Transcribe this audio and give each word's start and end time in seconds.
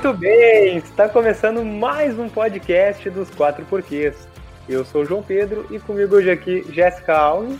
Muito 0.00 0.16
bem, 0.16 0.76
está 0.76 1.08
começando 1.08 1.64
mais 1.64 2.16
um 2.16 2.28
podcast 2.28 3.10
dos 3.10 3.28
Quatro 3.30 3.64
Porquês. 3.64 4.28
Eu 4.68 4.84
sou 4.84 5.02
o 5.02 5.04
João 5.04 5.24
Pedro 5.24 5.66
e 5.72 5.80
comigo 5.80 6.14
hoje 6.14 6.30
aqui 6.30 6.64
Jéssica 6.72 7.18
Alves. 7.18 7.58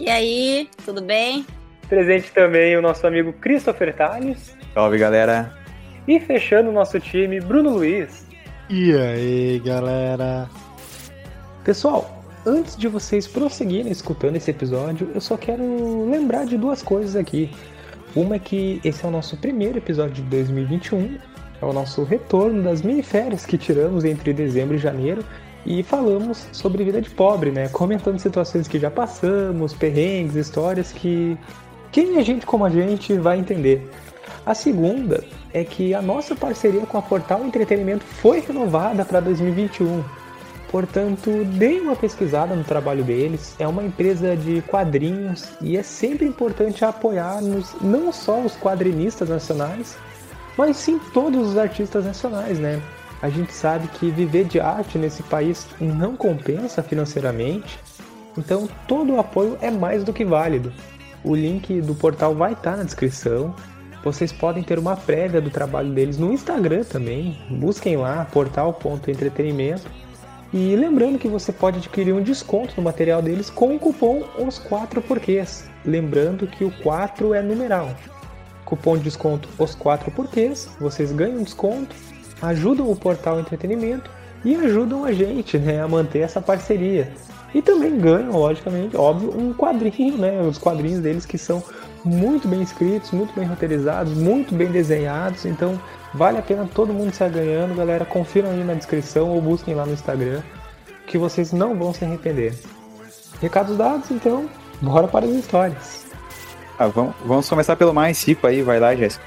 E 0.00 0.10
aí, 0.10 0.68
tudo 0.84 1.00
bem? 1.00 1.46
Presente 1.88 2.32
também 2.32 2.76
o 2.76 2.82
nosso 2.82 3.06
amigo 3.06 3.32
Christopher 3.34 3.94
Tales. 3.94 4.56
Salve, 4.74 4.98
galera. 4.98 5.56
E 6.08 6.18
fechando 6.18 6.70
o 6.70 6.72
nosso 6.72 6.98
time, 6.98 7.38
Bruno 7.38 7.70
Luiz. 7.74 8.26
E 8.68 8.92
aí, 8.92 9.62
galera? 9.64 10.50
Pessoal, 11.62 12.20
antes 12.44 12.76
de 12.76 12.88
vocês 12.88 13.28
prosseguirem 13.28 13.92
escutando 13.92 14.34
esse 14.34 14.50
episódio, 14.50 15.12
eu 15.14 15.20
só 15.20 15.36
quero 15.36 16.10
lembrar 16.10 16.46
de 16.46 16.58
duas 16.58 16.82
coisas 16.82 17.14
aqui. 17.14 17.48
Uma 18.12 18.34
é 18.34 18.38
que 18.40 18.80
esse 18.82 19.04
é 19.04 19.08
o 19.08 19.10
nosso 19.12 19.36
primeiro 19.36 19.78
episódio 19.78 20.14
de 20.14 20.22
2021, 20.22 21.16
é 21.60 21.64
o 21.64 21.72
nosso 21.72 22.04
retorno 22.04 22.62
das 22.62 22.82
miniférias 22.82 23.46
que 23.46 23.56
tiramos 23.56 24.04
entre 24.04 24.32
dezembro 24.32 24.76
e 24.76 24.78
janeiro 24.78 25.24
e 25.64 25.82
falamos 25.82 26.46
sobre 26.52 26.84
vida 26.84 27.02
de 27.02 27.10
pobre, 27.10 27.50
né? 27.50 27.68
Comentando 27.68 28.18
situações 28.18 28.68
que 28.68 28.78
já 28.78 28.90
passamos, 28.90 29.74
perrengues, 29.74 30.36
histórias 30.36 30.92
que 30.92 31.36
quem 31.90 32.18
é 32.18 32.22
gente 32.22 32.46
como 32.46 32.64
a 32.64 32.70
gente 32.70 33.14
vai 33.14 33.38
entender. 33.38 33.90
A 34.44 34.54
segunda 34.54 35.24
é 35.52 35.64
que 35.64 35.92
a 35.92 36.00
nossa 36.00 36.36
parceria 36.36 36.86
com 36.86 36.98
a 36.98 37.02
Portal 37.02 37.44
Entretenimento 37.44 38.04
foi 38.04 38.40
renovada 38.40 39.04
para 39.04 39.18
2021. 39.18 40.04
Portanto, 40.70 41.44
dê 41.44 41.80
uma 41.80 41.96
pesquisada 41.96 42.54
no 42.54 42.62
trabalho 42.62 43.02
deles. 43.02 43.56
É 43.58 43.66
uma 43.66 43.82
empresa 43.82 44.36
de 44.36 44.62
quadrinhos 44.62 45.48
e 45.60 45.76
é 45.76 45.82
sempre 45.82 46.26
importante 46.26 46.84
apoiar 46.84 47.40
nos, 47.40 47.74
não 47.80 48.12
só 48.12 48.40
os 48.40 48.56
quadrinistas 48.56 49.28
nacionais, 49.28 49.96
mas 50.56 50.76
sim 50.76 50.98
todos 51.12 51.48
os 51.48 51.58
artistas 51.58 52.04
nacionais, 52.04 52.58
né? 52.58 52.80
A 53.22 53.28
gente 53.28 53.52
sabe 53.52 53.88
que 53.88 54.10
viver 54.10 54.44
de 54.44 54.60
arte 54.60 54.98
nesse 54.98 55.22
país 55.22 55.66
não 55.80 56.16
compensa 56.16 56.82
financeiramente, 56.82 57.78
então 58.36 58.68
todo 58.86 59.14
o 59.14 59.20
apoio 59.20 59.56
é 59.60 59.70
mais 59.70 60.04
do 60.04 60.12
que 60.12 60.24
válido. 60.24 60.72
O 61.24 61.34
link 61.34 61.80
do 61.80 61.94
portal 61.94 62.34
vai 62.34 62.52
estar 62.52 62.76
na 62.76 62.84
descrição. 62.84 63.54
Vocês 64.04 64.32
podem 64.32 64.62
ter 64.62 64.78
uma 64.78 64.96
prévia 64.96 65.40
do 65.40 65.50
trabalho 65.50 65.90
deles 65.92 66.18
no 66.18 66.32
Instagram 66.32 66.84
também. 66.84 67.36
Busquem 67.50 67.96
lá 67.96 68.24
portal.entretenimento 68.26 69.90
e 70.52 70.76
lembrando 70.76 71.18
que 71.18 71.26
você 71.26 71.52
pode 71.52 71.78
adquirir 71.78 72.14
um 72.14 72.22
desconto 72.22 72.74
no 72.76 72.82
material 72.84 73.20
deles 73.20 73.50
com 73.50 73.74
o 73.74 73.78
cupom 73.78 74.22
Os 74.38 74.58
4 74.58 75.02
Porquês. 75.02 75.68
Lembrando 75.84 76.46
que 76.46 76.64
o 76.64 76.70
4 76.82 77.34
é 77.34 77.42
numeral. 77.42 77.90
Cupom 78.66 78.98
de 78.98 79.04
desconto 79.04 79.48
Os 79.58 79.74
4 79.74 80.10
Porquês, 80.10 80.68
vocês 80.78 81.12
ganham 81.12 81.42
desconto, 81.42 81.96
ajudam 82.42 82.90
o 82.90 82.96
portal 82.96 83.40
entretenimento 83.40 84.10
e 84.44 84.54
ajudam 84.54 85.04
a 85.04 85.12
gente 85.12 85.56
né, 85.56 85.80
a 85.80 85.88
manter 85.88 86.18
essa 86.18 86.40
parceria. 86.40 87.10
E 87.54 87.62
também 87.62 87.98
ganham, 87.98 88.32
logicamente, 88.32 88.96
óbvio, 88.96 89.34
um 89.34 89.54
quadrinho, 89.54 90.18
né? 90.18 90.42
Os 90.42 90.58
quadrinhos 90.58 91.00
deles 91.00 91.24
que 91.24 91.38
são 91.38 91.62
muito 92.04 92.46
bem 92.46 92.60
escritos, 92.60 93.12
muito 93.12 93.32
bem 93.34 93.46
roteirizados, 93.46 94.12
muito 94.12 94.54
bem 94.54 94.70
desenhados. 94.70 95.46
Então 95.46 95.80
vale 96.12 96.38
a 96.38 96.42
pena 96.42 96.68
todo 96.74 96.92
mundo 96.92 97.14
sair 97.14 97.30
ganhando, 97.30 97.74
galera. 97.74 98.04
Confiram 98.04 98.50
aí 98.50 98.62
na 98.62 98.74
descrição 98.74 99.30
ou 99.30 99.40
busquem 99.40 99.74
lá 99.74 99.86
no 99.86 99.92
Instagram, 99.92 100.42
que 101.06 101.16
vocês 101.16 101.52
não 101.52 101.74
vão 101.74 101.94
se 101.94 102.04
arrepender. 102.04 102.54
Recados 103.40 103.76
dados, 103.76 104.10
então, 104.10 104.48
bora 104.82 105.08
para 105.08 105.24
as 105.24 105.32
histórias. 105.32 106.05
Ah, 106.78 106.86
vamos, 106.88 107.14
vamos 107.24 107.48
começar 107.48 107.76
pelo 107.76 107.94
mais 107.94 108.22
rico 108.22 108.46
aí, 108.46 108.62
vai 108.62 108.78
lá, 108.78 108.94
Jéssica. 108.94 109.24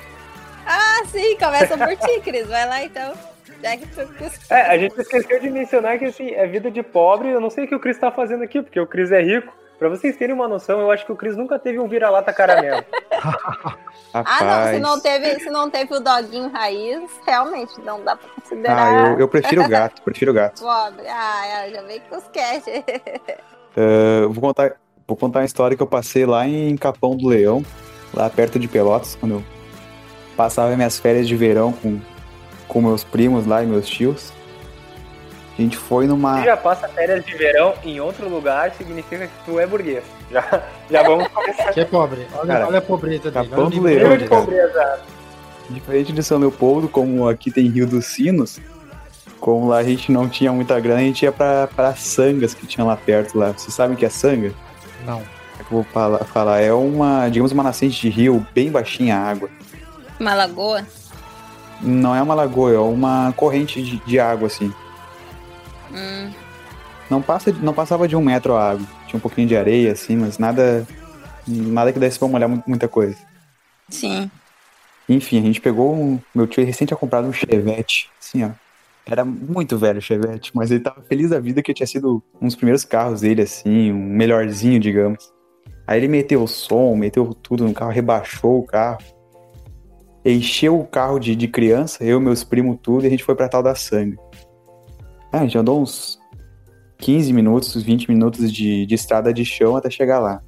Ah, 0.66 1.02
sim, 1.08 1.36
começa 1.38 1.78
por 1.78 1.96
ti, 1.96 2.22
Cris. 2.22 2.48
Vai 2.48 2.68
lá 2.68 2.84
então. 2.84 3.14
Que. 3.62 4.54
É, 4.54 4.62
a 4.62 4.78
gente 4.78 5.00
esqueceu 5.02 5.40
de 5.40 5.50
mencionar 5.50 5.98
que 5.98 6.06
assim, 6.06 6.32
é 6.32 6.48
vida 6.48 6.72
de 6.72 6.82
pobre. 6.82 7.30
Eu 7.30 7.42
não 7.42 7.50
sei 7.50 7.66
o 7.66 7.68
que 7.68 7.76
o 7.76 7.80
Cris 7.80 7.98
tá 7.98 8.12
fazendo 8.12 8.44
aqui, 8.44 8.62
porque 8.62 8.80
o 8.80 8.88
Cris 8.88 9.12
é 9.12 9.22
rico. 9.22 9.52
Pra 9.80 9.88
vocês 9.88 10.18
terem 10.18 10.36
uma 10.36 10.48
noção, 10.48 10.80
eu 10.82 10.92
acho 10.92 11.06
que 11.06 11.12
o 11.12 11.16
Cris 11.16 11.38
nunca 11.38 11.58
teve 11.58 11.80
um 11.80 11.88
vira-lata 11.88 12.34
caramelo. 12.34 12.84
ah, 14.14 14.44
não, 14.44 14.74
se 14.74 14.80
não, 14.80 15.00
teve, 15.00 15.40
se 15.40 15.50
não 15.50 15.70
teve 15.70 15.94
o 15.96 16.02
doguinho 16.02 16.50
raiz, 16.50 17.10
realmente 17.26 17.80
não 17.80 18.04
dá 18.04 18.18
pra 18.18 18.30
considerar. 18.30 18.78
Ah, 18.78 19.10
eu, 19.12 19.20
eu 19.20 19.28
prefiro 19.30 19.64
o 19.64 19.70
gato, 19.70 20.02
prefiro 20.02 20.32
o 20.32 20.34
gato. 20.34 20.60
Pobre, 20.62 21.08
ah, 21.08 21.70
já 21.74 21.82
veio 21.84 22.02
com 22.10 22.18
os 22.18 22.28
cash. 22.28 22.68
uh, 22.68 24.30
vou, 24.30 24.42
contar, 24.42 24.76
vou 25.10 25.18
contar 25.18 25.40
uma 25.40 25.46
história 25.46 25.76
que 25.76 25.82
eu 25.82 25.88
passei 25.88 26.26
lá 26.26 26.48
em 26.48 26.78
Capão 26.78 27.18
do 27.18 27.28
Leão, 27.28 27.66
lá 28.14 28.30
perto 28.30 28.60
de 28.60 28.68
Pelotas, 28.68 29.18
quando 29.20 29.36
eu 29.36 29.44
passava 30.38 30.76
minhas 30.76 31.00
férias 31.00 31.28
de 31.28 31.36
verão 31.36 31.74
com, 31.74 32.00
com 32.68 32.82
meus 32.82 33.04
primos 33.04 33.48
lá 33.48 33.64
e 33.64 33.66
meus 33.66 33.90
tios. 33.90 34.32
A 35.58 35.62
gente 35.62 35.76
foi 35.76 36.08
numa. 36.08 36.40
Se 36.40 36.46
já 36.46 36.56
passa 36.56 36.88
férias 36.88 37.26
de 37.26 37.36
verão 37.36 37.74
em 37.84 38.00
outro 38.00 38.30
lugar, 38.30 38.72
significa 38.76 39.28
que 39.28 39.34
tu 39.46 39.60
é 39.60 39.66
burguês. 39.68 40.04
Já, 40.32 40.64
já 40.90 41.04
vamos 41.04 41.28
começar. 41.30 41.74
Que 41.74 41.82
é 41.82 41.86
pobre. 41.86 42.26
Olha, 42.36 42.48
Cara, 42.48 42.68
olha 42.68 42.78
a 42.78 42.82
pobreza 42.82 43.32
dele. 43.32 43.50
Capão 43.50 43.66
olha 43.66 43.76
do 43.76 43.82
o 43.82 43.84
Leão, 43.84 44.18
de 44.18 44.26
pobreza. 44.26 45.00
Diferente 45.70 46.14
de 46.14 46.24
São 46.24 46.38
Leopoldo, 46.38 46.88
como 46.88 47.28
aqui 47.28 47.52
tem 47.52 47.68
Rio 47.68 47.86
dos 47.86 48.06
Sinos, 48.06 48.60
como 49.40 49.68
lá 49.68 49.78
a 49.78 49.84
gente 49.84 50.12
não 50.12 50.30
tinha 50.30 50.52
muita 50.54 50.80
grana, 50.80 51.00
a 51.00 51.04
gente 51.04 51.24
ia 51.24 51.32
pra, 51.32 51.68
pra 51.68 51.94
sangas 51.96 52.54
que 52.54 52.66
tinha 52.66 52.86
lá 52.86 52.96
perto 52.96 53.38
lá. 53.38 53.52
Vocês 53.52 53.74
sabem 53.74 53.96
o 53.96 54.00
que 54.00 54.06
é 54.06 54.10
sanga? 54.10 54.54
Não. 55.06 55.22
É 55.60 55.64
que 55.64 55.72
eu 55.72 55.82
vou 55.82 55.84
falar, 55.84 56.24
falar. 56.26 56.62
É 56.62 56.74
uma, 56.74 57.28
digamos, 57.30 57.52
uma 57.52 57.64
nascente 57.64 58.00
de 58.00 58.10
rio, 58.10 58.46
bem 58.54 58.72
baixinha 58.72 59.18
a 59.18 59.30
água. 59.30 59.50
Uma 60.20 60.34
lagoa? 60.34 60.86
Não 61.82 62.16
é 62.16 62.22
uma 62.22 62.34
lagoa, 62.34 62.74
é 62.74 62.80
uma 62.80 63.34
corrente 63.36 63.82
de, 63.82 63.98
de 63.98 64.20
água, 64.20 64.48
assim. 64.48 64.74
Hum. 65.92 66.32
Não, 67.10 67.22
passa, 67.22 67.52
não 67.52 67.74
passava 67.74 68.08
de 68.08 68.16
um 68.16 68.22
metro 68.22 68.56
a 68.56 68.72
água. 68.72 68.86
Tinha 69.08 69.18
um 69.18 69.22
pouquinho 69.22 69.48
de 69.48 69.58
areia, 69.58 69.92
assim, 69.92 70.16
mas 70.16 70.38
nada. 70.38 70.88
Nada 71.48 71.92
que 71.92 72.00
desse 72.00 72.20
pra 72.20 72.28
molhar 72.28 72.50
muita 72.68 72.88
coisa. 72.88 73.16
Sim. 73.90 74.30
Enfim, 75.08 75.40
a 75.40 75.42
gente 75.42 75.60
pegou 75.60 75.96
um. 75.96 76.20
Meu 76.36 76.46
tio 76.46 76.64
recente 76.64 76.90
tinha 76.90 76.98
comprado 76.98 77.28
um 77.28 77.34
Chevette, 77.34 78.10
assim, 78.22 78.44
ó. 78.44 78.50
Era 79.06 79.26
muito 79.26 79.78
velho 79.78 80.00
o 80.00 80.02
Chevette, 80.02 80.52
mas 80.54 80.70
ele 80.70 80.82
tava 80.82 81.02
feliz 81.02 81.32
da 81.32 81.40
vida 81.40 81.62
que 81.62 81.74
tinha 81.74 81.88
sido 81.88 82.22
um 82.42 82.46
dos 82.46 82.56
primeiros 82.56 82.86
carros 82.86 83.22
dele, 83.22 83.42
assim, 83.42 83.92
um 83.92 83.98
melhorzinho, 83.98 84.80
digamos. 84.80 85.34
Aí 85.88 86.00
ele 86.00 86.08
meteu 86.08 86.44
o 86.44 86.48
som, 86.48 86.96
meteu 86.96 87.34
tudo 87.34 87.68
no 87.68 87.74
carro, 87.74 87.92
rebaixou 87.92 88.60
o 88.60 88.64
carro. 88.64 89.00
Encheu 90.24 90.80
o 90.80 90.86
carro 90.86 91.18
de, 91.18 91.36
de 91.36 91.48
criança, 91.48 92.04
eu, 92.04 92.20
meus 92.20 92.44
primos, 92.44 92.78
tudo, 92.82 93.04
e 93.04 93.08
a 93.08 93.10
gente 93.10 93.24
foi 93.24 93.36
pra 93.36 93.50
tal 93.50 93.64
da 93.64 93.74
sangue. 93.74 94.18
Ah, 95.32 95.40
a 95.40 95.44
gente 95.44 95.58
andou 95.58 95.82
uns 95.82 96.20
15 97.00 97.34
minutos, 97.34 97.82
20 97.82 98.10
minutos 98.10 98.52
de, 98.52 98.86
de 98.86 98.96
estrada 98.96 99.34
de 99.34 99.44
chão 99.46 99.76
até 99.76 99.90
chegar 99.90 100.20
lá. 100.20 100.42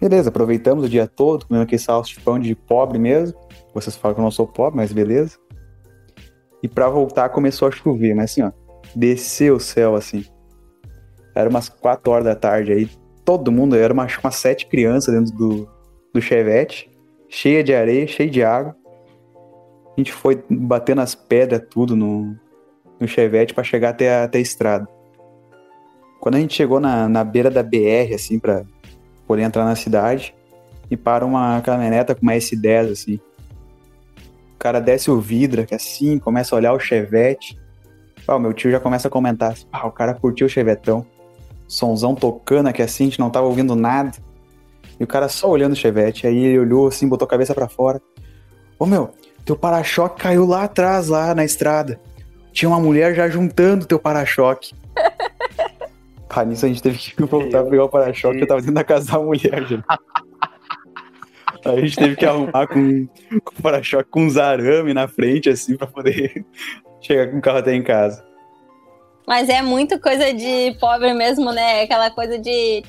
Beleza, 0.00 0.30
aproveitamos 0.30 0.84
o 0.84 0.88
dia 0.88 1.06
todo, 1.06 1.46
comendo 1.46 1.64
aquele 1.64 1.78
salchipão 1.80 2.38
de 2.38 2.54
pobre 2.54 2.98
mesmo. 2.98 3.38
Vocês 3.74 3.94
falam 3.96 4.14
que 4.14 4.20
eu 4.20 4.24
não 4.24 4.30
sou 4.30 4.46
pobre, 4.46 4.78
mas 4.78 4.92
beleza. 4.92 5.36
E 6.62 6.68
pra 6.68 6.88
voltar 6.88 7.28
começou 7.30 7.68
a 7.68 7.70
chover, 7.70 8.14
mas 8.14 8.32
assim, 8.32 8.42
ó, 8.42 8.50
desceu 8.94 9.56
o 9.56 9.60
céu 9.60 9.94
assim. 9.94 10.24
Era 11.34 11.48
umas 11.48 11.68
4 11.68 12.10
horas 12.10 12.24
da 12.24 12.34
tarde 12.34 12.72
aí. 12.72 12.90
Todo 13.24 13.52
mundo, 13.52 13.76
era 13.76 13.92
umas, 13.92 14.16
umas 14.18 14.36
sete 14.36 14.66
crianças 14.66 15.14
dentro 15.14 15.32
do, 15.34 15.68
do 16.12 16.20
chevette, 16.20 16.90
cheia 17.28 17.62
de 17.62 17.72
areia, 17.72 18.06
cheia 18.06 18.28
de 18.28 18.42
água. 18.42 18.76
A 19.96 20.00
gente 20.00 20.12
foi 20.12 20.42
batendo 20.48 21.00
as 21.00 21.14
pedras 21.14 21.62
tudo 21.70 21.94
no, 21.94 22.36
no 22.98 23.06
chevette 23.06 23.54
para 23.54 23.62
chegar 23.62 23.90
até 23.90 24.14
a, 24.14 24.24
até 24.24 24.38
a 24.38 24.42
estrada. 24.42 24.88
Quando 26.20 26.34
a 26.34 26.38
gente 26.38 26.54
chegou 26.54 26.80
na, 26.80 27.08
na 27.08 27.24
beira 27.24 27.50
da 27.50 27.62
BR, 27.62 28.14
assim, 28.14 28.38
pra 28.38 28.64
poder 29.26 29.42
entrar 29.42 29.64
na 29.64 29.76
cidade, 29.76 30.34
e 30.90 30.96
para 30.96 31.24
uma 31.24 31.60
caminhoneta 31.62 32.14
com 32.14 32.22
uma 32.22 32.32
S10, 32.32 32.92
assim. 32.92 33.20
Cara 34.60 34.80
desce 34.80 35.10
o 35.10 35.20
vidro, 35.20 35.66
que 35.66 35.74
assim, 35.74 36.20
começa 36.20 36.54
a 36.54 36.58
olhar 36.58 36.72
o 36.72 36.78
chevette. 36.78 37.58
O 38.28 38.38
meu 38.38 38.52
tio 38.52 38.70
já 38.70 38.78
começa 38.78 39.08
a 39.08 39.10
comentar, 39.10 39.56
ah, 39.72 39.88
o 39.88 39.90
cara 39.90 40.14
curtiu 40.14 40.46
o 40.46 40.50
chevetão. 40.50 41.04
Sonzão 41.66 42.14
tocando 42.14 42.68
aqui 42.68 42.80
assim, 42.80 43.04
a 43.04 43.06
gente 43.06 43.18
não 43.18 43.30
tava 43.30 43.46
ouvindo 43.46 43.74
nada. 43.74 44.12
E 45.00 45.02
o 45.02 45.06
cara 45.06 45.28
só 45.28 45.50
olhando 45.50 45.72
o 45.72 45.76
chevette, 45.76 46.28
aí 46.28 46.36
ele 46.36 46.60
olhou 46.60 46.86
assim, 46.86 47.08
botou 47.08 47.26
a 47.26 47.28
cabeça 47.28 47.52
para 47.52 47.68
fora. 47.68 48.00
Ô 48.78 48.86
meu, 48.86 49.10
teu 49.44 49.56
para-choque 49.56 50.22
caiu 50.22 50.46
lá 50.46 50.62
atrás, 50.62 51.08
lá 51.08 51.34
na 51.34 51.44
estrada 51.44 51.98
tinha 52.52 52.68
uma 52.68 52.80
mulher 52.80 53.14
já 53.14 53.28
juntando 53.28 53.86
teu 53.86 53.98
para-choque. 53.98 54.74
Pá, 56.28 56.44
nisso 56.44 56.64
a 56.64 56.68
gente 56.68 56.82
teve 56.82 56.98
que 56.98 57.22
voltar 57.24 57.60
a 57.60 57.64
pegar 57.64 57.84
o 57.84 57.88
para-choque, 57.88 58.40
eu 58.40 58.46
tava 58.46 58.60
dentro 58.60 58.74
da 58.74 58.84
casa 58.84 59.12
da 59.12 59.18
mulher, 59.18 59.66
já. 59.66 59.82
A 61.64 61.76
gente 61.76 61.96
teve 61.96 62.16
que 62.16 62.24
arrumar 62.26 62.66
com, 62.66 63.06
com 63.44 63.54
o 63.58 63.62
para-choque 63.62 64.08
com 64.10 64.22
uns 64.24 64.36
arame 64.36 64.94
na 64.94 65.06
frente, 65.08 65.48
assim, 65.48 65.76
pra 65.76 65.86
poder 65.86 66.44
chegar 67.00 67.28
com 67.30 67.38
o 67.38 67.42
carro 67.42 67.58
até 67.58 67.74
em 67.74 67.82
casa. 67.82 68.24
Mas 69.26 69.48
é 69.48 69.62
muito 69.62 70.00
coisa 70.00 70.32
de 70.32 70.76
pobre 70.80 71.12
mesmo, 71.12 71.52
né? 71.52 71.82
Aquela 71.82 72.10
coisa 72.10 72.38
de 72.38 72.82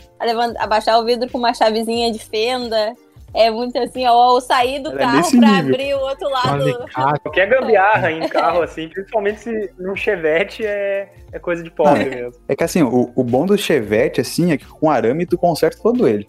abaixar 0.60 1.00
o 1.00 1.06
vidro 1.06 1.30
com 1.30 1.38
uma 1.38 1.54
chavezinha 1.54 2.12
de 2.12 2.20
fenda, 2.20 2.96
É 3.34 3.50
muito 3.50 3.78
assim, 3.78 4.06
ó, 4.08 4.36
eu 4.36 4.42
sair 4.42 4.80
do 4.80 4.90
Era 4.90 5.00
carro 5.00 5.18
nesse 5.18 5.38
pra 5.40 5.48
nível. 5.50 5.74
abrir 5.74 5.94
o 5.94 6.00
outro 6.00 6.30
lado. 6.30 7.20
Qualquer 7.22 7.48
gambiarra 7.48 8.12
em 8.12 8.28
carro, 8.28 8.62
assim, 8.62 8.90
principalmente 8.90 9.40
se 9.42 9.72
num 9.80 9.96
chevette 9.96 10.66
é, 10.66 11.10
é 11.32 11.40
coisa 11.40 11.64
de 11.64 11.70
pobre 11.72 12.04
Ah, 12.04 12.10
mesmo. 12.10 12.42
É 12.50 12.56
que 12.56 12.64
assim, 12.64 12.82
o, 12.84 13.12
o 13.16 13.24
bom 13.24 13.46
do 13.46 13.58
Chevette, 13.58 14.20
assim, 14.20 14.52
é 14.52 14.58
que 14.58 14.66
com 14.66 14.90
arame 14.90 15.26
tu 15.26 15.38
conserta 15.38 15.78
todo 15.82 16.08
ele. 16.08 16.28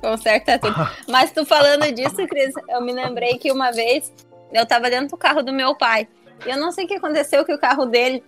Conserta 0.00 0.58
tudo. 0.58 0.74
Mas 1.08 1.30
tu 1.30 1.44
falando 1.44 1.90
disso, 1.92 2.16
Cris, 2.26 2.54
eu 2.68 2.80
me 2.80 2.92
lembrei 2.92 3.38
que 3.38 3.52
uma 3.52 3.70
vez 3.70 4.12
eu 4.52 4.66
tava 4.66 4.90
dentro 4.90 5.08
do 5.08 5.16
carro 5.16 5.42
do 5.42 5.52
meu 5.52 5.74
pai. 5.74 6.08
E 6.46 6.50
eu 6.50 6.56
não 6.56 6.72
sei 6.72 6.84
o 6.84 6.88
que 6.88 6.94
aconteceu, 6.94 7.44
que 7.44 7.52
o 7.52 7.58
carro 7.58 7.84
dele, 7.86 8.22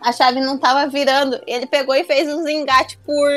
a 0.00 0.12
chave 0.12 0.40
não 0.40 0.58
tava 0.58 0.86
virando. 0.88 1.40
Ele 1.46 1.66
pegou 1.66 1.94
e 1.94 2.04
fez 2.04 2.28
uns 2.32 2.46
engates 2.48 2.98
por, 3.06 3.30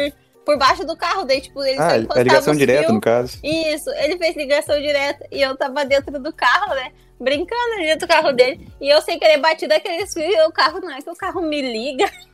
por 0.45 0.57
baixo 0.57 0.85
do 0.85 0.97
carro 0.97 1.25
dele. 1.25 1.41
Tipo, 1.41 1.63
ele 1.63 1.77
só 1.77 1.83
Ah, 1.83 1.95
é 1.95 2.23
ligação 2.23 2.55
direta, 2.55 2.91
no 2.91 3.01
caso. 3.01 3.37
Isso, 3.43 3.89
ele 3.91 4.17
fez 4.17 4.35
ligação 4.35 4.79
direta 4.81 5.27
e 5.31 5.41
eu 5.41 5.55
tava 5.55 5.85
dentro 5.85 6.19
do 6.19 6.33
carro, 6.33 6.73
né? 6.73 6.91
Brincando 7.19 7.77
dentro 7.77 8.07
do 8.07 8.09
carro 8.09 8.33
dele. 8.33 8.67
E 8.81 8.89
eu 8.89 9.01
sem 9.01 9.19
querer 9.19 9.37
bati 9.37 9.67
daqueles 9.67 10.11
fios 10.13 10.33
e 10.33 10.41
o 10.47 10.51
carro 10.51 10.79
não 10.79 10.91
é 10.91 11.01
que 11.01 11.09
o 11.09 11.15
carro 11.15 11.41
me 11.41 11.61
liga. 11.61 12.09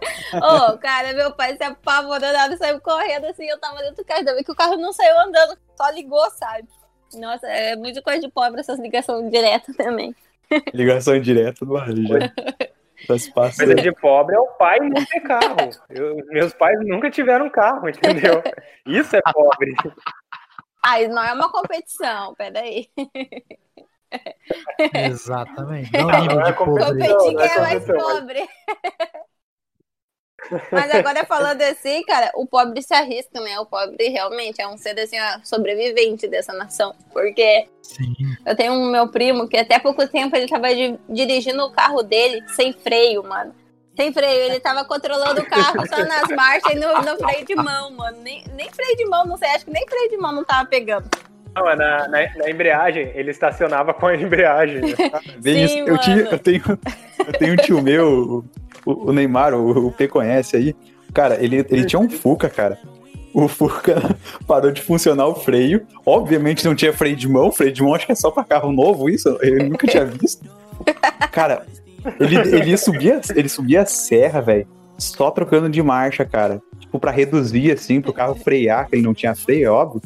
Ô, 0.72 0.78
cara, 0.78 1.12
meu 1.12 1.32
pai 1.32 1.56
se 1.56 1.62
apavorou, 1.62 2.32
nada, 2.32 2.56
saiu 2.56 2.80
correndo 2.80 3.26
assim, 3.26 3.46
eu 3.46 3.58
tava 3.58 3.78
dentro 3.78 3.96
do 3.96 4.04
carro, 4.04 4.20
ainda 4.20 4.34
bem 4.34 4.44
que 4.44 4.52
o 4.52 4.56
carro 4.56 4.76
não 4.76 4.92
saiu 4.92 5.18
andando, 5.20 5.58
só 5.76 5.90
ligou, 5.90 6.28
sabe? 6.30 6.68
Nossa, 7.14 7.46
é 7.48 7.74
muito 7.76 8.02
coisa 8.02 8.20
de 8.20 8.28
pobre 8.28 8.60
essas 8.60 8.78
ligações 8.78 9.30
diretas 9.30 9.76
também. 9.76 10.14
Ligação 10.74 11.18
direta 11.20 11.64
do 11.64 11.76
ar, 11.76 11.88
já. 11.88 12.32
Passando. 13.34 13.66
Coisa 13.66 13.74
de 13.76 13.92
pobre 13.92 14.36
é 14.36 14.38
o 14.38 14.46
pai 14.48 14.78
não 14.80 15.04
ter 15.04 15.20
carro. 15.20 15.56
Eu- 15.88 16.16
meus 16.28 16.52
pais 16.52 16.78
nunca 16.82 17.10
tiveram 17.10 17.48
carro, 17.50 17.88
entendeu? 17.88 18.42
Isso 18.86 19.16
é 19.16 19.20
pobre. 19.32 19.74
Ah, 20.84 21.00
isso 21.00 21.10
não 21.12 21.22
é 21.24 21.32
uma 21.32 21.50
competição, 21.50 22.34
peraí. 22.34 22.88
Exatamente. 24.94 25.90
Não 25.92 26.06
Não 26.08 26.40
é 26.42 26.52
de 26.52 26.52
pobreza. 26.52 26.88
competição. 26.88 27.18
Competir 27.18 27.38
é 27.40 27.48
quem 27.48 27.56
é 27.56 27.60
mais 27.60 27.86
mas- 27.86 28.02
pobre. 28.02 28.48
Mas 30.72 30.90
agora 30.90 31.24
falando 31.24 31.62
assim, 31.62 32.02
cara, 32.04 32.30
o 32.34 32.46
pobre 32.46 32.82
se 32.82 32.94
arrisca, 32.94 33.40
né? 33.40 33.58
O 33.60 33.66
pobre 33.66 34.08
realmente 34.08 34.60
é 34.60 34.66
um 34.66 34.76
ser 34.76 34.98
assim, 34.98 35.16
ó, 35.20 35.38
sobrevivente 35.44 36.26
dessa 36.26 36.52
nação. 36.52 36.94
Porque 37.12 37.66
Sim. 37.82 38.14
eu 38.46 38.56
tenho 38.56 38.72
um 38.72 38.90
meu 38.90 39.08
primo 39.08 39.48
que 39.48 39.56
até 39.56 39.78
pouco 39.78 40.06
tempo 40.08 40.34
ele 40.36 40.48
tava 40.48 40.74
di- 40.74 40.98
dirigindo 41.08 41.62
o 41.64 41.70
carro 41.70 42.02
dele 42.02 42.42
sem 42.48 42.72
freio, 42.72 43.22
mano. 43.22 43.54
Sem 43.96 44.12
freio, 44.12 44.44
ele 44.44 44.60
tava 44.60 44.84
controlando 44.84 45.42
o 45.42 45.46
carro 45.46 45.86
só 45.86 46.04
nas 46.04 46.28
marchas 46.28 46.72
e 46.72 46.76
no, 46.76 46.88
no 47.02 47.16
freio 47.18 47.44
de 47.44 47.54
mão, 47.54 47.90
mano. 47.90 48.18
Nem, 48.22 48.42
nem 48.54 48.70
freio 48.70 48.96
de 48.96 49.04
mão, 49.06 49.26
não 49.26 49.36
sei, 49.36 49.50
acho 49.50 49.64
que 49.66 49.70
nem 49.70 49.86
freio 49.86 50.08
de 50.08 50.16
mão 50.16 50.32
não 50.32 50.44
tava 50.44 50.66
pegando. 50.66 51.08
Não, 51.54 51.68
é 51.68 51.76
na, 51.76 52.08
na, 52.08 52.36
na 52.36 52.48
embreagem, 52.48 53.10
ele 53.14 53.30
estacionava 53.32 53.92
com 53.92 54.06
a 54.06 54.16
embreagem. 54.16 54.80
né? 55.42 55.66
Sim. 55.68 55.80
Eu, 55.80 55.98
tinha, 55.98 56.16
eu, 56.16 56.38
tenho, 56.38 56.62
eu 57.26 57.32
tenho 57.38 57.52
um 57.54 57.56
tio 57.56 57.82
meu, 57.82 58.44
o, 58.84 59.10
o 59.10 59.12
Neymar, 59.12 59.54
o, 59.54 59.86
o 59.86 59.92
P 59.92 60.08
conhece 60.08 60.56
aí. 60.56 60.74
Cara, 61.12 61.42
ele, 61.42 61.64
ele 61.68 61.84
tinha 61.84 62.00
um 62.00 62.08
Fuca, 62.08 62.48
cara. 62.48 62.78
O 63.32 63.46
Fuca 63.48 64.16
parou 64.46 64.70
de 64.70 64.80
funcionar 64.80 65.26
o 65.26 65.34
freio. 65.34 65.86
Obviamente 66.04 66.64
não 66.64 66.74
tinha 66.74 66.92
freio 66.92 67.16
de 67.16 67.28
mão. 67.28 67.52
Freio 67.52 67.72
de 67.72 67.82
mão 67.82 67.94
acho 67.94 68.06
que 68.06 68.12
é 68.12 68.16
só 68.16 68.30
pra 68.30 68.44
carro 68.44 68.72
novo, 68.72 69.08
isso. 69.08 69.28
Eu 69.42 69.68
nunca 69.68 69.86
tinha 69.86 70.04
visto. 70.04 70.44
Cara, 71.30 71.66
ele, 72.18 72.36
ele, 72.36 72.76
subia, 72.76 73.20
ele 73.34 73.48
subia 73.48 73.82
a 73.82 73.86
serra, 73.86 74.40
velho. 74.40 74.66
Só 74.98 75.30
trocando 75.30 75.68
de 75.68 75.82
marcha, 75.82 76.24
cara. 76.24 76.62
Tipo, 76.78 76.98
pra 76.98 77.10
reduzir, 77.10 77.72
assim, 77.72 78.00
pro 78.00 78.12
carro 78.12 78.34
frear, 78.34 78.88
que 78.88 78.96
ele 78.96 79.02
não 79.02 79.14
tinha 79.14 79.34
freio, 79.34 79.66
é 79.66 79.70
óbvio. 79.70 80.02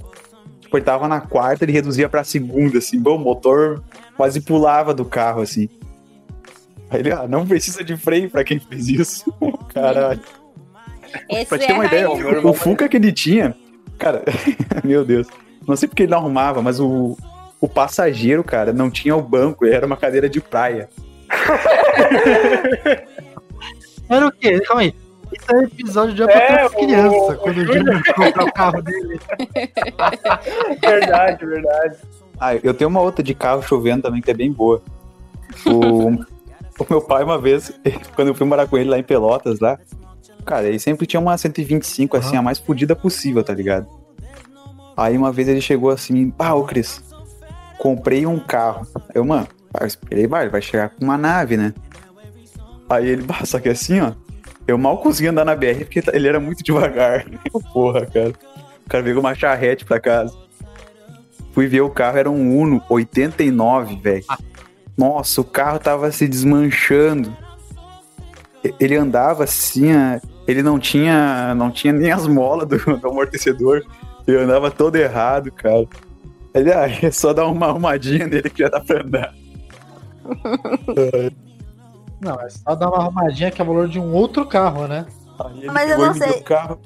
Tipo, 0.60 0.76
ele 0.76 0.84
tava 0.84 1.08
na 1.08 1.20
quarta, 1.20 1.64
ele 1.64 1.72
reduzia 1.72 2.08
pra 2.08 2.24
segunda, 2.24 2.78
assim. 2.78 3.00
Bom, 3.00 3.16
o 3.16 3.18
motor 3.18 3.82
quase 4.16 4.40
pulava 4.40 4.92
do 4.92 5.04
carro, 5.04 5.40
assim. 5.40 5.68
Aí 6.94 7.00
ele, 7.00 7.12
ah, 7.12 7.26
não 7.28 7.44
precisa 7.46 7.82
de 7.82 7.96
freio 7.96 8.30
pra 8.30 8.44
quem 8.44 8.58
fez 8.60 8.88
isso. 8.88 9.32
Caralho. 9.74 10.20
Esse 11.28 11.46
Pra 11.46 11.58
te 11.58 11.66
ter 11.66 11.72
é 11.72 11.74
uma 11.74 11.86
ideia, 11.86 12.08
o, 12.10 12.50
o 12.50 12.54
Fuca 12.54 12.88
que 12.88 12.96
ele 12.96 13.12
tinha, 13.12 13.54
cara, 13.98 14.22
meu 14.84 15.04
Deus, 15.04 15.26
não 15.66 15.74
sei 15.76 15.88
porque 15.88 16.04
ele 16.04 16.10
não 16.12 16.18
arrumava, 16.18 16.60
mas 16.62 16.78
o, 16.80 17.16
o 17.60 17.68
passageiro, 17.68 18.42
cara, 18.44 18.72
não 18.72 18.90
tinha 18.90 19.14
o 19.16 19.22
banco, 19.22 19.64
era 19.66 19.84
uma 19.86 19.96
cadeira 19.96 20.28
de 20.28 20.40
praia. 20.40 20.88
Era 24.08 24.26
o 24.26 24.32
quê? 24.32 24.60
Calma 24.60 24.82
aí. 24.82 24.94
Isso 25.32 25.54
é 25.54 25.64
episódio 25.64 26.14
de 26.14 26.22
É, 26.22 26.66
o- 26.66 26.70
criança, 26.70 27.16
o 27.16 27.36
quando 27.38 27.56
o 27.58 27.66
Júnior 27.66 28.02
comprar 28.14 28.44
o 28.44 28.52
carro 28.52 28.82
dele. 28.82 29.18
Verdade, 30.80 31.46
verdade. 31.46 31.96
Ah, 32.38 32.54
eu 32.56 32.74
tenho 32.74 32.88
uma 32.90 33.00
outra 33.00 33.22
de 33.22 33.34
carro 33.34 33.62
chovendo 33.62 34.02
também 34.02 34.20
que 34.20 34.30
é 34.30 34.34
bem 34.34 34.52
boa. 34.52 34.82
O, 35.66 36.24
o 36.78 36.86
meu 36.88 37.00
pai, 37.00 37.24
uma 37.24 37.38
vez, 37.38 37.72
quando 38.14 38.28
eu 38.28 38.34
fui 38.34 38.46
morar 38.46 38.66
com 38.66 38.76
ele 38.76 38.90
lá 38.90 38.98
em 38.98 39.02
Pelotas, 39.02 39.60
lá, 39.60 39.78
cara, 40.44 40.66
ele 40.66 40.78
sempre 40.78 41.06
tinha 41.06 41.20
uma 41.20 41.36
125, 41.36 42.16
assim, 42.16 42.36
a 42.36 42.42
mais 42.42 42.58
fodida 42.58 42.96
possível, 42.96 43.42
tá 43.42 43.54
ligado? 43.54 43.86
Aí 44.96 45.16
uma 45.16 45.32
vez 45.32 45.48
ele 45.48 45.60
chegou 45.60 45.90
assim, 45.90 46.32
ah, 46.38 46.54
ô 46.54 46.64
Cris, 46.64 47.02
comprei 47.78 48.26
um 48.26 48.38
carro. 48.38 48.86
Eu, 49.12 49.24
mano, 49.24 49.48
eu 49.80 49.86
esperei, 49.86 50.26
vai, 50.26 50.48
vai 50.48 50.62
chegar 50.62 50.90
com 50.90 51.04
uma 51.04 51.18
nave, 51.18 51.56
né? 51.56 51.74
Aí 52.88 53.08
ele, 53.08 53.22
bah, 53.22 53.44
só 53.44 53.58
que 53.58 53.68
assim, 53.68 54.00
ó, 54.00 54.12
eu 54.66 54.78
mal 54.78 54.98
conseguia 54.98 55.30
andar 55.30 55.44
na 55.44 55.56
BR 55.56 55.84
porque 55.84 56.02
ele 56.12 56.28
era 56.28 56.38
muito 56.38 56.62
devagar. 56.62 57.26
Porra, 57.72 58.06
cara. 58.06 58.32
O 58.84 58.88
cara 58.88 59.02
veio 59.02 59.16
com 59.16 59.20
uma 59.20 59.34
charrete 59.34 59.84
pra 59.84 59.98
casa. 59.98 60.34
Fui 61.52 61.66
ver 61.66 61.80
o 61.80 61.90
carro, 61.90 62.18
era 62.18 62.30
um 62.30 62.58
Uno 62.58 62.82
89, 62.88 63.96
velho. 63.96 64.24
Nossa, 64.96 65.40
o 65.40 65.44
carro 65.44 65.78
tava 65.78 66.10
se 66.12 66.28
desmanchando. 66.28 67.36
Ele 68.80 68.96
andava 68.96 69.44
assim, 69.44 69.92
ah, 69.92 70.20
ele 70.46 70.62
não 70.62 70.78
tinha, 70.78 71.54
não 71.54 71.70
tinha 71.70 71.92
nem 71.92 72.10
as 72.10 72.26
molas 72.26 72.68
do, 72.68 72.78
do 72.78 73.08
amortecedor. 73.08 73.84
Ele 74.26 74.38
andava 74.38 74.70
todo 74.70 74.96
errado, 74.96 75.52
cara. 75.52 75.86
Ele, 76.54 76.72
ah, 76.72 76.86
é 76.86 77.10
só 77.10 77.32
dar 77.32 77.46
uma 77.46 77.66
arrumadinha 77.66 78.26
nele 78.26 78.48
que 78.48 78.62
já 78.62 78.68
dá 78.68 78.80
pra 78.80 79.02
andar. 79.02 79.34
Não, 82.20 82.40
é 82.40 82.48
só 82.48 82.74
dar 82.74 82.88
uma 82.88 82.98
arrumadinha 83.02 83.50
que 83.50 83.60
é 83.60 83.64
o 83.64 83.66
valor 83.66 83.86
de 83.86 84.00
um 84.00 84.14
outro 84.14 84.46
carro, 84.46 84.86
né? 84.86 85.04
Mas 85.70 85.90
eu 85.90 85.98
não 85.98 86.14
me 86.14 86.18
deu 86.18 86.28
sei. 86.32 86.40
o 86.40 86.42
carro. 86.44 86.80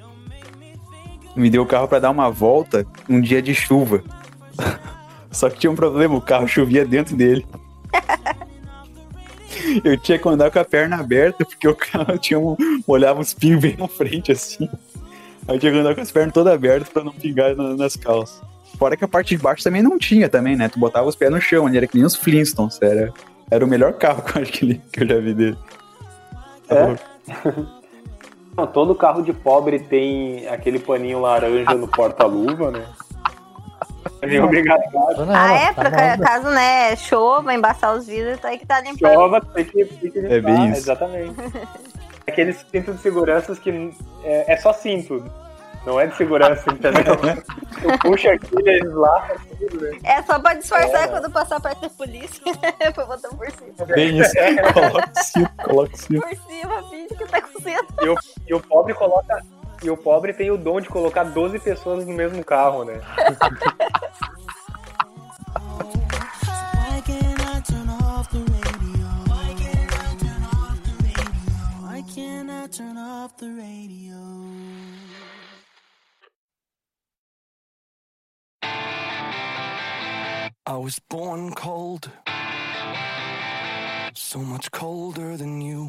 Me 1.37 1.49
deu 1.49 1.62
o 1.62 1.66
carro 1.66 1.87
pra 1.87 2.00
dar 2.00 2.11
uma 2.11 2.28
volta 2.28 2.85
um 3.09 3.21
dia 3.21 3.40
de 3.40 3.54
chuva. 3.54 4.02
Só 5.30 5.49
que 5.49 5.59
tinha 5.59 5.71
um 5.71 5.76
problema, 5.76 6.16
o 6.16 6.21
carro 6.21 6.49
chovia 6.49 6.85
dentro 6.85 7.14
dele. 7.14 7.47
Eu 9.85 9.97
tinha 9.99 10.18
que 10.18 10.28
andar 10.28 10.50
com 10.50 10.59
a 10.59 10.64
perna 10.64 10.97
aberta, 11.00 11.45
porque 11.45 11.66
o 11.68 11.75
carro 11.75 12.16
tinha 12.18 12.38
um, 12.38 12.57
olhava 12.87 13.21
os 13.21 13.35
pinhos 13.35 13.61
bem 13.61 13.76
na 13.76 13.88
frente, 13.88 14.33
assim. 14.33 14.68
Aí 15.47 15.57
eu 15.57 15.59
tinha 15.61 15.73
que 15.73 15.78
andar 15.78 15.95
com 15.95 16.00
as 16.00 16.11
pernas 16.11 16.33
todas 16.35 16.52
abertas 16.52 16.88
pra 16.88 17.02
não 17.02 17.12
pingar 17.12 17.54
na- 17.57 17.75
nas 17.75 17.97
calças. 17.97 18.40
Fora 18.78 18.97
que 18.97 19.04
a 19.04 19.09
parte 19.09 19.35
de 19.37 19.42
baixo 19.42 19.64
também 19.64 19.83
não 19.83 19.99
tinha 19.99 20.28
também, 20.28 20.54
né? 20.57 20.68
Tu 20.68 20.78
botava 20.78 21.09
os 21.09 21.16
pés 21.16 21.30
no 21.30 21.40
chão, 21.40 21.66
ali, 21.66 21.76
era 21.78 21.87
que 21.87 21.97
nem 21.97 22.04
os 22.07 22.14
Flintstones, 22.14 22.78
era, 22.80 23.12
era 23.50 23.64
o 23.64 23.68
melhor 23.68 23.95
carro 23.95 24.23
que 24.23 24.38
eu 24.38 24.42
acho 24.42 24.52
que, 24.52 24.64
ele- 24.64 24.83
que 24.92 25.02
eu 25.02 25.09
já 25.09 25.18
vi 25.18 25.35
dele. 25.35 25.59
É? 26.68 26.97
Não, 28.57 28.66
todo 28.66 28.95
carro 28.95 29.23
de 29.23 29.33
pobre 29.33 29.78
tem 29.78 30.47
aquele 30.49 30.78
paninho 30.80 31.21
laranja 31.21 31.75
no 31.75 31.87
porta-luva, 31.87 32.71
né? 32.73 32.85
Não, 34.23 35.35
Ah, 35.35 35.52
é? 35.55 35.73
tá 35.73 35.90
Pra 35.90 36.19
caso, 36.19 36.50
né, 36.50 36.97
chova, 36.97 37.52
embaçar 37.55 37.95
os 37.95 38.07
vidros, 38.07 38.38
tá 38.40 38.49
aí 38.49 38.59
que 38.59 38.67
tá 38.67 38.81
limpando. 38.81 39.12
Chova, 39.12 39.40
tem 39.40 39.64
que, 39.64 39.85
tem 39.85 40.11
que 40.11 40.21
limpar, 40.21 40.35
É 40.35 40.40
bem 40.40 40.71
isso. 40.71 40.81
Exatamente. 40.81 41.35
Aqueles 42.26 42.64
cintos 42.71 42.97
de 42.97 43.02
segurança 43.02 43.55
que 43.57 43.93
é, 44.25 44.52
é 44.52 44.57
só 44.59 44.73
cinto, 44.73 45.25
não 45.87 45.99
é 45.99 46.07
de 46.07 46.17
segurança, 46.17 46.64
entendeu? 46.73 47.17
Tu 47.17 47.99
puxa 48.00 48.33
aqui, 48.33 48.49
eles 48.67 48.93
lá, 48.93 49.28
tudo, 49.59 49.81
né? 49.81 49.99
É 50.05 50.23
só 50.23 50.38
pra 50.38 50.55
disfarçar 50.55 51.05
É. 51.05 51.09
quando 51.09 51.31
passar 51.31 51.61
perto 51.61 51.81
da 51.83 51.88
polícia. 51.90 52.43
pra 52.95 53.05
botar 53.07 53.28
por 53.28 53.50
cima. 53.50 53.87
Bem 53.95 54.19
isso. 54.19 54.33
Coloca 54.75 55.11
o 55.17 55.25
cinto, 55.25 55.50
coloca 55.64 55.95
o 55.95 55.99
cinto. 55.99 56.21
Por 56.21 56.37
cima, 56.50 56.83
finge 56.90 57.14
que 57.14 57.26
tá 57.26 57.40
com 57.40 57.61
cinto. 57.61 57.95
E 58.02 58.09
o, 58.09 58.14
e 58.49 58.55
o 58.55 58.61
pobre 58.61 58.95
coloca. 58.95 59.43
E 59.82 59.90
o 59.90 59.97
pobre 59.97 60.32
tem 60.32 60.50
o 60.50 60.56
dom 60.56 60.80
de 60.80 60.88
colocar 60.88 61.23
12 61.25 61.61
pessoas 61.61 62.04
no 62.04 62.12
mesmo 62.12 62.44
carro, 62.44 62.85
né? 62.85 63.00
I 80.66 80.76
was 80.76 80.99
born 81.08 81.52
cold, 81.54 82.12
so 84.12 84.38
much 84.40 84.70
colder 84.70 85.37
than 85.38 85.62
you. 85.62 85.87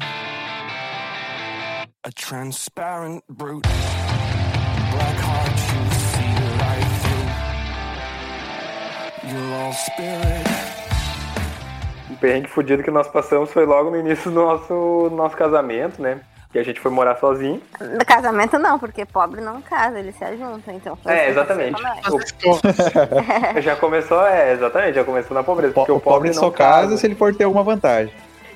A 2.02 2.10
transparent 2.12 3.22
brute, 3.28 3.68
black 3.68 5.16
heart 5.20 5.50
you 5.50 5.90
see 6.08 6.32
right 6.56 6.88
through. 7.02 7.28
You're 9.30 9.54
all 9.62 9.72
spirit. 9.74 10.48
O 12.10 12.16
perrengue 12.16 12.48
fudido 12.48 12.82
que 12.82 12.90
nós 12.90 13.06
passamos 13.08 13.52
foi 13.52 13.66
logo 13.66 13.90
no 13.90 13.98
início 13.98 14.30
do 14.30 14.34
nosso, 14.42 15.10
nosso 15.14 15.36
casamento, 15.36 16.00
né? 16.00 16.20
Que 16.50 16.58
a 16.58 16.62
gente 16.64 16.80
foi 16.80 16.90
morar 16.90 17.16
sozinho. 17.18 17.60
No 17.78 18.04
casamento 18.04 18.58
não, 18.58 18.78
porque 18.78 19.04
pobre 19.04 19.42
não 19.42 19.60
casa, 19.60 19.98
eles 20.00 20.16
se 20.16 20.24
ajuntam, 20.24 20.74
então. 20.74 20.96
foi 20.96 21.12
É, 21.12 21.16
assim 21.16 21.24
que 21.24 21.30
exatamente. 21.32 21.82
O- 23.54 23.60
já 23.60 23.76
começou, 23.76 24.26
é, 24.26 24.52
exatamente, 24.54 24.94
já 24.94 25.04
começou 25.04 25.34
na 25.34 25.42
pobreza. 25.44 25.74
Porque 25.74 25.92
O 25.92 26.00
pobre 26.00 26.28
não 26.30 26.34
só 26.40 26.50
casa 26.50 26.96
se 26.96 27.06
ele 27.06 27.14
for 27.14 27.34
ter 27.34 27.44
alguma 27.44 27.62
vantagem. 27.62 28.12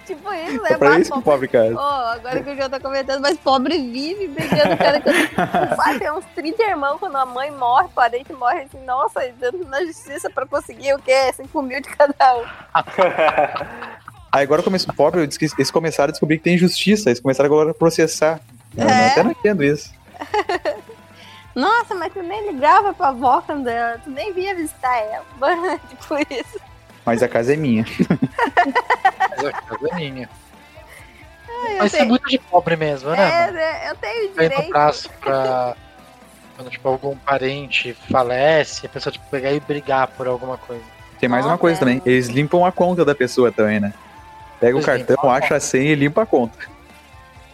Tipo 0.06 0.32
isso, 0.34 0.62
né? 0.62 0.70
É 0.73 0.76
pra 0.76 0.99
isso 0.99 1.11
que 1.12 1.18
o 1.18 1.23
pobre 1.23 1.49
casa. 1.49 1.75
Ô, 1.75 1.78
agora 1.78 2.42
que 2.42 2.50
o 2.50 2.56
João 2.56 2.68
tá 2.68 2.78
comentando, 2.78 3.20
mas 3.23 3.38
pobre 3.38 3.78
vive 3.78 4.28
brigando, 4.28 4.76
cara. 4.76 5.00
Vai 5.76 5.99
ter 5.99 6.12
uns 6.12 6.25
30 6.34 6.62
irmãos 6.62 6.99
quando 6.99 7.16
a 7.16 7.25
mãe 7.25 7.50
morre, 7.50 7.87
o 7.87 7.90
parente 7.90 8.32
morre 8.32 8.62
assim, 8.62 8.84
nossa, 8.84 9.20
dando 9.38 9.64
na 9.66 9.82
justiça 9.84 10.28
pra 10.28 10.44
conseguir 10.46 10.92
o 10.94 10.99
quê? 10.99 11.32
5 11.32 11.62
mil 11.62 11.80
de 11.80 11.88
cada 11.88 12.37
um. 12.37 12.44
Aí 14.30 14.42
agora 14.42 14.62
pobre, 14.96 15.20
eu 15.20 15.26
disse 15.26 15.38
que 15.38 15.46
eles 15.56 15.70
começaram 15.70 16.08
a 16.08 16.12
descobrir 16.12 16.38
que 16.38 16.44
tem 16.44 16.58
justiça, 16.58 17.08
eles 17.08 17.20
começaram 17.20 17.46
agora 17.46 17.70
a 17.70 17.75
processar. 17.75 18.40
Eu 18.76 18.88
É? 18.88 19.08
até 19.08 19.23
não 19.23 19.30
entendo 19.30 19.62
isso. 19.62 19.92
Nossa, 21.54 21.94
mas 21.94 22.12
tu 22.12 22.20
nem 22.20 22.50
ligava 22.50 22.92
pra 22.92 23.08
avó 23.08 23.40
quando 23.40 23.68
ela, 23.68 23.96
tu 23.99 24.11
nem 24.11 24.32
vinha 24.32 24.54
visitar 24.56 24.96
ela. 24.99 25.25
tipo 25.88 26.16
isso. 26.34 26.58
Mas 27.04 27.23
a 27.23 27.28
casa 27.28 27.52
é 27.52 27.56
minha. 27.56 27.84
Mas 29.30 29.44
a 29.44 29.52
casa 29.52 29.88
é 29.90 29.94
minha. 29.94 30.28
Mas 31.78 31.87
isso 31.87 31.96
é 31.96 31.99
tenho- 31.99 32.08
muito 32.11 32.28
de 32.28 32.38
pobre 32.38 32.76
mesmo, 32.76 33.11
né? 33.11 33.49
É, 33.49 33.50
né? 33.50 33.90
Eu 33.90 33.96
tenho 33.96 34.34
Vem 34.34 34.49
no 34.49 34.54
direito. 34.54 34.68
braço 34.70 35.11
pra. 35.20 35.75
Quando 36.56 36.70
tipo, 36.70 36.88
algum 36.88 37.16
parente 37.16 37.94
falece, 38.11 38.87
a 38.87 38.88
pessoa 38.88 39.12
tipo, 39.12 39.25
pegar 39.28 39.50
e 39.52 39.58
brigar 39.58 40.06
por 40.08 40.26
alguma 40.28 40.56
coisa. 40.56 40.84
Tem 41.18 41.28
mais 41.28 41.44
uma 41.44 41.58
coisa 41.58 41.76
é. 41.76 41.80
também, 41.80 42.02
eles 42.06 42.28
limpam 42.28 42.64
a 42.64 42.70
conta 42.70 43.04
da 43.04 43.14
pessoa 43.14 43.50
também, 43.50 43.80
né? 43.80 43.92
Pega 44.61 44.78
o 44.78 44.82
cartão, 44.82 45.30
acha 45.30 45.56
a 45.56 45.61
senha 45.61 45.90
e 45.90 45.94
limpa 45.96 46.23
a 46.23 46.26
conta. 46.26 46.56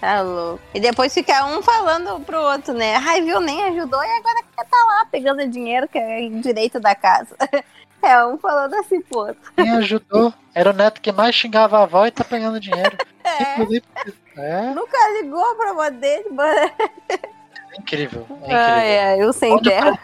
Tá 0.00 0.20
louco. 0.20 0.60
E 0.74 0.80
depois 0.80 1.14
fica 1.14 1.44
um 1.46 1.62
falando 1.62 2.20
pro 2.20 2.38
outro, 2.40 2.74
né? 2.74 2.94
Ai, 2.96 3.22
viu, 3.22 3.40
nem 3.40 3.62
ajudou 3.64 4.02
e 4.02 4.18
agora 4.18 4.39
tá 4.64 4.76
lá 4.86 5.04
pegando 5.06 5.46
dinheiro 5.48 5.88
que 5.88 5.98
é 5.98 6.28
direito 6.28 6.80
da 6.80 6.94
casa. 6.94 7.36
É, 8.02 8.24
um 8.24 8.38
falando 8.38 8.72
assim 8.76 9.04
outro. 9.10 9.52
Quem 9.54 9.70
ajudou 9.72 10.32
era 10.54 10.70
o 10.70 10.72
neto 10.72 11.02
que 11.02 11.12
mais 11.12 11.34
xingava 11.34 11.78
a 11.78 11.82
avó 11.82 12.06
e 12.06 12.10
tá 12.10 12.24
pegando 12.24 12.58
dinheiro. 12.58 12.96
É, 13.22 14.42
É 14.42 14.74
nunca 14.74 14.96
ligou 15.20 15.54
pra 15.54 15.70
avó 15.70 15.90
dele, 15.90 16.30
mano. 16.30 16.70
incrível. 17.78 18.26
É 18.30 18.34
incrível. 18.34 18.56
Ai, 18.56 18.98
ai, 18.98 19.22
eu 19.22 19.30
sem 19.30 19.52
o 19.52 19.60
terra. 19.60 19.98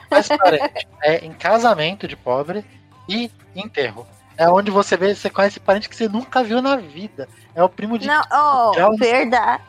é 1.02 1.24
em 1.24 1.32
casamento 1.32 2.06
de 2.06 2.14
pobre 2.14 2.62
e 3.08 3.30
enterro. 3.54 4.06
É 4.36 4.48
onde 4.50 4.70
você 4.70 4.96
vê, 4.96 5.14
você 5.14 5.30
conhece 5.30 5.58
parente 5.58 5.88
que 5.88 5.96
você 5.96 6.08
nunca 6.08 6.44
viu 6.44 6.60
na 6.60 6.76
vida. 6.76 7.26
É 7.54 7.64
o 7.64 7.68
primo 7.68 7.98
de 7.98 8.06
Não, 8.06 8.22
oh, 8.30 8.96
verdade. 8.98 9.62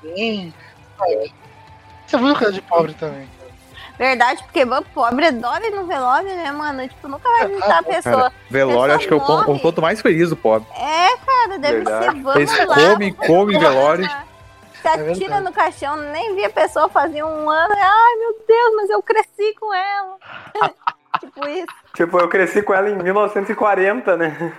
Você 2.05 2.17
viu 2.17 2.35
coisa 2.35 2.51
de 2.51 2.61
pobre 2.61 2.93
também. 2.93 3.29
Verdade, 3.97 4.43
porque 4.43 4.63
mano, 4.63 4.85
pobre 4.93 5.25
adora 5.25 5.65
ir 5.65 5.71
no 5.71 5.85
velório, 5.87 6.29
né, 6.29 6.51
mano? 6.51 6.87
Tipo, 6.87 7.07
nunca 7.07 7.27
vai 7.27 7.47
visitar 7.47 7.79
a 7.79 7.83
pessoa. 7.83 8.15
Cara, 8.15 8.33
velório, 8.49 8.95
acho 8.95 9.07
que 9.07 9.13
é 9.13 9.17
o 9.17 9.21
ponto, 9.21 9.51
o 9.51 9.59
ponto 9.59 9.81
mais 9.81 10.01
feliz 10.01 10.29
do 10.29 10.35
pobre. 10.35 10.67
É, 10.77 11.17
cara, 11.17 11.57
deve 11.57 11.77
Verdade. 11.77 12.05
ser, 12.05 12.21
vamos 12.21 12.35
Eles 12.35 12.67
lá. 12.67 12.75
comem, 12.75 13.13
comem 13.13 13.57
velório. 13.59 14.07
Se 14.81 14.87
atira 14.87 15.13
verdade. 15.13 15.43
no 15.43 15.51
caixão, 15.51 15.95
nem 15.97 16.35
vi 16.35 16.45
a 16.45 16.49
pessoa 16.49 16.87
fazia 16.89 17.25
um 17.25 17.49
ano. 17.49 17.75
Ai, 17.75 18.15
meu 18.19 18.35
Deus, 18.47 18.75
mas 18.75 18.89
eu 18.91 19.01
cresci 19.01 19.55
com 19.59 19.73
ela. 19.73 20.17
tipo 21.19 21.47
isso. 21.47 21.73
Tipo, 21.95 22.19
eu 22.19 22.27
cresci 22.27 22.61
com 22.61 22.75
ela 22.75 22.87
em 22.89 22.95
1940, 22.95 24.15
né? 24.15 24.53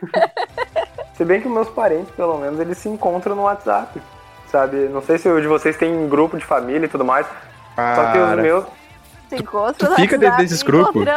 se 1.16 1.24
bem 1.24 1.40
que 1.40 1.48
meus 1.48 1.68
parentes, 1.68 2.12
pelo 2.16 2.36
menos, 2.38 2.58
eles 2.58 2.76
se 2.76 2.88
encontram 2.88 3.36
no 3.36 3.42
WhatsApp. 3.42 4.00
Sabe? 4.50 4.88
Não 4.88 5.02
sei 5.02 5.18
se 5.18 5.28
o 5.28 5.40
de 5.40 5.46
vocês 5.46 5.76
tem 5.76 6.08
grupo 6.08 6.36
de 6.36 6.44
família 6.44 6.86
e 6.86 6.88
tudo 6.88 7.04
mais. 7.04 7.26
Só 7.26 8.10
que 8.10 8.18
os 8.18 8.28
Cara, 8.28 8.42
meus. 8.42 8.64
Se 9.28 9.36
encontra 9.36 9.94
fica 9.96 10.18
dentro 10.18 10.38
desses 10.38 10.62
grupos? 10.62 11.04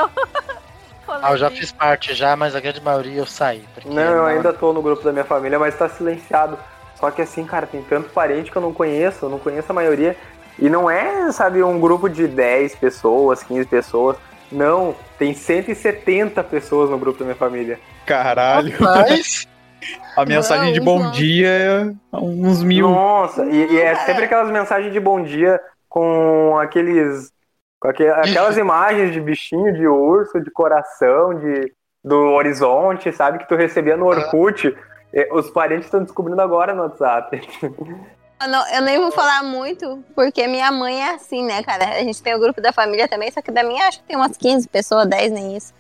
Ah, 1.22 1.32
eu 1.34 1.38
já 1.38 1.50
fiz 1.50 1.74
parte 1.74 2.14
já, 2.14 2.38
mas 2.38 2.56
a 2.56 2.62
grande 2.62 2.80
maioria 2.80 3.18
eu 3.20 3.26
saí. 3.26 3.66
Não, 3.86 4.02
eu 4.02 4.26
ainda 4.28 4.54
tô 4.54 4.72
no 4.72 4.82
grupo 4.82 5.04
da 5.04 5.12
minha 5.12 5.26
família, 5.26 5.60
mas 5.60 5.78
tá 5.78 5.90
silenciado. 5.90 6.58
Só 6.98 7.12
que 7.12 7.22
assim, 7.22 7.44
cara, 7.44 7.68
tem 7.68 7.82
tanto 7.82 8.10
parente 8.12 8.50
que 8.50 8.56
eu 8.56 8.62
não 8.62 8.72
conheço, 8.72 9.26
eu 9.26 9.30
não 9.30 9.38
conheço 9.38 9.70
a 9.70 9.76
maioria. 9.76 10.16
E 10.58 10.70
não 10.70 10.90
é, 10.90 11.30
sabe, 11.34 11.62
um 11.64 11.82
grupo 11.82 12.08
de 12.08 12.28
10 12.28 12.76
pessoas, 12.76 13.44
15 13.44 13.68
pessoas. 13.68 14.16
Não, 14.50 14.96
tem 15.20 15.34
170 15.34 16.42
pessoas 16.46 16.90
no 16.90 16.98
grupo 16.98 17.20
da 17.20 17.26
minha 17.26 17.36
família. 17.36 17.78
caralho. 18.06 18.74
Mas, 18.80 19.46
A 20.16 20.26
mensagem 20.26 20.74
de 20.74 20.80
Não, 20.80 20.86
bom 20.86 21.00
não. 21.00 21.12
dia 21.12 21.48
é 21.50 22.18
uns 22.18 22.62
mil. 22.64 22.90
Nossa, 22.90 23.46
e, 23.46 23.74
e 23.74 23.82
é 23.82 23.96
sempre 23.96 24.26
aquelas 24.26 24.52
mensagens 24.52 24.94
de 24.94 25.00
bom 25.00 25.22
dia 25.24 25.60
com 25.90 26.58
aqueles. 26.60 27.32
Com 27.82 27.88
aque- 27.90 28.08
aquelas 28.08 28.58
imagens 28.58 29.12
de 29.12 29.20
bichinho, 29.20 29.74
de 29.74 29.88
urso, 29.88 30.40
de 30.40 30.52
coração, 30.52 31.34
de, 31.34 31.74
do 32.04 32.16
horizonte, 32.30 33.12
sabe? 33.12 33.40
Que 33.40 33.48
tu 33.48 33.56
recebia 33.56 33.98
no 33.98 34.06
Orkut. 34.06 34.78
É, 35.14 35.28
Os 35.34 35.50
parentes 35.50 35.86
estão 35.86 36.04
descobrindo 36.04 36.42
agora 36.42 36.74
no 36.74 36.84
WhatsApp. 36.84 37.42
Eu, 38.44 38.48
não- 38.48 38.74
eu 38.74 38.82
nem 38.82 38.98
vou 38.98 39.12
falar 39.12 39.44
muito, 39.44 40.04
porque 40.16 40.48
minha 40.48 40.72
mãe 40.72 41.00
é 41.00 41.14
assim, 41.14 41.46
né, 41.46 41.62
cara? 41.62 41.90
A 41.90 42.00
gente 42.00 42.24
tem 42.24 42.34
o 42.34 42.40
grupo 42.40 42.60
da 42.60 42.74
família 42.74 43.08
também, 43.08 43.30
só 43.30 43.40
que 43.40 43.52
da 43.52 43.62
minha 43.62 43.88
acho 43.88 44.00
que 44.00 44.08
tem 44.08 44.16
umas 44.18 44.36
15 44.36 44.68
pessoas, 44.68 45.06
10 45.08 45.32
nem 45.32 45.56
isso. 45.56 45.72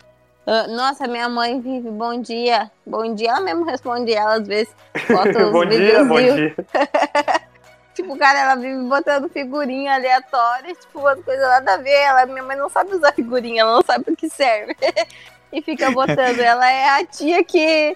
Ah, 0.45 0.67
nossa, 0.67 1.07
minha 1.07 1.27
mãe 1.27 1.59
vive 1.59 1.89
bom 1.89 2.21
dia, 2.21 2.69
bom 2.85 3.15
dia. 3.15 3.29
Ela 3.31 3.39
mesmo 3.41 3.63
responde 3.65 4.13
ela 4.13 4.35
às 4.35 4.47
vezes. 4.47 4.71
Bota 5.09 5.39
uns 5.43 5.51
bom 5.51 5.65
dia, 5.65 6.03
bom 6.03 6.17
dia. 6.21 6.55
Tipo, 8.01 8.17
cara, 8.17 8.39
ela 8.39 8.55
vive 8.55 8.83
botando 8.83 9.29
figurinha 9.29 9.93
aleatória, 9.93 10.73
tipo, 10.73 10.99
uma 10.99 11.15
coisa 11.17 11.47
nada 11.47 11.73
a 11.75 11.77
ver. 11.77 11.91
Ela, 11.91 12.25
minha 12.25 12.43
mãe 12.43 12.57
não 12.57 12.69
sabe 12.69 12.95
usar 12.95 13.13
figurinha, 13.13 13.61
ela 13.61 13.75
não 13.75 13.81
sabe 13.83 14.11
o 14.11 14.15
que 14.15 14.29
serve. 14.29 14.75
e 15.53 15.61
fica 15.61 15.91
botando. 15.91 16.39
Ela 16.39 16.71
é 16.71 16.89
a 17.01 17.05
tia 17.05 17.43
que, 17.43 17.95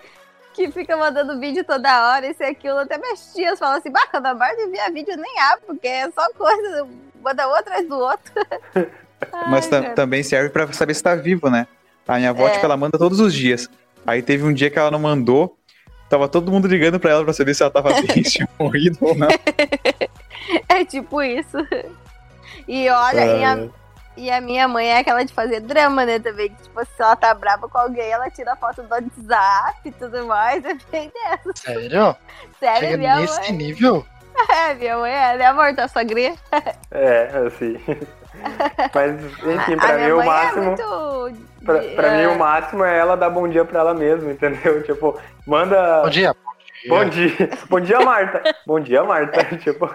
que 0.53 0.71
fica 0.71 0.95
mandando 0.95 1.39
vídeo 1.39 1.63
toda 1.63 2.09
hora, 2.09 2.27
isso 2.27 2.43
e 2.43 2.45
aquilo. 2.45 2.79
Até 2.79 2.97
minhas 2.97 3.33
tias 3.33 3.57
falam 3.57 3.77
assim, 3.77 3.89
bah, 3.89 4.07
quando 4.11 4.27
a 4.27 4.33
Barbie 4.33 4.67
via 4.67 4.91
vídeo, 4.91 5.15
nem 5.17 5.39
abre, 5.51 5.65
porque 5.65 5.87
é 5.87 6.11
só 6.11 6.27
coisa, 6.33 6.87
manda 7.21 7.47
um 7.49 7.55
atrás 7.55 7.87
do 7.87 7.97
outro. 7.97 8.33
Mas 9.47 9.71
Ai, 9.71 9.81
cara. 9.81 9.93
também 9.95 10.21
serve 10.21 10.49
pra 10.49 10.71
saber 10.73 10.93
se 10.93 11.01
tá 11.01 11.15
vivo, 11.15 11.49
né? 11.49 11.65
A 12.07 12.17
minha 12.17 12.29
avó, 12.29 12.47
É. 12.47 12.51
tipo, 12.51 12.65
ela 12.65 12.77
manda 12.77 12.97
todos 12.97 13.19
os 13.19 13.33
dias. 13.33 13.67
Aí 14.05 14.21
teve 14.21 14.43
um 14.43 14.53
dia 14.53 14.69
que 14.69 14.77
ela 14.77 14.91
não 14.91 14.99
mandou. 14.99 15.57
Tava 16.09 16.27
todo 16.27 16.51
mundo 16.51 16.67
ligando 16.67 16.99
pra 16.99 17.11
ela 17.11 17.23
pra 17.23 17.33
saber 17.33 17.53
se 17.55 17.63
ela 17.63 17.71
tava 17.71 17.89
bem, 17.93 18.23
se 18.23 18.31
tinha 18.31 18.49
morrido 18.59 18.97
ou 19.01 19.15
não. 19.15 19.27
É 20.69 20.85
tipo 20.85 21.21
isso. 21.23 21.57
E 22.67 22.87
olha, 22.89 23.25
e, 23.25 23.41
É. 23.41 23.45
a, 23.45 23.67
e 24.17 24.31
a 24.31 24.39
minha 24.41 24.67
mãe 24.67 24.87
é 24.87 24.99
aquela 24.99 25.23
de 25.23 25.33
fazer 25.33 25.59
drama, 25.61 26.05
né, 26.05 26.19
também. 26.19 26.49
Que, 26.49 26.63
tipo, 26.63 26.79
se 26.85 26.91
ela 27.01 27.15
tá 27.15 27.33
brava 27.33 27.67
com 27.67 27.77
alguém, 27.77 28.07
ela 28.11 28.29
tira 28.29 28.55
foto 28.55 28.83
do 28.83 28.89
WhatsApp 28.89 29.79
e 29.85 29.91
tudo 29.91 30.25
mais. 30.27 30.63
É 30.63 30.75
bem 30.91 31.11
dessa. 31.11 31.51
sério? 31.55 32.15
Sério, 32.59 32.79
Chega 32.81 32.97
minha 32.97 33.15
nesse 33.17 33.39
mãe. 33.41 33.51
nível? 33.53 34.05
É, 34.49 34.73
minha 34.73 34.97
mãe 34.97 35.11
é, 35.11 35.37
né, 35.37 35.45
amor? 35.45 35.73
Tá 35.75 35.87
sogrinha? 35.87 36.35
É, 36.91 37.29
assim. 37.47 37.79
Mas, 38.93 39.23
enfim, 39.23 39.73
a 39.73 39.77
pra 39.77 39.97
mim 39.97 40.11
o 40.11 40.25
máximo. 40.25 40.63
é 40.63 40.65
muito... 40.67 41.45
Pra, 41.65 41.79
pra 41.79 42.11
mim, 42.11 42.23
é, 42.23 42.27
o 42.27 42.37
máximo 42.37 42.83
é 42.83 42.97
ela 42.97 43.17
dar 43.17 43.29
bom 43.29 43.47
dia 43.47 43.65
pra 43.65 43.79
ela 43.79 43.93
mesma, 43.93 44.31
entendeu? 44.31 44.83
Tipo, 44.83 45.19
manda. 45.47 46.03
Bom 46.03 46.09
dia. 46.09 46.35
Bom 46.87 47.05
dia. 47.05 47.49
Bom 47.69 47.79
dia, 47.79 47.99
Marta. 48.01 48.55
bom 48.67 48.79
dia, 48.79 49.03
Marta. 49.03 49.43
tipo, 49.57 49.89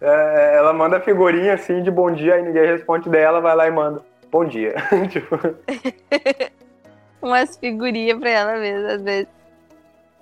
é, 0.00 0.54
ela 0.56 0.72
manda 0.72 1.00
figurinha 1.00 1.54
assim 1.54 1.82
de 1.82 1.90
bom 1.90 2.10
dia, 2.10 2.34
aí 2.34 2.42
ninguém 2.42 2.64
responde 2.64 3.10
dela, 3.10 3.40
vai 3.40 3.54
lá 3.54 3.66
e 3.66 3.70
manda. 3.70 4.02
Bom 4.30 4.44
dia. 4.46 4.74
tipo, 5.10 5.36
Umas 7.20 7.56
figurinhas 7.58 8.18
pra 8.18 8.30
ela 8.30 8.56
mesmo, 8.56 8.88
às 8.88 9.02
vezes. 9.02 9.28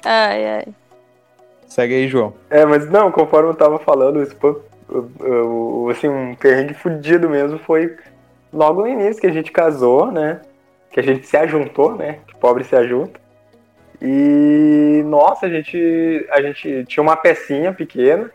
Ai, 0.04 0.46
ai. 0.46 0.74
Segue 1.70 1.94
aí, 1.94 2.08
João. 2.08 2.34
é, 2.50 2.66
mas 2.66 2.90
não, 2.90 3.10
conforme 3.10 3.48
eu 3.48 3.54
tava 3.54 3.78
falando, 3.78 4.20
eu- 5.20 5.88
assim, 5.90 6.08
um 6.08 6.34
perrengue 6.34 6.74
fudido 6.74 7.30
mesmo 7.30 7.58
foi 7.60 7.96
logo 8.52 8.80
no 8.82 8.88
início 8.88 9.20
que 9.20 9.26
a 9.28 9.32
gente 9.32 9.52
casou, 9.52 10.10
né? 10.10 10.40
Que 10.90 10.98
a 11.00 11.02
gente 11.02 11.26
se 11.26 11.36
ajuntou, 11.36 11.94
né? 11.94 12.18
Que 12.26 12.34
pobre 12.36 12.64
se 12.64 12.74
ajunta. 12.74 13.20
E 14.02 15.02
nossa, 15.06 15.46
a 15.46 15.48
gente, 15.48 16.26
a 16.32 16.42
gente 16.42 16.84
tinha 16.86 17.02
uma 17.02 17.16
pecinha 17.16 17.72
pequena, 17.72 18.30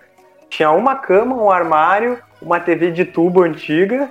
tinha 0.50 0.72
uma 0.72 0.96
cama, 0.96 1.36
um 1.36 1.52
armário, 1.52 2.18
uma 2.42 2.60
TV 2.60 2.92
de 2.92 3.04
tubo 3.04 3.44
antiga 3.44 4.10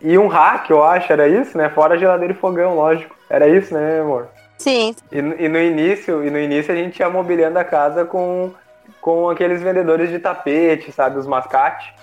e 0.00 0.16
um 0.16 0.28
rack, 0.28 0.70
eu 0.70 0.82
acho, 0.82 1.12
era 1.12 1.28
isso, 1.28 1.58
né? 1.58 1.68
Fora 1.68 1.98
geladeira 1.98 2.32
e 2.32 2.36
fogão, 2.36 2.74
lógico. 2.76 3.14
Era 3.28 3.46
isso, 3.48 3.74
né, 3.74 4.00
amor? 4.00 4.28
Sim, 4.60 4.94
E, 5.10 5.22
no- 5.22 5.34
e 5.40 5.48
no 5.48 5.58
início, 5.58 6.22
e 6.22 6.30
no 6.30 6.38
início 6.38 6.70
a 6.72 6.76
gente 6.76 6.98
ia 7.00 7.08
mobiliando 7.08 7.58
a 7.58 7.64
casa 7.64 8.04
com, 8.04 8.52
com 9.00 9.30
aqueles 9.30 9.62
vendedores 9.62 10.10
de 10.10 10.18
tapete, 10.18 10.92
sabe, 10.92 11.18
os 11.18 11.26
mascate. 11.26 11.94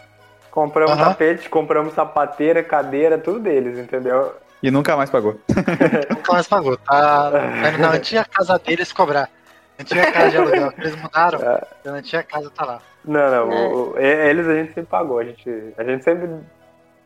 Compramos 0.49 0.93
Aham. 0.97 1.09
tapete, 1.09 1.47
compramos 1.49 1.93
sapateira, 1.93 2.63
cadeira, 2.63 3.19
tudo 3.19 3.39
deles, 3.39 3.77
entendeu? 3.77 4.33
E 4.63 4.71
nunca 4.71 4.97
mais 4.97 5.07
pagou. 5.07 5.39
Nunca 6.09 6.33
mais 6.33 6.47
pagou. 6.47 6.75
Tá, 6.77 7.29
na 7.77 7.91
antiga 7.91 8.25
casa 8.25 8.57
deles 8.57 8.91
cobrar. 8.91 9.29
Antiga 9.79 10.11
casa 10.11 10.31
de 10.31 10.37
aluguel. 10.37 10.71
que 10.71 10.81
Eles 10.81 10.95
mudaram. 10.99 11.39
A 11.85 11.89
antiga 11.91 12.23
casa 12.23 12.49
tá 12.49 12.65
lá. 12.65 12.79
Não, 13.05 13.29
não. 13.45 13.51
É. 13.53 13.67
o- 13.67 13.91
o- 13.93 13.99
eles 13.99 14.47
a 14.47 14.55
gente 14.55 14.69
sempre 14.73 14.89
pagou. 14.89 15.19
A 15.19 15.23
gente, 15.25 15.73
a 15.77 15.83
gente 15.83 16.03
sempre. 16.03 16.27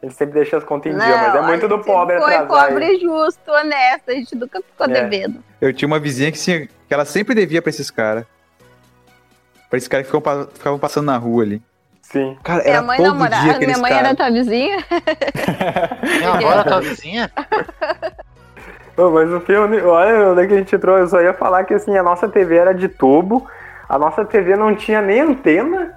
A 0.01 0.05
gente 0.07 0.15
sempre 0.17 0.33
deixa 0.33 0.57
as 0.57 0.63
contas 0.63 0.91
em 0.91 0.97
dia, 0.97 1.15
mas 1.17 1.35
é 1.35 1.37
a 1.37 1.41
muito 1.43 1.67
do 1.67 1.77
pobre 1.79 2.19
Foi 2.19 2.33
atrasar. 2.35 2.69
pobre 2.69 2.99
justo, 2.99 3.51
honesto. 3.51 4.09
A 4.09 4.13
gente 4.13 4.35
nunca 4.35 4.59
ficou 4.61 4.87
É. 4.87 4.89
devendo. 4.89 5.43
Eu 5.61 5.71
tinha 5.71 5.87
uma 5.87 5.99
vizinha 5.99 6.31
que, 6.31 6.39
tinha, 6.39 6.65
que 6.67 6.93
ela 6.93 7.05
sempre 7.05 7.35
devia 7.35 7.61
pra 7.61 7.69
esses 7.69 7.91
caras. 7.91 8.25
Pra 9.69 9.77
esses 9.77 9.87
caras 9.87 10.05
que 10.07 10.11
ficam, 10.11 10.21
pa- 10.21 10.47
ficavam 10.53 10.79
passando 10.79 11.05
na 11.05 11.17
rua 11.17 11.43
ali. 11.43 11.61
Sim. 12.01 12.35
Cara, 12.43 12.63
Minha 12.63 12.73
era 12.77 12.81
mãe 12.81 12.97
todo 12.97 13.05
dia 13.05 13.13
namorava, 13.13 13.59
minha 13.59 13.77
mãe 13.77 13.91
caras. 13.91 14.05
era 14.07 14.15
tua 14.15 14.31
vizinha. 14.31 14.77
Minha 16.17 16.29
avó 16.33 16.51
era 16.51 16.63
tua 16.63 16.81
vizinha? 16.81 17.31
Ô, 18.97 19.09
mas 19.11 19.31
o 19.31 19.39
filme, 19.39 19.79
olha 19.81 20.31
onde 20.31 20.41
é 20.41 20.47
que 20.47 20.53
a 20.53 20.57
gente 20.57 20.75
entrou. 20.75 20.97
Eu 20.97 21.07
só 21.07 21.21
ia 21.21 21.33
falar 21.33 21.63
que 21.63 21.73
assim, 21.73 21.95
a 21.97 22.03
nossa 22.03 22.27
TV 22.27 22.57
era 22.57 22.73
de 22.73 22.89
tubo, 22.89 23.47
a 23.87 23.97
nossa 23.97 24.25
TV 24.25 24.55
não 24.57 24.75
tinha 24.75 25.01
nem 25.01 25.21
antena. 25.21 25.95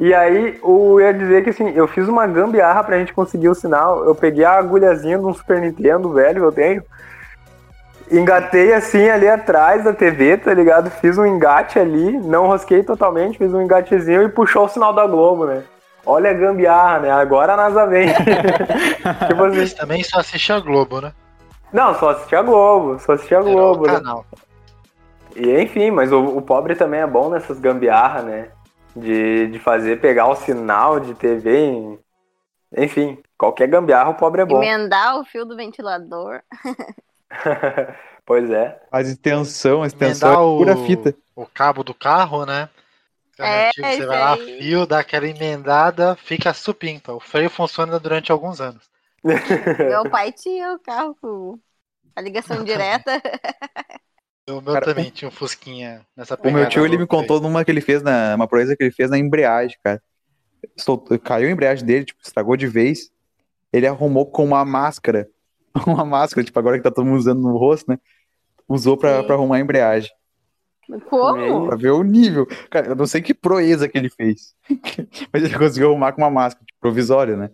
E 0.00 0.14
aí 0.14 0.58
eu 0.62 0.98
ia 0.98 1.12
dizer 1.12 1.44
que 1.44 1.50
assim, 1.50 1.68
eu 1.74 1.86
fiz 1.86 2.08
uma 2.08 2.26
gambiarra 2.26 2.82
pra 2.82 2.98
gente 2.98 3.12
conseguir 3.12 3.50
o 3.50 3.54
sinal. 3.54 4.02
Eu 4.02 4.14
peguei 4.14 4.46
a 4.46 4.52
agulhazinha 4.52 5.18
de 5.18 5.26
um 5.26 5.34
Super 5.34 5.60
Nintendo 5.60 6.10
velho 6.10 6.40
que 6.40 6.46
eu 6.46 6.52
tenho. 6.52 6.82
Engatei 8.10 8.72
assim 8.72 9.10
ali 9.10 9.28
atrás 9.28 9.84
da 9.84 9.92
TV, 9.92 10.38
tá 10.38 10.54
ligado? 10.54 10.90
Fiz 10.90 11.18
um 11.18 11.26
engate 11.26 11.78
ali, 11.78 12.18
não 12.18 12.46
rosquei 12.46 12.82
totalmente, 12.82 13.36
fiz 13.36 13.52
um 13.52 13.60
engatezinho 13.60 14.22
e 14.22 14.28
puxou 14.30 14.64
o 14.64 14.68
sinal 14.68 14.94
da 14.94 15.06
Globo, 15.06 15.44
né? 15.44 15.64
Olha 16.06 16.30
a 16.30 16.34
gambiarra, 16.34 17.00
né? 17.00 17.10
Agora 17.10 17.52
a 17.52 17.56
NASA 17.58 17.86
vem. 17.86 18.08
tipo 19.28 19.44
assim, 19.44 19.58
Mas 19.58 19.74
também 19.74 20.02
só 20.02 20.20
assistia 20.20 20.56
a 20.56 20.60
Globo, 20.60 21.02
né? 21.02 21.12
não, 21.70 21.94
só 21.96 22.08
assistia 22.08 22.38
a 22.38 22.42
Globo, 22.42 22.98
só 23.00 23.12
assistia 23.12 23.36
a 23.36 23.42
Era 23.42 23.50
Globo, 23.50 23.84
o 23.84 23.86
né? 23.86 23.92
canal. 23.92 24.24
E 25.36 25.60
enfim, 25.60 25.90
mas 25.90 26.10
o, 26.10 26.24
o 26.24 26.40
pobre 26.40 26.74
também 26.74 27.00
é 27.00 27.06
bom 27.06 27.28
nessas 27.28 27.60
gambiarras, 27.60 28.24
né? 28.24 28.48
De, 28.96 29.46
de 29.48 29.58
fazer 29.58 30.00
pegar 30.00 30.28
o 30.28 30.34
sinal 30.36 30.98
de 31.00 31.14
TV. 31.14 31.56
em- 31.56 31.98
Enfim, 32.76 33.18
qualquer 33.38 33.68
gambiarra 33.68 34.10
o 34.10 34.14
pobre 34.14 34.42
é 34.42 34.44
bom. 34.44 34.60
Emendar 34.62 35.18
o 35.18 35.24
fio 35.24 35.44
do 35.44 35.56
ventilador. 35.56 36.42
pois 38.26 38.50
é. 38.50 38.80
Faz 38.90 39.08
extensão, 39.08 39.82
a 39.82 39.86
extensão 39.86 40.30
Emendar 40.30 40.32
é 40.32 40.58
pura 40.58 40.74
o, 40.74 40.86
fita. 40.86 41.14
o 41.36 41.46
cabo 41.46 41.82
do 41.84 41.94
carro, 41.94 42.44
né? 42.44 42.68
É, 43.38 43.68
antigo, 43.68 43.86
você 43.86 44.06
vai 44.06 44.18
lá, 44.18 44.36
fio, 44.36 44.86
dá 44.86 44.98
aquela 45.00 45.26
emendada, 45.26 46.14
fica 46.16 46.52
supimpa. 46.52 47.12
O 47.14 47.20
freio 47.20 47.48
funciona 47.48 47.98
durante 47.98 48.30
alguns 48.30 48.60
anos. 48.60 48.90
Meu 49.24 50.10
pai 50.10 50.32
tinha 50.32 50.72
o 50.74 50.78
carro 50.78 51.14
com 51.20 51.58
a 52.16 52.20
ligação 52.20 52.62
direta. 52.64 53.20
O 54.48 54.60
meu 54.60 54.72
Cara, 54.72 54.84
também 54.84 55.10
tinha 55.10 55.28
um 55.28 55.32
Fusquinha 55.32 56.04
nessa 56.16 56.34
O 56.34 56.36
pegada. 56.38 56.60
meu 56.60 56.68
tio, 56.68 56.84
ele 56.84 56.98
me 56.98 57.06
contou 57.06 57.40
numa 57.40 57.64
que 57.64 57.70
ele 57.70 57.80
fez 57.80 58.02
na. 58.02 58.34
Uma 58.34 58.48
proeza 58.48 58.76
que 58.76 58.82
ele 58.82 58.90
fez 58.90 59.08
na 59.10 59.18
embreagem, 59.18 59.76
cara. 59.84 60.02
Soltou- 60.76 61.18
caiu 61.18 61.48
a 61.48 61.52
embreagem 61.52 61.84
dele, 61.86 62.04
tipo, 62.04 62.20
estragou 62.22 62.56
de 62.56 62.66
vez. 62.66 63.10
Ele 63.72 63.86
arrumou 63.86 64.26
com 64.26 64.44
uma 64.44 64.64
máscara. 64.64 65.28
Uma 65.86 66.04
máscara, 66.04 66.44
tipo, 66.44 66.58
agora 66.58 66.76
que 66.76 66.82
tá 66.82 66.90
todo 66.90 67.06
mundo 67.06 67.18
usando 67.18 67.40
no 67.42 67.56
rosto, 67.56 67.88
né? 67.88 67.98
Usou 68.68 68.96
pra, 68.96 69.20
Sim. 69.20 69.26
pra 69.26 69.36
arrumar 69.36 69.56
a 69.56 69.60
embreagem. 69.60 70.10
Como? 71.08 71.66
Pra 71.68 71.76
ver 71.76 71.90
o 71.92 72.02
nível. 72.02 72.44
Cara, 72.68 72.88
eu 72.88 72.96
não 72.96 73.06
sei 73.06 73.22
que 73.22 73.32
proeza 73.32 73.88
que 73.88 73.96
ele 73.96 74.10
fez. 74.10 74.56
Mas 75.32 75.44
ele 75.44 75.56
conseguiu 75.56 75.90
arrumar 75.90 76.10
com 76.12 76.22
uma 76.22 76.30
máscara, 76.30 76.66
tipo, 76.66 76.80
provisória, 76.80 77.36
né? 77.36 77.50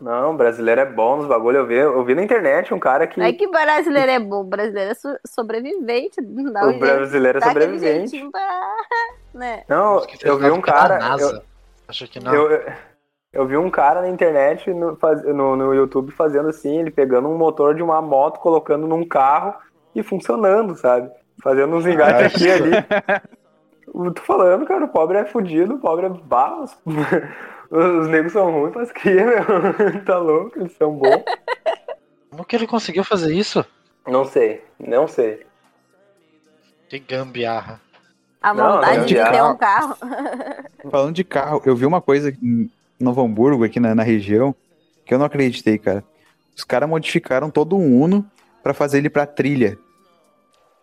Não, 0.00 0.36
brasileiro 0.36 0.80
é 0.80 0.86
bom 0.86 1.16
nos 1.16 1.26
bagulho. 1.26 1.58
Eu 1.58 1.66
vi, 1.66 1.76
eu 1.76 2.04
vi 2.04 2.14
na 2.14 2.22
internet 2.22 2.74
um 2.74 2.78
cara 2.78 3.06
que. 3.06 3.20
É 3.20 3.32
que 3.32 3.46
brasileiro 3.46 4.10
é 4.10 4.18
bom, 4.18 4.40
o 4.40 4.44
brasileiro 4.44 4.90
é 4.90 4.94
so- 4.94 5.18
sobrevivente. 5.26 6.20
Não 6.20 6.52
dá 6.52 6.66
o 6.66 6.70
jeito, 6.70 6.80
brasileiro 6.80 7.38
é 7.38 7.44
aquele 7.44 7.64
sobrevivente. 7.64 8.30
pra... 8.30 8.74
Né? 9.34 9.64
Não, 9.66 10.04
eu 10.22 10.38
vi 10.38 10.50
um 10.50 10.60
cara. 10.60 10.98
Eu, 11.18 11.40
Acho 11.88 12.06
que 12.06 12.20
não. 12.20 12.34
eu, 12.34 12.62
eu 13.32 13.46
vi 13.46 13.56
um 13.56 13.70
cara 13.70 14.02
na 14.02 14.08
internet, 14.08 14.68
no, 14.74 14.98
no, 15.32 15.56
no 15.56 15.74
YouTube, 15.74 16.12
fazendo 16.12 16.50
assim, 16.50 16.80
ele 16.80 16.90
pegando 16.90 17.28
um 17.28 17.38
motor 17.38 17.74
de 17.74 17.82
uma 17.82 18.02
moto, 18.02 18.40
colocando 18.40 18.86
num 18.86 19.06
carro 19.08 19.54
e 19.94 20.02
funcionando, 20.02 20.76
sabe? 20.76 21.10
Fazendo 21.42 21.74
uns 21.74 21.86
engates 21.86 22.34
aqui 22.34 22.44
e 22.44 22.50
ali. 22.52 22.70
Eu 23.94 24.12
tô 24.12 24.22
falando, 24.22 24.66
cara, 24.66 24.84
o 24.84 24.88
pobre 24.88 25.16
é 25.18 25.24
fudido, 25.24 25.74
o 25.74 25.78
pobre 25.78 26.06
é 26.06 26.08
barro. 26.10 26.66
Os, 27.72 28.02
os 28.02 28.08
negros 28.08 28.34
são 28.34 28.52
ruins 28.52 28.72
pras 28.72 28.92
crias, 28.92 29.26
meu. 29.26 30.04
tá 30.04 30.18
louco, 30.18 30.58
eles 30.60 30.76
são 30.76 30.92
bons. 30.92 31.24
Como 32.30 32.44
que 32.44 32.54
ele 32.54 32.66
conseguiu 32.66 33.02
fazer 33.02 33.34
isso? 33.34 33.64
Não 34.06 34.26
sei, 34.26 34.62
não 34.78 35.08
sei. 35.08 35.46
Que 36.90 36.98
gambiarra. 36.98 37.80
A 38.42 38.52
Não, 38.52 38.74
vontade 38.74 39.06
de 39.06 39.14
ter 39.14 39.42
um 39.42 39.56
carro. 39.56 39.96
Falando 40.90 41.14
de 41.14 41.24
carro, 41.24 41.62
eu 41.64 41.74
vi 41.74 41.86
uma 41.86 42.02
coisa 42.02 42.28
em 42.42 42.70
Novo 43.00 43.22
Hamburgo, 43.22 43.64
aqui 43.64 43.80
na, 43.80 43.94
na 43.94 44.02
região, 44.02 44.54
que 45.06 45.14
eu 45.14 45.18
não 45.18 45.24
acreditei, 45.24 45.78
cara. 45.78 46.04
Os 46.54 46.64
caras 46.64 46.88
modificaram 46.88 47.48
todo 47.50 47.76
um 47.76 48.02
Uno 48.02 48.26
pra 48.62 48.74
fazer 48.74 48.98
ele 48.98 49.08
pra 49.08 49.24
trilha. 49.24 49.78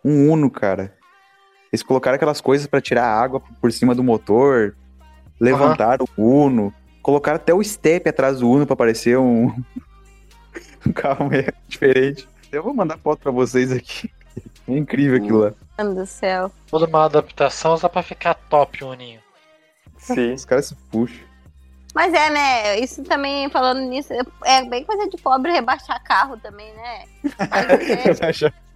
Um 0.04 0.32
Uno, 0.32 0.50
cara. 0.50 0.96
Eles 1.72 1.84
colocaram 1.84 2.16
aquelas 2.16 2.40
coisas 2.40 2.66
pra 2.66 2.80
tirar 2.80 3.04
a 3.04 3.20
água 3.20 3.40
por 3.60 3.70
cima 3.70 3.94
do 3.94 4.02
motor, 4.02 4.74
levantaram 5.38 6.04
o 6.16 6.44
Uno, 6.46 6.74
colocaram 7.02 7.36
até 7.36 7.52
o 7.54 7.62
step 7.62 8.08
atrás 8.08 8.40
do 8.40 8.48
Uno 8.50 8.66
pra 8.66 8.76
parecer 8.76 9.18
um, 9.18 9.46
um 10.86 10.92
carro 10.92 11.28
meio 11.28 11.52
diferente. 11.68 12.28
Eu 12.50 12.62
vou 12.62 12.74
mandar 12.74 12.98
foto 12.98 13.20
pra 13.20 13.30
vocês 13.32 13.70
aqui. 13.72 14.10
É 14.68 14.72
incrível 14.72 15.16
aquilo 15.16 15.38
lá. 15.40 15.52
Deus 15.76 15.94
do 15.94 16.06
céu. 16.06 16.50
Toda 16.68 16.86
uma 16.86 17.04
adaptação 17.04 17.76
só 17.76 17.88
pra 17.88 18.02
ficar 18.02 18.34
top 18.34 18.84
o 18.84 18.90
Uninho. 18.90 19.20
Sim. 19.98 20.32
Os 20.32 20.44
caras 20.44 20.66
se 20.66 20.74
puxam. 20.90 21.30
Mas 21.94 22.14
é, 22.14 22.30
né? 22.30 22.78
Isso 22.78 23.02
também, 23.02 23.50
falando 23.50 23.80
nisso, 23.80 24.12
é 24.44 24.64
bem 24.64 24.84
coisa 24.84 25.08
de 25.08 25.16
pobre 25.16 25.50
rebaixar 25.52 26.02
carro 26.04 26.36
também, 26.36 26.72
né? 26.74 27.04
É- 27.24 28.50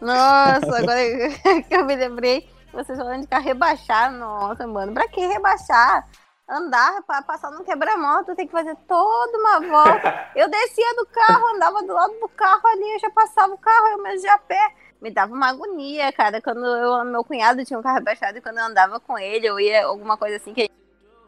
Nossa, 0.00 0.78
agora 0.78 1.00
que 1.68 1.74
eu 1.74 1.84
me 1.84 1.96
lembrei, 1.96 2.48
vocês 2.72 2.98
falando 2.98 3.22
de 3.22 3.26
carro 3.26 3.44
rebaixar, 3.44 4.10
nossa, 4.12 4.66
mano, 4.66 4.92
pra 4.92 5.08
que 5.08 5.20
rebaixar? 5.20 6.06
Andar 6.46 7.02
pra 7.02 7.22
passar 7.22 7.50
no 7.50 7.64
quebra-moto, 7.64 8.34
tem 8.34 8.46
que 8.46 8.52
fazer 8.52 8.76
toda 8.86 9.38
uma 9.38 9.60
volta. 9.60 10.28
Eu 10.36 10.48
descia 10.50 10.94
do 10.94 11.06
carro, 11.06 11.54
andava 11.54 11.82
do 11.82 11.92
lado 11.92 12.12
do 12.20 12.28
carro 12.28 12.66
ali, 12.66 12.94
eu 12.94 12.98
já 12.98 13.10
passava 13.10 13.54
o 13.54 13.58
carro, 13.58 13.86
eu 13.88 14.02
mesmo 14.02 14.26
já 14.26 14.34
a 14.34 14.38
pé. 14.38 14.74
Me 15.00 15.10
dava 15.10 15.32
uma 15.32 15.48
agonia, 15.48 16.12
cara, 16.12 16.42
quando 16.42 16.64
eu, 16.64 17.04
meu 17.04 17.22
cunhado 17.24 17.64
tinha 17.64 17.78
um 17.78 17.82
carro 17.82 17.98
rebaixado 17.98 18.36
e 18.36 18.40
quando 18.40 18.58
eu 18.58 18.64
andava 18.64 18.98
com 18.98 19.18
ele, 19.18 19.46
eu 19.46 19.60
ia 19.60 19.86
alguma 19.86 20.16
coisa 20.16 20.36
assim 20.36 20.52
que 20.52 20.68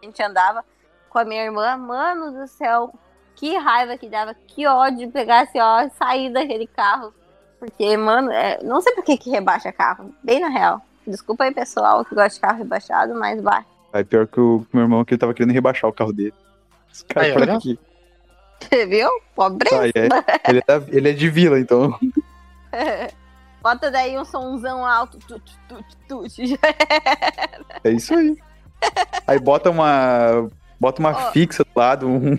a 0.02 0.04
gente 0.04 0.22
andava 0.22 0.64
com 1.08 1.18
a 1.18 1.24
minha 1.24 1.44
irmã, 1.44 1.76
mano 1.76 2.32
do 2.32 2.48
céu, 2.48 2.92
que 3.34 3.56
raiva 3.56 3.96
que 3.96 4.08
dava, 4.08 4.34
que 4.34 4.66
ódio 4.66 5.10
pegar 5.10 5.42
assim, 5.42 5.60
ó, 5.60 5.88
sair 5.90 6.32
daquele 6.32 6.66
carro. 6.66 7.14
Porque, 7.58 7.96
mano, 7.96 8.30
é, 8.32 8.58
não 8.62 8.80
sei 8.80 8.92
por 8.94 9.04
que 9.04 9.16
que 9.16 9.30
rebaixa 9.30 9.72
carro, 9.72 10.14
bem 10.22 10.40
na 10.40 10.48
real. 10.48 10.82
Desculpa 11.06 11.44
aí, 11.44 11.54
pessoal, 11.54 12.04
que 12.04 12.14
gosta 12.14 12.34
de 12.34 12.40
carro 12.40 12.58
rebaixado, 12.58 13.14
mas 13.14 13.40
vai. 13.40 13.64
Aí 13.96 14.04
pior 14.04 14.26
que 14.26 14.40
o 14.40 14.66
meu 14.72 14.82
irmão 14.82 15.04
que 15.04 15.14
ele 15.14 15.18
tava 15.18 15.32
querendo 15.34 15.52
rebaixar 15.52 15.88
o 15.88 15.92
carro 15.92 16.12
dele. 16.12 16.34
Os 16.92 17.02
caras 17.02 17.28
Aí, 17.28 17.32
por 17.34 17.42
olha. 17.42 17.56
aqui. 17.56 17.78
Você 18.60 18.86
viu? 18.86 19.08
Pobre. 19.34 19.68
É, 19.72 19.86
ele, 20.50 20.58
é 20.58 20.62
da- 20.66 20.86
ele 20.88 21.10
é 21.10 21.12
de 21.12 21.28
vila, 21.30 21.58
então. 21.60 21.98
Bota 23.62 23.90
daí 23.90 24.16
um 24.18 24.24
somzão 24.24 24.84
alto. 24.86 25.18
Tut, 25.18 25.42
tut, 25.68 25.84
tut. 26.08 26.46
Já 26.46 26.56
É 27.84 27.90
isso 27.90 28.14
aí. 28.14 28.36
Aí 29.26 29.38
bota 29.40 29.70
uma. 29.70 30.48
Bota 30.78 31.00
uma 31.00 31.10
Ó. 31.10 31.32
fixa 31.32 31.64
do 31.64 31.70
lado, 31.74 32.06
um, 32.06 32.36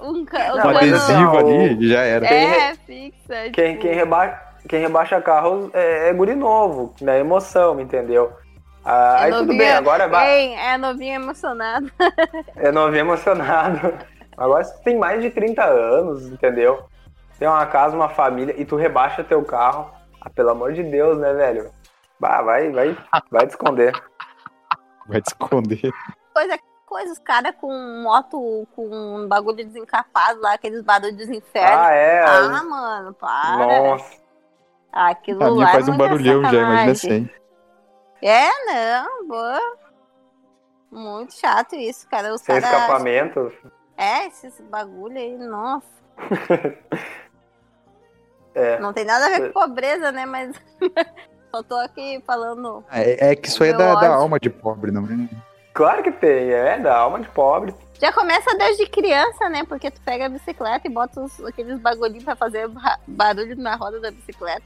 Um, 0.00 0.24
ca- 0.24 0.54
um 0.54 0.68
adesivo 0.76 1.36
ali, 1.38 1.88
já 1.88 2.00
era. 2.02 2.26
É, 2.26 2.74
fixa. 2.76 3.50
Quem, 3.52 3.72
tipo, 3.72 3.82
quem, 3.82 3.94
reba... 3.94 4.28
quem 4.68 4.80
rebaixa 4.80 5.20
carros 5.20 5.68
é, 5.74 6.08
é 6.08 6.12
guri 6.14 6.34
novo, 6.36 6.94
na 7.00 7.18
emoção, 7.18 7.80
entendeu? 7.80 8.32
Ah, 8.88 9.16
É 9.18 9.24
aí 9.24 9.30
tudo 9.32 9.46
novinho, 9.46 9.58
bem, 9.58 9.72
agora 9.72 10.06
vai. 10.06 10.54
É 10.54 10.78
novinho 10.78 11.14
emocionado. 11.16 11.90
É 12.54 12.70
novinho 12.70 13.00
emocionado. 13.00 13.94
Agora 14.36 14.64
tu 14.64 14.80
tem 14.84 14.96
mais 14.96 15.20
de 15.20 15.30
30 15.30 15.64
anos, 15.64 16.26
entendeu? 16.26 16.84
Tem 17.38 17.48
uma 17.48 17.66
casa, 17.66 17.96
uma 17.96 18.08
família 18.08 18.54
e 18.56 18.64
tu 18.64 18.76
rebaixa 18.76 19.24
teu 19.24 19.42
carro. 19.44 19.90
Ah, 20.20 20.30
pelo 20.30 20.50
amor 20.50 20.72
de 20.72 20.84
Deus, 20.84 21.18
né, 21.18 21.32
velho? 21.34 21.70
Bah, 22.20 22.42
vai, 22.42 22.70
vai, 22.70 22.96
vai 23.30 23.46
te 23.46 23.50
esconder. 23.50 23.92
Vai 25.06 25.20
te 25.20 25.28
esconder. 25.28 25.92
Coisa, 26.32 26.58
coisa, 26.86 27.12
os 27.12 27.18
caras 27.18 27.54
com 27.60 27.72
moto, 28.02 28.66
com 28.74 28.88
um 28.88 29.26
bagulho 29.26 29.56
desencapado 29.56 30.40
lá, 30.40 30.54
aqueles 30.54 30.82
barulhos 30.82 31.16
dos 31.16 31.28
infernos. 31.28 31.86
Ah, 31.86 31.92
é. 31.92 32.24
Ah, 32.24 32.62
mano, 32.62 33.12
para. 33.14 33.56
Nossa. 33.58 34.16
Aquilo 34.92 35.44
A 35.44 35.50
minha 35.50 35.66
lá 35.66 35.72
faz 35.72 35.88
é 35.88 35.90
um 35.90 35.94
muita 35.94 36.08
barulhão 36.08 36.44
já, 36.44 36.58
imagina 36.58 36.92
assim. 36.92 37.30
É, 38.22 38.48
não, 38.66 39.26
boa. 39.28 39.60
Muito 40.90 41.34
chato 41.34 41.74
isso, 41.76 42.08
cara. 42.08 42.32
Os 42.34 42.40
Sem 42.40 42.60
caras. 42.60 42.80
escapamento. 42.80 43.52
É, 43.96 44.26
esses 44.26 44.60
bagulho 44.62 45.16
aí, 45.18 45.36
nossa. 45.36 45.86
É. 48.54 48.78
Não 48.78 48.90
tem 48.92 49.04
nada 49.04 49.26
a 49.26 49.28
ver 49.28 49.52
com 49.52 49.60
pobreza, 49.60 50.10
né? 50.10 50.24
Mas 50.24 50.56
só 51.54 51.62
tô 51.62 51.76
aqui 51.76 52.22
falando. 52.26 52.82
É, 52.90 53.32
é 53.32 53.36
que 53.36 53.48
isso 53.48 53.62
aí 53.62 53.68
é 53.68 53.72
da, 53.74 53.94
da 53.96 54.14
alma 54.14 54.40
de 54.40 54.48
pobre, 54.48 54.90
não 54.90 55.04
é? 55.04 55.28
Claro 55.74 56.02
que 56.02 56.10
tem, 56.10 56.50
é 56.52 56.78
da 56.78 56.96
alma 56.96 57.20
de 57.20 57.28
pobre. 57.28 57.74
Já 58.00 58.10
começa 58.14 58.56
desde 58.56 58.86
criança, 58.86 59.50
né? 59.50 59.62
Porque 59.68 59.90
tu 59.90 60.00
pega 60.00 60.24
a 60.24 60.28
bicicleta 60.30 60.86
e 60.86 60.90
bota 60.90 61.20
os- 61.20 61.38
aqueles 61.44 61.78
bagulhinhos 61.78 62.24
pra 62.24 62.34
fazer 62.34 62.66
ba- 62.68 62.98
barulho 63.06 63.56
na 63.56 63.74
roda 63.76 64.00
da 64.00 64.10
bicicleta. 64.10 64.62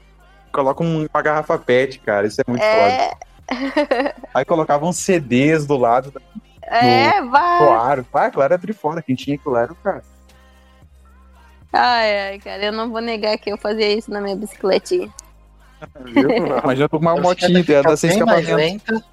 Coloca 0.53 0.81
um- 0.81 1.05
uma 1.13 1.21
garrafa 1.21 1.57
pet, 1.57 1.99
cara, 1.99 2.27
isso 2.27 2.39
é 2.39 2.45
muito 2.49 2.61
foda. 2.61 2.71
É, 2.73 3.11
Aí 4.33 4.45
colocavam 4.45 4.93
CDs 4.93 5.65
do 5.65 5.77
lado 5.77 6.11
do 6.11 6.21
é, 6.71 7.21
vai. 7.23 7.43
Ah, 7.43 8.31
claro, 8.31 8.41
era 8.41 8.57
de 8.57 8.71
fora. 8.71 9.01
Quem 9.01 9.13
tinha 9.13 9.35
aquilo 9.35 9.57
era 9.57 9.73
o 9.73 9.75
cara. 9.75 10.01
Ai, 11.73 12.29
ai, 12.29 12.39
cara, 12.39 12.63
eu 12.63 12.71
não 12.71 12.89
vou 12.89 13.01
negar 13.01 13.37
que 13.37 13.51
eu 13.51 13.57
fazia 13.57 13.91
isso 13.91 14.09
na 14.09 14.21
minha 14.21 14.37
bicicletinha. 14.37 15.13
Viu? 16.05 16.29
Imagina 16.63 16.87
tu 16.87 16.97
uma 16.97 17.11
A 17.11 17.19
motinha 17.19 17.49
bicicleta 17.49 17.83
dela 17.83 17.97
sem 17.97 18.11
escapamento. 18.11 18.55
lenta. 18.55 19.03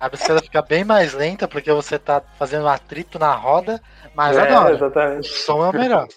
A 0.00 0.08
bicicleta 0.08 0.42
fica 0.42 0.62
bem 0.62 0.82
mais 0.82 1.12
lenta 1.12 1.46
porque 1.46 1.70
você 1.70 1.98
tá 1.98 2.22
fazendo 2.38 2.66
atrito 2.68 3.18
na 3.18 3.34
roda, 3.34 3.82
mas 4.14 4.36
é, 4.36 4.40
agora 4.40 4.72
o 4.72 4.76
exatamente. 4.76 5.28
som 5.28 5.66
é 5.66 5.70
o 5.70 5.72
melhor. 5.72 6.08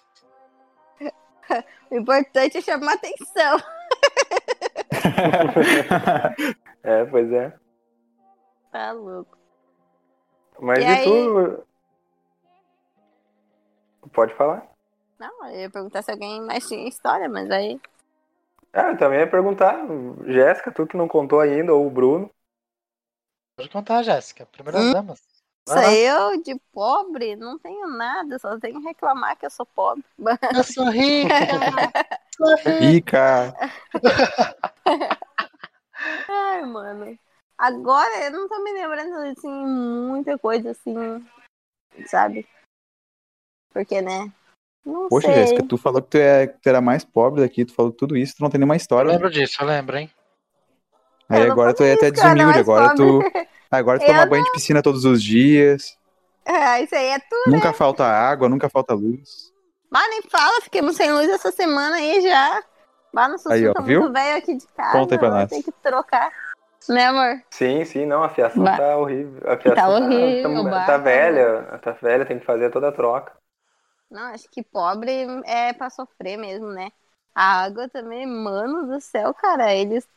O 1.90 1.98
importante 1.98 2.60
é 2.60 2.62
chamar 2.62 2.94
atenção. 2.94 3.60
é, 6.84 7.06
pois 7.06 7.32
é. 7.32 7.54
Tá 8.72 8.92
louco. 8.92 9.38
Mas 10.60 10.80
E 10.80 10.84
e, 10.84 10.88
aí? 10.88 11.04
tu? 11.04 11.64
Pode 14.14 14.34
falar? 14.36 14.68
Não, 15.20 15.48
eu 15.48 15.62
ia 15.62 15.70
perguntar 15.70 16.02
se 16.02 16.12
alguém 16.12 16.42
mais 16.42 16.68
tinha 16.68 16.88
história, 16.88 17.30
mas 17.30 17.50
aí. 17.52 17.80
Ah, 18.74 18.90
eu 18.92 18.98
também 18.98 19.20
ia 19.20 19.30
perguntar. 19.30 19.86
Jéssica, 20.26 20.72
tu 20.72 20.88
que 20.88 20.98
não 20.98 21.08
contou 21.08 21.40
ainda, 21.40 21.74
ou 21.74 21.86
o 21.86 21.92
Bruno. 21.92 22.30
Pode 23.56 23.70
contar, 23.70 24.04
Jéssica. 24.04 24.46
Primeiras 24.46 24.88
Hum. 24.88 24.94
damas. 24.94 25.22
Eu 25.96 26.42
de 26.42 26.60
pobre, 26.74 27.36
não 27.36 27.58
tenho 27.60 27.88
nada, 27.88 28.40
só 28.40 28.58
tenho 28.60 28.82
que 28.82 28.88
reclamar 28.88 29.38
que 29.38 29.46
eu 29.46 29.50
sou 29.50 29.66
pobre. 29.66 30.04
Eu 30.56 30.64
sou 30.64 30.90
rica. 30.90 31.30
sou 32.36 32.56
rica. 32.80 33.54
Ai, 36.28 36.66
mano. 36.66 37.18
Agora 37.58 38.24
eu 38.26 38.32
não 38.32 38.50
tô 38.50 38.64
me 38.64 38.74
lembrando 38.74 39.16
assim, 39.32 39.50
muita 39.50 40.38
coisa 40.38 40.72
assim, 40.72 40.96
sabe? 42.08 42.48
Porque, 43.72 44.02
né? 44.02 44.32
Não 44.86 45.08
Poxa, 45.08 45.28
sei. 45.28 45.36
Jéssica, 45.36 45.64
tu 45.68 45.78
falou 45.78 46.02
que 46.02 46.10
tu, 46.10 46.18
é, 46.18 46.48
que 46.48 46.60
tu 46.60 46.68
era 46.68 46.82
mais 46.82 47.06
pobre 47.06 47.42
daqui, 47.42 47.66
tu 47.66 47.74
falou 47.74 47.92
tudo 47.92 48.18
isso, 48.18 48.36
tu 48.36 48.42
não 48.42 48.50
tem 48.50 48.58
nenhuma 48.60 48.74
Eu 48.74 48.78
história. 48.78 49.12
lembro 49.12 49.30
disso, 49.30 49.62
eu 49.62 49.68
lembro, 49.68 49.98
hein? 49.98 50.12
Aí 51.30 51.40
Eu 51.42 51.48
não 51.48 51.54
agora 51.54 51.74
tu 51.74 51.84
é 51.84 51.94
até 51.94 52.10
desumilde, 52.12 52.60
agora 52.60 52.96
tu, 52.96 53.24
agora 53.70 54.00
tu 54.00 54.04
Eu 54.04 54.08
toma 54.08 54.26
banho 54.26 54.44
de 54.44 54.52
piscina 54.52 54.82
todos 54.82 55.06
os 55.06 55.22
dias, 55.24 55.98
Ah, 56.46 56.82
isso 56.82 56.96
aí 56.96 57.08
é 57.08 57.20
tudo. 57.20 57.52
nunca 57.52 57.72
falta 57.72 58.04
água, 58.06 58.50
nunca 58.50 58.68
falta 58.70 58.94
luz. 58.94 59.54
Mas 59.90 60.10
nem 60.10 60.22
fala, 60.24 60.62
fiquemos 60.62 60.96
sem 60.96 61.12
luz 61.12 61.30
essa 61.30 61.52
semana 61.52 61.98
aí 61.98 62.22
já. 62.22 62.64
Bah, 63.14 63.28
no 63.28 63.36
Aí, 63.50 63.68
ó, 63.68 63.74
tá 63.74 63.82
viu? 63.82 64.02
muito 64.02 64.14
velho 64.14 64.38
aqui 64.38 64.56
de 64.56 64.68
casa. 64.68 64.92
Conta 64.92 65.16
aí 65.16 65.20
pra 65.20 65.30
nós. 65.30 65.50
ter 65.50 65.64
que 65.64 65.72
trocar. 65.72 66.32
Né, 66.90 67.06
amor? 67.06 67.44
Sim, 67.52 67.86
sim, 67.86 68.06
não, 68.06 68.24
a 68.24 68.30
fiação 68.30 68.64
Bah. 68.64 68.78
tá 68.78 68.98
horrível. 68.98 69.42
A 69.52 69.58
fiação 69.58 69.92
horrível, 70.04 70.64
tá, 70.64 70.64
bah, 70.64 70.80
tá 70.80 70.86
tá 70.86 70.98
velha, 70.98 71.80
tá 71.82 71.92
velha, 71.92 72.26
tem 72.26 72.40
que 72.40 72.46
fazer 72.46 72.72
toda 72.72 72.88
a 72.88 72.92
troca. 72.92 73.34
Não, 74.10 74.24
acho 74.34 74.50
que 74.50 74.64
pobre 74.64 75.12
é 75.46 75.74
pra 75.74 75.90
sofrer 75.90 76.38
mesmo, 76.38 76.68
né? 76.68 76.92
A 77.36 77.64
água 77.64 77.88
também, 77.88 78.26
mano 78.26 78.88
do 78.88 79.00
céu, 79.00 79.34
cara, 79.34 79.74
eles 79.74 80.08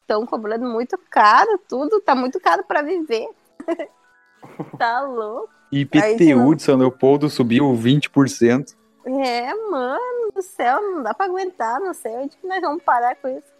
estão 0.00 0.24
cobrando 0.24 0.66
muito 0.66 0.96
caro, 1.10 1.58
tudo 1.68 2.00
tá 2.00 2.14
muito 2.14 2.40
caro 2.40 2.64
pra 2.64 2.82
viver. 2.82 3.28
tá 4.78 5.02
louco. 5.02 5.50
IPTU 5.70 6.54
de 6.54 6.62
São 6.62 6.76
Leopoldo 6.76 7.28
subiu 7.28 7.74
20%. 7.74 8.76
É, 9.04 9.54
mano 9.70 10.30
do 10.34 10.42
céu, 10.42 10.80
não 10.80 11.02
dá 11.02 11.12
pra 11.12 11.26
aguentar, 11.26 11.80
não 11.80 11.92
sei 11.92 12.12
onde 12.16 12.36
que 12.36 12.46
nós 12.46 12.60
vamos 12.60 12.82
parar 12.82 13.16
com 13.16 13.28
isso. 13.28 13.52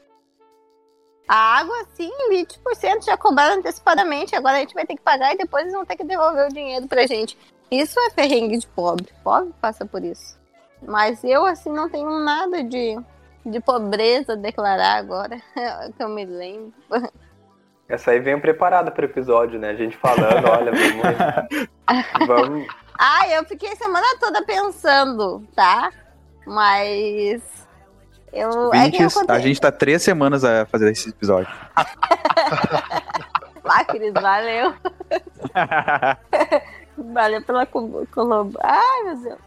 A 1.26 1.58
água, 1.58 1.86
sim, 1.94 2.10
20% 2.30 3.04
já 3.04 3.16
cobraram 3.16 3.56
antecipadamente, 3.56 4.34
agora 4.34 4.56
a 4.56 4.60
gente 4.60 4.74
vai 4.74 4.86
ter 4.86 4.96
que 4.96 5.02
pagar 5.02 5.34
e 5.34 5.38
depois 5.38 5.62
eles 5.62 5.74
vão 5.74 5.84
ter 5.84 5.96
que 5.96 6.04
devolver 6.04 6.46
o 6.46 6.52
dinheiro 6.52 6.86
pra 6.86 7.06
gente. 7.06 7.38
Isso 7.70 7.98
é 8.00 8.10
perrengue 8.10 8.58
de 8.58 8.66
pobre, 8.66 9.08
pobre 9.24 9.52
passa 9.60 9.86
por 9.86 10.04
isso. 10.04 10.38
Mas 10.82 11.22
eu, 11.24 11.46
assim, 11.46 11.72
não 11.72 11.88
tenho 11.88 12.10
nada 12.18 12.62
de, 12.62 12.98
de 13.46 13.60
pobreza 13.60 14.32
a 14.32 14.36
declarar 14.36 14.96
agora, 14.98 15.40
que 15.96 16.02
eu 16.02 16.08
me 16.08 16.24
lembro. 16.24 16.74
Essa 17.88 18.10
aí 18.10 18.20
veio 18.20 18.40
preparada 18.40 18.90
pro 18.90 19.04
episódio, 19.04 19.58
né? 19.58 19.70
A 19.70 19.74
gente 19.74 19.96
falando, 19.96 20.48
olha, 20.48 20.72
vamos. 20.72 22.26
vamos 22.26 22.81
Ah, 23.04 23.28
eu 23.28 23.44
fiquei 23.44 23.72
a 23.72 23.76
semana 23.76 24.06
toda 24.20 24.44
pensando, 24.44 25.44
tá? 25.56 25.90
Mas... 26.46 27.42
Eu, 28.32 28.72
é 28.72 28.88
que 28.90 29.02
eu 29.02 29.08
a 29.28 29.38
gente 29.40 29.60
tá 29.60 29.72
três 29.72 30.02
semanas 30.02 30.44
a 30.44 30.64
fazer 30.66 30.90
esse 30.92 31.10
episódio. 31.10 31.52
Ah, 33.64 33.84
Cris, 33.84 34.12
valeu. 34.12 34.74
Valeu 37.14 37.42
pela 37.42 37.64
co- 37.64 38.06
colab... 38.12 38.52
Ai, 38.60 39.02
meu 39.04 39.16
Deus. 39.16 39.38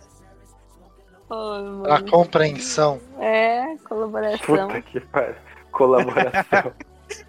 Mano. 1.30 1.94
A 1.94 2.02
compreensão. 2.10 3.00
É, 3.20 3.76
colaboração. 3.88 4.68
Puta 4.68 4.82
que 4.82 5.00
pariu. 5.02 5.36
Colaboração. 5.72 6.74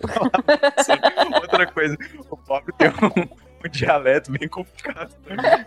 Outra 1.43 1.67
coisa, 1.67 1.97
o 2.31 2.37
pobre 2.37 2.73
tem 2.79 2.89
um, 2.89 3.29
um 3.67 3.71
dialeto 3.71 4.31
bem 4.33 4.49
complicado. 4.49 5.11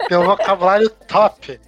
Tem 0.08 0.18
um 0.18 0.26
vocabulário 0.26 0.90
top. 0.90 1.60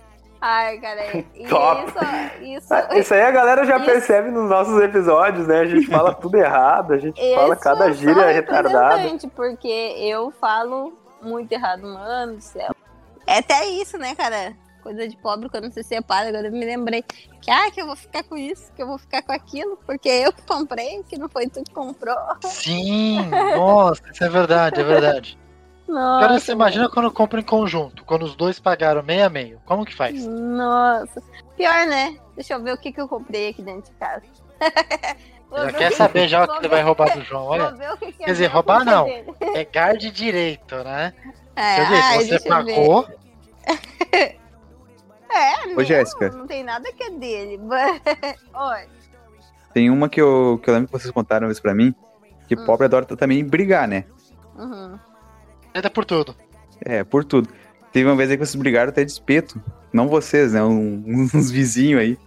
Ai, 0.44 0.80
cara, 0.80 1.18
e 1.36 1.48
Top. 1.48 1.86
isso, 1.88 1.98
Ah, 2.02 2.32
isso, 2.42 3.00
Isso 3.00 3.14
aí 3.14 3.22
a 3.22 3.30
galera 3.30 3.64
já 3.64 3.78
Isso. 3.78 3.86
percebe 3.86 4.32
nos 4.32 4.50
nossos 4.50 4.82
episódios, 4.82 5.46
né? 5.46 5.60
A 5.60 5.66
gente 5.66 5.86
fala 5.86 6.14
tudo 6.16 6.36
errado, 6.36 6.94
a 6.94 6.98
gente 6.98 7.22
fala 7.36 7.54
isso 7.54 7.64
cada 7.64 7.86
é 7.86 7.88
só 7.90 7.94
gíria 7.94 8.26
retardada. 8.32 8.96
representante, 8.96 9.28
Porque 9.36 9.68
eu 9.68 10.32
falo 10.32 10.98
muito 11.22 11.52
errado, 11.52 11.84
mano 11.84 12.38
do 12.38 12.42
céu. 12.42 12.76
É 13.28 13.38
até 13.38 13.68
isso, 13.68 14.00
né, 14.00 14.16
cara? 14.16 14.56
Coisa 14.82 15.08
de 15.08 15.16
pobre 15.16 15.48
quando 15.48 15.72
se 15.72 15.84
separa. 15.84 16.30
Agora 16.30 16.48
eu 16.48 16.52
me 16.52 16.66
lembrei 16.66 17.04
que, 17.40 17.52
ah, 17.52 17.70
que 17.70 17.80
eu 17.80 17.86
vou 17.86 17.96
ficar 17.96 18.24
com 18.24 18.36
isso, 18.36 18.74
que 18.76 18.82
eu 18.82 18.88
vou 18.88 18.98
ficar 18.98 19.22
com 19.22 19.32
aquilo, 19.32 19.78
porque 19.86 20.10
eu 20.10 20.34
que 20.34 20.42
comprei, 20.42 21.04
que 21.08 21.20
não 21.20 21.30
foi 21.30 21.48
tu 21.48 21.64
que 21.64 21.72
comprou. 21.72 22.18
Sim, 22.46 23.30
nossa, 23.56 24.02
isso 24.12 24.24
é 24.24 24.30
verdade, 24.30 24.82
é 24.82 24.84
verdade. 24.84 25.38
Nossa, 25.92 26.26
Agora 26.26 26.40
você 26.40 26.52
imagina 26.54 26.90
quando 26.90 27.12
compra 27.12 27.40
em 27.40 27.44
conjunto, 27.44 28.06
quando 28.06 28.24
os 28.24 28.36
dois 28.36 28.60
pagaram 28.60 29.04
meio 29.04 29.26
a 29.26 29.30
meio. 29.30 29.60
Como 29.66 29.86
que 29.86 29.94
faz? 29.94 30.26
Nossa. 30.26 31.22
Pior, 31.58 31.86
né? 31.88 32.18
Deixa 32.36 32.54
eu 32.54 32.64
ver 32.64 32.74
o 32.74 32.78
que, 32.78 32.92
que 32.94 33.02
eu 33.02 33.08
comprei 33.08 33.50
aqui 33.50 33.62
dentro 33.62 33.92
de 33.92 33.98
casa. 33.98 34.24
Já 35.54 35.74
quer 35.74 35.92
saber 35.92 36.30
já 36.30 36.46
o 36.46 36.48
que 36.48 36.58
ele 36.60 36.70
vai 36.70 36.82
roubar 36.82 37.14
do 37.14 37.22
João, 37.26 37.44
olha. 37.44 37.74
que 37.98 38.14
que 38.14 38.24
é 38.24 38.26
Quer 38.28 38.32
dizer, 38.32 38.48
roubar 38.48 38.84
é 38.84 38.86
não. 38.86 39.04
dele. 39.04 39.34
É 39.54 39.66
guarde 39.66 40.10
direito, 40.10 40.76
né? 40.78 41.14
É, 41.58 41.82
ai, 41.82 42.22
se 42.22 42.40
você 42.40 42.48
pagou, 42.48 43.06
É, 45.34 45.66
Ô, 45.66 45.76
meu, 45.76 45.84
Jéssica. 45.84 46.30
Não 46.30 46.48
tem 46.48 46.64
nada 46.64 46.90
que 46.94 47.04
é 47.04 47.10
dele. 47.10 47.60
Oi. 48.54 48.88
Tem 49.74 49.90
uma 49.90 50.08
que 50.08 50.22
eu, 50.22 50.58
que 50.64 50.70
eu 50.70 50.74
lembro 50.74 50.88
que 50.88 50.98
vocês 50.98 51.12
contaram 51.12 51.50
isso 51.52 51.62
pra 51.62 51.74
mim, 51.76 51.94
que 52.48 52.56
Hum. 52.56 52.66
pobre 52.66 52.86
adora 52.86 53.06
também 53.06 53.44
brigar, 53.44 53.88
né? 53.88 54.06
Uhum. 54.58 54.98
Ainda 55.74 55.90
por 55.90 56.06
tudo. 56.06 56.36
É, 56.84 57.04
por 57.04 57.24
tudo. 57.24 57.50
Teve 57.92 58.10
uma 58.10 58.16
vez 58.16 58.30
aí 58.32 58.38
que 58.38 58.46
vocês 58.46 58.56
brigaram 58.56 58.90
até 58.90 59.04
de 59.04 59.12
espeto. 59.12 59.62
Não 59.92 60.08
vocês, 60.08 60.54
né? 60.54 60.64
Um- 60.64 61.04
uns 61.34 61.52
vizinhos 61.52 62.02
aí. 62.02 62.18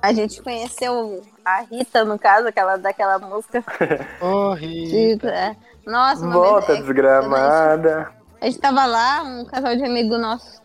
A 0.00 0.12
gente 0.12 0.40
conheceu 0.42 1.22
a 1.44 1.62
Rita, 1.62 2.04
no 2.04 2.18
caso, 2.18 2.46
aquela 2.46 2.76
daquela 2.76 3.18
música. 3.18 3.64
Horrível. 4.20 5.18
de- 5.18 5.26
é. 5.26 5.56
Nossa, 5.86 6.22
uma 6.24 6.34
Volta, 6.34 6.66
vez, 6.68 6.78
é, 6.78 6.82
desgramada. 6.82 8.12
A 8.40 8.44
gente 8.44 8.58
tava 8.58 8.84
lá, 8.84 9.22
um 9.22 9.44
casal 9.44 9.74
de 9.74 9.84
amigo 9.84 10.16
nosso 10.18 10.58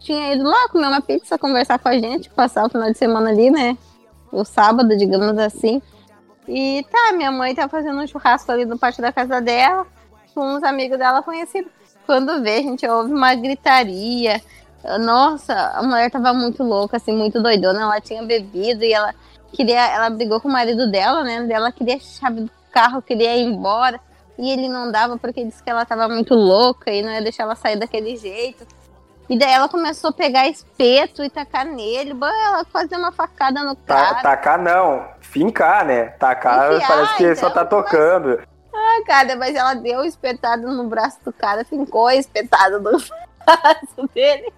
tinha 0.00 0.34
ido 0.34 0.44
lá 0.44 0.68
comer 0.68 0.86
uma 0.86 1.00
pizza, 1.00 1.36
conversar 1.38 1.78
com 1.80 1.88
a 1.88 1.98
gente, 1.98 2.30
passar 2.30 2.64
o 2.64 2.68
final 2.70 2.90
de 2.92 2.96
semana 2.98 3.30
ali, 3.30 3.50
né? 3.50 3.76
O 4.30 4.44
sábado, 4.44 4.96
digamos 4.96 5.36
assim. 5.38 5.82
E 6.46 6.84
tá, 6.92 7.12
minha 7.16 7.32
mãe 7.32 7.54
tá 7.56 7.68
fazendo 7.68 7.98
um 8.00 8.06
churrasco 8.06 8.52
ali 8.52 8.64
no 8.64 8.78
pátio 8.78 9.02
da 9.02 9.12
casa 9.12 9.40
dela, 9.40 9.84
uns 10.40 10.62
amigos 10.62 10.98
dela 10.98 11.22
conhecidos. 11.22 11.70
Quando 12.06 12.42
vê, 12.42 12.56
a 12.58 12.62
gente 12.62 12.86
ouve 12.86 13.12
uma 13.12 13.34
gritaria. 13.34 14.40
Nossa, 15.00 15.52
a 15.74 15.82
mulher 15.82 16.10
tava 16.10 16.32
muito 16.32 16.62
louca, 16.62 16.96
assim, 16.98 17.12
muito 17.12 17.42
doidona. 17.42 17.82
Ela 17.82 18.00
tinha 18.00 18.22
bebido 18.22 18.84
e 18.84 18.92
ela 18.92 19.12
queria. 19.52 19.80
Ela 19.88 20.10
brigou 20.10 20.40
com 20.40 20.48
o 20.48 20.52
marido 20.52 20.90
dela, 20.90 21.24
né? 21.24 21.44
Ela 21.50 21.72
queria 21.72 21.96
a 21.96 22.00
chave 22.00 22.42
do 22.42 22.50
carro, 22.70 23.02
queria 23.02 23.36
ir 23.36 23.42
embora. 23.44 23.98
E 24.38 24.50
ele 24.50 24.68
não 24.68 24.92
dava 24.92 25.16
porque 25.16 25.44
disse 25.44 25.62
que 25.62 25.70
ela 25.70 25.84
tava 25.84 26.08
muito 26.08 26.34
louca 26.34 26.90
e 26.90 27.02
não 27.02 27.10
ia 27.10 27.22
deixar 27.22 27.44
ela 27.44 27.54
sair 27.56 27.76
daquele 27.76 28.16
jeito. 28.16 28.66
E 29.28 29.36
daí 29.36 29.50
ela 29.50 29.68
começou 29.68 30.10
a 30.10 30.12
pegar 30.12 30.46
espeto 30.46 31.24
e 31.24 31.28
tacar 31.30 31.64
nele. 31.64 32.14
Bah, 32.14 32.30
Ela 32.44 32.64
fazia 32.66 32.96
uma 32.96 33.10
facada 33.10 33.64
no 33.64 33.74
Ta- 33.74 33.94
cara. 33.96 34.22
tacar 34.22 34.58
não, 34.62 35.04
fincar, 35.20 35.84
né? 35.84 36.04
Tacar 36.10 36.74
Enfiar, 36.74 36.86
parece 36.88 37.16
que 37.16 37.24
então, 37.24 37.36
só 37.36 37.50
tá 37.50 37.62
mas- 37.62 37.70
tocando. 37.70 38.40
Ah, 38.78 39.02
cara, 39.06 39.34
mas 39.36 39.54
ela 39.54 39.74
deu 39.74 40.04
espetado 40.04 40.70
no 40.70 40.84
braço 40.84 41.18
do 41.24 41.32
cara, 41.32 41.64
fincou 41.64 42.10
espetado 42.10 42.78
no 42.80 42.90
braço 43.46 44.08
dele. 44.14 44.52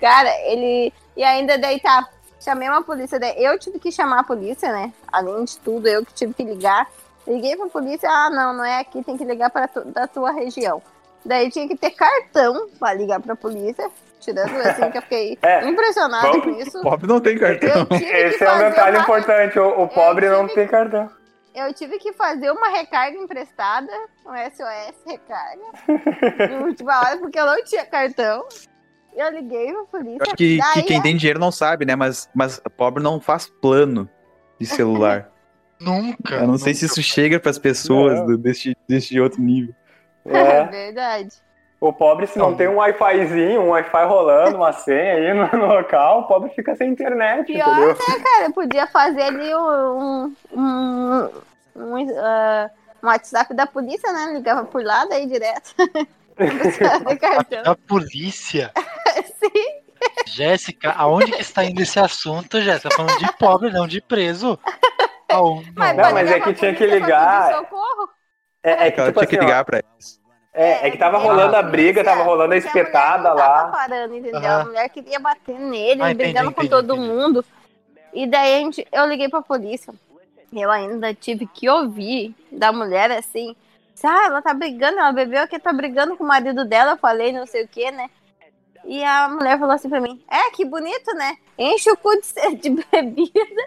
Cara, 0.00 0.28
ele. 0.46 0.92
E 1.16 1.24
ainda 1.24 1.56
daí 1.58 1.80
tá. 1.80 2.06
Chamei 2.40 2.68
uma 2.68 2.82
polícia. 2.82 3.18
Daí 3.18 3.42
eu 3.42 3.58
tive 3.58 3.78
que 3.78 3.90
chamar 3.90 4.20
a 4.20 4.24
polícia, 4.24 4.70
né? 4.72 4.92
Além 5.10 5.44
de 5.44 5.58
tudo, 5.58 5.88
eu 5.88 6.04
que 6.04 6.12
tive 6.14 6.34
que 6.34 6.44
ligar. 6.44 6.86
Liguei 7.26 7.56
pra 7.56 7.66
polícia. 7.66 8.08
Ah, 8.08 8.30
não, 8.30 8.52
não 8.52 8.64
é 8.64 8.78
aqui, 8.80 9.02
tem 9.02 9.16
que 9.16 9.24
ligar 9.24 9.50
pra 9.50 9.66
tu, 9.66 9.84
da 9.86 10.06
tua 10.06 10.30
região. 10.32 10.80
Daí 11.24 11.50
tinha 11.50 11.66
que 11.66 11.76
ter 11.76 11.90
cartão 11.90 12.68
pra 12.78 12.94
ligar 12.94 13.20
pra 13.20 13.34
polícia. 13.34 13.90
Tirando 14.20 14.56
assim, 14.56 14.90
que 14.90 14.98
eu 14.98 15.02
fiquei 15.02 15.38
É, 15.42 15.66
impressionada 15.68 16.28
vamos- 16.28 16.44
com 16.44 16.50
isso. 16.60 16.80
Pobre 16.82 17.06
não 17.06 17.20
tem 17.20 17.38
cartão. 17.38 17.86
Esse 18.00 18.44
é 18.44 18.52
um 18.52 18.58
detalhe 18.58 18.96
uma- 18.96 19.02
importante, 19.02 19.58
o, 19.58 19.82
o 19.82 19.88
pobre 19.88 20.28
não 20.28 20.46
tem 20.48 20.66
cartão. 20.66 21.10
Eu 21.58 21.72
tive 21.74 21.98
que 21.98 22.12
fazer 22.12 22.50
uma 22.50 22.68
recarga 22.68 23.16
emprestada, 23.18 23.90
um 24.24 24.32
SOS 24.50 24.94
recarga, 25.06 26.48
de 26.48 26.54
última 26.64 26.98
hora, 27.00 27.18
porque 27.18 27.38
eu 27.38 27.46
não 27.46 27.62
tinha 27.64 27.84
cartão. 27.84 28.46
Eu 29.16 29.30
liguei 29.30 29.72
pra 29.72 29.84
polícia. 29.84 30.18
Eu 30.18 30.22
acho 30.26 30.36
que, 30.36 30.58
que 30.74 30.82
quem 30.84 31.02
tem 31.02 31.16
dinheiro 31.16 31.40
não 31.40 31.50
sabe, 31.50 31.84
né? 31.84 31.96
Mas, 31.96 32.28
mas 32.34 32.60
pobre 32.76 33.02
não 33.02 33.20
faz 33.20 33.46
plano 33.46 34.08
de 34.60 34.66
celular. 34.66 35.28
Nunca. 35.80 36.34
Eu 36.36 36.46
não 36.46 36.58
sei 36.58 36.74
se 36.74 36.86
isso 36.86 37.02
chega 37.02 37.38
pras 37.40 37.58
pessoas 37.58 38.18
Não. 38.20 38.26
do- 38.26 38.38
deste, 38.38 38.76
deste 38.88 39.18
outro 39.20 39.40
nível. 39.40 39.74
É 40.26 40.36
É, 40.38 40.64
verdade. 40.66 41.30
o 41.80 41.90
pobre, 41.92 42.26
se 42.26 42.38
não 42.38 42.54
tem 42.54 42.68
um 42.68 42.76
Wi-Fizinho, 42.76 43.62
um 43.62 43.68
Wi-Fi 43.70 44.04
rolando, 44.04 44.56
uma 44.56 44.72
senha 44.72 45.14
aí 45.14 45.32
no, 45.32 45.46
no 45.58 45.66
local, 45.66 46.20
o 46.20 46.22
pobre 46.26 46.50
fica 46.50 46.76
sem 46.76 46.90
internet, 46.90 47.46
Pior, 47.46 47.66
entendeu? 47.66 47.88
né, 47.88 48.22
cara? 48.24 48.44
Eu 48.46 48.52
podia 48.52 48.86
fazer 48.88 49.22
ali 49.22 49.54
um, 49.54 50.34
um, 50.52 51.30
um, 51.78 52.18
ah, 52.20 52.70
um 53.02 53.06
WhatsApp 53.06 53.54
da 53.54 53.66
polícia, 53.66 54.12
né? 54.12 54.32
Ligava 54.34 54.64
por 54.64 54.82
lá, 54.84 55.04
daí 55.06 55.26
direto. 55.26 55.74
Não 56.38 56.58
precisava 56.58 57.04
de 57.04 57.16
cartão. 57.16 57.62
A 57.64 57.74
polícia. 57.76 58.72
Sim. 59.38 59.82
Jéssica, 60.26 60.92
aonde 60.92 61.32
que 61.32 61.40
está 61.42 61.64
indo 61.64 61.80
esse 61.82 61.98
assunto, 61.98 62.60
Jéssica? 62.60 62.90
Falando 62.94 63.18
de 63.18 63.32
pobre, 63.36 63.70
não 63.70 63.86
de 63.88 64.00
preso. 64.00 64.58
Aonde? 65.28 65.66
Não, 65.72 65.94
pra 65.94 66.10
mas 66.12 66.30
é 66.30 66.40
que 66.40 66.54
tinha 66.54 66.72
que 66.74 66.86
pra 66.86 66.94
ligar. 66.94 67.62
É, 68.62 68.86
é 68.86 68.90
que, 68.90 69.00
Ela 69.00 69.08
tipo 69.12 69.20
tinha 69.20 69.26
que 69.28 69.36
assim, 69.36 69.44
ó, 69.44 69.48
ligar 69.48 69.64
pra 69.64 69.78
eles. 69.78 70.20
é, 70.54 70.86
é 70.86 70.90
que 70.90 70.98
tava 70.98 71.16
porque 71.18 71.28
rolando 71.28 71.56
a 71.56 71.62
briga, 71.62 72.04
tava 72.04 72.22
rolando 72.22 72.54
a 72.54 72.56
espetada 72.56 73.30
não 73.30 73.36
tava 73.36 73.62
lá. 73.62 73.68
parando, 73.70 74.16
entendeu? 74.16 74.50
A 74.50 74.64
mulher 74.64 74.88
queria 74.90 75.18
bater 75.18 75.58
nele, 75.58 76.02
Ah, 76.02 76.10
entendi, 76.12 76.32
brigando 76.32 76.52
com 76.52 76.62
entendi, 76.62 76.68
todo 76.70 76.94
entendi. 76.94 77.08
mundo. 77.08 77.44
E 78.12 78.26
daí 78.26 78.54
a 78.56 78.58
gente, 78.60 78.86
eu 78.92 79.06
liguei 79.06 79.28
pra 79.28 79.42
polícia. 79.42 79.92
Eu 80.52 80.70
ainda 80.70 81.12
tive 81.14 81.46
que 81.46 81.68
ouvir 81.68 82.34
da 82.50 82.72
mulher 82.72 83.10
assim. 83.10 83.54
Ah, 84.02 84.26
ela 84.26 84.42
tá 84.42 84.54
brigando, 84.54 84.98
ela 84.98 85.12
bebeu 85.12 85.42
aqui, 85.42 85.58
tá 85.58 85.72
brigando 85.72 86.16
com 86.16 86.24
o 86.24 86.26
marido 86.26 86.64
dela. 86.64 86.92
Eu 86.92 86.96
falei 86.96 87.32
não 87.32 87.46
sei 87.46 87.64
o 87.64 87.68
que, 87.68 87.90
né? 87.90 88.08
E 88.84 89.02
a 89.04 89.28
mulher 89.28 89.58
falou 89.58 89.74
assim 89.74 89.88
pra 89.88 90.00
mim: 90.00 90.22
É, 90.30 90.50
que 90.50 90.64
bonito, 90.64 91.14
né? 91.14 91.36
Enche 91.58 91.90
o 91.90 91.96
cu 91.96 92.10
de, 92.20 92.56
de 92.56 92.70
bebida 92.90 93.62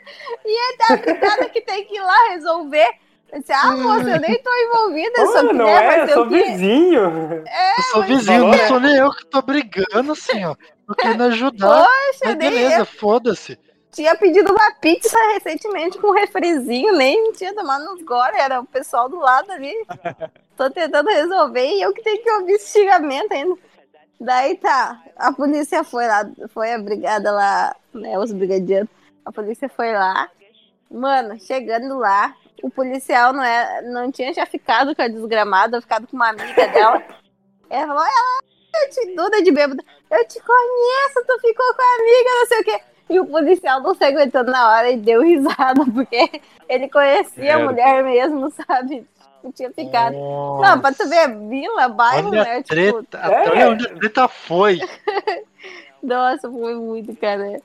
e 0.45 0.49
aí 0.49 0.77
tá 0.77 0.95
brigada 0.95 1.49
que 1.49 1.61
tem 1.61 1.85
que 1.85 1.95
ir 1.95 2.01
lá 2.01 2.29
resolver. 2.29 2.89
Eu 3.31 3.39
disse, 3.39 3.53
ah, 3.53 3.71
moça, 3.77 4.09
eu 4.09 4.19
nem 4.19 4.43
tô 4.43 4.49
envolvida, 4.53 5.21
eu 5.21 5.27
sou 5.27 5.49
Ah, 5.49 5.53
não 5.53 5.67
é, 5.69 5.87
vai 5.87 6.01
eu 6.01 6.13
sou 6.15 6.27
vizinho. 6.27 7.01
Eu 7.45 7.83
sou 7.91 8.03
vizinho, 8.03 8.47
não 8.47 8.67
sou 8.67 8.79
nem 8.81 8.97
eu 8.97 9.09
que 9.09 9.25
tô 9.25 9.41
brigando, 9.41 10.11
assim, 10.11 10.43
ó. 10.43 10.53
Tô 10.85 10.93
querendo 10.95 11.23
ajudar. 11.23 11.85
Poxa, 11.85 12.19
Mas 12.25 12.35
beleza, 12.35 12.83
foda-se. 12.83 13.57
Tinha 13.91 14.15
pedido 14.15 14.51
uma 14.51 14.71
pizza 14.75 15.17
recentemente 15.33 15.97
com 15.97 16.07
um 16.07 16.13
refrizinho, 16.13 16.93
nem 16.95 17.31
tinha 17.33 17.53
tomado 17.53 17.85
nos 17.85 18.01
gole, 18.03 18.37
era 18.37 18.61
o 18.61 18.65
pessoal 18.65 19.09
do 19.09 19.19
lado 19.19 19.51
ali. 19.51 19.73
Tô 20.55 20.69
tentando 20.69 21.09
resolver 21.09 21.65
e 21.65 21.81
eu 21.81 21.93
que 21.93 22.01
tenho 22.01 22.23
que 22.23 22.31
ouvir 22.31 22.53
esse 22.53 22.79
xingamento 22.79 23.31
ainda. 23.33 23.57
Daí 24.19 24.55
tá, 24.55 25.01
a 25.15 25.31
polícia 25.31 25.83
foi 25.83 26.07
lá, 26.07 26.29
foi 26.49 26.73
a 26.73 26.79
brigada 26.79 27.31
lá, 27.31 27.75
né, 27.93 28.17
os 28.19 28.31
brigadianos. 28.31 28.89
A 29.25 29.31
polícia 29.31 29.67
foi 29.67 29.91
lá. 29.93 30.29
Mano, 30.89 31.39
chegando 31.39 31.97
lá, 31.97 32.35
o 32.61 32.69
policial 32.69 33.33
não, 33.33 33.43
é, 33.43 33.81
não 33.81 34.11
tinha 34.11 34.33
já 34.33 34.45
ficado 34.45 34.95
com 34.95 35.01
a 35.01 35.07
desgramada, 35.07 35.81
ficado 35.81 36.05
com 36.07 36.15
uma 36.15 36.29
amiga 36.29 36.67
dela. 36.67 37.03
Ela 37.69 37.87
falou, 37.87 38.03
ela, 38.03 38.83
eu 38.83 38.89
te 38.89 39.15
duda 39.15 39.41
de 39.41 39.49
bêbada. 39.49 39.81
Eu 40.09 40.27
te 40.27 40.41
conheço, 40.41 41.25
tu 41.25 41.39
ficou 41.39 41.73
com 41.73 41.81
a 41.81 41.95
amiga, 41.95 42.29
não 42.29 42.45
sei 42.47 42.59
o 42.59 42.63
quê. 42.65 42.81
E 43.11 43.19
o 43.19 43.25
policial 43.25 43.81
não 43.81 43.93
se 43.93 44.03
aguentou 44.05 44.43
na 44.45 44.69
hora 44.69 44.89
e 44.89 44.97
deu 44.97 45.21
risada, 45.21 45.83
porque 45.93 46.41
ele 46.69 46.87
conhecia 46.89 47.55
a 47.55 47.59
Era. 47.59 47.65
mulher 47.65 48.03
mesmo, 48.03 48.49
sabe? 48.51 49.05
Não 49.43 49.51
tinha 49.51 49.71
ficado. 49.71 50.15
Não, 50.15 50.79
pra 50.79 50.93
tu 50.93 51.07
ver, 51.09 51.27
vila, 51.49 51.89
bairro, 51.89 52.29
Olha 52.29 52.43
né? 52.43 52.51
a 52.57 52.63
Tipo, 52.63 53.03
treta. 53.03 53.17
É. 53.17 53.49
Olha 53.49 53.69
onde 53.71 53.85
a 53.85 53.95
treta 53.95 54.27
foi. 54.27 54.79
nossa, 56.01 56.49
foi 56.49 56.75
muito, 56.75 57.15
cara. 57.17 57.59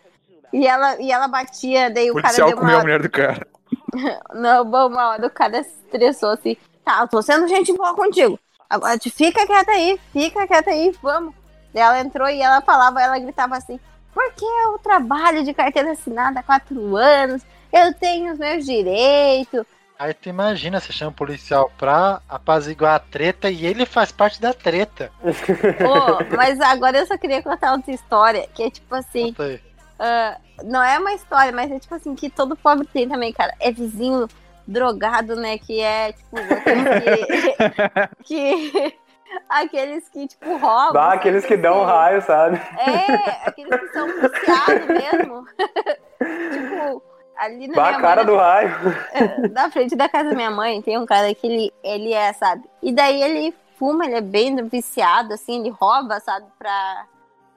E 0.53 0.67
ela, 0.67 1.01
e 1.01 1.11
ela 1.13 1.29
batia, 1.29 1.91
daí 1.91 2.11
o 2.11 2.15
O 2.17 2.23
cara 2.23 2.29
policial 2.35 2.49
deu 2.49 2.57
comeu 2.57 2.75
a 2.75 2.79
uma. 2.79 2.83
mulher 2.83 3.03
do 3.03 3.11
cara. 3.11 3.47
Não, 4.35 4.65
bom, 4.65 4.89
uma 4.89 5.11
hora 5.11 5.27
o 5.27 5.31
cara 5.31 5.63
se 5.63 5.71
estressou 5.85 6.31
assim. 6.31 6.57
Tá, 6.85 7.01
eu 7.01 7.09
tô 7.09 7.21
sendo 7.23 7.49
gente 7.49 7.73
boa 7.73 7.95
contigo. 7.95 8.39
Agora 8.69 8.99
te 8.99 9.11
fica 9.11 9.47
quieta 9.47 9.71
aí, 9.73 9.99
fica 10.13 10.47
quieta 10.47 10.71
aí, 10.71 10.93
vamos. 11.03 11.35
Daí 11.73 11.83
ela 11.83 12.01
entrou 12.01 12.29
e 12.29 12.41
ela 12.41 12.61
falava, 12.63 13.01
ela 13.03 13.19
gritava 13.19 13.57
assim, 13.57 13.79
porque 14.17 14.47
eu 14.47 14.79
trabalho 14.79 15.45
de 15.45 15.53
carteira 15.53 15.93
assinada 15.93 16.41
há 16.41 16.43
quatro 16.43 16.97
anos, 16.97 17.43
eu 17.71 17.93
tenho 17.93 18.33
os 18.33 18.39
meus 18.39 18.65
direitos. 18.65 19.67
Aí 19.99 20.15
tu 20.15 20.31
imagina, 20.31 20.81
você 20.81 20.91
chama 20.91 21.11
o 21.11 21.15
policial 21.15 21.71
pra 21.77 22.23
apaziguar 22.27 22.95
a 22.95 22.99
treta 22.99 23.51
e 23.51 23.67
ele 23.67 23.85
faz 23.85 24.11
parte 24.11 24.41
da 24.41 24.55
treta. 24.55 25.13
Ô, 25.23 26.35
mas 26.35 26.59
agora 26.63 26.97
eu 26.97 27.07
só 27.07 27.19
queria 27.19 27.43
contar 27.43 27.73
outra 27.73 27.93
história, 27.93 28.49
que 28.55 28.63
é 28.63 28.71
tipo 28.71 28.95
assim, 28.95 29.27
Conta 29.27 29.43
aí. 29.43 29.61
ah, 29.99 30.39
não 30.65 30.83
é 30.83 30.99
uma 30.99 31.13
história, 31.13 31.53
mas 31.53 31.71
é 31.71 31.79
tipo 31.79 31.95
assim, 31.95 32.15
que 32.15 32.31
todo 32.31 32.57
pobre 32.57 32.89
tem 32.91 33.07
também, 33.07 33.35
cara. 33.35 33.55
É 33.61 33.71
vizinho 33.71 34.27
drogado, 34.67 35.37
né? 35.37 35.59
Que 35.59 35.81
é, 35.81 36.13
tipo, 36.13 36.37
que. 38.25 38.91
que 38.91 39.06
aqueles 39.49 40.09
que, 40.09 40.27
tipo, 40.27 40.57
roubam. 40.57 40.93
Sabe, 40.93 41.17
aqueles 41.17 41.45
que 41.45 41.57
dão 41.57 41.83
assim. 41.83 41.93
raio, 41.93 42.23
sabe? 42.23 42.57
É, 42.79 43.49
aqueles 43.49 43.81
que 43.81 43.89
são 43.89 44.07
viciados 44.07 44.87
mesmo. 44.87 45.47
tipo, 46.53 47.03
ali 47.37 47.69
na 47.69 47.75
Dá 47.75 47.89
minha 47.89 48.01
cara 48.01 48.25
mãe, 48.25 48.27
do 48.27 48.37
raio. 48.37 48.71
na 49.53 49.71
frente 49.71 49.95
da 49.95 50.09
casa 50.09 50.31
da 50.31 50.37
minha 50.37 50.51
mãe, 50.51 50.81
tem 50.83 50.99
um 50.99 51.07
cara 51.07 51.35
que 51.35 51.47
ele, 51.47 51.73
ele 51.83 52.13
é, 52.13 52.33
sabe? 52.33 52.65
E 52.83 52.93
daí 52.93 53.23
ele 53.23 53.55
fuma, 53.79 54.07
ele 54.07 54.17
é 54.17 54.21
bem 54.21 54.57
viciado, 54.69 55.35
assim, 55.35 55.61
ele 55.61 55.71
rouba, 55.71 56.19
sabe, 56.21 56.47
pra, 56.59 57.07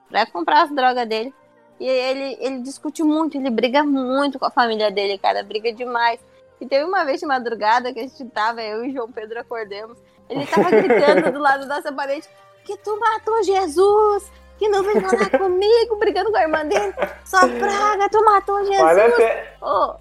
pra 0.10 0.26
comprar 0.26 0.64
as 0.64 0.70
drogas 0.70 1.08
dele. 1.08 1.34
E 1.80 1.88
ele, 1.88 2.38
ele 2.42 2.60
discute 2.60 3.02
muito, 3.04 3.38
ele 3.38 3.50
briga 3.50 3.84
muito 3.84 4.38
com 4.38 4.46
a 4.46 4.52
família 4.52 4.92
dele, 4.92 5.18
cara, 5.18 5.44
briga 5.44 5.72
demais. 5.72 6.20
E 6.60 6.66
teve 6.68 6.84
uma 6.84 7.06
vez 7.06 7.22
de 7.22 7.26
madrugada 7.26 7.94
que 7.94 8.00
a 8.00 8.04
gente 8.04 8.26
tava, 8.26 8.62
eu 8.62 8.84
e 8.84 8.90
o 8.90 8.94
João 8.94 9.10
Pedro 9.10 9.40
acordamos, 9.40 9.98
ele 10.30 10.46
tava 10.46 10.70
gritando 10.70 11.32
do 11.32 11.40
lado 11.40 11.68
da 11.68 11.76
nossa 11.78 11.92
parede 11.92 12.28
que 12.66 12.78
tu 12.78 13.00
matou 13.00 13.44
Jesus, 13.44 14.32
que 14.58 14.68
não 14.70 14.84
vem 14.84 15.02
falar 15.02 15.30
comigo, 15.30 15.96
brigando 15.98 16.32
com 16.32 16.38
a 16.38 16.42
irmã 16.44 16.66
dele. 16.66 16.94
Só 17.26 17.40
praga, 17.48 18.10
tu 18.12 18.24
matou 18.24 18.60
Jesus. 18.66 18.80
Olha, 18.82 19.08
até- 19.08 19.54
Ô, 19.62 19.96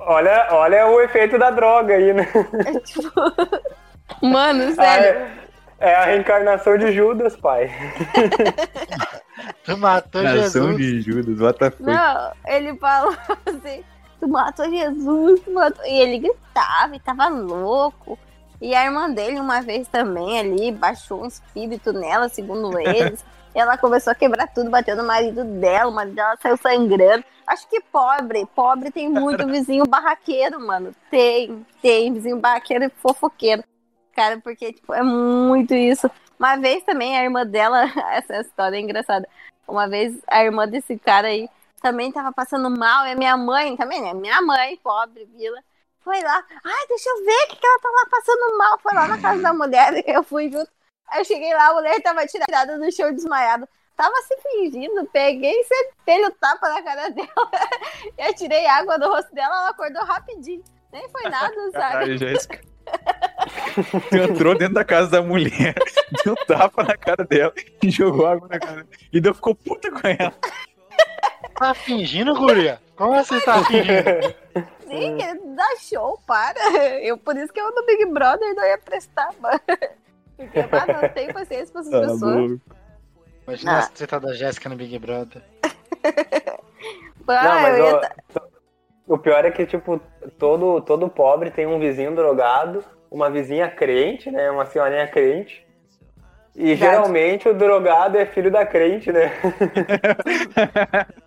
olha, 0.00 0.48
olha 0.50 0.86
o 0.88 1.00
efeito 1.00 1.38
da 1.38 1.50
droga 1.50 1.94
aí, 1.94 2.12
né? 2.12 2.26
é 2.66 2.80
tipo... 2.80 3.10
Mano, 4.22 4.74
sério. 4.74 5.20
é, 5.80 5.90
é 5.90 5.94
a 5.94 6.04
reencarnação 6.06 6.76
de 6.78 6.92
Judas, 6.92 7.36
pai. 7.36 7.70
Tu 9.64 9.76
matou 9.76 10.22
Nação 10.22 10.68
Jesus. 10.72 10.76
de 10.76 11.00
Judas, 11.02 11.40
what 11.40 11.58
the 11.58 11.70
fuck. 11.70 11.82
Não, 11.82 12.32
ele 12.46 12.76
falou 12.78 13.14
assim, 13.46 13.84
tu 14.18 14.28
matou 14.28 14.68
Jesus, 14.70 15.40
tu 15.40 15.50
matou... 15.52 15.84
E 15.84 16.00
ele 16.00 16.18
gritava 16.18 16.96
e 16.96 17.00
tava 17.00 17.28
louco. 17.28 18.18
E 18.60 18.74
a 18.74 18.84
irmã 18.84 19.10
dele, 19.10 19.38
uma 19.38 19.60
vez 19.60 19.86
também 19.88 20.38
ali, 20.38 20.72
baixou 20.72 21.22
um 21.22 21.26
espírito 21.26 21.92
nela, 21.92 22.28
segundo 22.28 22.76
eles. 22.80 23.24
Ela 23.54 23.78
começou 23.78 24.10
a 24.10 24.14
quebrar 24.14 24.48
tudo, 24.48 24.70
bateu 24.70 24.96
no 24.96 25.04
marido 25.04 25.42
dela, 25.44 25.90
o 25.90 25.94
marido 25.94 26.14
dela 26.14 26.36
saiu 26.42 26.56
sangrando. 26.56 27.24
Acho 27.46 27.66
que 27.68 27.80
pobre, 27.80 28.44
pobre 28.54 28.90
tem 28.90 29.08
muito 29.08 29.46
vizinho 29.48 29.86
barraqueiro, 29.86 30.60
mano. 30.60 30.94
Tem, 31.10 31.64
tem, 31.80 32.12
vizinho 32.12 32.38
barraqueiro 32.38 32.84
e 32.84 32.90
fofoqueiro. 32.90 33.64
Cara, 34.14 34.38
porque, 34.40 34.72
tipo, 34.72 34.92
é 34.92 35.02
muito 35.02 35.74
isso. 35.74 36.10
Uma 36.38 36.56
vez 36.56 36.82
também 36.84 37.16
a 37.16 37.24
irmã 37.24 37.46
dela, 37.46 37.84
essa 38.12 38.40
história 38.40 38.76
é 38.76 38.80
engraçada. 38.80 39.28
Uma 39.66 39.88
vez 39.88 40.18
a 40.26 40.44
irmã 40.44 40.68
desse 40.68 40.98
cara 40.98 41.28
aí 41.28 41.48
também 41.80 42.10
tava 42.10 42.32
passando 42.32 42.70
mal, 42.70 43.06
e 43.06 43.12
a 43.12 43.16
minha 43.16 43.36
mãe 43.36 43.76
também, 43.76 44.00
né? 44.02 44.12
Minha 44.12 44.40
mãe, 44.42 44.78
pobre, 44.82 45.26
vila, 45.36 45.62
foi 46.06 46.22
lá. 46.22 46.44
Ai, 46.64 46.86
deixa 46.86 47.10
eu 47.10 47.24
ver 47.24 47.32
o 47.32 47.48
que, 47.48 47.56
que 47.56 47.66
ela 47.66 47.78
tá 47.80 47.88
lá 47.88 48.06
passando 48.08 48.56
mal. 48.58 48.78
Foi 48.78 48.94
lá 48.94 49.08
na 49.08 49.20
casa 49.20 49.42
da 49.42 49.52
mulher, 49.52 49.92
eu 50.06 50.22
fui 50.22 50.48
junto. 50.48 50.70
Aí 51.08 51.20
eu 51.20 51.24
cheguei 51.24 51.52
lá, 51.52 51.68
a 51.68 51.74
mulher 51.74 52.00
tava 52.00 52.24
tirada 52.26 52.78
no 52.78 52.90
chão, 52.92 53.12
desmaiada. 53.12 53.68
tava 53.96 54.14
se 54.22 54.36
fingindo, 54.36 55.04
peguei, 55.12 55.64
sentei 55.64 56.24
o 56.24 56.30
tapa 56.32 56.68
na 56.68 56.82
cara 56.82 57.10
dela 57.10 57.28
e 58.18 58.22
atirei 58.22 58.66
água 58.66 58.98
no 58.98 59.08
rosto 59.08 59.32
dela, 59.34 59.54
ela 59.54 59.68
acordou 59.70 60.04
rapidinho. 60.04 60.62
Nem 60.92 61.08
foi 61.08 61.28
nada, 61.28 61.54
sabe? 61.72 61.72
Caralho, 61.72 62.18
Jéssica. 62.18 62.60
Tu 64.10 64.16
entrou 64.16 64.56
dentro 64.56 64.74
da 64.74 64.84
casa 64.84 65.10
da 65.10 65.22
mulher, 65.22 65.74
deu 66.24 66.34
um 66.34 66.46
tapa 66.46 66.84
na 66.84 66.96
cara 66.96 67.24
dela 67.24 67.52
e 67.82 67.90
jogou 67.90 68.26
água 68.26 68.48
na 68.48 68.60
cara. 68.60 68.86
E 69.12 69.16
ainda 69.16 69.34
ficou 69.34 69.56
puta 69.56 69.90
com 69.90 70.06
ela. 70.06 70.34
Tá 71.56 71.74
fingindo, 71.74 72.34
guria? 72.34 72.80
Como 72.96 73.12
você 73.14 73.40
tá 73.40 73.64
fingindo? 73.64 74.75
Sim, 74.86 75.22
ele 75.22 75.40
dá 75.54 75.66
show, 75.80 76.18
para. 76.26 76.58
Eu, 77.02 77.18
por 77.18 77.36
isso 77.36 77.52
que 77.52 77.60
eu 77.60 77.74
no 77.74 77.84
Big 77.86 78.04
Brother 78.06 78.54
não 78.54 78.64
ia 78.64 78.78
prestar, 78.78 79.30
mano. 79.40 79.60
Porque, 80.36 80.60
mano, 80.62 81.00
não 81.02 81.08
tenho 81.10 81.32
paciência 81.32 81.72
pra 81.72 81.80
essas 81.80 81.90
Tá 81.92 82.00
pessoas. 82.00 82.20
louco. 82.20 82.60
Imagina 83.46 83.72
Ah. 83.72 83.78
a 83.84 83.88
treta 83.88 84.20
da 84.20 84.32
Jéssica 84.34 84.68
no 84.68 84.76
Big 84.76 84.98
Brother. 84.98 85.42
Não, 87.26 87.60
mas 87.62 87.78
eu 87.78 88.00
tá- 88.00 88.14
o 89.08 89.18
pior 89.18 89.44
é 89.44 89.50
que, 89.50 89.66
tipo, 89.66 90.00
todo, 90.38 90.80
todo 90.82 91.08
pobre 91.08 91.50
tem 91.50 91.66
um 91.66 91.78
vizinho 91.78 92.14
drogado, 92.14 92.84
uma 93.10 93.30
vizinha 93.30 93.68
crente, 93.70 94.30
né? 94.30 94.50
Uma 94.50 94.66
senhorinha 94.66 95.06
crente. 95.08 95.65
E 96.56 96.74
Verdade. 96.74 96.78
geralmente 96.78 97.48
o 97.48 97.54
drogado 97.54 98.16
é 98.16 98.24
filho 98.24 98.50
da 98.50 98.64
crente, 98.64 99.12
né? 99.12 99.30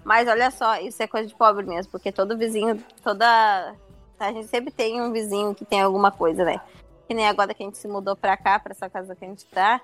Mas 0.04 0.28
olha 0.28 0.50
só, 0.50 0.80
isso 0.82 1.04
é 1.04 1.08
coisa 1.08 1.28
de 1.28 1.36
pobre 1.36 1.66
mesmo, 1.66 1.92
porque 1.92 2.12
todo 2.12 2.36
vizinho, 2.38 2.84
toda. 3.04 3.76
A 4.20 4.32
gente 4.32 4.48
sempre 4.48 4.72
tem 4.72 5.00
um 5.00 5.12
vizinho 5.12 5.54
que 5.54 5.64
tem 5.64 5.82
alguma 5.82 6.12
coisa, 6.12 6.44
né? 6.44 6.60
Que 7.08 7.14
nem 7.14 7.28
agora 7.28 7.54
que 7.54 7.62
a 7.62 7.66
gente 7.66 7.78
se 7.78 7.88
mudou 7.88 8.16
pra 8.16 8.36
cá, 8.36 8.60
pra 8.60 8.72
essa 8.72 8.90
casa 8.90 9.16
que 9.16 9.24
a 9.24 9.28
gente 9.28 9.46
tá. 9.46 9.80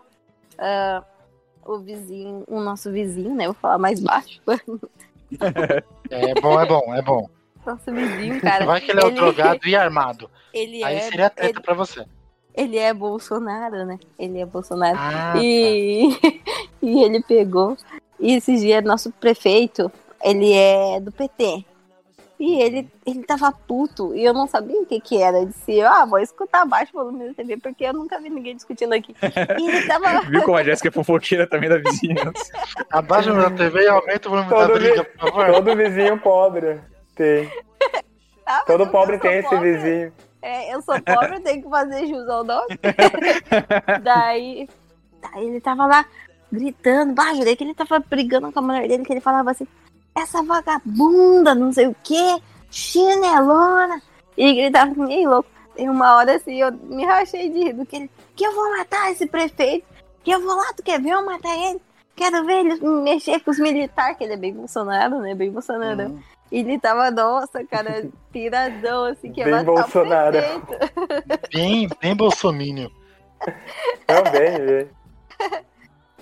ah, 0.58 1.04
o 1.66 1.80
vizinho, 1.80 2.44
o 2.48 2.60
nosso 2.60 2.92
vizinho, 2.92 3.34
né? 3.36 3.46
Vou 3.46 3.54
falar 3.56 3.78
mais 3.78 4.00
baixo. 4.00 4.42
É 6.12 6.40
bom, 6.40 6.62
é 6.62 6.66
bom, 6.68 6.94
é 6.94 7.02
bom. 7.02 7.28
Nosso 7.66 7.92
vizinho, 7.92 8.40
cara. 8.40 8.64
Vai 8.64 8.80
que 8.80 8.92
ele 8.92 9.02
é 9.02 9.06
o 9.06 9.12
drogado 9.12 9.68
e 9.68 9.76
armado. 9.76 10.30
Ele 10.54 10.82
Aí 10.84 10.98
é, 10.98 11.02
seria 11.02 11.30
treta 11.30 11.58
ele, 11.58 11.66
pra 11.66 11.74
você. 11.74 12.06
Ele 12.56 12.78
é 12.78 12.94
Bolsonaro, 12.94 13.86
né? 13.86 14.00
Ele 14.18 14.40
é 14.40 14.46
Bolsonaro. 14.46 14.98
Ah, 15.00 15.34
E, 15.38 16.10
e 16.82 17.04
ele 17.04 17.22
pegou. 17.24 17.76
E 18.20 18.34
esse 18.36 18.56
dia, 18.58 18.82
nosso 18.82 19.12
prefeito, 19.12 19.92
ele 20.24 20.54
é 20.54 21.00
do 21.00 21.12
PT. 21.12 21.66
E 22.38 22.62
ele, 22.62 22.90
ele 23.06 23.24
tava 23.24 23.50
puto. 23.52 24.14
E 24.14 24.24
eu 24.24 24.34
não 24.34 24.46
sabia 24.46 24.82
o 24.82 24.86
que 24.86 25.00
que 25.00 25.22
era. 25.22 25.38
Eu 25.40 25.46
disse, 25.46 25.80
ah, 25.82 26.06
vou 26.06 26.20
escutar 26.20 26.66
baixo 26.66 26.92
o 26.94 27.00
volume 27.04 27.30
da 27.30 27.34
TV, 27.34 27.56
porque 27.58 27.86
eu 27.86 27.94
nunca 27.94 28.20
vi 28.20 28.30
ninguém 28.30 28.56
discutindo 28.56 28.92
aqui. 28.94 29.16
E 29.58 29.68
ele 29.70 29.84
tava. 29.88 30.20
Viu 30.22 30.42
como 30.44 30.58
a 30.58 30.64
Jéssica 30.64 30.90
é 30.90 30.92
fofoqueira 30.92 31.48
também 31.48 31.70
da 31.70 31.78
vizinhança? 31.78 32.52
abaixa 32.92 33.32
a 33.48 33.52
TV 33.52 33.84
e 33.84 33.88
aumenta 33.88 34.28
o 34.28 34.32
volume 34.32 34.50
da 34.50 34.56
Todo, 34.68 34.74
briga, 34.80 35.04
vi- 35.04 35.10
por 35.18 35.30
favor. 35.30 35.52
todo 35.54 35.76
vizinho 35.78 36.18
pobre 36.20 36.80
tem. 37.16 37.50
Ah, 38.48 38.64
Todo 38.68 38.86
pobre 38.88 39.18
tem 39.18 39.40
esse 39.40 39.50
pobre. 39.50 39.72
vizinho. 39.74 40.14
É, 40.46 40.76
eu 40.76 40.80
sou 40.84 40.94
pobre, 41.02 41.38
eu 41.38 41.42
tenho 41.42 41.64
que 41.64 41.70
fazer 41.70 42.06
jus 42.06 42.30
ao 42.30 42.44
nome. 42.44 42.68
daí, 44.04 44.70
daí 45.20 45.48
ele 45.48 45.60
tava 45.60 45.88
lá 45.88 46.06
gritando, 46.52 47.16
bah, 47.16 47.34
jurei 47.34 47.56
que 47.56 47.64
ele 47.64 47.74
tava 47.74 47.98
brigando 47.98 48.52
com 48.52 48.60
a 48.60 48.62
mulher 48.62 48.88
dele, 48.88 49.04
que 49.04 49.12
ele 49.12 49.22
falava 49.22 49.50
assim, 49.50 49.68
essa 50.14 50.44
vagabunda, 50.44 51.56
não 51.56 51.74
sei 51.74 51.88
o 51.88 51.96
que, 52.04 52.44
chinelona. 52.70 54.00
E 54.38 54.54
gritava 54.54 54.94
nem 55.04 55.28
louco. 55.28 55.50
Tem 55.76 55.90
uma 55.90 56.16
hora 56.16 56.36
assim, 56.36 56.62
eu 56.62 56.72
me 56.72 57.04
rachei 57.04 57.50
de 57.50 57.64
rir, 57.64 57.74
do 57.74 57.84
que 57.84 57.96
ele, 57.96 58.12
que 58.36 58.46
eu 58.46 58.54
vou 58.54 58.78
matar 58.78 59.12
esse 59.12 59.26
prefeito, 59.26 59.88
que 60.24 60.30
eu 60.30 60.40
vou 60.40 60.56
lá, 60.56 60.74
tu 60.78 60.84
quer 60.84 61.02
ver 61.02 61.10
eu 61.10 61.26
matar 61.26 61.58
ele? 61.58 61.82
Quero 62.16 62.46
ver 62.46 62.60
ele 62.60 62.80
mexer 63.02 63.40
com 63.40 63.50
os 63.50 63.58
militares, 63.58 64.16
que 64.16 64.24
ele 64.24 64.34
é 64.34 64.38
bem 64.38 64.54
Bolsonaro, 64.54 65.22
né? 65.22 65.34
Bem 65.34 65.50
Bolsonaro. 65.52 66.22
E 66.56 66.60
ele 66.60 66.80
tava, 66.80 67.12
nossa, 67.12 67.66
cara, 67.66 68.08
piradão, 68.32 69.04
assim, 69.06 69.30
que 69.32 69.44
Bem 69.44 69.54
o 69.56 69.64
Bolsonaro. 69.66 70.32
prefeito. 70.32 71.50
Bem, 71.54 71.90
bem 72.02 72.16
bolsomínio. 72.16 72.90
Também, 74.08 74.52
velho. 74.66 74.90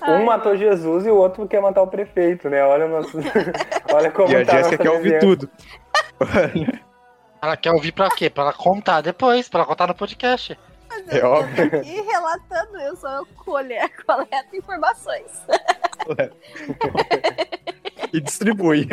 Ai, 0.01 0.19
Um 0.21 0.25
matou 0.25 0.57
Jesus 0.57 1.05
e 1.05 1.09
o 1.11 1.15
outro 1.15 1.47
quer 1.47 1.61
matar 1.61 1.83
o 1.83 1.87
prefeito, 1.87 2.49
né? 2.49 2.63
Olha, 2.63 2.87
nosso... 2.87 3.17
Olha 3.93 4.09
como 4.11 4.31
E 4.31 4.35
a 4.37 4.43
tá 4.45 4.53
a 4.53 4.55
Jéssica 4.57 4.77
quer 4.83 4.89
ouvir 4.89 5.19
tudo. 5.19 5.47
Ela 7.41 7.55
quer 7.55 7.71
ouvir 7.71 7.91
pra 7.91 8.09
quê? 8.09 8.29
Pra 8.29 8.43
ela 8.43 8.53
contar 8.53 9.01
depois, 9.01 9.47
pra 9.49 9.59
ela 9.59 9.67
contar 9.67 9.85
no 9.87 9.93
podcast. 9.93 10.57
mas 10.89 11.07
É 11.09 11.21
eu- 11.21 11.27
óbvio. 11.29 11.65
Aqui 11.79 12.01
relatando, 12.01 12.79
eu 12.79 12.95
só 12.95 13.23
colher, 13.45 13.89
coleto 14.05 14.55
informações. 14.55 15.45
E 18.13 18.21
distribui. 18.21 18.87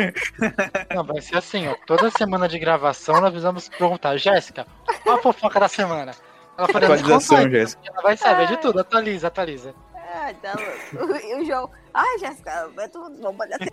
Não, 0.93 1.03
vai 1.03 1.21
ser 1.21 1.37
assim, 1.37 1.67
ó. 1.67 1.75
Toda 1.85 2.09
semana 2.09 2.47
de 2.47 2.57
gravação 2.57 3.21
nós 3.21 3.29
precisamos 3.29 3.69
perguntar, 3.69 4.17
Jéssica, 4.17 4.65
qual 5.03 5.17
a 5.17 5.21
fofoca 5.21 5.59
da 5.59 5.67
semana? 5.67 6.11
Ela 6.57 6.67
pode 6.67 6.85
Atualização, 6.85 7.49
Jéssica. 7.49 7.83
Ela 7.85 8.01
vai 8.01 8.17
saber 8.17 8.47
de 8.47 8.57
tudo, 8.57 8.79
atualiza, 8.79 9.27
atualiza. 9.27 9.75
Ah, 9.95 10.33
tá 10.41 10.53
louco. 10.53 11.15
E 11.23 11.35
o 11.35 11.45
João, 11.45 11.69
ai, 11.93 12.19
Jéssica, 12.19 12.67
vai 12.75 12.89
tu, 12.89 12.99
vamos 13.21 13.39
olhar 13.39 13.57
assim, 13.61 13.69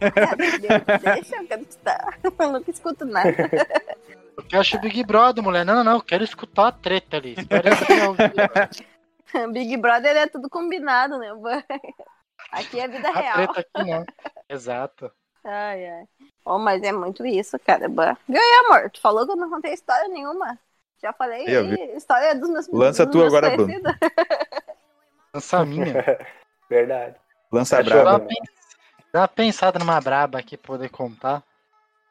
deixa, 1.03 1.37
eu 1.37 1.47
quero 1.49 1.63
escutar. 1.63 2.19
Eu 2.39 2.53
nunca 2.53 2.71
escuto 2.71 3.05
nada. 3.05 3.31
Eu 4.37 4.45
quero 4.45 4.61
assistir 4.61 4.81
Big 4.81 5.03
Brother, 5.05 5.43
mulher. 5.43 5.65
Não, 5.65 5.75
não, 5.77 5.85
não, 5.85 5.95
eu 5.95 6.03
quero 6.03 6.23
escutar 6.23 6.69
a 6.69 6.73
treta 6.73 7.17
ali. 7.17 7.35
Eu- 9.33 9.49
Big 9.53 9.77
Brother 9.79 10.17
é 10.17 10.27
tudo 10.29 10.49
combinado, 10.49 11.19
né? 11.19 11.29
Aqui 12.53 12.79
é 12.79 12.87
vida 12.87 13.09
a 13.09 13.13
real. 13.13 13.35
treta 13.35 13.61
aqui 13.61 13.91
não. 13.91 14.05
Exato. 14.49 15.11
Ai, 15.45 15.87
ai. 15.89 16.05
Oh, 16.45 16.59
mas 16.59 16.83
é 16.83 16.93
muito 16.93 17.25
isso, 17.27 17.59
cara. 17.59 17.87
Aí, 17.87 18.67
amor? 18.67 18.91
Tu 18.91 19.01
falou 19.01 19.25
que 19.27 19.33
eu 19.33 19.37
não 19.37 19.51
contei 19.51 19.73
história 19.73 20.09
nenhuma. 20.09 20.59
Já 21.03 21.13
falei 21.13 21.45
Eu 21.47 21.61
aí, 21.65 21.97
história 21.97 22.35
dos 22.35 22.49
meus 22.51 22.69
Lança 22.69 23.05
dos 23.07 23.13
tu 23.13 23.19
meus 23.19 23.33
agora, 23.35 23.51
Bruno. 23.57 23.73
Lança 25.35 25.59
a 25.59 25.65
minha. 25.65 25.95
Verdade. 26.69 27.15
Lança 27.53 27.79
a 27.79 27.83
braba. 27.83 28.27
dá 29.13 29.21
uma 29.21 29.29
pensada 29.29 29.79
numa 29.79 30.01
braba 30.01 30.39
aqui 30.39 30.57
pra 30.57 30.67
poder 30.67 30.89
contar. 30.91 31.43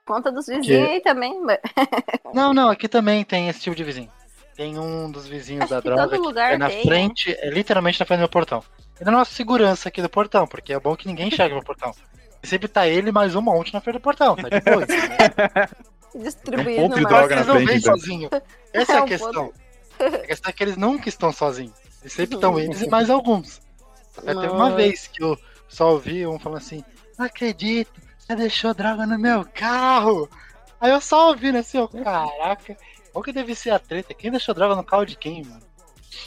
Conta 0.06 0.32
dos 0.32 0.48
vizinhos 0.48 0.90
aí 0.90 1.02
também. 1.02 1.40
mas- 1.42 1.60
Não, 2.34 2.54
não, 2.54 2.70
aqui 2.70 2.88
também 2.88 3.24
tem 3.26 3.50
esse 3.50 3.60
tipo 3.60 3.76
de 3.76 3.84
vizinho. 3.84 4.12
Tem 4.56 4.80
um 4.80 5.12
dos 5.12 5.28
vizinhos 5.28 5.66
Acho 5.66 5.76
da 5.76 5.82
que 5.82 5.90
droga 5.90 6.10
que 6.10 6.18
lugar 6.18 6.54
é 6.54 6.58
na 6.58 6.68
tem, 6.68 6.78
né? 6.78 6.84
frente, 6.84 7.32
é 7.40 7.50
literalmente 7.50 8.00
na 8.00 8.06
frente 8.06 8.18
do 8.20 8.22
meu 8.22 8.30
portão. 8.30 8.64
Ele 9.00 9.10
é 9.10 9.12
nossa 9.12 9.32
segurança 9.34 9.90
aqui 9.90 10.02
do 10.02 10.10
portão, 10.10 10.48
porque 10.48 10.74
é 10.74 10.80
bom 10.80 10.96
que 10.96 11.08
ninguém 11.08 11.28
enxerga 11.28 11.54
meu 11.54 11.64
portão. 11.64 11.94
E 12.42 12.48
sempre 12.48 12.68
tá 12.68 12.88
ele 12.88 13.12
mais 13.12 13.36
um 13.36 13.42
monte 13.42 13.74
na 13.74 13.82
frente 13.82 13.96
do 13.96 14.02
portão, 14.02 14.36
tá 14.36 14.50
de 14.50 14.62
boa. 14.62 14.86
Distribuindo 16.16 16.82
ponto 16.82 16.96
de 16.96 17.06
droga 17.06 17.28
na 17.28 17.36
eles 17.36 17.48
não 17.48 17.56
frente, 17.56 17.68
vêm 17.68 17.78
então. 17.78 17.98
sozinhos. 17.98 18.32
Essa 18.74 18.92
é 18.92 18.96
É 18.96 19.00
a 19.00 19.04
um 19.04 19.06
questão. 19.06 19.54
A 20.00 20.28
questão 20.28 20.50
é 20.50 20.54
que 20.54 20.64
eles 20.64 20.78
nunca 20.78 21.10
estão 21.10 21.32
sozinhos. 21.32 21.74
Eles 22.02 22.14
sempre 22.14 22.36
estão 22.36 22.60
eles 22.60 22.82
e 22.82 22.90
mais 22.90 23.10
alguns. 23.10 23.62
Até 24.18 24.34
teve 24.34 24.48
uma 24.48 24.72
vez 24.72 25.08
que 25.08 25.24
eu 25.24 25.38
só 25.68 25.92
ouvi 25.92 26.26
um 26.26 26.40
falando 26.40 26.60
assim, 26.60 26.84
não 27.18 27.26
acredito, 27.26 28.02
você 28.18 28.36
deixou 28.36 28.74
droga 28.74 29.06
no 29.06 29.20
meu 29.20 29.46
carro. 29.54 30.30
Aí 30.80 30.92
eu 30.92 31.02
só 31.02 31.30
ouvindo 31.30 31.58
assim, 31.58 31.78
ó, 31.78 31.88
caraca, 31.88 32.78
qual 33.12 33.24
que 33.24 33.32
deve 33.32 33.56
ser 33.56 33.72
a 33.72 33.80
treta? 33.80 34.14
Quem 34.14 34.32
deixou 34.32 34.54
droga 34.54 34.76
no 34.76 34.84
carro 34.84 35.06
de 35.06 35.16
quem, 35.16 35.44
mano? 35.44 35.62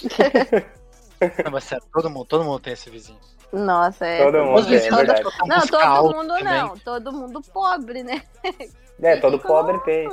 não, 1.45 1.53
mas 1.53 1.65
sério, 1.65 1.85
todo 1.93 2.11
mundo, 2.11 2.27
todo 2.27 2.45
mundo 2.45 2.61
tem 2.61 2.73
esse 2.73 2.91
vizinho. 2.91 3.19
Nossa, 3.53 4.07
é. 4.07 4.25
Todo 4.25 4.45
mundo 4.45 4.59
é 4.59 4.63
vizinhos 4.63 4.97
verdade. 4.97 5.23
Não, 5.47 5.67
todo 5.67 6.15
mundo 6.15 6.35
não. 6.45 6.79
Todo 6.79 7.13
mundo 7.13 7.43
pobre, 7.53 8.03
né? 8.03 8.23
É, 9.03 9.17
todo 9.17 9.39
pobre 9.39 9.79
tem. 9.81 10.09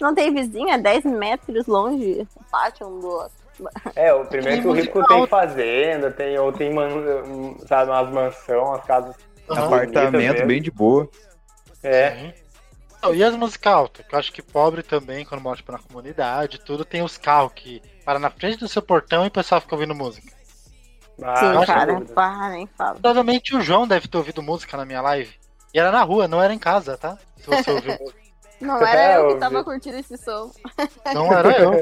Não 0.00 0.14
tem 0.14 0.32
vizinho, 0.32 0.68
é 0.68 0.78
10 0.78 1.04
metros 1.06 1.66
longe 1.66 2.26
o 2.36 2.44
pátio 2.50 2.86
um 2.86 3.00
do 3.00 3.08
outro. 3.08 3.38
É, 3.96 4.14
o 4.14 4.24
primeiro 4.24 4.62
que 4.62 4.68
o 4.68 4.72
rico 4.72 5.04
tem 5.06 5.26
fazenda, 5.26 6.10
tem, 6.12 6.38
ou 6.38 6.52
tem, 6.52 6.72
man, 6.72 6.88
sabe, 7.66 7.90
umas 7.90 8.08
mansões, 8.10 8.62
umas 8.62 8.84
casas. 8.84 9.16
Aham. 9.50 9.64
Apartamento 9.64 10.46
bem 10.46 10.62
de 10.62 10.70
boa. 10.70 11.08
É, 11.82 12.12
Sim. 12.12 12.32
Não, 13.02 13.14
e 13.14 13.22
as 13.22 13.34
músicas 13.34 13.72
altas? 13.72 14.06
Que 14.06 14.14
eu 14.14 14.18
acho 14.18 14.32
que 14.32 14.42
pobre 14.42 14.82
também, 14.82 15.24
quando 15.24 15.40
mora 15.40 15.56
tipo, 15.56 15.72
na 15.72 15.78
comunidade, 15.78 16.60
tudo, 16.60 16.84
tem 16.84 17.02
os 17.02 17.16
carros 17.16 17.52
que 17.54 17.80
param 18.04 18.20
na 18.20 18.30
frente 18.30 18.58
do 18.58 18.68
seu 18.68 18.82
portão 18.82 19.24
e 19.24 19.28
o 19.28 19.32
pessoal 19.32 19.60
fica 19.60 19.74
ouvindo 19.74 19.94
música. 19.94 20.37
Ah, 21.22 21.36
Sim, 21.36 21.66
cara, 21.66 22.00
pá, 22.14 22.48
nem 22.50 22.66
fala. 22.66 22.94
Provavelmente 22.94 23.56
o 23.56 23.60
João 23.60 23.86
deve 23.86 24.08
ter 24.08 24.16
ouvido 24.16 24.42
música 24.42 24.76
na 24.76 24.84
minha 24.84 25.00
live. 25.00 25.34
E 25.72 25.78
era 25.78 25.90
na 25.90 26.02
rua, 26.02 26.28
não 26.28 26.42
era 26.42 26.52
em 26.54 26.58
casa, 26.58 26.96
tá? 26.96 27.18
Se 27.36 27.46
você 27.46 27.70
ouviu 27.70 27.96
música. 28.00 28.28
Não 28.60 28.84
era 28.84 29.00
É, 29.00 29.16
eu 29.18 29.34
que 29.34 29.40
tava 29.40 29.62
curtindo 29.62 29.98
esse 29.98 30.16
som. 30.16 30.50
Não 31.14 31.32
era 31.32 31.60
eu. 31.60 31.72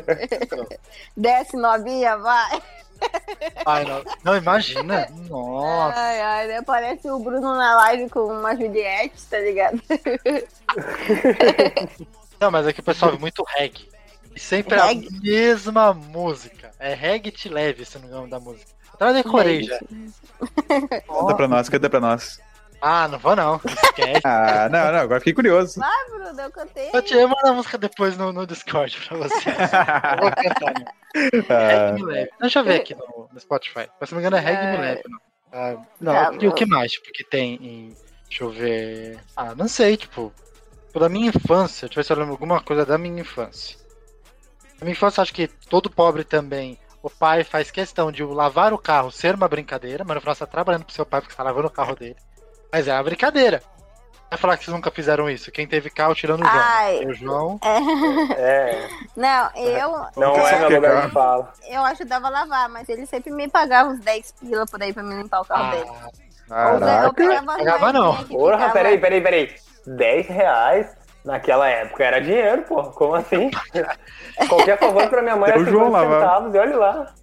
Desce 1.16 1.57
novinha, 1.57 2.18
vai. 2.18 2.62
Ai, 3.64 3.84
não. 3.84 4.03
Não, 4.24 4.37
imagina. 4.37 5.09
Nossa. 5.28 5.99
Ai, 5.99 6.20
ai, 6.20 6.47
né? 6.49 6.62
Parece 6.62 7.11
o 7.11 7.18
Bruno 7.18 7.55
na 7.55 7.76
live 7.76 8.11
com 8.11 8.26
uma 8.26 8.55
Juliette, 8.55 9.24
tá 9.26 9.39
ligado? 9.39 9.80
Não, 12.41 12.51
mas 12.51 12.66
aqui 12.66 12.80
o 12.80 12.84
pessoal 12.84 13.11
ouve 13.11 13.20
muito 13.20 13.43
reggae. 13.57 13.89
E 14.34 14.41
sempre 14.41 14.78
Reggae? 14.78 15.09
a 15.09 15.20
mesma 15.22 15.95
música. 15.95 16.70
É 16.78 16.93
reggae 16.95 17.30
te 17.30 17.49
leve, 17.49 17.84
se 17.87 17.95
não 17.95 18.03
me 18.03 18.09
engano 18.09 18.28
da 18.28 18.39
música. 18.39 18.70
Eu 18.99 19.07
até 19.07 19.22
decorei 19.22 19.62
já. 19.62 19.78
Canta 21.07 21.34
pra 21.34 21.49
nós, 21.49 21.68
canta 21.68 21.90
pra 21.90 22.01
nós. 22.01 22.40
Ah, 22.80 23.09
não 23.09 23.18
vou 23.18 23.34
não. 23.34 23.61
Esquece. 23.64 24.20
Ah, 24.24 24.68
não, 24.68 24.92
não, 24.92 25.01
agora 25.01 25.20
fiquei 25.20 25.32
curioso. 25.32 25.80
Ah, 25.82 26.07
Bruno, 26.11 26.40
eu 26.40 26.51
cantei. 26.51 26.90
Eu 26.92 27.03
te 27.03 27.14
eu 27.14 27.28
mando 27.28 27.47
a 27.47 27.53
música 27.53 27.78
depois 27.78 28.16
no, 28.16 28.32
no 28.32 28.47
Discord 28.47 28.97
pra 29.07 29.16
vocês. 29.16 29.44
Eu 29.47 30.18
vou 30.20 30.30
cantar, 30.30 30.74
né? 30.78 30.84
Ah, 31.49 31.97
Leve. 32.05 32.30
Deixa 32.40 32.59
eu 32.59 32.64
ver 32.64 32.80
aqui 32.80 32.94
no, 32.94 33.28
no 33.32 33.40
Spotify. 33.40 33.88
Mas 33.99 34.09
se 34.09 34.14
não 34.14 34.20
me 34.20 34.26
engano 34.26 34.36
é 34.36 34.40
Reggae 34.40 34.66
Me 34.66 34.76
É. 34.76 34.80
Leve. 34.80 35.03
Não, 35.99 36.14
Ah, 36.14 36.30
não 36.30 36.42
e 36.42 36.49
o 36.49 36.53
que 36.53 36.66
mais? 36.66 36.92
Tipo, 36.92 37.11
que 37.12 37.24
tem 37.24 37.55
em... 37.55 37.97
Deixa 38.28 38.44
eu 38.44 38.51
ver... 38.51 39.18
Ah, 39.34 39.55
não 39.55 39.66
sei, 39.66 39.97
tipo... 39.97 40.30
Pela 40.92 41.09
minha 41.09 41.28
infância, 41.28 41.88
deixa 41.88 41.99
eu 41.99 42.03
ver 42.03 42.07
se 42.07 42.12
eu 42.12 42.16
lembro 42.18 42.32
alguma 42.32 42.61
coisa 42.61 42.84
da 42.84 42.99
minha 42.99 43.20
infância. 43.20 43.78
Na 44.78 44.84
minha 44.84 44.92
infância, 44.92 45.22
acho 45.22 45.32
que 45.32 45.49
todo 45.49 45.88
pobre 45.88 46.22
também... 46.24 46.78
O 47.03 47.11
pai 47.11 47.44
faz 47.44 47.70
questão 47.70 48.11
de 48.11 48.24
lavar 48.24 48.72
o 48.72 48.78
carro 48.78 49.11
ser 49.12 49.34
uma 49.34 49.49
brincadeira, 49.49 50.05
mas 50.05 50.14
no 50.16 50.20
final 50.20 50.34
você 50.34 50.40
tá 50.40 50.51
trabalhando 50.51 50.84
pro 50.84 50.94
seu 50.94 51.07
pai 51.07 51.20
porque 51.20 51.32
você 51.32 51.36
tá 51.36 51.42
lavando 51.44 51.68
o 51.68 51.70
carro 51.70 51.94
dele. 51.94 52.16
Mas 52.72 52.88
é 52.88 52.92
uma 52.92 53.03
brincadeira. 53.05 53.62
Vai 54.28 54.36
falar 54.40 54.57
que 54.57 54.64
vocês 54.64 54.74
nunca 54.74 54.90
fizeram 54.90 55.30
isso. 55.30 55.53
Quem 55.53 55.68
teve 55.68 55.88
carro 55.88 56.12
tirando 56.14 56.40
o 56.40 56.44
João. 56.44 56.59
Ai. 56.61 57.05
O 57.07 57.14
João. 57.14 57.61
É, 58.36 58.88
Não, 59.16 59.51
eu, 59.55 59.90
não 60.16 60.36
é 60.47 60.49
que 60.59 60.64
é 60.64 60.76
lugar 60.78 61.07
de 61.07 61.12
fala. 61.12 61.53
eu 61.68 61.84
ajudava 61.84 62.26
a 62.26 62.30
lavar, 62.30 62.68
mas 62.68 62.88
ele 62.88 63.07
sempre 63.07 63.30
me 63.32 63.49
pagava 63.49 63.90
uns 63.90 64.01
10 64.01 64.32
pila 64.40 64.66
por 64.66 64.82
aí 64.82 64.92
pra 64.92 65.05
me 65.05 65.14
limpar 65.14 65.42
o 65.42 65.44
carro 65.44 65.70
dele. 65.70 65.90
Ah, 66.51 66.68
Ou 66.68 66.74
eu 66.74 66.80
Caraca. 66.80 67.12
pegava 67.14 67.53
as 67.53 67.59
Pagava 67.59 67.92
não. 67.92 68.24
Porra, 68.24 68.53
ficava- 68.57 68.72
peraí, 68.72 68.99
peraí, 68.99 69.20
peraí. 69.20 69.55
10 69.86 70.26
reais 70.26 70.95
naquela 71.26 71.68
época 71.68 72.04
era 72.04 72.20
dinheiro, 72.20 72.62
porra. 72.62 72.90
Como 72.92 73.14
assim? 73.14 73.50
Qualquer 74.48 74.78
favor 74.78 75.08
pra 75.08 75.20
minha 75.22 75.36
mãe 75.36 75.50
era 75.50 75.58
João 75.64 75.86
50 75.86 75.90
lavava. 75.90 76.20
centavos 76.20 76.54
e 76.54 76.58
olha 76.58 76.76
lá. 76.76 77.14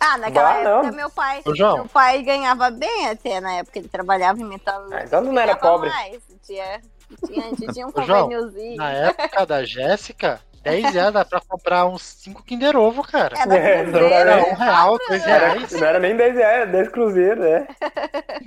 Ah, 0.00 0.16
naquela 0.16 0.52
Bah, 0.52 0.58
época 0.60 0.82
não. 0.90 0.96
meu 0.96 1.10
pai. 1.10 1.42
João. 1.54 1.74
Meu 1.76 1.86
pai 1.86 2.22
ganhava 2.22 2.70
bem 2.70 3.08
até 3.08 3.38
na 3.38 3.52
época, 3.56 3.78
ele 3.78 3.88
trabalhava 3.88 4.40
em 4.40 4.44
metalúrgica. 4.44 4.98
Ah, 4.98 5.04
então 5.04 5.20
não 5.20 5.38
era 5.38 5.54
pobre. 5.54 5.90
Mais. 5.90 6.18
Tinha, 6.42 6.80
tinha, 7.26 7.44
a 7.44 7.48
gente 7.50 7.66
tinha 7.74 7.86
um 7.86 7.92
convêniozinho. 7.92 8.76
Na 8.76 8.90
época 8.92 9.44
da 9.44 9.62
Jéssica, 9.62 10.40
10 10.62 10.92
reais 10.94 11.12
dá 11.12 11.24
pra 11.24 11.40
comprar 11.40 11.86
uns 11.86 12.02
5 12.02 12.42
Kinder 12.44 12.76
Ovo, 12.76 13.02
cara. 13.02 13.34
É, 13.38 13.84
não 13.84 13.98
Era 13.98 14.32
era- 14.32 14.46
um 14.46 14.54
real, 14.54 14.98
dois 15.08 15.26
Era, 15.26 15.48
reais. 15.54 15.72
não 15.72 15.86
era 15.86 15.98
nem 15.98 16.16
10 16.16 16.34
reais, 16.36 16.56
era 16.62 16.66
10 16.66 16.88
cruzeiros, 16.88 17.42
né? 17.44 17.66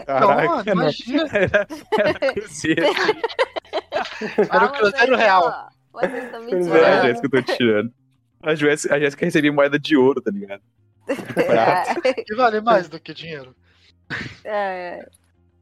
Caraca, 0.06 0.44
Não, 0.46 0.64
não. 0.76 0.84
imagina. 0.84 1.30
Era, 1.34 1.68
era 2.00 2.34
cruzeiro. 2.34 2.84
Era 4.52 4.66
o 4.66 4.70
Cruzeiro 4.72 5.16
Real. 5.16 5.70
Vocês 5.92 6.24
estão 6.26 6.42
me. 6.44 6.52
É, 6.54 6.56
a 6.58 6.62
tirando. 6.62 7.02
Jéssica 7.04 7.28
eu 7.28 7.44
tô 7.44 7.54
tirando. 7.54 7.94
A 8.42 8.56
Jéssica, 8.56 8.96
a 8.96 9.00
Jéssica 9.00 9.26
recebia 9.26 9.52
moeda 9.54 9.80
de 9.80 9.96
ouro, 9.98 10.22
tá 10.22 10.32
ligado? 10.32 10.62
Que 12.26 12.36
vale 12.36 12.62
mais 12.62 12.88
do 12.90 13.00
que 13.00 13.14
dinheiro. 13.14 13.56
É, 14.44 15.06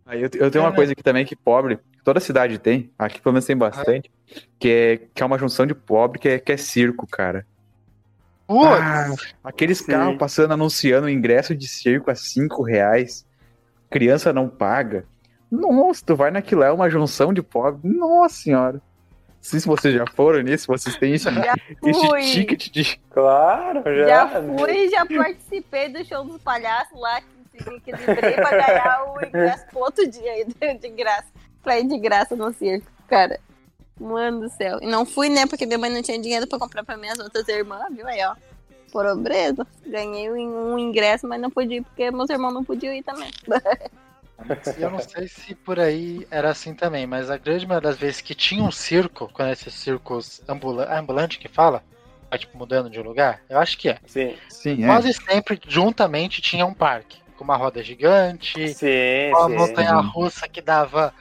Aí 0.05 0.21
eu, 0.21 0.29
eu 0.35 0.51
tenho 0.51 0.63
uma 0.63 0.73
coisa 0.73 0.91
aqui 0.93 1.03
também 1.03 1.25
que 1.25 1.35
pobre, 1.35 1.79
toda 2.03 2.19
cidade 2.19 2.57
tem, 2.57 2.91
aqui 2.97 3.21
pelo 3.21 3.33
menos 3.33 3.45
tem 3.45 3.57
bastante, 3.57 4.11
que 4.59 4.69
é, 4.69 4.97
que 5.13 5.23
é 5.23 5.25
uma 5.25 5.37
junção 5.37 5.65
de 5.65 5.73
pobre, 5.73 6.19
que 6.19 6.29
é, 6.29 6.39
que 6.39 6.51
é 6.51 6.57
circo, 6.57 7.07
cara. 7.07 7.45
Ah, 8.49 9.13
aqueles 9.43 9.77
Sim. 9.79 9.91
carros 9.91 10.17
passando 10.17 10.51
anunciando 10.51 11.09
ingresso 11.09 11.55
de 11.55 11.67
circo 11.67 12.11
a 12.11 12.15
5 12.15 12.61
reais, 12.63 13.25
criança 13.89 14.33
não 14.33 14.49
paga. 14.49 15.05
Nossa, 15.49 16.03
tu 16.05 16.15
vai 16.15 16.31
naquilo, 16.31 16.63
é 16.63 16.71
uma 16.71 16.89
junção 16.89 17.33
de 17.33 17.41
pobre. 17.41 17.81
Nossa 17.83 18.35
senhora. 18.35 18.73
Não 19.41 19.49
sei 19.49 19.59
se 19.59 19.67
vocês 19.67 19.93
já 19.93 20.05
foram 20.15 20.41
nisso, 20.41 20.67
vocês 20.67 20.95
têm 20.97 21.13
esse, 21.13 21.25
já 21.25 21.55
esse 21.83 22.07
fui. 22.07 22.21
ticket 22.21 22.69
de. 22.69 22.99
Claro, 23.09 23.83
já. 23.83 24.07
Já 24.07 24.41
fui, 24.41 24.89
já 24.89 25.05
participei 25.05 25.89
do 25.89 26.05
show 26.05 26.23
dos 26.23 26.41
palhaços 26.41 26.99
lá, 26.99 27.21
que, 27.51 27.79
que 27.79 27.91
livrei 27.91 28.33
pra 28.33 28.49
ganhar 28.51 29.03
o 29.13 29.25
ingresso 29.25 29.65
pro 29.67 29.79
outro 29.79 30.07
dia 30.07 30.31
aí, 30.31 30.45
de, 30.45 30.73
de 30.77 30.89
graça. 30.89 31.27
Pra 31.63 31.79
ir 31.79 31.87
de 31.87 31.97
graça 31.97 32.35
no 32.35 32.53
circo, 32.53 32.87
cara. 33.07 33.39
Mano 33.99 34.41
do 34.41 34.49
céu. 34.49 34.79
E 34.81 34.87
não 34.87 35.05
fui, 35.05 35.29
né? 35.29 35.45
Porque 35.45 35.65
minha 35.65 35.77
mãe 35.77 35.89
não 35.89 36.01
tinha 36.01 36.19
dinheiro 36.19 36.47
pra 36.47 36.57
comprar 36.57 36.83
pra 36.83 36.97
minhas 36.97 37.19
outras 37.19 37.47
irmãs, 37.47 37.85
viu 37.91 38.07
aí, 38.07 38.23
ó. 38.25 38.35
Pobreza. 38.91 39.65
Ganhei 39.85 40.29
um 40.29 40.77
ingresso, 40.77 41.27
mas 41.27 41.39
não 41.39 41.49
pude 41.49 41.75
ir, 41.75 41.83
porque 41.83 42.11
meus 42.11 42.29
irmãos 42.29 42.53
não 42.53 42.63
podiam 42.63 42.93
ir 42.93 43.03
também. 43.03 43.29
eu 44.77 44.89
não 44.89 44.99
sei 44.99 45.27
se 45.27 45.55
por 45.55 45.79
aí 45.79 46.27
era 46.31 46.49
assim 46.49 46.73
também, 46.73 47.05
mas 47.05 47.29
a 47.29 47.37
grande 47.37 47.65
maioria 47.67 47.89
das 47.89 47.99
vezes 47.99 48.21
que 48.21 48.33
tinha 48.33 48.63
um 48.63 48.71
circo, 48.71 49.29
quando 49.31 49.49
é 49.49 49.53
esses 49.53 49.73
circos 49.73 50.41
ambula 50.47 50.91
ambulante 50.97 51.37
que 51.39 51.47
fala, 51.47 51.83
vai 52.29 52.39
tipo 52.39 52.57
mudando 52.57 52.89
de 52.89 52.99
lugar, 53.01 53.41
eu 53.49 53.59
acho 53.59 53.77
que 53.77 53.89
é. 53.89 53.99
Sim, 54.05 54.35
Sim, 54.49 54.83
é. 54.83 54.87
Quase 54.87 55.13
sempre, 55.13 55.59
juntamente, 55.67 56.41
tinha 56.41 56.65
um 56.65 56.73
parque. 56.73 57.19
Com 57.37 57.43
uma 57.43 57.57
roda 57.57 57.83
gigante, 57.83 58.75
sim, 58.75 59.31
uma 59.31 59.49
montanha 59.49 59.95
russa 59.99 60.47
que 60.47 60.61
dava 60.61 61.11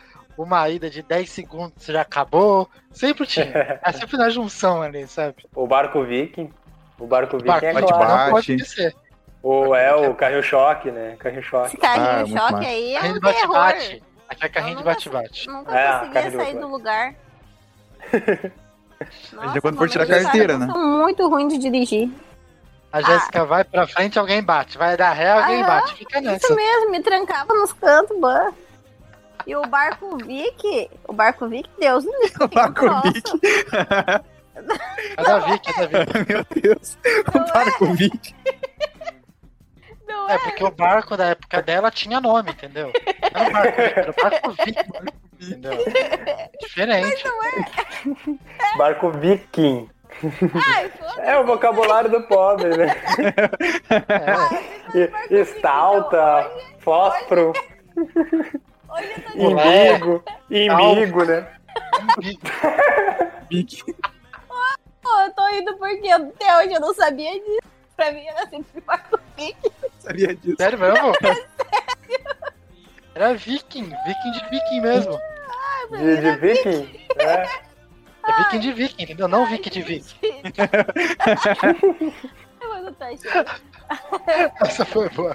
uma 0.45 0.69
ida 0.69 0.89
de 0.91 1.03
10 1.03 1.29
segundos 1.31 1.85
já 1.87 2.03
acabou. 2.03 2.69
Sempre 2.93 3.27
tinha. 3.27 3.47
É 3.85 3.93
sempre 3.93 4.17
na 4.17 4.29
junção 4.31 4.83
ali, 4.83 5.07
sabe? 5.07 5.37
O 5.55 5.67
barco 5.67 6.03
viking. 6.05 6.53
O 6.99 7.07
barco 7.07 7.37
viking 7.39 7.49
Barco 7.49 7.67
é 7.67 7.73
bate 7.73 7.87
claro. 7.93 8.09
não 8.09 8.19
pode 8.31 8.33
bate. 8.33 8.53
esquecer. 8.55 8.95
Ou 9.43 9.75
é 9.75 9.95
o 9.95 10.15
carrinho 10.15 10.43
choque, 10.43 10.91
né? 10.91 11.17
Carrinho 11.19 11.43
choque. 11.43 11.69
Esse 11.69 11.77
carrinho 11.79 12.07
Ah, 12.11 12.19
muito 12.27 12.39
choque 12.39 12.67
aí 12.67 12.95
é 12.95 13.01
Carrinho 13.01 13.17
um 13.17 13.21
de 13.21 13.33
terror. 13.33 13.55
bate-bate. 13.55 14.03
Aqui 14.29 14.45
é 14.45 14.49
carrinho 14.49 14.73
Eu 14.73 14.77
de 14.77 14.85
nunca- 14.85 14.95
bate-bate. 14.95 15.47
Nunca 15.49 15.79
É, 15.79 15.99
conseguia 15.99 16.31
sair 16.31 16.55
do- 16.55 16.61
do 16.61 16.69
lugar. 16.69 17.15
Nossa, 19.33 19.61
quando 19.61 19.77
for 19.79 19.89
tirar 19.89 20.09
eu 20.09 20.23
carteira, 20.23 20.59
né? 20.59 20.67
muito 20.67 21.27
ruim 21.29 21.49
de 21.49 21.57
dirigir. 21.59 22.11
A 22.93 23.01
Jéssica 23.01 23.45
vai 23.45 23.65
pra 23.65 23.87
frente, 23.87 24.19
alguém 24.19 24.43
bate. 24.43 24.77
Vai 24.77 24.97
dar 24.97 25.13
ré, 25.13 25.31
alguém 25.31 25.63
Aham, 25.63 25.67
bate. 25.81 25.95
Fica 25.95 26.21
nessa. 26.21 26.45
Isso 26.45 26.55
mesmo, 26.55 26.91
me 26.91 27.01
trancava 27.01 27.55
nos 27.55 27.73
cantos, 27.73 28.19
ban. 28.21 28.53
E 29.47 29.57
o 29.57 29.63
barco 29.63 30.17
Vic, 30.19 30.91
o 31.09 31.13
barco 31.13 31.49
Vic, 31.49 31.69
Deus 31.79 32.05
me 32.05 32.13
livre. 32.23 32.37
O 32.45 32.49
barco 32.49 32.85
Nossa, 32.87 33.11
Vic. 33.11 33.31
É 35.17 35.23
da 35.23 35.39
Vicky, 35.39 35.71
é 35.71 35.87
da 35.87 36.05
Vicky. 36.05 36.33
Meu 36.33 36.45
Deus. 36.63 36.99
O 37.29 37.53
barco 37.53 37.87
Vic. 37.95 38.35
Não 40.07 40.29
É 40.29 40.35
é? 40.35 40.39
porque 40.39 40.65
o 40.65 40.71
barco 40.71 41.17
da 41.17 41.27
época 41.27 41.63
dela 41.63 41.91
tinha 41.91 42.21
nome, 42.21 42.51
entendeu? 42.51 42.93
Não 43.33 43.43
era 43.43 44.11
o 44.11 44.15
barco 44.15 44.51
Vicky, 44.53 44.79
era 44.79 44.91
o 44.91 44.93
barco 44.95 45.11
Vicky. 45.13 45.21
Entendeu? 45.43 45.73
Diferente. 46.61 47.25
Barco 48.77 49.11
viking. 49.13 49.89
Ai. 50.67 50.93
É 51.21 51.39
o 51.39 51.47
vocabulário 51.47 52.11
do 52.11 52.21
pobre, 52.25 52.77
né? 52.77 52.95
É. 55.31 55.35
Estalta, 55.41 56.51
fósforo, 56.81 57.53
Hoje 58.91 59.13
eu 59.17 59.23
tô 59.23 59.31
de 59.33 59.45
imbigo, 59.45 60.25
imbigo, 60.51 61.25
né? 61.25 61.47
Boa, 65.03 65.25
eu 65.25 65.33
tô 65.33 65.49
indo 65.51 65.77
porque 65.77 66.09
até 66.09 66.59
hoje 66.59 66.73
eu 66.73 66.81
não 66.81 66.95
sabia 66.95 67.33
disso. 67.33 67.61
Pra 67.97 68.13
mim 68.13 68.27
era 68.27 68.49
sempre 68.49 68.81
barco 68.81 69.19
Vic. 69.37 69.57
Sabia 69.99 70.35
disso. 70.35 70.57
Sério 70.59 70.79
mesmo? 70.79 71.13
Era 73.15 73.35
viking, 73.35 73.93
viking 74.07 74.33
de 74.33 74.51
viking 74.51 74.81
mesmo. 74.81 75.21
De, 75.91 76.17
de 76.21 76.37
viking. 76.37 77.07
É. 77.17 77.71
É 78.23 78.33
viking 78.45 78.59
de 78.61 78.73
viking, 78.73 79.03
entendeu? 79.05 79.27
Não 79.27 79.47
viking 79.47 79.71
de 79.71 79.83
viking. 79.83 80.15
Tá 82.99 83.07
cheio. 83.17 83.45
Essa 84.61 84.85
foi 84.85 85.09
boa. 85.11 85.35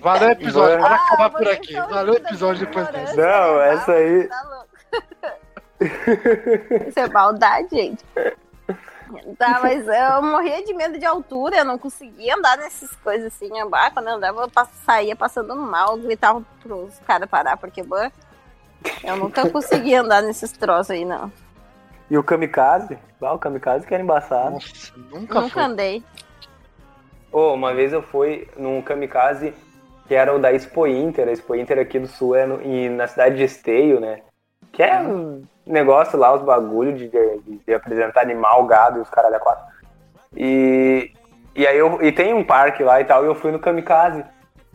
Valeu 0.00 0.28
o 0.28 0.32
episódio, 0.32 0.80
vamos 0.80 0.98
acabar 1.00 1.26
Ah, 1.26 1.30
por 1.30 1.48
aqui. 1.48 1.72
estão 1.72 1.88
Valeu 1.90 2.14
o 2.14 2.16
episódio 2.16 2.66
depois 2.66 2.88
desse. 2.88 3.16
Não, 3.16 3.60
essa 3.60 3.92
aí- 3.92 4.28
Tá 4.28 4.42
louco. 4.42 4.68
Isso 6.88 6.98
é 6.98 7.08
maldade, 7.08 7.68
gente. 7.70 8.04
Tá, 9.38 9.60
mas 9.62 9.86
eu 9.86 10.22
morria 10.22 10.64
de 10.64 10.72
medo 10.74 10.98
de 10.98 11.04
altura, 11.04 11.58
eu 11.58 11.64
não 11.64 11.78
conseguia 11.78 12.34
andar 12.36 12.56
nessas 12.56 12.90
coisas 12.96 13.32
assim, 13.32 13.50
ah, 13.72 13.90
quando 13.90 14.08
eu 14.08 14.14
andava, 14.14 14.42
eu 14.42 14.50
saía 14.84 15.14
passando 15.14 15.54
mal, 15.54 15.96
gritava 15.98 16.42
pros 16.62 16.98
caras 17.06 17.28
parar, 17.28 17.56
porque 17.56 17.82
bah, 17.82 18.10
eu 19.04 19.16
nunca 19.16 19.48
conseguia 19.50 20.00
andar 20.00 20.22
nesses 20.22 20.50
troços 20.52 20.90
aí, 20.90 21.04
não. 21.04 21.30
E 22.10 22.16
o 22.18 22.24
kamikaze? 22.24 22.98
Ah, 23.22 23.32
o 23.34 23.38
kamikaze 23.38 23.86
que 23.86 23.94
era 23.94 24.02
embaçado. 24.02 24.52
Nossa, 24.52 24.92
nunca, 24.96 25.40
Nunca 25.40 25.48
foi. 25.50 25.62
andei. 25.62 26.04
Ô, 27.30 27.52
uma 27.54 27.72
vez 27.74 27.92
eu 27.92 28.02
fui 28.02 28.48
num 28.56 28.80
kamikaze 28.82 29.54
que 30.06 30.14
era 30.14 30.34
o 30.34 30.38
da 30.38 30.52
Expo 30.52 30.86
Inter. 30.86 31.28
A 31.28 31.32
Expo 31.32 31.54
Inter 31.54 31.78
aqui 31.78 31.98
do 31.98 32.06
Sul 32.06 32.34
é 32.34 32.46
no- 32.46 32.62
e 32.62 32.88
na 32.88 33.06
cidade 33.06 33.36
de 33.36 33.44
Esteio, 33.44 34.00
né? 34.00 34.20
Que 34.72 34.82
é 34.82 35.00
um 35.00 35.42
negócio 35.66 36.18
lá, 36.18 36.34
os 36.34 36.42
bagulho 36.42 36.92
de, 36.94 37.08
de- 37.08 37.58
de 37.66 37.74
apresentar 37.74 38.22
animal, 38.22 38.64
gado 38.66 38.98
e 38.98 39.02
os 39.02 39.08
caralho 39.10 39.36
a 39.36 39.40
quatro. 39.40 39.64
E, 40.36 41.12
e 41.54 41.66
aí 41.66 41.78
eu, 41.78 42.02
e 42.02 42.10
tem 42.12 42.34
um 42.34 42.44
parque 42.44 42.82
lá 42.82 43.00
e 43.00 43.04
tal, 43.04 43.24
e 43.24 43.26
eu 43.26 43.34
fui 43.34 43.50
no 43.52 43.58
kamikaze. 43.58 44.24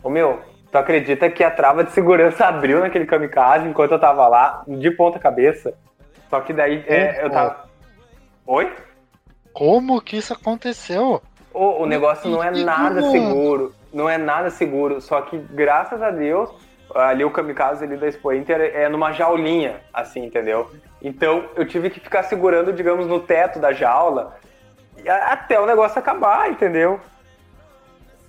Ô 0.02 0.08
meu, 0.08 0.40
tu 0.72 0.78
acredita 0.78 1.28
que 1.30 1.44
a 1.44 1.50
trava 1.50 1.84
de 1.84 1.92
segurança 1.92 2.46
abriu 2.48 2.80
naquele 2.80 3.06
kamikaze 3.06 3.68
enquanto 3.68 3.92
eu 3.92 4.00
tava 4.00 4.26
lá, 4.26 4.62
de 4.66 4.90
ponta 4.90 5.18
cabeça? 5.18 5.74
Só 6.28 6.40
que 6.40 6.52
daí 6.52 6.82
é, 6.86 7.24
eu 7.24 7.30
tava. 7.30 7.68
Oi? 8.46 8.72
Como 9.52 10.00
que 10.00 10.16
isso 10.16 10.32
aconteceu? 10.32 11.20
O, 11.52 11.82
o 11.82 11.86
negócio 11.86 12.30
não 12.30 12.42
é 12.42 12.50
nada 12.50 13.02
seguro. 13.10 13.74
Não 13.92 14.08
é 14.08 14.16
nada 14.18 14.50
seguro. 14.50 15.00
Só 15.00 15.20
que, 15.22 15.38
graças 15.38 16.00
a 16.00 16.10
Deus, 16.10 16.50
ali 16.94 17.24
o 17.24 17.30
kamikaze 17.30 17.84
ali 17.84 17.96
da 17.96 18.06
Expo 18.08 18.32
Inter 18.32 18.72
é 18.74 18.88
numa 18.88 19.12
jaulinha, 19.12 19.80
assim, 19.92 20.24
entendeu? 20.24 20.70
Então 21.02 21.48
eu 21.56 21.66
tive 21.66 21.90
que 21.90 22.00
ficar 22.00 22.22
segurando, 22.24 22.72
digamos, 22.72 23.06
no 23.06 23.20
teto 23.20 23.58
da 23.58 23.72
jaula 23.72 24.36
até 25.26 25.58
o 25.58 25.66
negócio 25.66 25.98
acabar, 25.98 26.50
entendeu? 26.50 27.00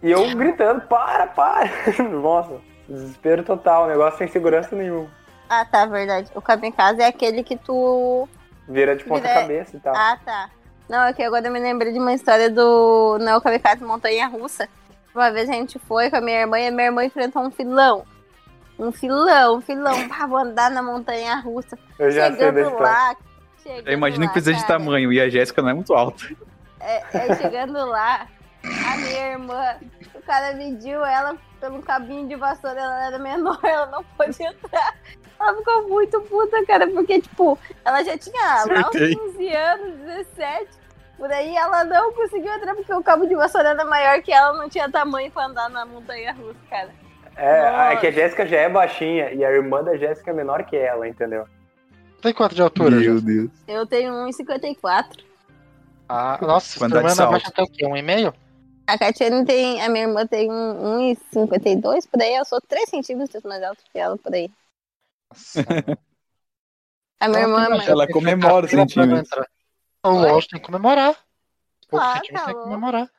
E 0.01 0.09
eu 0.09 0.35
gritando, 0.35 0.81
para, 0.81 1.27
para! 1.27 1.69
Nossa, 2.09 2.59
desespero 2.87 3.43
total, 3.43 3.87
negócio 3.87 4.17
sem 4.17 4.27
segurança 4.27 4.75
nenhum. 4.75 5.07
Ah, 5.49 5.65
tá, 5.65 5.85
verdade. 5.85 6.31
O 6.33 6.41
kamikaze 6.41 7.01
é 7.01 7.07
aquele 7.07 7.43
que 7.43 7.57
tu. 7.57 8.27
Vira 8.67 8.95
de 8.95 9.03
ponta 9.03 9.27
Vira- 9.27 9.41
cabeça 9.41 9.75
e 9.75 9.79
tal. 9.79 9.93
Ah, 9.95 10.17
tá. 10.23 10.49
Não, 10.87 11.03
é 11.03 11.13
que 11.13 11.21
agora 11.21 11.47
eu 11.47 11.51
me 11.51 11.59
lembrei 11.59 11.91
de 11.91 11.99
uma 11.99 12.13
história 12.13 12.49
do. 12.49 13.17
Não, 13.19 13.37
o 13.37 13.41
kamikaze 13.41 13.83
montanha 13.83 14.27
russa. 14.27 14.67
Uma 15.13 15.31
vez 15.31 15.49
a 15.49 15.53
gente 15.53 15.77
foi 15.79 16.09
com 16.09 16.17
a 16.17 16.21
minha 16.21 16.41
irmã 16.41 16.59
e 16.59 16.67
a 16.67 16.71
minha 16.71 16.85
irmã 16.85 17.03
enfrentou 17.03 17.41
um 17.43 17.51
filão. 17.51 18.05
Um 18.79 18.91
filão, 18.91 19.57
um 19.57 19.61
filão. 19.61 20.07
Pá, 20.07 20.25
vou 20.25 20.37
andar 20.37 20.71
na 20.71 20.81
montanha 20.81 21.35
russa. 21.35 21.77
eu 21.99 22.09
já 22.11 22.27
sei 22.27 22.37
chegando 22.37 22.59
história. 22.59 22.85
lá. 22.85 23.15
Chegando 23.61 23.87
Eu 23.87 23.93
imagino 23.93 24.21
que 24.21 24.27
lá, 24.27 24.33
precisa 24.33 24.53
de 24.53 24.61
cara, 24.61 24.79
tamanho 24.79 25.13
e 25.13 25.21
a 25.21 25.29
Jéssica 25.29 25.61
não 25.61 25.69
é 25.69 25.73
muito 25.73 25.93
alta. 25.93 26.23
É, 26.79 27.03
é 27.13 27.35
chegando 27.35 27.73
lá, 27.85 28.27
a 28.63 28.97
minha 28.97 29.27
irmã, 29.33 29.75
o 30.15 30.21
cara 30.21 30.53
mediu 30.53 31.05
ela 31.05 31.37
pelo 31.59 31.81
cabinho 31.83 32.27
de 32.27 32.35
vassoura, 32.35 32.79
ela 32.79 33.05
era 33.05 33.19
menor, 33.19 33.59
ela 33.63 33.85
não 33.87 34.03
pôde 34.03 34.41
entrar. 34.41 34.95
Ela 35.39 35.57
ficou 35.57 35.89
muito 35.89 36.21
puta, 36.21 36.65
cara, 36.65 36.87
porque, 36.87 37.21
tipo, 37.21 37.57
ela 37.85 38.03
já 38.03 38.17
tinha 38.17 38.41
lá 38.41 38.63
uns 38.63 38.71
Acertei. 38.71 39.15
15 39.15 39.47
anos, 39.55 39.99
17. 40.37 40.80
Por 41.21 41.31
aí 41.31 41.55
ela 41.55 41.83
não 41.83 42.11
conseguiu 42.13 42.51
entrar 42.51 42.73
porque 42.73 42.91
o 42.91 43.03
cabo 43.03 43.27
de 43.27 43.35
vassoura 43.35 43.69
era 43.69 43.85
maior 43.85 44.23
que 44.23 44.33
ela, 44.33 44.57
não 44.57 44.67
tinha 44.67 44.89
tamanho 44.89 45.29
pra 45.29 45.45
andar 45.45 45.69
na 45.69 45.85
montanha 45.85 46.33
russa, 46.33 46.57
cara. 46.67 46.89
É, 47.35 47.93
é 47.93 47.95
que 47.97 48.07
a 48.07 48.11
Jéssica 48.11 48.47
já 48.47 48.57
é 48.57 48.67
baixinha 48.67 49.31
e 49.31 49.45
a 49.45 49.51
irmã 49.51 49.83
da 49.83 49.95
Jéssica 49.95 50.31
é 50.31 50.33
menor 50.33 50.63
que 50.63 50.75
ela, 50.75 51.07
entendeu? 51.07 51.45
Tem 52.23 52.33
quanto 52.33 52.55
de 52.55 52.63
altura? 52.63 52.95
Meu 52.95 53.03
Jéssica? 53.03 53.21
Deus. 53.21 53.51
Eu 53.67 53.85
tenho 53.85 54.11
1,54. 54.13 55.23
Ah, 56.09 56.39
nossa, 56.41 56.79
Quantidade 56.79 57.13
sua 57.13 57.23
irmã 57.23 57.35
abaixa 57.35 57.49
até 57.49 57.61
o 57.61 57.67
quê? 57.67 57.85
Um 57.85 57.95
e 57.95 58.01
meio? 58.01 58.33
A 58.87 58.97
Catiane 58.97 59.45
tem. 59.45 59.79
A 59.79 59.89
minha 59.89 60.05
irmã 60.05 60.25
tem 60.25 60.51
um 60.51 61.13
1,52 61.31 62.09
por 62.09 62.19
aí. 62.19 62.33
Eu 62.33 62.45
sou 62.45 62.59
3 62.67 62.89
centímetros 62.89 63.43
mais 63.43 63.61
alto 63.61 63.83
que 63.93 63.99
ela 63.99 64.17
por 64.17 64.33
aí. 64.33 64.49
Nossa. 65.29 65.63
A 67.19 67.27
minha 67.27 67.41
irmã 67.41 67.67
é. 67.79 67.91
Ela 67.91 68.07
comemora 68.07 68.65
os 68.65 68.71
centímetros. 68.71 69.45
Entrar. 70.09 70.31
Lógico, 70.33 70.51
tem 70.51 70.59
que 70.59 70.65
comemorar. 70.65 71.15
Pouco 71.89 72.05
centímetro 72.13 72.33
tá 72.39 72.45
tem 72.45 72.55
que 72.55 72.63
comemorar. 72.63 73.09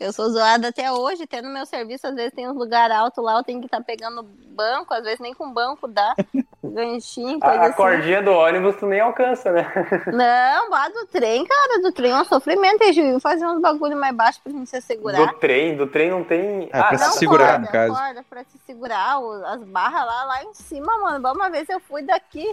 Eu 0.00 0.12
sou 0.12 0.28
zoada 0.30 0.68
até 0.68 0.90
hoje, 0.90 1.26
tendo 1.28 1.48
meu 1.48 1.64
serviço, 1.64 2.06
às 2.08 2.14
vezes 2.14 2.32
tem 2.32 2.48
uns 2.48 2.56
lugar 2.56 2.90
alto 2.90 3.20
lá, 3.20 3.36
eu 3.38 3.44
tenho 3.44 3.60
que 3.60 3.66
estar 3.66 3.80
pegando 3.84 4.22
banco, 4.24 4.92
às 4.92 5.04
vezes 5.04 5.20
nem 5.20 5.32
com 5.32 5.52
banco 5.52 5.86
dá. 5.86 6.14
Ganchinho, 6.64 7.38
coisa 7.38 7.56
A, 7.56 7.62
a 7.62 7.66
assim. 7.66 7.76
cordinha 7.76 8.22
do 8.22 8.32
ônibus 8.32 8.76
tu 8.76 8.86
nem 8.86 9.00
alcança, 9.00 9.52
né? 9.52 9.62
Não, 10.12 10.70
lá 10.70 10.88
do 10.88 11.06
trem, 11.06 11.44
cara, 11.44 11.82
do 11.82 11.92
trem 11.92 12.10
é 12.12 12.16
um 12.16 12.24
sofrimento. 12.24 12.82
Eles 12.82 12.96
deviam 12.96 13.20
fazer 13.20 13.44
uns 13.46 13.60
bagulho 13.60 13.96
mais 13.96 14.14
baixo 14.14 14.40
pra 14.42 14.52
gente 14.52 14.70
se 14.70 14.80
segurar. 14.80 15.26
Do 15.26 15.38
trem, 15.38 15.76
do 15.76 15.86
trem 15.86 16.10
não 16.10 16.24
tem. 16.24 16.68
Ah, 16.72 16.84
pra 16.84 16.98
se 16.98 17.18
segurar, 17.18 17.60
corda, 17.60 17.66
no 17.66 17.72
caso. 17.72 17.94
corda 17.94 18.24
pra 18.28 18.44
se 18.44 18.58
segurar, 18.66 19.18
o- 19.20 19.44
as 19.44 19.62
barras 19.64 20.06
lá, 20.06 20.24
lá 20.24 20.44
em 20.44 20.54
cima, 20.54 20.98
mano. 20.98 21.32
Uma 21.32 21.50
vez 21.50 21.68
eu 21.68 21.78
fui 21.80 22.02
daqui 22.02 22.52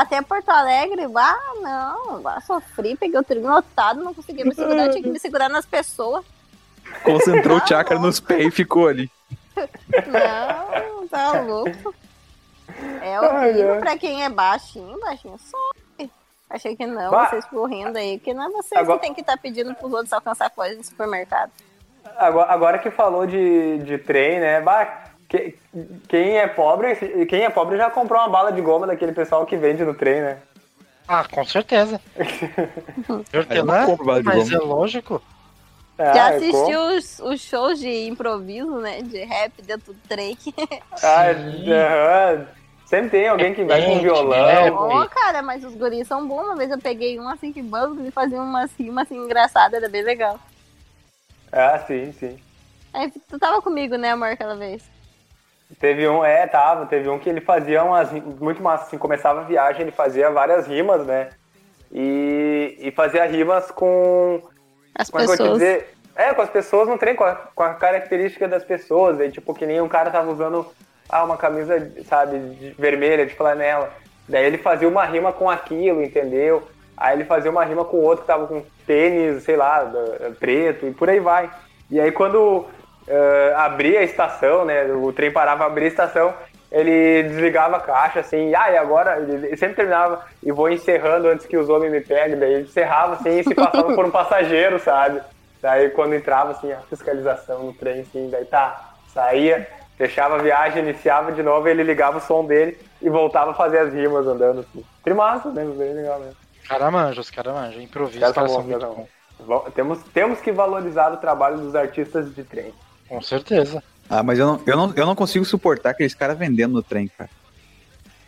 até 0.00 0.22
Porto 0.22 0.48
Alegre, 0.48 1.06
ah, 1.16 1.36
não, 1.60 2.26
ah, 2.28 2.40
sofri, 2.40 2.96
peguei 2.96 3.18
o 3.18 3.22
trem 3.24 3.42
lotado, 3.42 4.02
não 4.02 4.14
conseguia 4.14 4.44
me 4.44 4.54
segurar, 4.54 4.90
tinha 4.90 5.02
que 5.02 5.08
me 5.10 5.18
segurar 5.18 5.48
nas 5.48 5.66
pessoas. 5.66 6.24
Concentrou 7.02 7.58
o 7.58 7.66
chakra 7.66 7.98
nos 7.98 8.20
pés 8.20 8.46
e 8.46 8.50
ficou 8.50 8.88
ali. 8.88 9.10
Não, 10.06 11.08
tá 11.08 11.32
louco. 11.42 11.94
É 13.02 13.20
horrível 13.20 13.74
ai. 13.74 13.80
pra 13.80 13.98
quem 13.98 14.22
é 14.24 14.28
baixinho, 14.28 14.98
baixinho 15.00 15.38
sofre. 15.38 16.10
Achei 16.48 16.76
que 16.76 16.86
não, 16.86 17.10
Bah. 17.10 17.26
vocês 17.28 17.44
correndo 17.46 17.96
aí, 17.96 18.18
que 18.18 18.32
não 18.32 18.44
é 18.44 18.50
vocês 18.50 18.80
Agora- 18.80 18.98
que 18.98 19.04
tem 19.04 19.14
que 19.14 19.20
estar 19.20 19.36
pedindo 19.36 19.74
pros 19.74 19.92
outros 19.92 20.12
alcançar 20.12 20.48
coisas 20.50 20.78
no 20.78 20.84
supermercado. 20.84 21.50
Agora, 22.16 22.50
agora 22.52 22.78
que 22.78 22.90
falou 22.90 23.26
de, 23.26 23.78
de 23.78 23.98
trem, 23.98 24.40
né? 24.40 24.60
Bah, 24.62 25.07
que- 25.28 25.54
quem 26.08 26.38
é 26.38 26.46
pobre, 26.46 26.96
quem 27.26 27.42
é 27.44 27.50
pobre 27.50 27.76
já 27.76 27.90
comprou 27.90 28.18
uma 28.20 28.28
bala 28.28 28.50
de 28.52 28.60
goma 28.60 28.86
daquele 28.86 29.12
pessoal 29.12 29.44
que 29.46 29.56
vende 29.56 29.84
no 29.84 29.94
trem, 29.94 30.20
né? 30.22 30.38
Ah, 31.06 31.24
com 31.24 31.44
certeza. 31.44 32.00
Eu 33.32 33.64
não 33.64 33.74
lá, 33.74 33.86
compro 33.86 34.04
bala 34.06 34.20
de 34.22 34.26
mas 34.26 34.50
goma. 34.50 34.62
é 34.62 34.66
lógico. 34.66 35.22
Ah, 35.98 36.14
Já 36.14 36.30
eu 36.30 36.36
assistiu 36.36 36.80
os, 36.80 37.18
os 37.20 37.40
shows 37.40 37.78
de 37.78 38.06
improviso, 38.06 38.78
né? 38.78 39.02
De 39.02 39.24
rap 39.24 39.52
dentro 39.62 39.92
do 39.92 40.00
trem. 40.08 40.36
Ah, 41.02 41.26
aham. 41.30 42.46
Sempre 42.86 43.10
tem 43.10 43.28
alguém 43.28 43.54
que 43.54 43.62
vai 43.64 43.80
com 43.84 43.92
Gente, 43.92 44.02
violão. 44.02 44.48
é. 44.48 45.04
Ô, 45.04 45.08
cara, 45.10 45.42
mas 45.42 45.62
os 45.62 45.74
guris 45.74 46.08
são 46.08 46.26
bons. 46.26 46.42
Uma 46.42 46.56
vez 46.56 46.70
eu 46.70 46.78
peguei 46.78 47.20
um 47.20 47.28
assim 47.28 47.52
que 47.52 47.62
banco 47.62 48.02
e 48.04 48.10
fazia 48.10 48.40
umas 48.40 48.72
rimas 48.78 49.04
assim 49.04 49.16
engraçadas, 49.16 49.74
era 49.74 49.88
bem 49.90 50.02
legal. 50.02 50.40
Ah, 51.52 51.78
sim, 51.86 52.12
sim. 52.12 52.38
Aí, 52.92 53.10
tu 53.28 53.38
tava 53.38 53.60
comigo, 53.60 53.96
né, 53.96 54.10
amor, 54.12 54.28
aquela 54.28 54.56
vez? 54.56 54.82
Teve 55.78 56.08
um, 56.08 56.24
é, 56.24 56.46
tava, 56.46 56.86
teve 56.86 57.08
um 57.08 57.18
que 57.18 57.28
ele 57.28 57.40
fazia 57.40 57.84
umas, 57.84 58.10
muito 58.10 58.62
massa, 58.62 58.84
assim, 58.84 58.98
começava 58.98 59.40
a 59.40 59.44
viagem, 59.44 59.82
ele 59.82 59.90
fazia 59.90 60.30
várias 60.30 60.66
rimas, 60.66 61.04
né? 61.06 61.28
E, 61.92 62.76
e 62.80 62.90
fazia 62.90 63.24
rimas 63.26 63.70
com, 63.70 64.42
As 64.94 65.10
como 65.10 65.24
é 65.24 65.26
pessoas. 65.26 65.52
dizer? 65.52 65.94
É, 66.16 66.34
com 66.34 66.42
as 66.42 66.50
pessoas 66.50 66.88
no 66.88 66.98
trem, 66.98 67.14
com 67.14 67.24
a, 67.24 67.34
com 67.54 67.62
a 67.62 67.74
característica 67.74 68.48
das 68.48 68.64
pessoas, 68.64 69.20
aí, 69.20 69.30
tipo, 69.30 69.54
que 69.54 69.66
nem 69.66 69.80
um 69.80 69.88
cara 69.88 70.10
tava 70.10 70.30
usando, 70.30 70.66
ah, 71.08 71.22
uma 71.24 71.36
camisa, 71.36 71.92
sabe, 72.06 72.38
de- 72.38 72.70
vermelha, 72.72 73.24
de 73.24 73.34
flanela, 73.34 73.92
daí 74.28 74.44
ele 74.44 74.58
fazia 74.58 74.88
uma 74.88 75.04
rima 75.04 75.32
com 75.32 75.48
aquilo, 75.48 76.02
entendeu? 76.02 76.66
Aí 76.96 77.16
ele 77.16 77.24
fazia 77.24 77.50
uma 77.50 77.64
rima 77.64 77.84
com 77.84 77.98
outro 77.98 78.22
que 78.22 78.26
tava 78.26 78.46
com 78.48 78.64
tênis, 78.86 79.44
sei 79.44 79.54
lá, 79.56 79.88
preto, 80.40 80.86
e 80.86 80.90
por 80.92 81.08
aí 81.08 81.20
vai. 81.20 81.48
E 81.90 82.00
aí 82.00 82.10
quando 82.10 82.66
eh, 83.08 83.54
abria 83.56 84.00
a 84.00 84.04
estação, 84.04 84.64
né, 84.64 84.84
o 84.84 85.12
trem 85.12 85.32
parava, 85.32 85.64
abria 85.64 85.86
a 85.86 85.88
estação, 85.88 86.34
ele 86.70 87.22
desligava 87.22 87.76
a 87.76 87.80
caixa, 87.80 88.20
assim, 88.20 88.54
ah, 88.54 88.70
e 88.70 88.76
agora, 88.76 89.18
ele 89.18 89.56
sempre 89.56 89.76
terminava, 89.76 90.24
e 90.42 90.52
vou 90.52 90.68
encerrando 90.68 91.28
antes 91.28 91.46
que 91.46 91.56
os 91.56 91.68
homens 91.68 91.90
me 91.90 92.00
peguem, 92.00 92.38
daí 92.38 92.52
ele 92.54 92.62
encerrava, 92.64 93.14
assim, 93.14 93.38
e 93.38 93.44
se 93.44 93.54
passava 93.54 93.94
por 93.94 94.04
um 94.04 94.10
passageiro, 94.10 94.78
sabe? 94.78 95.20
Daí 95.62 95.90
quando 95.90 96.14
entrava, 96.14 96.52
assim, 96.52 96.70
a 96.70 96.80
fiscalização 96.82 97.64
no 97.64 97.72
trem, 97.72 98.00
assim, 98.02 98.28
daí 98.30 98.44
tá, 98.44 98.92
saía, 99.12 99.66
fechava 99.96 100.36
a 100.36 100.42
viagem, 100.42 100.82
iniciava 100.82 101.32
de 101.32 101.42
novo, 101.42 101.66
ele 101.68 101.82
ligava 101.82 102.18
o 102.18 102.20
som 102.20 102.44
dele 102.44 102.78
e 103.02 103.08
voltava 103.08 103.50
a 103.50 103.54
fazer 103.54 103.78
as 103.78 103.92
rimas 103.92 104.26
andando, 104.26 104.60
assim. 104.60 104.84
Trimassa, 105.02 105.50
né? 105.50 105.64
Bem 105.64 105.94
legal 105.94 106.20
mesmo. 106.20 106.36
Manjam, 106.92 107.20
os 107.20 107.30
caras 107.30 107.54
manjam. 107.54 107.82
Improviso, 107.82 108.24
Os 108.24 108.32
caras 108.32 108.52
são 108.52 108.62
muito 108.62 109.08
Temos, 109.74 110.02
temos 110.12 110.40
que 110.40 110.52
valorizar 110.52 111.12
o 111.12 111.16
trabalho 111.16 111.58
dos 111.58 111.74
artistas 111.74 112.32
de 112.34 112.44
trem. 112.44 112.72
Com 113.08 113.20
certeza. 113.22 113.82
Ah, 114.08 114.22
mas 114.22 114.38
eu 114.38 114.46
não, 114.46 114.62
eu 114.66 114.76
não, 114.76 114.94
eu 114.94 115.06
não 115.06 115.14
consigo 115.14 115.44
suportar 115.44 115.90
aqueles 115.90 116.14
caras 116.14 116.38
vendendo 116.38 116.74
no 116.74 116.82
trem, 116.82 117.08
cara. 117.08 117.30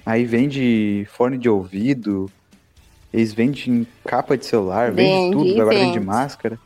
Aí 0.04 0.24
vende 0.24 1.06
fone 1.12 1.38
de 1.38 1.48
ouvido, 1.48 2.30
eles 3.12 3.32
vendem 3.32 3.86
capa 4.04 4.36
de 4.36 4.46
celular, 4.46 4.90
vende 4.92 5.16
Vende, 5.16 5.32
tudo, 5.32 5.60
agora 5.60 5.78
vende 5.78 5.98
vende. 5.98 6.06
máscara. 6.06 6.58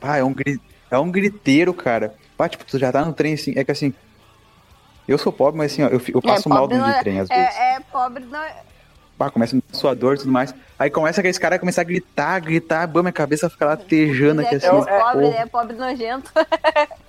Pá, 0.00 0.16
é 0.16 0.24
um, 0.24 0.34
é 0.90 0.98
um 0.98 1.10
griteiro, 1.10 1.72
cara. 1.72 2.14
Pá, 2.36 2.48
tipo, 2.48 2.64
tu 2.64 2.78
já 2.78 2.90
tá 2.92 3.04
no 3.04 3.12
trem 3.12 3.34
assim, 3.34 3.54
é 3.56 3.64
que 3.64 3.70
assim, 3.70 3.94
eu 5.06 5.18
sou 5.18 5.32
pobre, 5.32 5.58
mas 5.58 5.72
assim, 5.72 5.82
ó, 5.82 5.88
eu, 5.88 6.00
eu 6.08 6.22
passo 6.22 6.48
mal 6.48 6.60
pobre 6.60 6.76
dentro 6.76 6.88
não 6.88 6.94
de 6.98 7.00
trem 7.00 7.20
às 7.20 7.28
vezes. 7.28 7.54
É, 7.56 7.76
é 7.76 7.80
pobre, 7.80 8.24
não 8.24 8.42
é- 8.42 8.62
Pá, 9.16 9.30
começa 9.30 9.56
a 9.56 9.74
sua 9.74 9.94
dor 9.94 10.16
e 10.16 10.18
tudo 10.18 10.32
mais. 10.32 10.54
Aí 10.78 10.90
começa 10.90 11.20
aqueles 11.20 11.38
caras 11.38 11.56
a 11.56 11.60
começar 11.60 11.82
a 11.82 11.84
gritar, 11.84 12.40
gritar, 12.40 12.86
bam, 12.86 13.02
minha 13.02 13.12
cabeça 13.12 13.48
fica 13.48 13.64
latejando 13.66 14.42
é 14.42 14.46
aqui 14.46 14.56
assim. 14.56 14.66
aqueles 14.66 14.86
é- 14.86 14.98
pobre, 14.98 15.26
porra. 15.26 15.38
é 15.38 15.46
pobre 15.46 15.76
nojento. 15.76 16.32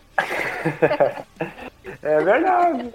É 2.01 2.19
verdade. 2.23 2.93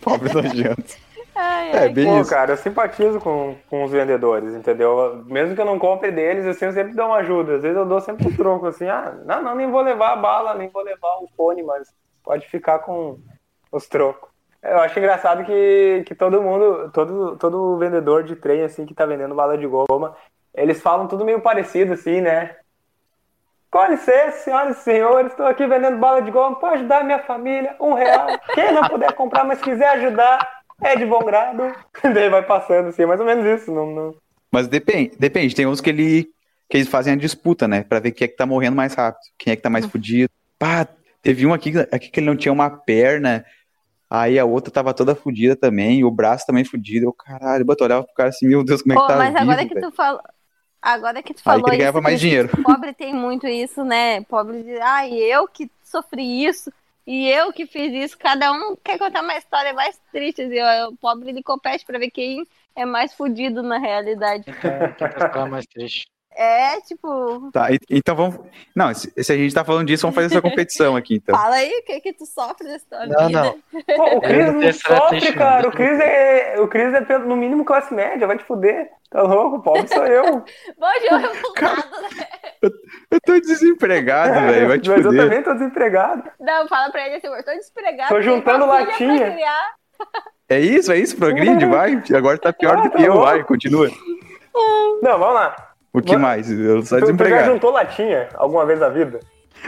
Pobre 0.00 0.32
nojento. 0.32 0.96
Ai, 1.34 1.70
É, 1.72 1.78
ai, 1.78 1.88
bem 1.88 2.06
Pô, 2.06 2.20
isso. 2.20 2.30
cara, 2.30 2.52
eu 2.52 2.56
simpatizo 2.56 3.18
com, 3.20 3.56
com 3.70 3.84
os 3.84 3.90
vendedores, 3.90 4.52
entendeu? 4.54 5.22
Mesmo 5.26 5.54
que 5.54 5.60
eu 5.60 5.64
não 5.64 5.78
compre 5.78 6.10
deles, 6.10 6.44
assim, 6.46 6.66
eu 6.66 6.72
sempre 6.72 6.94
dou 6.94 7.06
uma 7.06 7.16
ajuda. 7.16 7.56
Às 7.56 7.62
vezes 7.62 7.76
eu 7.76 7.86
dou 7.86 8.00
sempre 8.00 8.28
um 8.28 8.36
troco, 8.36 8.66
assim, 8.66 8.86
ah, 8.88 9.14
não, 9.24 9.42
não, 9.42 9.54
nem 9.54 9.70
vou 9.70 9.80
levar 9.80 10.12
a 10.12 10.16
bala, 10.16 10.54
nem 10.54 10.68
vou 10.68 10.82
levar 10.82 11.16
o 11.22 11.28
fone, 11.36 11.62
mas 11.62 11.88
pode 12.22 12.46
ficar 12.48 12.80
com 12.80 13.18
os 13.70 13.86
trocos. 13.86 14.28
Eu 14.62 14.78
acho 14.78 14.98
engraçado 14.98 15.44
que, 15.44 16.04
que 16.06 16.14
todo 16.14 16.40
mundo, 16.40 16.90
todo, 16.92 17.36
todo 17.36 17.76
vendedor 17.78 18.22
de 18.22 18.36
trem, 18.36 18.62
assim, 18.62 18.86
que 18.86 18.94
tá 18.94 19.04
vendendo 19.04 19.34
bala 19.34 19.58
de 19.58 19.66
goma, 19.66 20.16
eles 20.54 20.80
falam 20.80 21.08
tudo 21.08 21.24
meio 21.24 21.40
parecido, 21.40 21.94
assim, 21.94 22.20
né? 22.20 22.54
Com 23.70 23.84
licença, 23.86 24.38
senhoras 24.38 24.78
e 24.78 24.82
senhores, 24.82 25.32
estou 25.32 25.46
aqui 25.46 25.66
vendendo 25.66 25.96
bala 25.96 26.22
de 26.22 26.30
goma 26.30 26.56
para 26.56 26.74
ajudar 26.74 27.00
a 27.00 27.04
minha 27.04 27.18
família, 27.20 27.74
um 27.80 27.94
real. 27.94 28.38
Quem 28.54 28.72
não 28.72 28.82
puder 28.82 29.12
comprar, 29.14 29.44
mas 29.44 29.60
quiser 29.60 29.88
ajudar, 29.88 30.62
é 30.80 30.94
de 30.94 31.06
bom 31.06 31.20
grado. 31.20 31.74
Daí 32.14 32.28
vai 32.28 32.42
passando, 32.42 32.88
assim, 32.88 33.04
mais 33.04 33.18
ou 33.18 33.26
menos 33.26 33.44
isso. 33.44 33.72
Não, 33.72 33.86
não... 33.86 34.14
Mas 34.52 34.68
depende, 34.68 35.16
depende. 35.18 35.54
Tem 35.54 35.66
uns 35.66 35.80
que 35.80 35.90
ele 35.90 36.30
que 36.68 36.78
eles 36.78 36.88
fazem 36.88 37.12
a 37.12 37.16
disputa, 37.16 37.68
né? 37.68 37.84
Pra 37.86 38.00
ver 38.00 38.12
quem 38.12 38.24
é 38.24 38.28
que 38.28 38.36
tá 38.36 38.46
morrendo 38.46 38.76
mais 38.76 38.94
rápido, 38.94 39.20
quem 39.38 39.52
é 39.52 39.56
que 39.56 39.60
tá 39.60 39.68
mais 39.68 39.84
fudido. 39.84 40.30
Pá, 40.58 40.88
teve 41.20 41.46
um 41.46 41.52
aqui, 41.52 41.70
aqui 41.92 42.08
que 42.08 42.20
ele 42.20 42.26
não 42.26 42.36
tinha 42.36 42.50
uma 42.50 42.70
perna, 42.70 43.44
Aí 44.14 44.38
a 44.38 44.44
outra 44.44 44.70
tava 44.70 44.92
toda 44.92 45.14
fodida 45.14 45.56
também, 45.56 46.04
o 46.04 46.10
braço 46.10 46.44
também 46.46 46.64
fudido. 46.64 47.06
Eu, 47.06 47.12
caralho, 47.14 47.64
eu 47.66 47.76
olhava 47.84 48.04
pro 48.04 48.14
cara 48.14 48.28
assim, 48.28 48.46
meu 48.46 48.62
Deus, 48.62 48.82
como 48.82 48.92
é 48.92 48.96
que 48.96 49.02
Pô, 49.02 49.08
tá 49.08 49.16
mas 49.16 49.28
vivo, 49.28 49.38
agora 49.38 49.64
que 49.66 49.74
velho? 49.74 49.86
tu 49.90 49.96
falou. 49.96 50.20
Agora 50.82 51.22
que 51.22 51.32
tu 51.32 51.38
Aí 51.38 51.44
falou 51.44 51.62
que 51.62 51.70
ele 51.70 51.76
ganhava 51.78 51.98
isso, 51.98 52.02
mais 52.02 52.20
que 52.20 52.26
dinheiro. 52.26 52.48
Pobre 52.62 52.92
tem 52.92 53.14
muito 53.14 53.46
isso, 53.46 53.82
né? 53.84 54.20
Pobre 54.24 54.62
de, 54.64 54.78
ai, 54.80 55.14
eu 55.14 55.48
que 55.48 55.70
sofri 55.82 56.44
isso 56.44 56.70
e 57.06 57.26
eu 57.28 57.52
que 57.54 57.66
fiz 57.66 57.90
isso. 58.04 58.18
Cada 58.18 58.52
um 58.52 58.76
quer 58.76 58.98
contar 58.98 59.22
uma 59.22 59.36
história 59.36 59.72
mais 59.72 59.98
triste. 60.10 60.42
Ó, 60.60 60.90
o 60.90 60.96
pobre 60.96 61.30
ele 61.30 61.42
compete 61.42 61.86
pra 61.86 61.98
ver 61.98 62.10
quem 62.10 62.46
é 62.76 62.84
mais 62.84 63.14
fudido 63.14 63.62
na 63.62 63.78
realidade. 63.78 64.44
Então, 64.46 64.92
quem 64.98 65.08
ficando 65.08 65.50
mais 65.50 65.66
triste. 65.66 66.11
É, 66.34 66.80
tipo, 66.80 67.50
Tá, 67.52 67.68
então 67.90 68.16
vamos. 68.16 68.38
Não, 68.74 68.92
se, 68.94 69.12
se 69.22 69.32
a 69.32 69.36
gente 69.36 69.54
tá 69.54 69.64
falando 69.64 69.86
disso, 69.86 70.02
vamos 70.02 70.14
fazer 70.14 70.28
essa 70.28 70.40
competição 70.42 70.96
aqui, 70.96 71.16
então. 71.16 71.34
fala 71.36 71.56
aí 71.56 71.70
o 71.70 71.84
que 71.84 72.00
que 72.00 72.12
tu 72.14 72.24
sofre 72.24 72.66
nessa 72.66 72.86
tua 72.88 73.06
Não, 73.06 73.26
vida. 73.26 73.42
não. 73.42 73.52
Pô, 73.96 74.16
o 74.16 74.20
Cris 74.20 74.52
não 74.54 74.72
sofre, 74.72 75.32
cara. 75.34 75.68
O 75.68 75.72
Cris 75.72 76.00
é, 76.00 76.56
o 76.60 76.68
Cris 76.68 76.94
é 76.94 77.00
pelo- 77.02 77.26
no 77.26 77.36
mínimo 77.36 77.64
classe 77.64 77.92
média, 77.92 78.26
vai 78.26 78.38
te 78.38 78.44
fuder. 78.44 78.88
Tá 79.10 79.22
louco? 79.22 79.56
O 79.56 79.62
pobre 79.62 79.86
sou 79.88 80.06
eu. 80.06 80.24
Bom, 80.78 80.86
João, 81.08 81.20
revoltado, 81.20 82.02
né? 82.02 82.26
Eu 83.10 83.20
tô 83.20 83.38
desempregado, 83.40 84.32
velho, 84.52 84.68
vai 84.68 84.78
te 84.78 84.88
Mas 84.88 84.98
eu 84.98 85.04
fuder. 85.10 85.22
também 85.24 85.42
tô 85.42 85.52
desempregado. 85.52 86.22
Não, 86.40 86.66
fala 86.66 86.90
pra 86.90 87.06
ele 87.06 87.16
assim, 87.16 87.26
eu 87.26 87.44
tô 87.44 87.52
despregado. 87.52 88.08
Tô 88.14 88.22
juntando 88.22 88.64
latinha. 88.64 89.36
É 90.48 90.58
isso, 90.58 90.90
é 90.92 90.98
isso, 90.98 91.16
progride, 91.16 91.66
vai. 91.66 92.02
Agora 92.14 92.38
tá 92.38 92.52
pior 92.52 92.76
do 92.76 92.82
Ah, 92.88 92.90
tá 92.90 92.96
que 92.96 93.02
eu, 93.04 93.12
bom. 93.12 93.20
vai, 93.20 93.44
continua. 93.44 93.88
Não, 95.02 95.18
vamos 95.18 95.34
lá. 95.34 95.71
O 95.92 96.00
que 96.00 96.16
mais? 96.16 96.50
Eu 96.50 96.82
sou 96.82 96.82
Tu, 96.82 96.86
tu 96.86 96.88
já 96.88 97.00
desempregado. 97.00 97.52
juntou 97.52 97.70
latinha 97.70 98.28
alguma 98.34 98.64
vez 98.64 98.80
na 98.80 98.88
vida? 98.88 99.20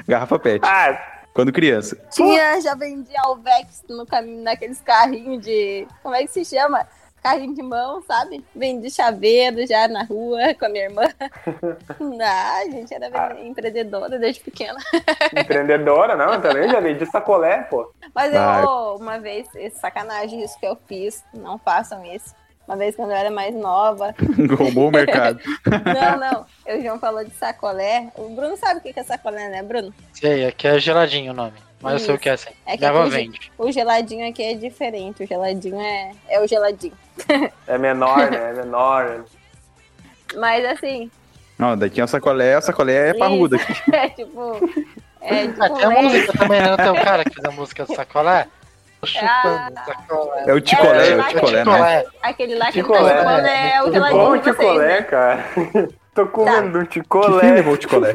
Garrafa 0.08 0.38
pet, 0.38 0.60
Ah, 0.64 0.98
quando 1.34 1.52
criança. 1.52 1.96
Tinha, 2.10 2.60
já 2.60 2.74
vendia 2.74 3.20
Alvex 3.24 3.84
no 3.88 4.06
caminho, 4.06 4.42
naqueles 4.42 4.80
carrinhos 4.80 5.44
de. 5.44 5.86
Como 6.02 6.14
é 6.14 6.22
que 6.22 6.28
se 6.28 6.44
chama? 6.44 6.86
Carrinho 7.22 7.54
de 7.54 7.62
mão, 7.62 8.02
sabe? 8.02 8.44
Vendi 8.54 8.90
chaveiro 8.90 9.66
já 9.66 9.88
na 9.88 10.02
rua 10.04 10.54
com 10.58 10.66
a 10.66 10.68
minha 10.68 10.84
irmã. 10.84 11.02
Ah, 12.22 12.58
a 12.58 12.64
gente 12.70 12.92
era 12.94 13.08
Ah. 13.12 13.34
empreendedora 13.42 14.18
desde 14.18 14.40
pequena. 14.42 14.78
empreendedora, 15.38 16.16
não, 16.16 16.34
eu 16.34 16.40
também 16.42 16.68
já 16.68 16.80
vendi 16.80 17.04
sacolé, 17.06 17.62
pô. 17.62 17.90
Mas 18.14 18.32
eu, 18.32 18.40
Ah. 18.40 18.94
uma 18.96 19.18
vez, 19.18 19.46
esse 19.54 19.78
sacanagem, 19.78 20.42
isso 20.42 20.58
que 20.58 20.66
eu 20.66 20.76
fiz, 20.86 21.22
não 21.34 21.58
façam 21.58 22.04
isso. 22.04 22.34
Uma 22.66 22.76
vez 22.76 22.96
quando 22.96 23.10
eu 23.10 23.16
era 23.16 23.30
mais 23.30 23.54
nova. 23.54 24.14
Roubou 24.58 24.88
o 24.88 24.92
mercado. 24.92 25.38
Não, 25.68 26.18
não. 26.18 26.46
O 26.78 26.82
João 26.82 26.98
falou 26.98 27.22
de 27.24 27.30
sacolé. 27.34 28.10
O 28.16 28.30
Bruno 28.34 28.56
sabe 28.56 28.80
o 28.80 28.82
que 28.82 28.92
que 28.92 29.00
é 29.00 29.04
sacolé, 29.04 29.48
né, 29.50 29.62
Bruno? 29.62 29.92
Sei, 30.14 30.46
aqui 30.46 30.66
é 30.66 30.78
geladinho 30.78 31.32
o 31.32 31.34
nome. 31.36 31.52
Mas 31.82 31.92
eu 31.94 31.98
sei 31.98 32.08
o 32.08 32.14
Isso. 32.14 32.22
que 32.22 32.28
é 32.30 32.32
assim. 32.32 32.50
É 32.64 32.76
que 32.78 32.84
aqui- 32.86 33.10
vende. 33.10 33.52
O 33.58 33.70
geladinho 33.70 34.26
aqui 34.26 34.42
é 34.42 34.54
diferente. 34.54 35.22
O 35.22 35.26
geladinho 35.26 35.78
é, 35.78 36.12
é 36.28 36.40
o 36.40 36.46
geladinho. 36.48 36.94
É 37.66 37.76
menor, 37.78 38.30
né? 38.30 38.50
É 38.50 38.52
menor. 38.54 39.24
Mas 40.36 40.64
assim, 40.64 41.10
Não, 41.58 41.76
daqui 41.76 42.00
é 42.00 42.04
o 42.04 42.08
sacolé, 42.08 42.56
o 42.58 42.62
sacolé 42.62 43.10
é 43.10 43.14
parruda. 43.14 43.56
aqui. 43.56 43.94
é 43.94 44.08
tipo. 44.08 44.58
É 45.20 45.46
tipo 45.46 45.62
Ah, 45.62 45.70
tem 45.70 45.84
a 45.84 46.02
música 46.02 46.32
também, 46.38 46.60
né? 46.60 46.68
Não 46.70 46.76
tem 46.76 46.90
o 46.90 47.04
cara 47.04 47.24
que 47.24 47.34
fez 47.34 47.44
a 47.44 47.50
música 47.50 47.84
do 47.84 47.94
sacolé? 47.94 48.46
Tô 49.04 49.10
chupando 49.10 49.80
sacolé. 49.84 50.44
É 50.46 50.52
o 50.54 50.60
ticolé, 50.60 51.08
É, 51.08 51.10
é 51.12 51.16
o 51.16 51.20
é 51.20 51.24
ticolé, 51.28 51.64
né? 51.64 51.72
Ticolé. 51.72 52.06
Aquele 52.22 52.54
lá 52.56 52.66
que 52.66 52.72
Ticolé, 52.72 53.00
tá 53.14 53.18
chupando 53.18 53.46
é 53.46 53.82
o 53.82 53.84
Que 53.84 53.92
geladinho 53.92 54.24
bom 54.24 54.36
de 54.36 54.42
vocês, 54.42 54.56
ticolé, 54.56 54.86
né? 54.88 55.02
cara. 55.02 55.44
Tô 56.14 56.26
comendo 56.28 56.78
um 56.78 56.86
Que 56.86 56.94
fim 56.94 57.00
ticolé. 57.02 57.50
levou 57.52 57.74
o 57.74 57.76
ticolé? 57.76 58.14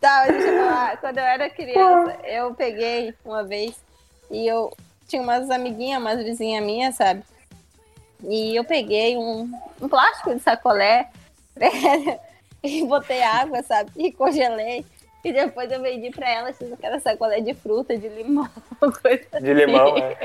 Tá, 0.00 0.24
mas 0.26 0.32
deixa 0.36 0.48
eu 0.48 0.64
falar. 0.66 0.96
Quando 0.96 1.18
eu 1.18 1.24
era 1.24 1.50
criança, 1.50 2.16
eu 2.24 2.54
peguei 2.54 3.14
uma 3.24 3.44
vez 3.44 3.76
e 4.30 4.46
eu 4.46 4.72
tinha 5.06 5.22
umas 5.22 5.50
amiguinhas, 5.50 6.00
umas 6.00 6.22
vizinhas 6.24 6.64
minhas, 6.64 6.94
sabe? 6.96 7.22
E 8.24 8.56
eu 8.56 8.64
peguei 8.64 9.16
um, 9.16 9.50
um 9.80 9.88
plástico 9.88 10.34
de 10.34 10.40
sacolé 10.40 11.08
e 12.62 12.84
botei 12.84 13.22
água, 13.22 13.62
sabe? 13.62 13.90
E 13.96 14.12
congelei. 14.12 14.84
E 15.24 15.32
depois 15.32 15.70
eu 15.70 15.82
vendi 15.82 16.10
pra 16.10 16.28
elas 16.28 16.56
que 16.56 16.74
era 16.82 16.98
sacolé 16.98 17.40
de 17.40 17.52
fruta, 17.54 17.96
de 17.96 18.08
limão, 18.08 18.48
coisa 19.02 19.40
De 19.40 19.52
limão, 19.52 19.94
né? 19.94 20.16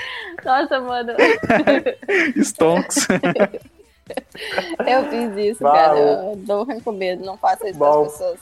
Nossa, 0.44 0.80
mano, 0.80 1.12
Stonks. 2.42 3.06
eu 4.86 5.04
fiz 5.10 5.36
isso, 5.52 5.62
cara. 5.62 5.98
Eu 5.98 6.36
dou 6.36 6.64
rancor 6.64 6.94
medo, 6.94 7.24
não 7.24 7.36
faça 7.36 7.68
isso 7.68 7.78
Bom. 7.78 7.92
com 7.92 8.02
as 8.04 8.12
pessoas. 8.12 8.40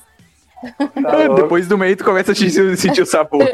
Tá. 1.02 1.34
Depois 1.34 1.66
do 1.68 1.76
meio 1.76 1.96
tu 1.96 2.04
começa 2.04 2.32
a 2.32 2.34
sentir, 2.34 3.02
o 3.02 3.07
sabor. 3.07 3.48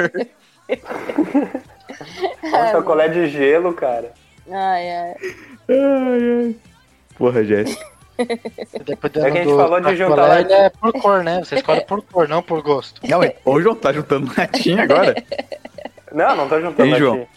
Um 2.45 2.71
sacolé 2.71 3.09
de 3.09 3.29
gelo, 3.29 3.73
cara. 3.73 4.13
Ai, 4.51 4.91
ai. 4.91 5.15
Ai, 5.69 6.47
ai. 6.47 6.57
Porra, 7.17 7.43
Jéssica. 7.45 7.92
Dependendo 8.85 9.27
É 9.27 9.31
que 9.31 9.39
a 9.39 9.43
gente 9.43 9.51
do 9.53 9.57
falou 9.57 9.81
de 9.81 9.97
juntar 9.97 10.41
ele 10.41 10.53
é 10.53 10.71
por 10.71 10.93
cor, 11.01 11.23
né? 11.25 11.41
Você 11.45 11.57
escolhe 11.57 11.81
por 11.83 12.03
cor, 12.03 12.29
não 12.29 12.43
por 12.43 12.63
gosto. 12.63 13.01
Não, 13.07 13.19
mas 13.19 13.33
ô 13.45 13.61
João, 13.61 13.75
tá 13.75 13.93
juntando 13.93 14.31
latinha 14.37 14.83
agora? 14.83 15.15
Não, 16.13 16.37
não 16.37 16.49
tô 16.49 16.61
juntando 16.61 16.89
Hein, 16.89 16.99
João? 16.99 17.15
aqui. 17.15 17.29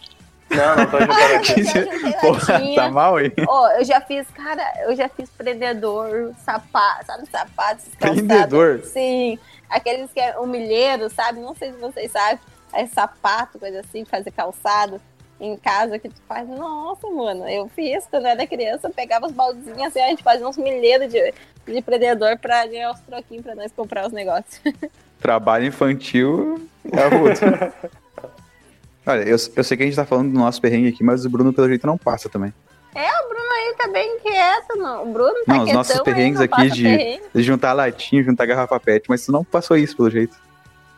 Não, 0.48 0.76
não 0.76 0.86
tô 0.86 0.98
juntando 1.00 2.20
Porra, 2.20 2.52
latinha. 2.52 2.76
tá 2.76 2.90
mal, 2.90 3.20
hein? 3.20 3.32
Ó, 3.48 3.68
eu 3.72 3.84
já 3.84 4.00
fiz, 4.00 4.26
cara, 4.30 4.62
eu 4.86 4.94
já 4.94 5.08
fiz 5.08 5.28
prendedor, 5.30 6.32
sapato, 6.44 7.06
sabe, 7.06 7.26
sapatos, 7.30 7.84
calçados. 7.98 8.26
Prendedor? 8.26 8.80
Sim, 8.84 9.38
aqueles 9.68 10.10
que 10.12 10.20
é 10.20 10.38
humilheiro, 10.38 11.10
sabe? 11.10 11.40
Não 11.40 11.54
sei 11.54 11.72
se 11.72 11.78
vocês 11.78 12.12
sabem, 12.12 12.38
é 12.72 12.86
sapato, 12.86 13.58
coisa 13.58 13.80
assim, 13.80 14.04
fazer 14.04 14.30
calçado 14.30 15.00
em 15.40 15.56
casa 15.56 15.98
que 15.98 16.08
tu 16.08 16.20
faz. 16.28 16.48
Nossa, 16.48 17.06
mano, 17.08 17.48
eu 17.48 17.68
fiz 17.68 18.06
quando 18.10 18.24
eu 18.24 18.30
era 18.30 18.46
criança, 18.46 18.88
eu 18.88 18.92
pegava 18.92 19.26
os 19.26 19.32
baldezinhos 19.32 19.82
assim, 19.82 20.00
a 20.00 20.08
gente 20.08 20.22
fazia 20.22 20.48
uns 20.48 20.56
milheiros 20.56 21.12
de, 21.12 21.32
de 21.66 21.82
prendedor 21.82 22.38
pra 22.38 22.66
ganhar 22.66 22.90
os 22.92 23.00
troquinhos 23.00 23.44
pra 23.44 23.54
nós 23.54 23.70
comprar 23.72 24.06
os 24.06 24.12
negócios. 24.12 24.60
Trabalho 25.20 25.66
infantil 25.66 26.68
é 26.92 27.02
arrodo. 27.02 27.72
Olha, 29.06 29.22
eu, 29.22 29.36
eu 29.56 29.64
sei 29.64 29.76
que 29.76 29.82
a 29.82 29.86
gente 29.86 29.94
tá 29.94 30.04
falando 30.04 30.32
do 30.32 30.38
nosso 30.38 30.60
perrengue 30.60 30.88
aqui, 30.88 31.04
mas 31.04 31.24
o 31.24 31.30
Bruno, 31.30 31.52
pelo 31.52 31.68
jeito, 31.68 31.86
não 31.86 31.96
passa 31.96 32.28
também. 32.28 32.52
O 32.92 33.28
Bruno 33.28 33.50
aí 33.52 33.74
tá 33.76 33.88
bem 33.88 34.18
quieto, 34.20 34.76
não. 34.76 35.02
O 35.08 35.12
Bruno 35.12 35.34
tá 35.44 35.54
Não, 35.54 35.64
os 35.64 35.72
nossos 35.72 36.00
perrengues 36.00 36.38
não 36.40 36.44
aqui 36.46 36.70
de- 36.70 36.82
perrengue. 36.82 37.22
De 37.34 37.42
juntar 37.42 37.72
latinha, 37.74 38.22
juntar 38.22 38.46
garrafa 38.46 38.80
pet, 38.80 39.04
mas 39.08 39.24
tu 39.24 39.30
não 39.32 39.44
passou 39.44 39.76
isso, 39.76 39.96
pelo 39.96 40.10
jeito. 40.10 40.34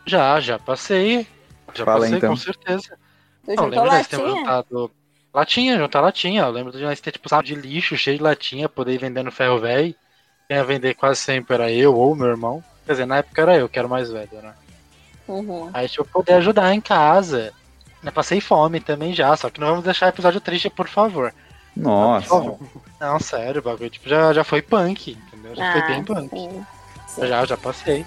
Já, 0.05 0.39
já 0.39 0.57
passei. 0.57 1.27
Já 1.73 1.85
Fala, 1.85 2.01
passei, 2.01 2.17
então. 2.17 2.29
com 2.31 2.35
certeza. 2.37 2.97
Tu 3.55 3.55
Não, 3.55 3.63
juntou 3.65 3.69
lembro 3.83 3.89
de 3.89 3.95
nós 3.97 4.07
termos 4.07 4.27
latinha? 4.27 4.45
juntado 4.45 4.91
latinha, 5.33 5.77
juntar 5.77 6.01
latinha. 6.01 6.41
Eu 6.43 6.51
lembro 6.51 6.71
de 6.71 6.83
nós 6.83 6.99
ter, 7.01 7.11
tipo, 7.11 7.27
saco 7.29 7.43
de 7.43 7.55
lixo 7.55 7.97
cheio 7.97 8.17
de 8.17 8.23
latinha, 8.23 8.69
poder 8.69 8.93
ir 8.93 8.97
vendendo 8.99 9.31
ferro 9.31 9.59
velho. 9.59 9.95
Quem 10.47 10.57
ia 10.57 10.63
vender 10.63 10.93
quase 10.95 11.19
sempre 11.19 11.53
era 11.55 11.71
eu 11.71 11.95
ou 11.95 12.15
meu 12.15 12.27
irmão. 12.27 12.63
Quer 12.85 12.93
dizer, 12.93 13.05
na 13.05 13.17
época 13.17 13.41
era 13.41 13.55
eu, 13.57 13.69
que 13.69 13.77
era 13.79 13.87
o 13.87 13.91
mais 13.91 14.11
velho, 14.11 14.29
né? 14.41 14.53
Uhum. 15.27 15.69
Aí, 15.73 15.87
tipo, 15.87 16.05
poder 16.05 16.33
ajudar 16.33 16.73
em 16.73 16.81
casa. 16.81 17.53
Eu 18.03 18.11
passei 18.11 18.39
fome 18.39 18.79
também 18.79 19.13
já, 19.13 19.35
só 19.35 19.49
que 19.49 19.59
não 19.59 19.67
vamos 19.67 19.83
deixar 19.83 20.07
episódio 20.07 20.39
triste, 20.39 20.69
por 20.69 20.87
favor. 20.87 21.33
Nossa. 21.75 22.27
Por 22.27 22.43
favor. 22.43 22.59
Não, 22.99 23.19
sério, 23.19 23.61
o 23.61 23.63
bagulho 23.63 23.89
tipo, 23.89 24.07
já, 24.09 24.31
já 24.33 24.43
foi 24.43 24.61
punk, 24.61 25.11
entendeu? 25.11 25.55
Já 25.55 25.71
foi 25.71 25.81
bem 25.83 26.03
punk. 26.03 26.29
Ah, 26.33 26.37
sim. 26.37 26.65
Sim, 27.07 27.27
Já, 27.27 27.45
já 27.45 27.57
passei. 27.57 28.05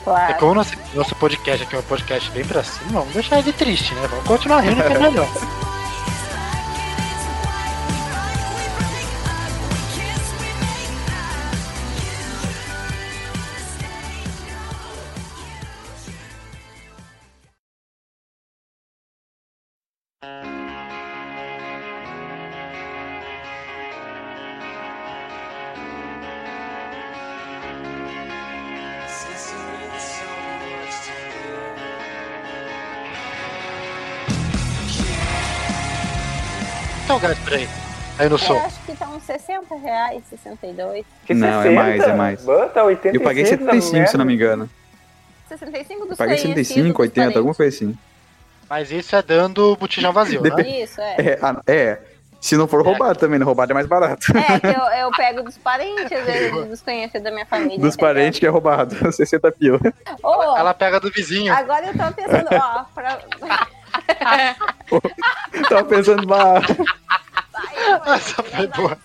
É 0.00 0.04
claro. 0.04 0.34
como 0.36 0.54
nosso, 0.54 0.74
nosso 0.94 1.14
podcast 1.16 1.62
aqui 1.64 1.76
é 1.76 1.78
um 1.78 1.82
podcast 1.82 2.30
bem 2.30 2.44
pra 2.44 2.64
cima, 2.64 3.00
vamos 3.00 3.14
deixar 3.14 3.38
ele 3.38 3.52
triste, 3.52 3.94
né? 3.94 4.06
Vamos 4.08 4.24
continuar 4.26 4.60
rindo 4.60 4.76
que 4.76 4.92
é 4.92 4.98
melhor. 4.98 5.28
o 37.18 37.20
gás 37.20 37.38
por 37.40 37.52
aí. 37.52 37.68
Aí 38.18 38.28
no 38.28 38.34
Eu 38.34 38.38
som. 38.38 38.56
acho 38.56 38.80
que 38.84 38.96
tá 38.96 39.08
uns 39.08 39.22
60 39.24 39.74
reais, 39.76 40.22
62. 40.30 41.04
Que 41.26 41.34
Não, 41.34 41.62
é 41.62 41.70
mais, 41.70 42.02
é 42.02 42.14
mais. 42.14 42.44
Bota 42.44 42.82
85 42.84 43.16
Eu 43.16 43.26
paguei 43.26 43.44
75, 43.44 44.06
se 44.08 44.16
não 44.16 44.24
me 44.24 44.34
engano. 44.34 44.68
65 45.48 46.00
dos 46.02 46.10
Eu 46.10 46.16
paguei 46.16 46.36
conhecidos, 46.36 46.68
75, 46.68 47.02
80, 47.02 47.26
dos 47.28 47.36
alguma 47.36 47.54
coisa 47.54 47.76
assim. 47.76 47.96
Mas 48.68 48.90
isso 48.90 49.16
é 49.16 49.22
dando 49.22 49.76
botijão 49.76 50.12
vazio, 50.12 50.42
né? 50.42 50.50
Isso, 50.82 51.00
é. 51.00 51.14
É, 51.18 51.38
ah, 51.40 51.60
é. 51.66 51.98
Se 52.40 52.56
não 52.56 52.68
for 52.68 52.84
roubado 52.84 53.18
também, 53.18 53.38
né? 53.38 53.44
Roubado 53.44 53.72
é 53.72 53.74
mais 53.74 53.86
barato. 53.86 54.26
É, 54.36 54.60
que 54.60 54.66
eu, 54.66 55.06
eu 55.06 55.10
pego 55.12 55.42
dos 55.42 55.56
parentes, 55.58 56.12
às 56.12 56.24
vezes, 56.24 56.68
dos 56.68 56.82
conhecidos 56.82 57.22
da 57.22 57.30
minha 57.32 57.46
família. 57.46 57.78
Dos 57.78 57.94
entendeu? 57.94 58.14
parentes 58.14 58.38
que 58.38 58.46
é 58.46 58.48
roubado. 58.48 58.94
60 59.12 59.50
pila. 59.52 59.80
Ô, 60.22 60.56
Ela 60.56 60.72
pega 60.74 61.00
do 61.00 61.10
vizinho. 61.10 61.52
agora 61.52 61.86
eu 61.86 61.92
tô 61.94 62.12
pensando, 62.14 62.48
ó, 62.52 62.84
pra... 62.94 63.18
Tava 65.68 65.84
pensando, 65.84 66.26
bah, 66.26 66.60
Essa 68.06 68.42
foi 68.42 68.66
boa. 68.68 68.98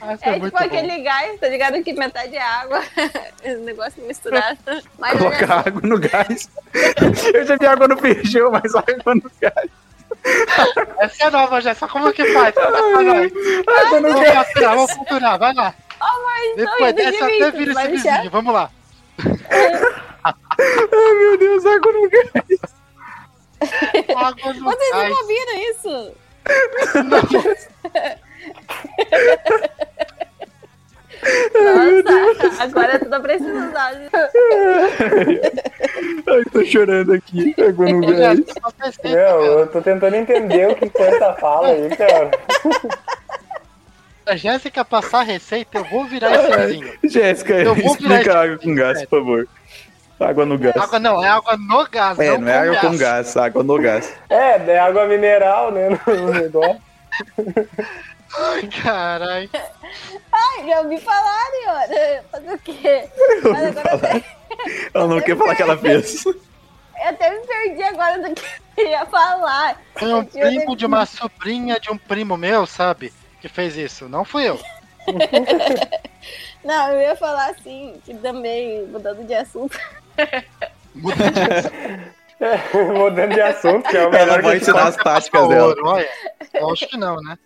Essa 0.00 0.30
É 0.30 0.36
é 0.36 0.40
tipo 0.40 0.56
aquele 0.56 0.98
gás, 1.02 1.38
tá 1.38 1.48
ligado? 1.48 1.82
Que 1.82 1.92
metade 1.92 2.34
é 2.36 2.42
água. 2.42 2.82
Esse 3.44 3.60
negócio 3.60 4.02
misturado. 4.04 4.58
Mas 4.98 5.16
colocar 5.18 5.44
olha, 5.44 5.64
água 5.68 5.80
no 5.84 5.98
gás. 5.98 6.50
Eu 7.32 7.46
já 7.46 7.56
vi 7.56 7.66
água 7.66 7.86
no 7.86 7.96
feijão, 7.96 8.50
mas 8.50 8.74
água 8.74 9.14
no 9.14 9.30
gás. 9.40 9.70
Essa 10.98 11.24
é 11.24 11.30
nova, 11.30 11.60
Jéssica. 11.60 11.88
Como 11.88 12.12
que 12.12 12.24
faz? 12.32 12.56
Água 12.56 14.00
no 14.00 14.12
Vamos 14.12 14.20
gás. 14.20 14.32
capturar, 14.32 14.76
vamos 14.76 15.38
vai 15.38 15.54
lá. 15.54 15.74
oh, 16.00 16.56
Depois 16.56 16.94
dessa 16.94 17.24
até 17.26 17.50
vira 17.52 17.72
esse 17.72 17.88
vizinho, 17.88 18.30
vamos 18.30 18.54
lá. 18.54 18.70
Ai, 20.24 21.14
meu 21.18 21.38
Deus, 21.38 21.64
água 21.66 21.92
no 21.92 22.08
gás. 22.10 22.30
Água 24.16 24.52
no 24.54 24.64
Vocês 24.64 24.90
gás. 24.92 25.10
não 25.10 25.16
ouviram 25.20 25.58
isso? 25.70 26.14
Nossa, 31.54 32.62
agora 32.62 32.98
tu 32.98 33.08
tá 33.08 33.20
precisando. 33.20 33.72
Ai, 36.26 36.44
tô 36.52 36.64
chorando 36.64 37.12
aqui. 37.12 37.54
Água 37.66 37.86
no 37.88 38.00
gás. 38.06 38.38
Meu, 38.40 39.14
cara. 39.14 39.44
eu 39.44 39.66
tô 39.68 39.80
tentando 39.82 40.16
entender 40.16 40.70
o 40.70 40.74
que 40.74 40.88
foi 40.90 41.06
essa 41.06 41.32
fala 41.34 41.68
aí, 41.68 41.88
cara. 41.96 42.30
Se 44.24 44.30
a 44.30 44.36
Jéssica 44.36 44.84
passar 44.84 45.20
a 45.20 45.24
receita, 45.24 45.78
eu 45.78 45.84
vou 45.84 46.04
virar 46.04 46.32
esse 46.34 46.56
vizinho. 46.56 46.92
Jéssica, 47.04 47.54
Eu 47.54 47.74
vou 47.74 47.94
virar 47.94 48.20
explica 48.20 48.20
esse- 48.20 48.30
água 48.30 48.58
com 48.58 48.74
gás, 48.74 49.00
por 49.06 49.18
favor. 49.20 49.48
Água 50.22 50.46
no 50.46 50.58
gás. 50.58 50.76
Água 50.76 50.98
não, 50.98 51.24
é 51.24 51.28
água 51.28 51.56
no 51.56 51.86
gás, 51.88 52.18
É, 52.18 52.30
não, 52.30 52.38
não 52.40 52.48
é 52.48 52.58
água 52.58 52.76
com 52.80 52.96
gás, 52.96 53.36
água 53.36 53.62
no 53.62 53.78
gás. 53.80 54.14
É, 54.30 54.56
é 54.70 54.78
água 54.78 55.06
mineral, 55.06 55.70
né? 55.72 55.88
No 56.06 56.32
negócio. 56.32 56.80
Ai, 58.34 58.68
caralho. 58.82 59.50
Ai, 60.32 60.66
já 60.66 60.80
ouvi 60.80 60.98
falar, 61.00 61.50
Iora. 61.64 62.24
Fazer 62.30 62.54
o 62.54 62.58
quê? 62.58 63.08
Mas 63.42 63.76
agora 63.76 64.16
eu 64.16 64.22
Ela 64.94 65.06
não 65.08 65.20
quer 65.20 65.36
falar 65.36 65.54
que 65.54 65.62
ela 65.62 65.76
fez. 65.76 66.24
eu 66.24 66.34
até 67.04 67.30
me 67.30 67.46
perdi 67.46 67.82
agora 67.82 68.28
do 68.28 68.34
que 68.34 68.42
eu 68.78 68.86
ia 68.88 69.04
falar. 69.06 69.80
Foi 69.96 70.12
um 70.14 70.18
Eu 70.18 70.24
tinha 70.24 70.46
primo 70.46 70.76
de 70.76 70.86
uma 70.86 71.04
sobrinha 71.04 71.78
de 71.78 71.90
um 71.90 71.98
primo 71.98 72.36
meu, 72.36 72.66
sabe? 72.66 73.12
Que 73.40 73.48
fez 73.48 73.76
isso. 73.76 74.08
Não 74.08 74.24
fui 74.24 74.48
eu. 74.48 74.58
Não, 76.64 76.92
eu 76.92 77.00
ia 77.00 77.16
falar 77.16 77.50
assim, 77.50 78.00
que 78.04 78.14
também, 78.14 78.86
mudando 78.86 79.26
de 79.26 79.34
assunto. 79.34 79.78
Mudando 82.98 83.34
de 83.34 83.40
assunto, 83.40 83.88
que 83.88 83.96
é 83.96 84.00
o 84.00 84.02
Ela 84.02 84.10
melhor 84.10 84.42
vai 84.42 84.56
que 84.56 84.62
ensinar 84.62 84.88
as 84.88 84.96
táticas 84.96 85.48
dela. 85.48 85.68
Ouro, 85.68 85.86
olha. 85.86 86.08
Eu 86.54 86.72
acho 86.72 86.88
que 86.88 86.96
não, 86.96 87.16
né? 87.16 87.38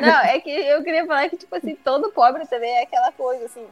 Não, 0.00 0.20
é 0.20 0.40
que 0.40 0.50
eu 0.50 0.82
queria 0.82 1.06
falar 1.06 1.28
que, 1.28 1.36
tipo 1.36 1.54
assim, 1.54 1.76
todo 1.76 2.10
pobre 2.10 2.44
também 2.46 2.78
é 2.78 2.82
aquela 2.82 3.12
coisa, 3.12 3.44
assim. 3.44 3.64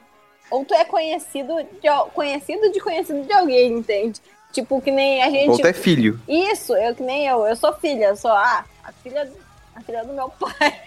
Ou 0.51 0.64
tu 0.64 0.74
é 0.74 0.85
conhecido 0.85 1.55
de, 1.80 1.89
conhecido 2.14 2.70
de 2.70 2.80
conhecido 2.80 3.22
de 3.22 3.33
alguém, 3.33 3.72
entende? 3.72 4.20
Tipo, 4.53 4.80
que 4.80 4.91
nem 4.91 5.22
a 5.22 5.30
gente. 5.30 5.62
Ou 5.62 5.66
é 5.66 5.72
filho. 5.72 6.20
Isso, 6.28 6.76
eu 6.76 6.95
que 6.95 7.03
nem 7.03 7.26
eu. 7.26 7.47
Eu 7.47 7.57
sou 7.57 7.72
filha, 7.74 8.07
eu 8.07 8.16
sou 8.16 8.30
ah, 8.30 8.64
a 8.85 8.93
filha, 8.93 9.30
a 9.74 9.80
filha 9.80 10.05
do 10.05 10.12
meu 10.12 10.28
pai. 10.28 10.80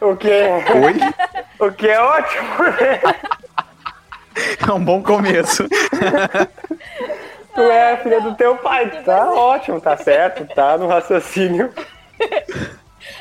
O 0.00 0.16
que 0.16 0.30
é, 0.30 0.52
Oi? 0.52 0.94
o 1.58 1.72
que 1.72 1.88
é 1.88 1.98
ótimo? 1.98 2.48
É 4.68 4.72
um 4.72 4.84
bom 4.84 5.02
começo. 5.02 5.66
Tu 7.54 7.60
é 7.60 7.92
a 7.92 7.96
filha 7.98 8.20
do 8.20 8.34
teu 8.34 8.56
pai. 8.56 8.90
Tá 9.04 9.30
ótimo, 9.32 9.80
tá 9.80 9.96
certo, 9.96 10.44
tá 10.54 10.76
no 10.76 10.88
raciocínio. 10.88 11.72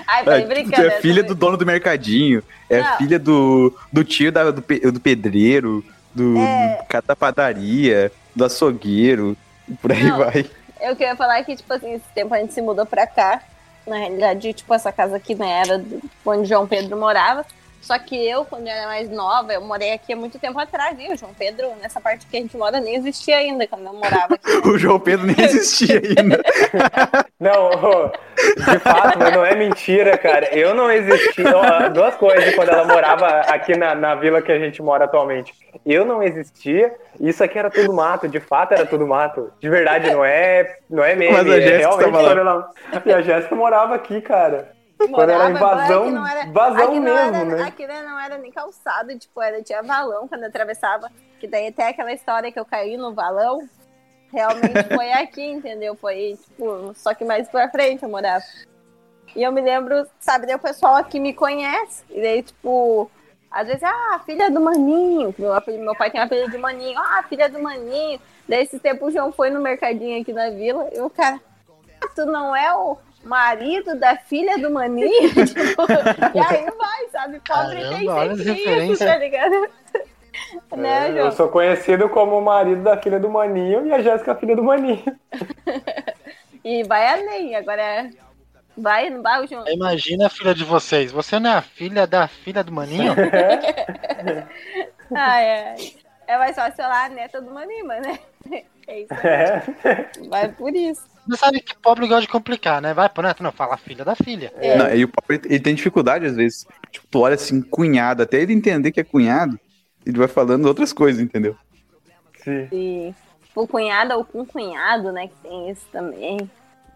Ai, 0.08 0.24
falei 0.24 0.44
É, 0.44 0.64
tu 0.64 0.82
é 0.82 0.92
filha 1.02 1.22
do 1.24 1.28
também. 1.30 1.40
dono 1.40 1.58
do 1.58 1.66
mercadinho. 1.66 2.42
É 2.70 2.82
Não. 2.82 2.98
filha 2.98 3.20
do, 3.20 3.78
do 3.92 4.04
tio 4.04 4.32
da- 4.32 4.50
do, 4.52 4.62
do 4.92 5.00
pedreiro, 5.00 5.84
do, 6.14 6.38
É. 6.38 6.78
do 6.82 6.86
cara 6.88 7.04
da 7.08 7.16
padaria, 7.16 8.12
do 8.36 8.46
açougueiro. 8.46 9.38
Por 9.82 9.92
aí 9.92 10.04
Não. 10.04 10.18
vai. 10.18 10.46
Eu 10.82 10.96
queria 10.96 11.16
falar 11.16 11.44
que, 11.44 11.56
tipo 11.56 11.72
assim, 11.74 11.94
esse 11.94 12.06
tempo 12.16 12.34
a 12.34 12.40
gente 12.40 12.54
se 12.54 12.62
mudou 12.62 12.86
pra 12.86 13.06
cá. 13.08 13.42
Na 13.86 13.98
realidade, 13.98 14.54
tipo, 14.54 14.74
essa 14.74 14.92
casa 14.92 15.18
aqui 15.18 15.36
né, 15.36 15.62
era 15.66 15.84
onde 16.26 16.48
João 16.48 16.66
Pedro 16.66 16.98
morava. 16.98 17.46
Só 17.84 18.00
que 18.00 18.16
eu, 18.16 18.46
quando 18.46 18.66
eu 18.66 18.74
era 18.74 18.88
mais 18.88 19.10
nova, 19.10 19.54
eu 19.54 19.60
morei 19.60 19.92
aqui 19.92 20.14
há 20.14 20.16
muito 20.16 20.40
tempo 20.40 20.58
atrás, 20.58 20.96
viu? 20.98 21.18
João 21.18 21.34
Pedro, 21.34 21.76
nessa 21.82 22.00
parte 22.00 22.26
que 22.26 22.38
a 22.38 22.40
gente 22.40 22.56
mora, 22.56 22.80
nem 22.80 22.96
existia 22.96 23.36
ainda 23.36 23.68
quando 23.68 23.86
eu 23.86 23.94
morava 23.94 24.36
aqui. 24.36 24.44
O 24.64 24.78
João 24.78 24.98
Pedro 24.98 25.28
nem 25.28 25.36
existia 25.38 26.02
ainda. 26.02 26.42
Não, 27.38 28.10
de 28.38 28.80
fato, 28.80 29.20
mas 29.20 29.34
não 29.34 29.46
é 29.46 29.54
mentira, 29.54 30.18
cara. 30.18 30.56
Eu 30.58 30.74
não 30.74 30.90
existi. 30.90 31.44
ó, 31.46 31.90
duas 31.90 32.16
coisas 32.16 32.56
quando 32.56 32.70
ela 32.70 32.86
morava 32.86 33.28
aqui 33.42 33.78
na, 33.78 33.94
na 33.94 34.16
vila 34.16 34.42
que 34.42 34.52
a 34.52 34.58
gente 34.58 34.82
mora 34.82 35.04
atualmente. 35.04 35.54
Eu 35.86 36.06
não 36.06 36.24
existia, 36.24 36.96
isso 37.20 37.44
aqui 37.44 37.60
era 37.60 37.70
tudo 37.70 37.92
mato, 37.92 38.30
de 38.30 38.40
fato 38.40 38.74
era 38.74 38.86
tudo 38.86 39.06
mato. 39.06 39.52
De 39.60 39.70
verdade, 39.70 40.10
não 40.10 40.24
é, 40.24 40.78
não 40.90 41.04
é 41.04 41.16
meme. 41.16 41.34
Mas 41.34 41.50
a 41.50 41.58
é 41.58 41.62
Jéssica 41.62 42.08
realmente 42.08 42.40
ela. 42.40 42.72
E 43.06 43.14
a 43.14 43.22
Jéssica 43.22 43.56
morava 43.56 43.96
aqui, 43.96 44.22
cara. 44.22 44.73
Quando 45.10 45.30
era 45.30 45.50
Morava, 45.50 45.52
invasão, 45.52 46.04
aqui 46.04 46.12
não 46.12 46.28
era- 46.28 46.46
invasão 46.46 46.84
aqui 46.84 47.00
não 47.00 47.02
mesmo, 47.02 47.36
era, 47.36 47.46
né? 47.46 47.64
Aqui 47.64 47.88
não 47.88 48.20
era 48.20 48.38
nem 48.38 48.52
calçado, 48.52 49.18
tipo, 49.18 49.42
era, 49.42 49.62
tinha 49.62 49.82
valão 49.84 50.28
quando 50.28 50.44
atravessava. 50.44 51.12
Que 51.40 51.48
daí 51.48 51.68
até 51.68 51.90
aquela 51.90 52.14
história 52.14 52.52
que 52.52 52.60
eu 52.60 52.66
caí 52.66 52.96
no 52.98 53.14
valão, 53.14 53.68
realmente 54.32 54.84
foi 54.96 55.12
aqui, 55.12 55.46
entendeu? 55.46 55.96
Foi, 55.96 56.38
tipo, 56.44 56.94
só 56.96 57.14
que 57.14 57.26
mais 57.26 57.48
pra 57.50 57.70
frente 57.70 58.04
eu 58.04 58.10
morava. 58.10 58.44
E 59.36 59.42
eu 59.44 59.52
me 59.52 59.62
lembro, 59.62 60.08
sabe, 60.20 60.46
daí 60.46 60.56
o 60.56 60.60
pessoal 60.60 60.96
aqui 60.96 61.20
me 61.20 61.34
conhece. 61.34 62.04
E 62.10 62.22
daí, 62.22 62.44
tipo, 62.44 63.10
às 63.50 63.68
vezes, 63.68 63.84
ah, 63.84 64.22
filha 64.26 64.50
do 64.50 64.62
Maninho. 64.62 65.34
Meu, 65.38 65.52
meu 65.80 65.96
pai 65.96 66.12
tem 66.12 66.22
uma 66.22 66.28
filha 66.28 66.48
de 66.50 66.58
Maninho. 66.58 67.00
Ah, 67.00 67.24
filha 67.28 67.50
do 67.50 67.60
Maninho. 67.62 68.20
Daí 68.48 68.62
esse 68.64 68.80
tempo 68.80 69.06
o 69.08 69.12
João 69.12 69.32
foi 69.32 69.50
no 69.50 69.60
mercadinho 69.60 70.22
aqui 70.22 70.32
na 70.34 70.50
vila. 70.50 70.88
E 70.94 71.00
o 71.02 71.10
cara, 71.10 71.40
ah, 72.02 72.08
tu 72.16 72.26
não 72.26 72.56
é 72.56 72.74
o 72.76 72.98
marido 73.24 73.98
da 74.00 74.18
filha 74.18 74.58
do 74.58 74.70
Maninho? 74.72 75.10
Tipo, 75.46 75.84
e 76.34 76.40
aí 76.40 76.66
vai, 76.78 77.10
sabe? 77.12 77.40
Pobre 77.40 77.82
Caramba, 77.82 77.96
tem 77.96 78.08
referências. 78.44 79.00
tá 79.00 79.18
ligado? 79.18 79.70
né, 80.76 81.12
É, 81.12 81.20
eu 81.22 81.32
João? 81.32 81.32
sou 81.32 81.50
conhecido 81.50 82.10
como 82.10 82.38
o 82.38 82.42
marido 82.42 82.82
da 82.84 82.98
filha 82.98 83.20
do 83.20 83.30
Maninho 83.30 83.86
e 83.88 83.94
a 83.94 84.02
Jéssica 84.02 84.32
a 84.34 84.36
filha 84.36 84.56
do 84.56 84.64
Maninho. 84.64 85.04
E 86.66 86.82
vai 86.86 87.06
além. 87.08 87.56
Agora, 87.56 88.10
vai, 88.78 89.10
não 89.10 89.22
vai, 89.22 89.44
o 89.44 89.48
João? 89.48 89.68
Imagina 89.68 90.28
a 90.28 90.30
filha 90.30 90.56
de 90.56 90.64
vocês. 90.64 91.12
Você 91.12 91.38
não 91.38 91.50
é 91.52 91.54
a 91.56 91.62
filha 91.62 92.08
da 92.08 92.26
filha 92.28 92.64
do 92.64 92.72
maninho? 92.72 93.14
Ah, 95.14 95.42
é. 95.44 95.76
É 96.26 96.38
mais 96.38 96.56
fácil 96.56 96.84
lá 96.86 97.06
a 97.06 97.10
neta 97.10 97.42
do 97.42 97.52
Maninho, 97.52 97.86
mas, 97.86 98.02
né? 98.02 98.18
É 98.88 99.00
isso. 99.02 99.14
É. 99.14 99.62
Vai 100.30 100.48
por 100.54 100.74
isso. 100.74 101.04
Você 101.28 101.38
sabe 101.38 101.62
que 101.62 101.76
pobre 101.78 102.08
gosta 102.08 102.22
de 102.22 102.28
complicar, 102.28 102.82
né? 102.82 102.94
Vai 102.94 103.08
pro 103.10 103.24
neto, 103.24 103.44
não, 103.44 103.52
fala 103.52 103.78
filha 103.78 104.04
da 104.04 104.16
filha. 104.16 104.52
É. 104.58 104.78
Não, 104.78 104.94
e 104.94 105.04
o 105.04 105.08
pobre, 105.08 105.42
ele 105.46 105.60
tem 105.60 105.74
dificuldade 105.74 106.26
às 106.26 106.36
vezes. 106.36 106.66
Tipo, 106.92 107.08
tu 107.10 107.22
olha 107.22 107.36
assim, 107.36 107.62
cunhado, 107.62 108.24
até 108.24 108.42
ele 108.42 108.54
entender 108.54 108.92
que 108.92 109.00
é 109.00 109.04
cunhado, 109.04 109.60
ele 110.06 110.18
vai 110.18 110.28
falando 110.28 110.66
outras 110.66 110.92
coisas, 110.92 111.22
entendeu? 111.22 111.56
Sim. 112.44 112.68
E 112.72 113.16
o 113.56 113.68
cunhado 113.68 114.16
ou 114.16 114.26
com 114.26 114.46
cunhado, 114.46 115.12
né? 115.12 115.28
Que 115.28 115.36
tem 115.48 115.70
isso 115.70 115.86
também. 115.92 116.50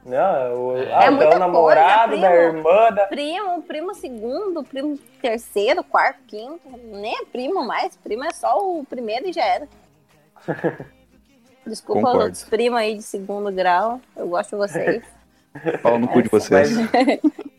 Não, 0.06 0.70
o, 0.70 0.78
É 0.78 1.08
ah, 1.08 1.12
muita 1.12 1.36
o 1.36 1.40
namorado 1.40 2.12
coisa, 2.12 2.22
da 2.22 2.30
primo. 2.30 2.58
irmã 2.58 2.94
da. 2.94 3.06
Primo, 3.08 3.62
primo 3.64 3.96
segundo, 3.96 4.64
primo 4.64 4.98
terceiro, 5.22 5.84
quarto, 5.84 6.20
quinto. 6.28 6.62
Nem 6.92 7.14
é 7.14 7.26
primo 7.26 7.66
mais. 7.66 7.96
Primo 7.98 8.24
é 8.24 8.32
só 8.32 8.58
o 8.58 8.86
primeiro 8.86 9.28
e 9.28 9.34
já 9.34 9.44
era. 9.44 9.68
Desculpa 11.68 12.01
Concordo. 12.01 12.20
os 12.20 12.26
outros 12.26 12.43
primos 12.45 12.80
aí 12.80 12.95
de 12.95 13.03
segundo 13.03 13.51
grau. 13.51 13.99
Eu 14.15 14.28
gosto 14.28 14.51
de 14.51 14.55
vocês. 14.57 15.03
Fala 15.82 15.97
no 15.97 16.07
cu 16.07 16.22
de 16.22 16.30
vocês. 16.30 16.70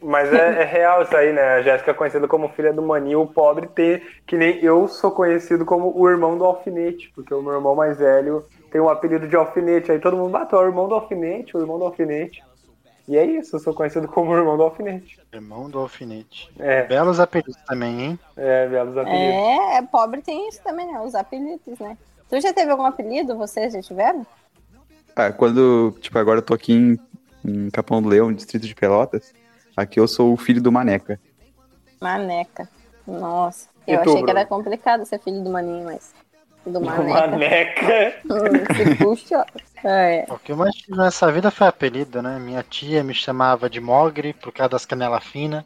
Mas 0.00 0.32
é, 0.32 0.62
é 0.62 0.64
real 0.64 1.02
isso 1.02 1.16
aí, 1.16 1.32
né? 1.32 1.42
A 1.42 1.62
Jéssica 1.62 1.90
é 1.90 1.94
conhecida 1.94 2.28
como 2.28 2.48
filha 2.50 2.72
do 2.72 2.82
Maninho, 2.82 3.22
o 3.22 3.26
pobre 3.26 3.66
tem. 3.66 4.00
Que 4.26 4.36
nem 4.36 4.62
eu 4.62 4.86
sou 4.88 5.11
conhecido 5.11 5.64
como 5.64 5.92
o 5.98 6.09
irmão 6.09 6.38
do 6.38 6.44
alfinete, 6.44 7.11
porque 7.14 7.34
o 7.34 7.42
meu 7.42 7.54
irmão 7.54 7.74
mais 7.74 7.98
velho 7.98 8.44
tem 8.70 8.80
um 8.80 8.88
apelido 8.88 9.26
de 9.26 9.36
alfinete. 9.36 9.90
Aí 9.90 9.98
todo 9.98 10.16
mundo 10.16 10.30
bateu, 10.30 10.59
o 10.59 10.64
irmão 10.64 10.88
do 10.88 10.94
alfinete, 10.94 11.56
o 11.56 11.61
irmão 11.61 11.78
do 11.78 11.84
alfinete. 11.84 12.42
E 13.09 13.16
é 13.16 13.24
isso, 13.24 13.56
eu 13.56 13.61
sou 13.61 13.72
conhecido 13.72 14.06
como 14.06 14.30
o 14.30 14.36
irmão 14.36 14.56
do 14.59 14.62
alfinete. 14.62 15.18
Irmão 15.32 15.70
do 15.70 15.78
alfinete. 15.78 16.50
É, 16.59 16.82
Belos 16.84 17.18
apelidos 17.18 17.56
também, 17.66 18.02
hein? 18.02 18.18
é, 18.36 18.68
belos 18.68 18.96
apelidos. 18.98 19.34
É, 19.34 19.76
é, 19.78 19.82
pobre 19.82 20.20
tem 20.20 20.46
isso 20.46 20.62
também, 20.62 20.86
né? 20.86 21.00
Os 21.00 21.14
apelidos, 21.14 21.78
né? 21.78 21.96
Tu 22.29 22.41
já 22.41 22.53
teve 22.53 22.70
algum 22.70 22.85
apelido? 22.85 23.37
Vocês 23.37 23.72
já 23.72 23.81
tiveram? 23.81 24.26
Ah, 25.16 25.33
quando, 25.33 25.97
tipo, 26.01 26.18
agora 26.18 26.39
eu 26.39 26.43
tô 26.43 26.55
aqui 26.55 26.72
em, 26.72 26.99
em 27.45 27.70
Capão 27.70 28.01
do 28.01 28.09
Leão, 28.09 28.33
distrito 28.33 28.66
de 28.66 28.74
Pelotas, 28.74 29.33
aqui 29.76 29.99
eu 29.99 30.07
sou 30.07 30.33
o 30.33 30.37
filho 30.37 30.62
do 30.62 30.70
Maneca. 30.70 31.18
Maneca. 32.01 32.68
Nossa. 33.07 33.68
E 33.87 33.93
Eu 33.93 34.03
tu, 34.03 34.11
achei 34.11 34.24
que 34.24 34.31
era 34.31 34.45
complicado 34.45 35.05
ser 35.07 35.18
filho 35.18 35.43
do 35.43 35.51
maninho, 35.51 35.87
mas. 35.87 36.12
Do 36.66 36.81
maneca. 36.81 37.26
Maneca. 37.29 38.14
Hum, 38.26 38.74
Se 38.76 38.95
puxa. 38.97 39.47
É. 39.85 40.26
O 40.29 40.37
que 40.41 40.51
eu 40.51 40.57
mais 40.57 40.74
tive 40.74 40.99
nessa 40.99 41.31
vida 41.31 41.53
foi 41.53 41.68
apelido, 41.68 42.20
né? 42.20 42.37
Minha 42.41 42.64
tia 42.64 43.05
me 43.05 43.14
chamava 43.14 43.70
de 43.70 43.81
Mogre 43.81 44.33
por 44.33 44.53
causa 44.53 44.70
das 44.70 44.85
canelas 44.85 45.22
finas. 45.22 45.62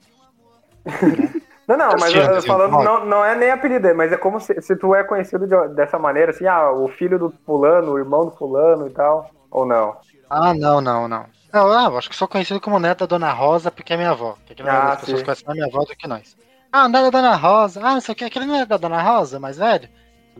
Não, 1.76 1.88
não, 1.90 1.96
mas 1.98 2.14
eu- 2.14 2.40
sim, 2.40 2.46
falando, 2.46 2.72
não, 2.82 3.04
não 3.04 3.24
é 3.24 3.34
nem 3.36 3.50
apelido, 3.50 3.94
mas 3.94 4.12
é 4.12 4.16
como 4.16 4.40
se, 4.40 4.60
se 4.60 4.76
tu 4.76 4.94
é 4.94 5.02
conhecido 5.04 5.46
de- 5.46 5.74
dessa 5.74 5.98
maneira, 5.98 6.30
assim, 6.30 6.46
ah, 6.46 6.70
o 6.70 6.88
filho 6.88 7.18
do 7.18 7.32
fulano, 7.46 7.92
o 7.92 7.98
irmão 7.98 8.24
do 8.26 8.30
fulano 8.32 8.86
e 8.86 8.90
tal, 8.90 9.30
ou 9.50 9.64
não? 9.66 9.96
Ah, 10.30 10.54
não, 10.54 10.80
não, 10.80 11.06
não. 11.08 11.26
Não, 11.52 11.70
ah, 11.72 11.84
eu 11.84 11.98
acho 11.98 12.08
que 12.08 12.16
sou 12.16 12.26
conhecido 12.26 12.60
como 12.60 12.78
neto 12.78 13.00
da 13.00 13.06
Dona 13.06 13.32
Rosa 13.32 13.70
porque 13.70 13.92
é 13.92 13.96
minha 13.96 14.10
avó. 14.10 14.36
Que 14.46 14.54
aqui 14.54 14.62
Ah, 14.62 14.92
as 14.92 15.00
pessoas 15.00 15.18
sim. 15.18 15.24
conhecem 15.26 15.46
mais 15.46 15.58
minha 15.58 15.68
avó 15.68 15.84
do 15.84 15.94
que 15.96 16.08
nós. 16.08 16.34
Ah, 16.72 16.88
não 16.88 17.00
é 17.00 17.02
da 17.02 17.10
Dona 17.10 17.36
Rosa. 17.36 17.80
Ah, 17.84 17.92
não 17.92 18.00
sei 18.00 18.12
o 18.14 18.16
que. 18.16 18.24
Aquele 18.24 18.46
não 18.46 18.56
é 18.56 18.64
da 18.64 18.78
Dona 18.78 19.02
Rosa, 19.02 19.38
mais 19.38 19.58
velho. 19.58 19.86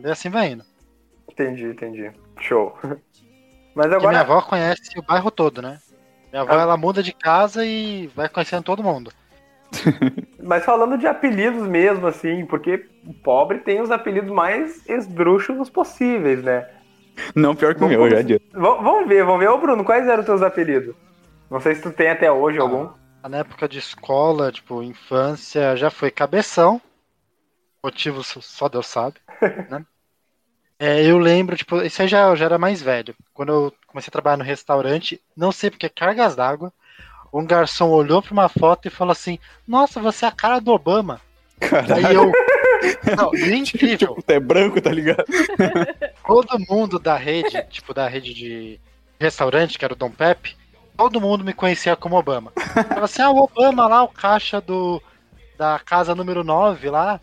E 0.03 0.09
assim 0.09 0.29
vai 0.31 0.47
indo. 0.53 0.63
Entendi, 1.29 1.65
entendi. 1.65 2.11
Show. 2.39 2.75
Mas 3.75 3.87
Porque 3.87 4.07
minha 4.07 4.21
agora, 4.21 4.21
avó 4.21 4.41
conhece 4.41 4.97
o 4.97 5.03
bairro 5.03 5.29
todo, 5.29 5.61
né? 5.61 5.77
Minha 6.31 6.41
avó, 6.41 6.53
Ah. 6.53 6.61
ela 6.61 6.77
muda 6.77 7.03
de 7.03 7.13
casa 7.13 7.63
e 7.63 8.07
vai 8.15 8.27
conhecendo 8.27 8.63
todo 8.63 8.83
mundo. 8.83 9.11
mas 10.41 10.65
falando 10.65 10.97
de 10.97 11.07
apelidos 11.07 11.67
mesmo, 11.67 12.07
assim, 12.07 12.45
porque 12.45 12.85
o 13.05 13.13
pobre 13.13 13.59
tem 13.59 13.81
os 13.81 13.91
apelidos 13.91 14.31
mais 14.31 14.85
esdrúxulos 14.87 15.69
possíveis, 15.69 16.43
né? 16.43 16.67
Não, 17.35 17.55
pior 17.55 17.75
que 17.75 17.83
o 17.83 17.87
meu, 17.87 18.09
já 18.09 18.19
adianta. 18.19 18.43
Vamos 18.53 19.07
ver, 19.07 19.23
vamos 19.23 19.39
ver. 19.39 19.49
Ô, 19.49 19.57
Bruno, 19.57 19.83
quais 19.83 20.07
eram 20.07 20.19
os 20.21 20.25
teus 20.25 20.41
apelidos? 20.41 20.95
Não 21.49 21.59
sei 21.59 21.75
se 21.75 21.81
tu 21.81 21.91
tem 21.91 22.09
até 22.09 22.31
hoje 22.31 22.59
algum. 22.59 22.89
Na 23.27 23.37
época 23.37 23.67
de 23.69 23.79
escola, 23.79 24.51
tipo, 24.51 24.81
infância, 24.83 25.75
já 25.77 25.89
foi 25.89 26.11
cabeção. 26.11 26.81
Motivo 27.83 28.23
só- 28.23 28.67
Deus 28.69 28.87
sabe, 28.87 29.15
né? 29.69 29.85
É, 30.79 31.05
eu 31.05 31.17
lembro, 31.17 31.55
tipo, 31.55 31.81
isso 31.81 32.01
aí 32.01 32.07
já, 32.07 32.27
eu 32.27 32.35
já 32.35 32.45
era 32.45 32.57
mais 32.57 32.81
velho. 32.81 33.15
Quando 33.33 33.51
eu 33.51 33.73
comecei 33.87 34.09
a 34.09 34.11
trabalhar 34.11 34.37
no 34.37 34.43
restaurante, 34.43 35.21
não 35.37 35.51
sei 35.51 35.69
porque 35.69 35.87
cargas 35.87 36.35
d'água, 36.35 36.73
um 37.33 37.45
garçom 37.45 37.89
olhou 37.89 38.21
pra 38.21 38.31
uma 38.31 38.47
foto 38.47 38.87
e 38.87 38.91
falou 38.91 39.11
assim: 39.11 39.39
Nossa, 39.67 39.99
você 39.99 40.25
é 40.25 40.27
a 40.27 40.31
cara 40.31 40.59
do 40.59 40.71
Obama. 40.71 41.19
Caralho, 41.59 42.05
Aí 42.05 42.15
eu. 42.15 42.31
Não, 43.17 43.31
é 43.33 43.55
incrível. 43.55 43.97
tipo, 43.97 44.21
tu 44.21 44.31
é 44.31 44.39
branco, 44.39 44.79
tá 44.79 44.91
ligado? 44.91 45.23
todo 46.27 46.59
mundo 46.69 46.99
da 46.99 47.17
rede, 47.17 47.61
tipo, 47.69 47.93
da 47.93 48.07
rede 48.07 48.33
de 48.33 48.79
restaurante, 49.19 49.79
que 49.79 49.85
era 49.85 49.93
o 49.93 49.97
Dom 49.97 50.11
Pepe, 50.11 50.55
todo 50.97 51.21
mundo 51.21 51.43
me 51.43 51.53
conhecia 51.53 51.95
como 51.95 52.17
Obama. 52.17 52.51
Falava 52.55 53.05
assim, 53.05 53.21
ah, 53.21 53.31
o 53.31 53.37
Obama 53.37 53.87
lá, 53.87 54.03
o 54.03 54.09
caixa 54.09 54.61
do 54.61 55.01
da 55.57 55.79
casa 55.79 56.15
número 56.15 56.43
9 56.43 56.89
lá, 56.89 57.21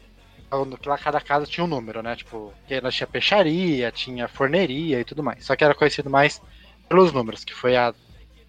que 0.80 0.88
lá 0.88 0.96
cada 0.96 1.20
casa 1.20 1.46
tinha 1.46 1.64
um 1.64 1.68
número, 1.68 2.02
né? 2.02 2.16
Tipo, 2.16 2.52
que 2.66 2.74
ela 2.74 2.90
tinha 2.90 3.06
peixaria, 3.06 3.92
tinha 3.92 4.28
forneria 4.28 5.00
e 5.00 5.04
tudo 5.04 5.22
mais. 5.22 5.44
Só 5.44 5.54
que 5.54 5.62
era 5.62 5.74
conhecido 5.74 6.08
mais 6.08 6.40
pelos 6.88 7.12
números, 7.12 7.44
que 7.44 7.54
foi 7.54 7.76
a, 7.76 7.92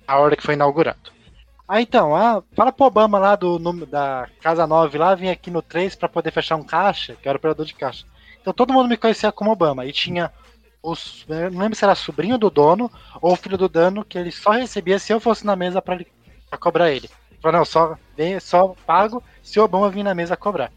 a 0.07 0.17
hora 0.17 0.35
que 0.35 0.43
foi 0.43 0.53
inaugurado. 0.53 1.11
Ah, 1.73 1.81
então, 1.81 2.13
ah, 2.13 2.43
fala 2.53 2.69
pro 2.69 2.85
Obama 2.85 3.17
lá 3.17 3.33
do 3.33 3.57
da 3.85 4.27
casa 4.41 4.67
9 4.67 4.97
lá, 4.97 5.15
vim 5.15 5.29
aqui 5.29 5.49
no 5.49 5.61
3 5.61 5.95
pra 5.95 6.09
poder 6.09 6.29
fechar 6.29 6.57
um 6.57 6.65
caixa, 6.65 7.15
que 7.15 7.29
era 7.29 7.37
operador 7.37 7.65
de 7.65 7.73
caixa. 7.73 8.05
Então 8.41 8.51
todo 8.51 8.73
mundo 8.73 8.89
me 8.89 8.97
conhecia 8.97 9.31
como 9.31 9.53
Obama. 9.53 9.85
E 9.85 9.93
tinha 9.93 10.33
os. 10.83 11.25
Não 11.29 11.61
lembro 11.61 11.73
se 11.73 11.85
era 11.85 11.95
sobrinho 11.95 12.37
do 12.37 12.49
dono 12.49 12.91
ou 13.21 13.37
filho 13.37 13.57
do 13.57 13.69
dono, 13.69 14.03
que 14.03 14.17
ele 14.17 14.33
só 14.33 14.51
recebia 14.51 14.99
se 14.99 15.13
eu 15.13 15.19
fosse 15.21 15.45
na 15.45 15.55
mesa 15.55 15.81
pra 15.81 15.97
cobrar 16.59 16.91
ele. 16.91 17.09
Falou, 17.41 17.59
não, 17.59 17.65
só, 17.65 17.97
vem, 18.17 18.37
só 18.41 18.75
pago 18.85 19.23
se 19.41 19.57
o 19.57 19.63
Obama 19.63 19.89
vir 19.89 20.03
na 20.03 20.13
mesa 20.13 20.35
cobrar. 20.35 20.73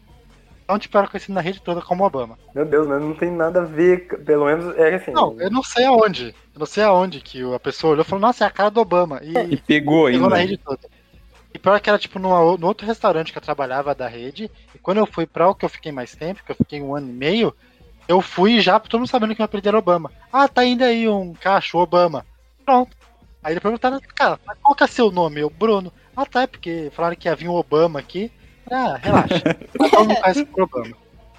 Então, 0.65 0.79
tipo, 0.79 0.97
era 0.97 1.07
conhecido 1.07 1.33
na 1.35 1.41
rede 1.41 1.61
toda 1.61 1.79
como 1.79 2.03
Obama. 2.03 2.37
Meu 2.53 2.65
Deus, 2.65 2.87
mas 2.87 2.99
não 2.99 3.13
tem 3.13 3.31
nada 3.31 3.61
a 3.61 3.65
ver, 3.65 4.07
pelo 4.25 4.45
menos 4.45 4.75
é 4.75 4.95
assim. 4.95 5.11
Não, 5.11 5.39
eu 5.39 5.51
não 5.51 5.61
sei 5.61 5.85
aonde. 5.85 6.33
Eu 6.53 6.59
não 6.59 6.65
sei 6.65 6.83
aonde 6.83 7.21
que 7.21 7.41
a 7.53 7.59
pessoa 7.59 7.93
olhou 7.93 8.03
e 8.03 8.07
falou, 8.07 8.21
nossa, 8.21 8.43
é 8.43 8.47
a 8.47 8.51
cara 8.51 8.71
do 8.71 8.81
Obama. 8.81 9.21
E 9.23 9.53
E 9.53 9.57
pegou 9.57 10.07
pegou 10.07 10.27
na 10.27 10.37
ainda. 10.37 10.37
rede 10.37 10.57
toda. 10.57 10.89
E 11.53 11.59
pior 11.59 11.79
que 11.79 11.87
era, 11.87 11.99
tipo, 11.99 12.17
numa, 12.17 12.39
no 12.57 12.65
outro 12.67 12.85
restaurante 12.85 13.31
que 13.31 13.37
eu 13.37 13.41
trabalhava 13.43 13.93
da 13.93 14.07
rede. 14.07 14.49
E 14.73 14.79
quando 14.79 14.97
eu 14.97 15.05
fui 15.05 15.27
pra 15.27 15.47
o 15.47 15.53
que 15.55 15.63
eu 15.63 15.69
fiquei 15.69 15.91
mais 15.91 16.15
tempo, 16.15 16.43
que 16.43 16.51
eu 16.51 16.55
fiquei 16.55 16.81
um 16.81 16.95
ano 16.95 17.09
e 17.09 17.13
meio, 17.13 17.55
eu 18.07 18.19
fui 18.19 18.59
já, 18.59 18.79
todo 18.79 18.99
mundo 18.99 19.07
sabendo 19.09 19.35
que 19.35 19.39
meu 19.39 19.45
apelido 19.45 19.69
era 19.69 19.77
Obama. 19.77 20.11
Ah, 20.33 20.47
tá 20.47 20.65
indo 20.65 20.83
aí 20.83 21.07
um 21.07 21.33
cacho 21.33 21.77
Obama. 21.77 22.25
Pronto. 22.65 22.97
Aí 23.43 23.53
ele 23.53 23.59
perguntaram, 23.59 24.01
cara, 24.15 24.39
mas 24.45 24.57
qual 24.61 24.73
que 24.73 24.83
é 24.83 24.87
seu 24.87 25.11
nome? 25.11 25.41
Eu, 25.41 25.49
Bruno. 25.51 25.93
Ah, 26.17 26.25
tá, 26.25 26.41
é 26.41 26.47
porque 26.47 26.91
falaram 26.91 27.15
que 27.15 27.27
ia 27.27 27.35
vir 27.35 27.47
um 27.47 27.53
Obama 27.53 27.99
aqui. 27.99 28.31
Ah, 28.71 28.99
relaxa. 29.01 29.57
Conhece 30.23 30.45
por 30.45 30.63
Obama. 30.63 30.95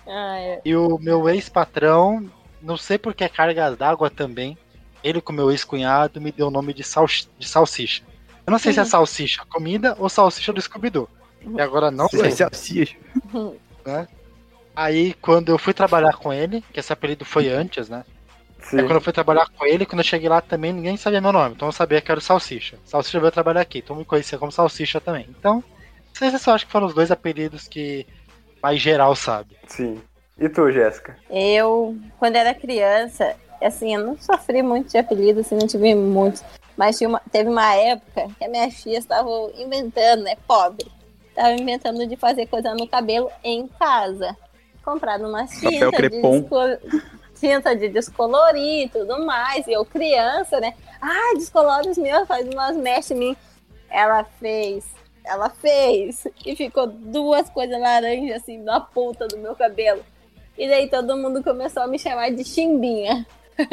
Ah, 0.07 0.39
é. 0.39 0.61
E 0.64 0.77
o 0.77 0.99
meu 0.99 1.29
ex-patrão, 1.29 2.31
não 2.62 2.77
sei 2.77 2.99
por 2.99 3.14
que 3.14 3.29
cargas 3.29 3.77
d'água 3.77 4.09
também, 4.09 4.57
ele 5.03 5.20
com 5.20 5.33
meu 5.33 5.51
ex-cunhado 5.51 6.20
me 6.20 6.31
deu 6.33 6.49
o 6.49 6.51
nome 6.51 6.72
de, 6.72 6.85
sal, 6.85 7.07
de 7.07 7.49
salsicha. 7.49 8.03
Eu 8.47 8.51
não 8.51 8.59
sei 8.59 8.72
se 8.72 8.81
é 8.81 8.85
salsicha 8.85 9.45
comida 9.47 9.97
ou 9.99 10.09
salsicha 10.09 10.53
do 10.53 10.61
Scooby-Doo. 10.61 11.09
E 11.57 11.61
agora 11.61 11.91
não 11.91 12.09
sei. 12.09 12.20
esse 12.20 12.43
é 12.43 12.47
salsicha. 12.47 12.97
Aí 14.74 15.14
quando 15.14 15.51
eu 15.51 15.59
fui 15.59 15.72
trabalhar 15.72 16.14
com 16.14 16.33
ele, 16.33 16.62
que 16.72 16.79
esse 16.79 16.93
apelido 16.93 17.24
foi 17.24 17.49
antes, 17.49 17.89
né? 17.89 18.05
Sim. 18.61 18.79
Aí 18.79 18.83
quando 18.83 18.97
eu 18.97 19.01
fui 19.01 19.12
trabalhar 19.12 19.49
com 19.49 19.64
ele, 19.64 19.87
quando 19.87 20.01
eu 20.01 20.05
cheguei 20.05 20.29
lá 20.29 20.41
também 20.41 20.72
ninguém 20.72 20.97
sabia 20.97 21.20
meu 21.20 21.33
nome. 21.33 21.55
Então 21.55 21.68
eu 21.68 21.72
sabia 21.72 22.01
que 22.01 22.11
era 22.11 22.18
o 22.18 22.22
Salsicha. 22.22 22.79
Salsicha 22.85 23.18
veio 23.18 23.33
trabalhar 23.33 23.61
aqui, 23.61 23.79
então 23.79 23.97
me 23.97 24.05
conhecia 24.05 24.39
como 24.39 24.53
Salsicha 24.53 25.01
também. 25.01 25.27
Então, 25.31 25.62
vocês 26.18 26.40
só 26.42 26.54
acho 26.54 26.66
que 26.66 26.72
foram 26.72 26.86
os 26.86 26.94
dois 26.94 27.10
apelidos 27.10 27.66
que 27.68 28.06
mais 28.62 28.80
geral 28.80 29.14
sabe. 29.14 29.56
Sim. 29.66 30.00
E 30.38 30.48
tu, 30.48 30.70
Jéssica? 30.70 31.16
Eu, 31.30 31.96
quando 32.18 32.36
era 32.36 32.54
criança, 32.54 33.34
assim, 33.62 33.94
eu 33.94 34.04
não 34.04 34.18
sofri 34.18 34.62
muito 34.62 34.90
de 34.90 34.98
apelido, 34.98 35.40
assim, 35.40 35.54
não 35.56 35.66
tive 35.66 35.94
muitos. 35.94 36.42
Mas 36.76 36.98
tinha 36.98 37.08
uma- 37.08 37.22
teve 37.32 37.48
uma 37.48 37.74
época 37.74 38.28
que 38.36 38.44
as 38.44 38.50
minhas 38.50 38.74
filhas 38.74 39.04
estavam 39.04 39.50
inventando, 39.56 40.22
né? 40.24 40.36
Pobre. 40.46 40.86
Estavam 41.30 41.54
inventando 41.56 42.06
de 42.06 42.16
fazer 42.16 42.46
coisa 42.46 42.74
no 42.74 42.86
cabelo 42.86 43.30
em 43.42 43.66
casa. 43.66 44.36
Comprado 44.84 45.26
umas 45.26 45.52
Papel 45.60 45.90
tintas 45.90 46.10
de, 46.10 46.20
desco- 46.20 47.08
tinta 47.40 47.76
de 47.76 47.88
descolorir 47.88 48.86
e 48.86 48.88
tudo 48.90 49.24
mais. 49.24 49.66
E 49.66 49.72
eu, 49.72 49.84
criança, 49.86 50.60
né? 50.60 50.74
Ah, 51.00 51.32
descolore 51.34 51.88
os 51.88 51.96
meus, 51.98 52.28
faz 52.28 52.46
umas 52.48 52.76
mechas 52.76 53.10
em 53.12 53.14
mim. 53.14 53.36
Ela 53.90 54.24
fez. 54.38 54.84
Ela 55.27 55.51
fez. 55.51 56.27
E 56.45 56.55
ficou 56.55 56.87
duas 56.87 57.51
coisas 57.51 57.79
laranjas, 57.81 58.43
assim, 58.43 58.59
na 58.59 58.81
ponta 58.81 59.27
do 59.27 59.37
meu 59.39 59.55
cabelo. 59.57 60.03
E 60.57 60.68
daí 60.68 60.89
todo 60.89 61.16
mundo 61.16 61.43
começou 61.43 61.83
a 61.83 61.87
me 61.87 61.99
chamar 61.99 62.31
de 62.31 62.45
chimbinha. 62.45 63.27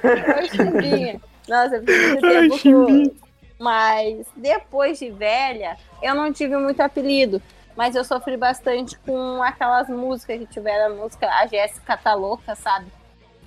Foi 0.00 0.48
chimbinha. 0.48 1.20
Nossa, 1.48 1.76
eu 1.76 1.80
fiquei 1.80 2.08
muito 2.08 2.26
Ai, 2.26 2.48
tempo 2.48 2.58
com... 2.62 3.10
Mas 3.58 4.26
depois 4.36 4.98
de 4.98 5.10
velha, 5.10 5.76
eu 6.02 6.14
não 6.14 6.32
tive 6.32 6.56
muito 6.56 6.80
apelido. 6.80 7.42
Mas 7.76 7.96
eu 7.96 8.04
sofri 8.04 8.36
bastante 8.36 8.96
com 9.00 9.42
aquelas 9.42 9.88
músicas 9.88 10.38
que 10.38 10.46
tiveram 10.46 10.94
a 10.94 10.96
música 10.96 11.28
A 11.28 11.46
Jéssica 11.46 11.96
Tá 11.96 12.14
Louca, 12.14 12.54
sabe? 12.54 12.86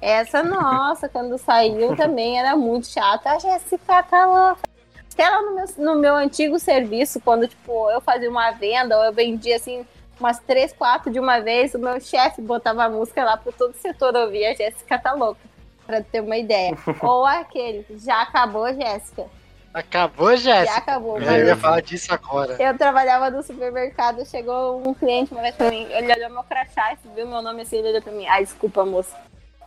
Essa, 0.01 0.43
nossa, 0.43 1.09
quando 1.09 1.37
saiu 1.37 1.95
também 1.95 2.37
era 2.39 2.55
muito 2.55 2.87
chata. 2.87 3.31
A 3.31 3.39
Jéssica 3.39 4.03
tá 4.03 4.25
louca. 4.25 4.76
Até 5.17 5.27
lá 5.27 5.41
no 5.41 5.55
meu, 5.55 5.65
no 5.79 5.95
meu 5.99 6.15
antigo 6.15 6.59
serviço, 6.59 7.19
quando, 7.19 7.47
tipo, 7.47 7.89
eu 7.89 7.99
fazia 7.99 8.29
uma 8.29 8.51
venda 8.51 8.95
ou 8.95 9.03
eu 9.03 9.11
vendia, 9.11 9.55
assim, 9.55 9.83
umas 10.19 10.37
três, 10.37 10.71
quatro 10.71 11.11
de 11.11 11.19
uma 11.19 11.39
vez, 11.39 11.73
o 11.73 11.79
meu 11.79 11.99
chefe 11.99 12.39
botava 12.39 12.83
a 12.83 12.89
música 12.89 13.23
lá 13.25 13.35
para 13.35 13.51
todo 13.51 13.71
o 13.71 13.77
setor 13.77 14.15
ouvir. 14.15 14.45
A 14.45 14.53
Jéssica 14.53 14.99
tá 14.99 15.13
louca, 15.13 15.41
pra 15.87 16.03
ter 16.03 16.21
uma 16.21 16.37
ideia. 16.37 16.77
ou 17.01 17.25
aquele, 17.25 17.83
já 17.97 18.21
acabou, 18.21 18.71
Jéssica. 18.71 19.25
Acabou, 19.73 20.37
Já 20.37 20.59
Jéssica. 20.59 20.77
acabou. 20.77 21.19
Eu 21.19 21.47
ia 21.47 21.57
falar 21.57 21.81
disso 21.81 22.13
agora. 22.13 22.55
eu 22.61 22.77
trabalhava 22.77 23.31
no 23.31 23.41
supermercado, 23.41 24.23
chegou 24.23 24.87
um 24.87 24.93
cliente 24.93 25.31
uma 25.33 25.41
vez 25.41 25.55
pra 25.55 25.71
mim, 25.71 25.87
ele 25.89 26.13
olhou 26.13 26.29
meu 26.29 26.43
crachá 26.43 26.93
e 26.93 27.15
viu 27.15 27.27
meu 27.27 27.41
nome 27.41 27.63
assim, 27.63 27.77
ele 27.77 27.89
olhou 27.89 28.01
pra 28.03 28.13
mim, 28.13 28.27
ah, 28.27 28.39
desculpa, 28.39 28.85
moça, 28.85 29.15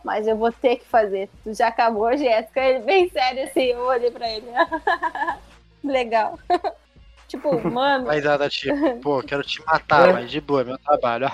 mas 0.03 0.27
eu 0.27 0.35
vou 0.35 0.51
ter 0.51 0.77
que 0.77 0.85
fazer. 0.85 1.29
Tu 1.43 1.53
já 1.53 1.67
acabou, 1.67 2.15
Jéssica? 2.15 2.61
Ele 2.61 2.79
bem 2.79 3.09
sério 3.09 3.43
assim, 3.43 3.65
eu 3.65 3.79
olhei 3.85 4.11
pra 4.11 4.29
ele. 4.29 4.47
Legal. 5.83 6.37
tipo, 7.27 7.59
mano, 7.69 8.05
Mas 8.07 8.23
nada 8.23 8.49
tipo, 8.49 8.97
pô, 9.01 9.21
quero 9.23 9.43
te 9.43 9.63
matar, 9.65 10.13
mas 10.13 10.29
de 10.29 10.41
boa, 10.41 10.61
é 10.61 10.63
meu 10.65 10.77
trabalho. 10.77 11.27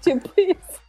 tipo 0.00 0.32
isso. 0.36 0.80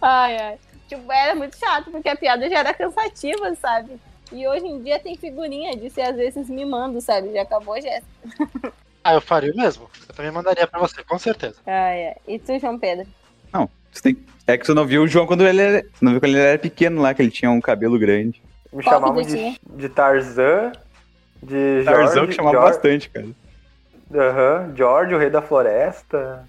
Ai, 0.00 0.36
ai. 0.36 0.58
Tipo, 0.88 1.10
era 1.12 1.34
muito 1.34 1.56
chato, 1.56 1.90
porque 1.90 2.08
a 2.08 2.16
piada 2.16 2.48
já 2.48 2.60
era 2.60 2.72
cansativa, 2.74 3.54
sabe? 3.56 3.98
E 4.32 4.46
hoje 4.46 4.66
em 4.66 4.82
dia 4.82 4.98
tem 4.98 5.16
figurinha 5.16 5.76
disso 5.76 6.00
e 6.00 6.02
às 6.02 6.16
vezes 6.16 6.48
me 6.48 6.64
mando, 6.64 7.00
sabe? 7.00 7.32
Já 7.32 7.42
acabou, 7.42 7.80
Jéssica. 7.80 8.72
ah, 9.02 9.14
eu 9.14 9.20
faria 9.20 9.52
o 9.52 9.56
mesmo. 9.56 9.88
Eu 10.08 10.14
também 10.14 10.30
mandaria 10.30 10.66
pra 10.66 10.80
você, 10.80 11.02
com 11.02 11.18
certeza. 11.18 11.56
Ai, 11.66 12.08
ai. 12.08 12.16
E 12.26 12.38
tu, 12.38 12.58
João 12.58 12.78
Pedro? 12.78 13.06
Tem... 14.02 14.16
é 14.46 14.56
que 14.56 14.66
você 14.66 14.74
não 14.74 14.86
viu 14.86 15.02
o 15.02 15.08
João 15.08 15.26
quando 15.26 15.46
ele 15.46 15.60
era... 15.60 15.82
Você 15.82 16.04
não 16.04 16.12
viu 16.12 16.20
quando 16.20 16.32
ele 16.32 16.40
era 16.40 16.58
pequeno 16.58 17.02
lá, 17.02 17.14
que 17.14 17.22
ele 17.22 17.30
tinha 17.30 17.50
um 17.50 17.60
cabelo 17.60 17.98
grande. 17.98 18.42
Me 18.72 18.82
Qual 18.82 18.94
chamavam 18.94 19.22
de, 19.22 19.58
de 19.76 19.88
Tarzan, 19.88 20.72
de 21.42 21.82
Tarzan 21.84 22.14
Jorge, 22.14 22.26
que 22.28 22.34
chamava 22.34 22.56
Jorge, 22.56 22.72
bastante, 22.72 23.10
cara. 23.10 23.26
Aham, 24.14 24.72
George, 24.74 25.14
o 25.14 25.18
rei 25.18 25.30
da 25.30 25.42
floresta. 25.42 26.48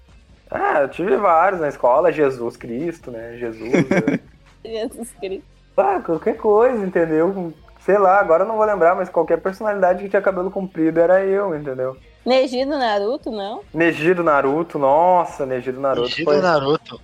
Ah, 0.50 0.80
eu 0.82 0.88
tive 0.88 1.16
vários 1.16 1.60
na 1.60 1.68
escola, 1.68 2.12
Jesus 2.12 2.56
Cristo, 2.56 3.10
né? 3.10 3.36
Jesus. 3.36 3.72
né? 3.72 4.20
Jesus 4.64 5.12
Cristo. 5.18 5.44
ah, 5.76 6.00
qualquer 6.04 6.36
coisa, 6.36 6.84
entendeu? 6.84 7.54
Sei 7.80 7.96
lá, 7.96 8.18
agora 8.18 8.44
eu 8.44 8.48
não 8.48 8.56
vou 8.56 8.66
lembrar, 8.66 8.94
mas 8.94 9.08
qualquer 9.08 9.38
personalidade 9.40 10.02
que 10.02 10.10
tinha 10.10 10.20
cabelo 10.20 10.50
comprido 10.50 11.00
era 11.00 11.24
eu, 11.24 11.56
entendeu? 11.56 11.96
Neji 12.26 12.64
do 12.66 12.76
Naruto, 12.76 13.30
não? 13.30 13.62
Neji 13.72 14.12
do 14.12 14.22
Naruto, 14.22 14.78
nossa, 14.78 15.46
Neji 15.46 15.72
do 15.72 15.80
Naruto. 15.80 16.08
Neji 16.08 16.24
foi... 16.24 16.36
do 16.36 16.42
Naruto. 16.42 17.00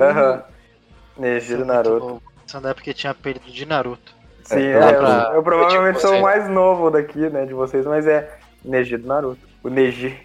Aham. 0.00 0.42
Neji 1.16 1.56
do 1.56 1.64
Naruto. 1.64 2.04
Muito 2.04 2.22
bom. 2.24 2.30
Essa 2.46 2.60
da 2.60 2.70
época 2.70 2.84
que 2.84 2.94
tinha 2.94 3.14
perdido 3.14 3.52
de 3.52 3.66
Naruto. 3.66 4.16
Sim, 4.44 4.62
É, 4.62 4.72
é, 4.72 4.80
dá 4.80 4.92
eu, 5.30 5.34
eu 5.34 5.42
provavelmente 5.42 6.00
sou 6.00 6.16
o 6.16 6.22
mais 6.22 6.48
novo 6.48 6.90
daqui, 6.90 7.28
né, 7.28 7.44
de 7.44 7.52
vocês, 7.52 7.84
mas 7.84 8.06
é 8.06 8.38
Neji 8.64 8.96
do 8.96 9.06
Naruto. 9.06 9.46
O 9.62 9.68
Neji. 9.68 10.18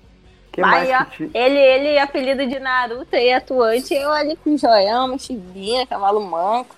que 0.51 0.61
mais 0.61 0.88
que 1.09 1.28
ti- 1.28 1.32
ele, 1.34 1.57
ele, 1.59 1.99
apelido 1.99 2.45
de 2.47 2.59
Naruto 2.59 3.16
e 3.16 3.34
atuante, 3.34 3.93
eu 3.93 4.11
ali 4.11 4.36
com 4.38 4.55
joião, 4.57 5.09
mochilinha, 5.09 5.86
cavalo 5.88 6.22
manco. 6.22 6.76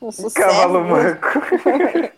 Um 0.00 0.10
Cavalo 0.30 0.84
manco. 0.84 1.26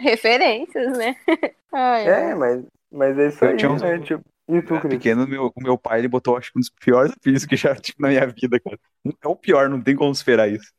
Referências, 0.00 0.96
né? 0.96 1.16
Ai, 1.72 2.06
É, 2.08 2.34
mas, 2.34 2.62
mas 2.90 3.18
é 3.18 3.26
isso 3.28 3.44
Eu 3.44 3.50
aí, 3.50 3.56
tinha 3.56 3.70
uns- 3.70 3.82
né? 3.82 3.98
Tipo, 3.98 4.24
e 4.48 4.62
tu, 4.62 4.80
Cris? 4.80 4.90
pequeno, 4.90 5.26
meu, 5.26 5.52
o 5.54 5.62
meu 5.62 5.78
pai 5.78 6.00
ele 6.00 6.08
botou, 6.08 6.36
acho 6.36 6.52
que 6.52 6.58
um 6.58 6.60
dos 6.60 6.70
piores 6.70 7.12
apelidos 7.16 7.46
que 7.46 7.56
já 7.56 7.74
tive 7.76 7.98
na 8.00 8.08
minha 8.08 8.26
vida, 8.26 8.58
cara. 8.60 8.78
É 9.22 9.28
o 9.28 9.36
pior, 9.36 9.68
não 9.68 9.80
tem 9.82 9.96
como 9.96 10.12
esperar 10.12 10.50
isso. 10.50 10.72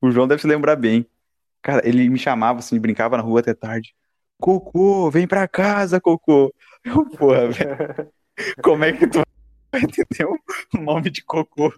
O 0.00 0.10
João 0.10 0.28
deve 0.28 0.42
se 0.42 0.48
lembrar 0.48 0.76
bem. 0.76 1.06
Cara, 1.62 1.86
ele 1.88 2.08
me 2.08 2.18
chamava 2.18 2.60
assim, 2.60 2.80
brincava 2.80 3.16
na 3.16 3.22
rua 3.22 3.40
até 3.40 3.54
tarde. 3.54 3.94
Cocô, 4.40 5.10
vem 5.10 5.26
pra 5.26 5.48
casa, 5.48 6.00
Cocô. 6.00 6.54
Eu, 6.84 7.06
porra, 7.10 7.48
velho. 7.52 7.78
Como 8.62 8.84
é 8.84 8.92
que 8.92 9.06
tu 9.06 9.22
vai 9.72 9.82
entender 9.82 10.26
o 10.26 10.78
nome 10.80 11.10
de 11.10 11.22
Cocô? 11.24 11.72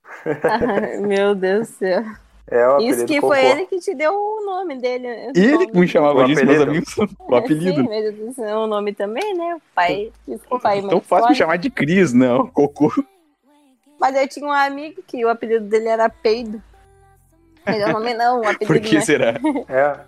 Ai, 0.46 0.98
meu 1.00 1.34
Deus 1.34 1.68
do 1.68 1.74
céu. 1.74 2.29
É 2.50 2.68
o 2.68 2.78
Isso 2.80 3.06
que 3.06 3.20
Cocô. 3.20 3.28
foi 3.34 3.44
ele 3.46 3.66
que 3.66 3.78
te 3.78 3.94
deu 3.94 4.12
o 4.12 4.44
nome 4.44 4.76
dele. 4.78 5.06
né? 5.06 5.32
Ele 5.36 5.66
que 5.68 5.78
me 5.78 5.86
chamava 5.86 6.20
O 6.20 6.24
disso, 6.24 6.44
meus 6.44 6.60
apelido. 6.60 6.70
amigos. 6.70 6.96
O 7.28 7.34
apelido. 7.36 7.82
Sim, 7.82 7.88
mas 7.88 8.38
é 8.38 8.56
o 8.56 8.66
nome 8.66 8.92
também, 8.92 9.34
né? 9.34 9.54
O 9.54 9.62
pai. 9.74 10.10
O 10.50 10.58
pai 10.58 10.78
e 10.78 10.82
mãe 10.82 10.90
Tão 10.90 11.00
fácil 11.00 11.28
me 11.28 11.34
chamar 11.36 11.56
de 11.58 11.70
Cris, 11.70 12.12
não. 12.12 12.46
Cocô. 12.48 12.92
Mas 14.00 14.16
eu 14.16 14.26
tinha 14.28 14.46
um 14.46 14.52
amigo 14.52 15.00
que 15.06 15.24
o 15.24 15.28
apelido 15.28 15.66
dele 15.66 15.88
era 15.88 16.08
Peido. 16.08 16.60
O 17.66 17.92
nome 17.92 18.14
não, 18.14 18.38
o 18.40 18.48
apelido 18.48 18.66
Por 18.66 18.80
que 18.80 18.94
não 18.94 19.02
é- 19.02 19.04
será? 19.04 19.34
É. 19.68 20.00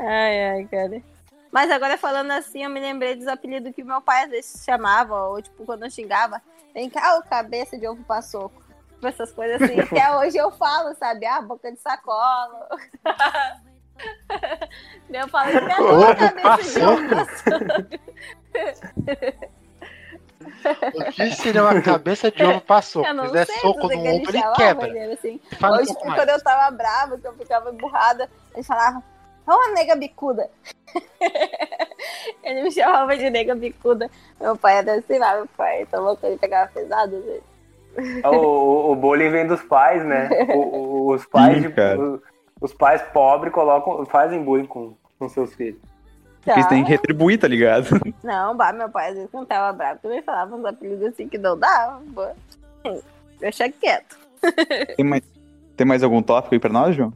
Ai, 0.00 0.44
ai, 0.50 0.64
cara. 0.70 1.02
Mas 1.52 1.70
agora 1.70 1.96
falando 1.96 2.32
assim, 2.32 2.64
eu 2.64 2.70
me 2.70 2.80
lembrei 2.80 3.14
dos 3.14 3.26
apelidos 3.28 3.72
que 3.74 3.84
meu 3.84 4.00
pai 4.00 4.24
às 4.24 4.30
vezes 4.30 4.64
chamava, 4.64 5.28
ou 5.28 5.40
tipo, 5.40 5.64
quando 5.64 5.84
eu 5.84 5.90
xingava, 5.90 6.40
vem 6.74 6.90
cá, 6.90 7.16
ô 7.18 7.22
cabeça 7.22 7.78
de 7.78 7.86
ovo 7.86 8.02
passoco. 8.04 8.62
Essas 9.02 9.32
coisas 9.32 9.60
assim. 9.60 9.80
Até 9.80 10.14
hoje 10.16 10.36
eu 10.36 10.50
falo, 10.52 10.94
sabe? 10.94 11.26
Ah, 11.26 11.40
boca 11.40 11.70
de 11.70 11.78
sacola. 11.78 12.68
eu 15.12 15.28
falo, 15.28 15.56
até 15.56 15.80
Ovo 15.80 16.04
agora, 16.04 16.16
cabeça 16.16 16.78
de 16.80 16.84
ovo 16.84 17.08
passoco. 17.08 17.64
O 20.94 21.12
que 21.12 21.30
seria 21.32 21.62
uma 21.62 21.80
cabeça 21.82 22.30
de 22.30 22.44
ovo 22.44 22.60
passou? 22.60 23.04
Eu 23.04 23.08
Se 23.10 23.14
não 23.14 23.26
fizer 23.26 23.46
sei, 23.46 23.58
soco 23.58 23.88
no 23.88 23.98
ombro, 24.00 24.36
ele 24.36 24.42
quebra. 24.56 24.88
ele 24.88 25.12
assim. 25.12 25.40
Fala 25.58 25.78
Hoje, 25.80 25.94
quando 25.94 26.16
mais. 26.16 26.28
eu 26.28 26.42
tava 26.42 26.70
brava, 26.76 27.18
que 27.18 27.26
eu 27.26 27.32
ficava 27.34 27.70
emburrada, 27.70 28.28
ele 28.54 28.62
falava, 28.62 29.02
ô 29.46 29.74
nega 29.74 29.94
bicuda. 29.96 30.50
ele 32.42 32.62
me 32.62 32.70
chamava 32.70 33.16
de 33.16 33.30
nega 33.30 33.54
bicuda. 33.54 34.10
Meu 34.40 34.56
pai 34.56 34.78
era 34.78 34.94
assim, 34.94 35.18
lá, 35.18 35.36
meu 35.36 35.46
pai 35.48 35.86
tomou 35.86 36.16
que 36.16 36.26
ele 36.26 36.38
pegava 36.38 36.70
pesado. 36.72 37.16
Né? 37.18 37.40
O, 38.24 38.28
o, 38.28 38.92
o 38.92 38.96
bullying 38.96 39.30
vem 39.30 39.46
dos 39.46 39.62
pais, 39.62 40.04
né? 40.04 40.28
O- 40.54 40.58
o- 41.08 41.14
os 41.14 41.24
pais, 41.26 41.62
Sim, 41.62 41.72
os, 41.98 42.20
os 42.60 42.74
pais 42.74 43.02
pobres 43.12 43.52
colocam, 43.52 44.04
fazem 44.06 44.42
bullying 44.42 44.66
com, 44.66 44.94
com 45.18 45.28
seus 45.28 45.54
filhos. 45.54 45.80
Porque 46.42 46.50
eles 46.60 46.66
têm 46.66 46.84
que 46.84 46.90
Tá. 46.90 46.92
retribuir, 46.92 47.38
tá 47.38 47.48
ligado? 47.48 47.86
Não, 48.22 48.56
bah, 48.56 48.72
meu 48.72 48.88
pai 48.88 49.08
às 49.08 49.14
vezes 49.14 49.30
quando 49.30 49.46
tava 49.46 49.72
bravo 49.76 49.98
também 50.00 50.22
falava 50.22 50.54
uns 50.54 50.64
apelidos 50.64 51.06
assim 51.08 51.28
que 51.28 51.38
não 51.38 51.58
dava. 51.58 52.36
Deixa 53.40 53.68
quieto. 53.70 54.16
Tem 54.96 55.04
mais, 55.04 55.22
tem 55.76 55.86
mais 55.86 56.02
algum 56.02 56.22
tópico 56.22 56.54
aí 56.54 56.60
pra 56.60 56.72
nós, 56.72 56.94
João? 56.94 57.12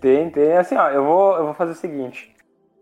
Tem, 0.00 0.30
tem. 0.30 0.56
Assim, 0.56 0.76
ó, 0.76 0.88
eu 0.90 1.04
vou, 1.04 1.36
eu 1.36 1.44
vou 1.46 1.54
fazer 1.54 1.72
o 1.72 1.76
seguinte. 1.76 2.34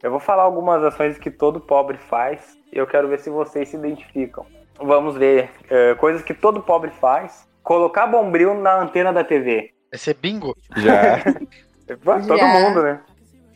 Eu 0.03 0.11
vou 0.11 0.21
falar 0.21 0.43
algumas 0.43 0.83
ações 0.85 1.17
que 1.19 1.31
todo 1.31 1.61
pobre 1.61 1.97
faz 1.97 2.57
e 2.73 2.79
eu 2.79 2.87
quero 2.87 3.09
ver 3.09 3.19
se 3.21 3.31
vocês 3.31 3.69
se 3.69 3.77
identificam. 3.77 4.45
Vamos 4.81 5.17
ver. 5.17 5.51
eh, 5.71 5.95
coisas 5.97 6.23
que 6.23 6.35
todo 6.35 6.63
pobre 6.63 6.91
faz. 7.01 7.47
Colocar 7.63 8.07
bombril 8.07 8.55
na 8.55 8.81
antena 8.83 9.13
da 9.13 9.23
TV. 9.25 9.73
Vai 9.91 9.99
ser 9.99 10.15
bingo? 10.15 10.57
Já 10.77 11.23
Todo 11.87 12.39
Já. 12.39 12.47
mundo, 12.47 12.83
né? 12.83 13.01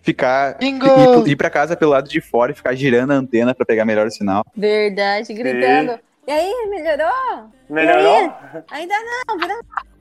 ficar. 0.02 0.58
Bingo! 0.58 0.86
Ir, 1.26 1.32
ir 1.32 1.36
pra 1.36 1.48
casa 1.48 1.76
pelo 1.76 1.92
lado 1.92 2.08
de 2.08 2.20
fora 2.20 2.52
e 2.52 2.54
ficar 2.54 2.74
girando 2.74 3.12
a 3.12 3.16
antena 3.16 3.54
pra 3.54 3.64
pegar 3.64 3.84
melhor 3.84 4.06
o 4.06 4.10
sinal. 4.10 4.44
Verdade, 4.56 5.32
gritando. 5.32 5.98
E 6.26 6.30
aí, 6.30 6.66
melhorou? 6.68 7.50
Melhorou? 7.68 8.32
Ainda 8.70 8.94
não, 9.28 9.38
vira 9.38 9.54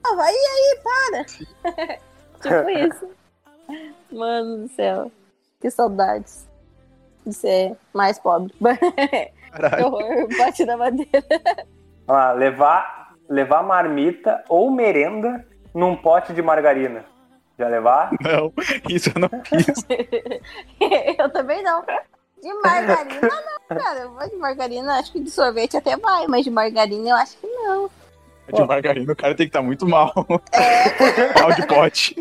nova. 0.04 0.22
Aí, 0.22 0.34
aí, 0.34 0.78
para. 0.82 1.24
tipo 2.42 2.70
isso. 2.70 3.08
Mano 4.10 4.58
do 4.58 4.68
céu. 4.68 5.10
Que 5.60 5.70
saudades 5.70 6.46
de 7.26 7.32
ser 7.32 7.76
mais 7.94 8.18
pobre. 8.18 8.52
que 9.52 9.60
Caralho. 9.60 9.86
horror, 9.86 10.28
bate 10.38 10.64
na 10.64 10.76
madeira. 10.76 11.24
Lá, 12.06 12.32
levar, 12.32 13.14
levar 13.28 13.62
marmita 13.62 14.42
ou 14.48 14.70
merenda 14.70 15.46
num 15.74 15.96
pote 15.96 16.32
de 16.32 16.42
margarina. 16.42 17.04
Já 17.58 17.68
levar? 17.68 18.10
Não, 18.20 18.52
isso 18.88 19.10
eu 19.14 19.20
não 19.20 19.28
fiz. 19.44 19.86
eu 21.18 21.30
também 21.30 21.62
não. 21.62 21.84
De 22.42 22.52
margarina, 22.54 23.20
não, 23.70 23.78
cara. 23.78 24.00
Eu 24.00 24.12
vou 24.12 24.28
de 24.28 24.36
margarina, 24.36 24.98
acho 24.98 25.12
que 25.12 25.20
de 25.20 25.30
sorvete 25.30 25.76
até 25.76 25.96
vai, 25.96 26.26
mas 26.26 26.44
de 26.44 26.50
margarina 26.50 27.10
eu 27.10 27.16
acho 27.16 27.36
que 27.36 27.46
não. 27.46 27.88
De 28.52 28.66
margarina, 28.66 29.12
o 29.12 29.16
cara 29.16 29.34
tem 29.34 29.46
que 29.46 29.50
estar 29.50 29.62
muito 29.62 29.86
mal. 29.86 30.12
mal 30.16 31.52
de 31.54 31.66
pote. 31.66 32.16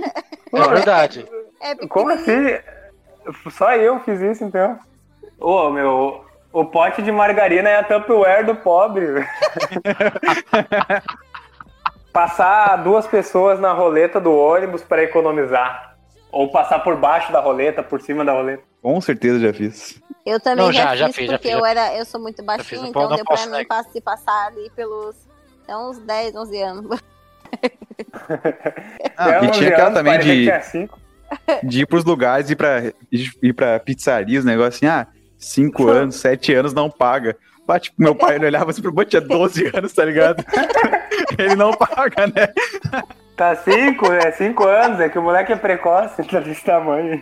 É 0.53 0.69
verdade. 0.69 1.27
É 1.59 1.75
Como 1.87 2.11
assim? 2.11 2.59
Só 3.51 3.73
eu 3.75 3.99
fiz 4.01 4.21
isso, 4.21 4.43
então. 4.43 4.79
Ô, 5.39 5.69
meu, 5.71 6.23
o 6.53 6.65
pote 6.65 7.01
de 7.01 7.11
margarina 7.11 7.69
é 7.69 7.77
a 7.77 7.83
Tupperware 7.83 8.45
do 8.45 8.55
pobre. 8.55 9.05
passar 12.11 12.77
duas 12.77 13.07
pessoas 13.07 13.59
na 13.59 13.71
roleta 13.73 14.19
do 14.19 14.35
ônibus 14.35 14.83
para 14.83 15.03
economizar. 15.03 15.95
Ou 16.31 16.49
passar 16.49 16.79
por 16.79 16.95
baixo 16.95 17.31
da 17.31 17.41
roleta, 17.41 17.83
por 17.83 18.01
cima 18.01 18.23
da 18.23 18.31
roleta. 18.31 18.63
Com 18.81 18.99
certeza 19.01 19.39
já 19.39 19.53
fiz. 19.53 20.01
Eu 20.25 20.39
também 20.39 20.65
Não, 20.65 20.71
já, 20.71 20.95
já- 20.95 21.07
já 21.07 21.13
fiz, 21.13 21.25
já 21.27 21.33
porque 21.33 21.49
fiz, 21.49 21.57
eu, 21.57 21.65
já 21.65 21.69
era, 21.69 21.95
eu 21.97 22.05
sou 22.05 22.21
muito 22.21 22.41
não 22.81 22.87
então 22.89 23.15
deu 23.15 23.25
pra 23.25 23.35
mim 23.45 23.51
negar. 23.51 23.65
pass- 23.83 23.91
se 23.91 23.99
passar 24.01 24.47
ali 24.47 24.69
pelos 24.75 25.15
até 25.63 25.75
uns 25.75 25.99
10, 25.99 26.35
11 26.35 26.61
anos. 26.61 26.99
Ah, 29.17 29.29
e 29.29 29.47
11 29.47 29.51
tinha 29.51 29.69
aquela 29.69 29.87
anos, 29.89 29.97
também 29.99 30.19
de, 30.19 30.61
cinco. 30.63 30.99
de 31.63 31.81
ir 31.81 31.85
pros 31.85 32.03
lugares 32.05 32.49
e 32.49 32.53
ir 32.53 32.55
pra, 32.55 32.81
ir, 33.11 33.53
pra 33.53 33.79
pizzarias, 33.79 34.45
negócio 34.45 34.69
assim, 34.69 34.85
ah, 34.87 35.07
5 35.41 35.89
anos, 35.89 36.15
7 36.17 36.53
anos 36.53 36.73
não 36.73 36.89
paga. 36.89 37.35
Pá, 37.65 37.79
tipo, 37.79 38.01
meu 38.01 38.15
pai 38.15 38.35
ele 38.35 38.45
olhava 38.45 38.71
assim 38.71 38.81
pro 38.81 38.91
banco, 38.91 39.09
tinha 39.09 39.21
12 39.21 39.71
anos, 39.75 39.93
tá 39.93 40.05
ligado? 40.05 40.43
ele 41.37 41.55
não 41.55 41.71
paga, 41.73 42.27
né? 42.27 43.03
Tá 43.35 43.55
cinco, 43.55 44.11
é 44.11 44.31
cinco 44.31 44.67
anos, 44.67 44.99
é 44.99 45.09
que 45.09 45.17
o 45.17 45.21
moleque 45.21 45.51
é 45.51 45.55
precoce, 45.55 46.23
tá 46.23 46.39
desse 46.39 46.63
tamanho. 46.63 47.19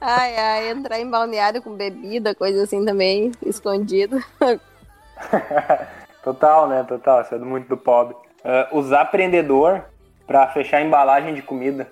Ai, 0.00 0.36
ai, 0.36 0.70
entrar 0.70 1.00
em 1.00 1.10
balneário 1.10 1.60
com 1.60 1.74
bebida, 1.74 2.34
coisa 2.34 2.62
assim 2.62 2.84
também, 2.84 3.32
escondido. 3.44 4.22
Total, 6.22 6.68
né? 6.68 6.84
Total, 6.84 7.22
isso 7.22 7.34
é 7.34 7.38
muito 7.38 7.68
do 7.68 7.76
pobre. 7.76 8.14
Ah, 8.44 8.68
usar 8.72 9.06
prendedor 9.06 9.82
pra 10.26 10.46
fechar 10.48 10.78
a 10.78 10.82
embalagem 10.82 11.34
de 11.34 11.42
comida. 11.42 11.90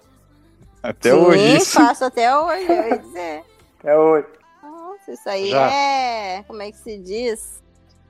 Até 0.82 1.10
Sim, 1.10 1.16
hoje 1.16 1.56
isso. 1.56 1.80
faço 1.80 2.04
até 2.04 2.36
hoje, 2.36 2.66
eu 2.68 2.88
ia 2.88 2.98
dizer. 2.98 3.44
É 3.84 3.96
hoje. 3.96 4.26
Nossa, 4.60 5.12
isso 5.12 5.28
aí 5.28 5.50
Já. 5.50 5.70
é. 5.72 6.42
Como 6.48 6.60
é 6.60 6.70
que 6.72 6.76
se 6.78 6.98
diz? 6.98 7.62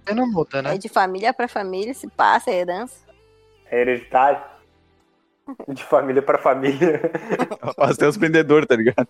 Você 0.07 0.15
não 0.15 0.27
muda, 0.27 0.59
É 0.61 0.63
né? 0.63 0.79
de 0.79 0.89
família 0.89 1.35
pra 1.35 1.47
família, 1.47 1.93
se 1.93 2.09
passa, 2.09 2.51
é 2.51 2.55
herança. 2.61 2.97
É 3.71 3.81
hereditário. 3.83 4.41
De 5.69 5.83
família 5.85 6.23
pra 6.23 6.39
família. 6.39 7.01
Faz 7.77 7.97
até 7.97 8.07
os 8.09 8.17
prendedores, 8.17 8.67
tá 8.67 8.77
ligado? 8.77 9.07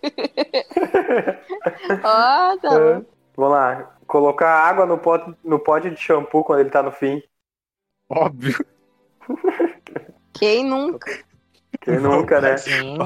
Ó, 2.03 2.57
tá 2.57 2.73
É. 2.73 2.95
bom. 2.95 3.05
Vamos 3.37 3.53
lá. 3.53 3.95
Colocar 4.05 4.49
água 4.49 4.85
no 4.85 4.97
pote, 4.97 5.33
no 5.43 5.59
pote 5.59 5.89
de 5.89 5.97
shampoo 5.97 6.43
quando 6.43 6.59
ele 6.59 6.69
tá 6.69 6.83
no 6.83 6.91
fim. 6.91 7.21
Óbvio. 8.09 8.65
Quem 10.33 10.65
nunca? 10.65 11.23
Quem 11.81 11.99
nunca, 11.99 12.41
né? 12.41 12.57
Sim. 12.57 12.97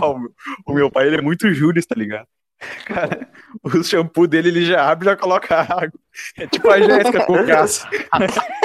O 0.65 0.73
meu- 0.73 0.89
pai, 0.91 1.07
ele 1.07 1.17
é 1.17 1.21
muito 1.21 1.51
Júlio, 1.53 1.85
tá 1.85 1.95
ligado? 1.95 2.27
Cara, 2.85 3.27
o 3.61 3.83
shampoo 3.83 4.25
dele 4.27 4.49
ele 4.49 4.65
já 4.65 4.89
abre 4.89 5.07
e 5.07 5.11
já 5.11 5.17
coloca 5.17 5.55
água. 5.61 5.91
É 6.37 6.47
tipo 6.47 6.69
a 6.69 6.79
Jéssica 6.79 7.25
com 7.25 7.33
o 7.33 7.45
Cássio. 7.45 7.87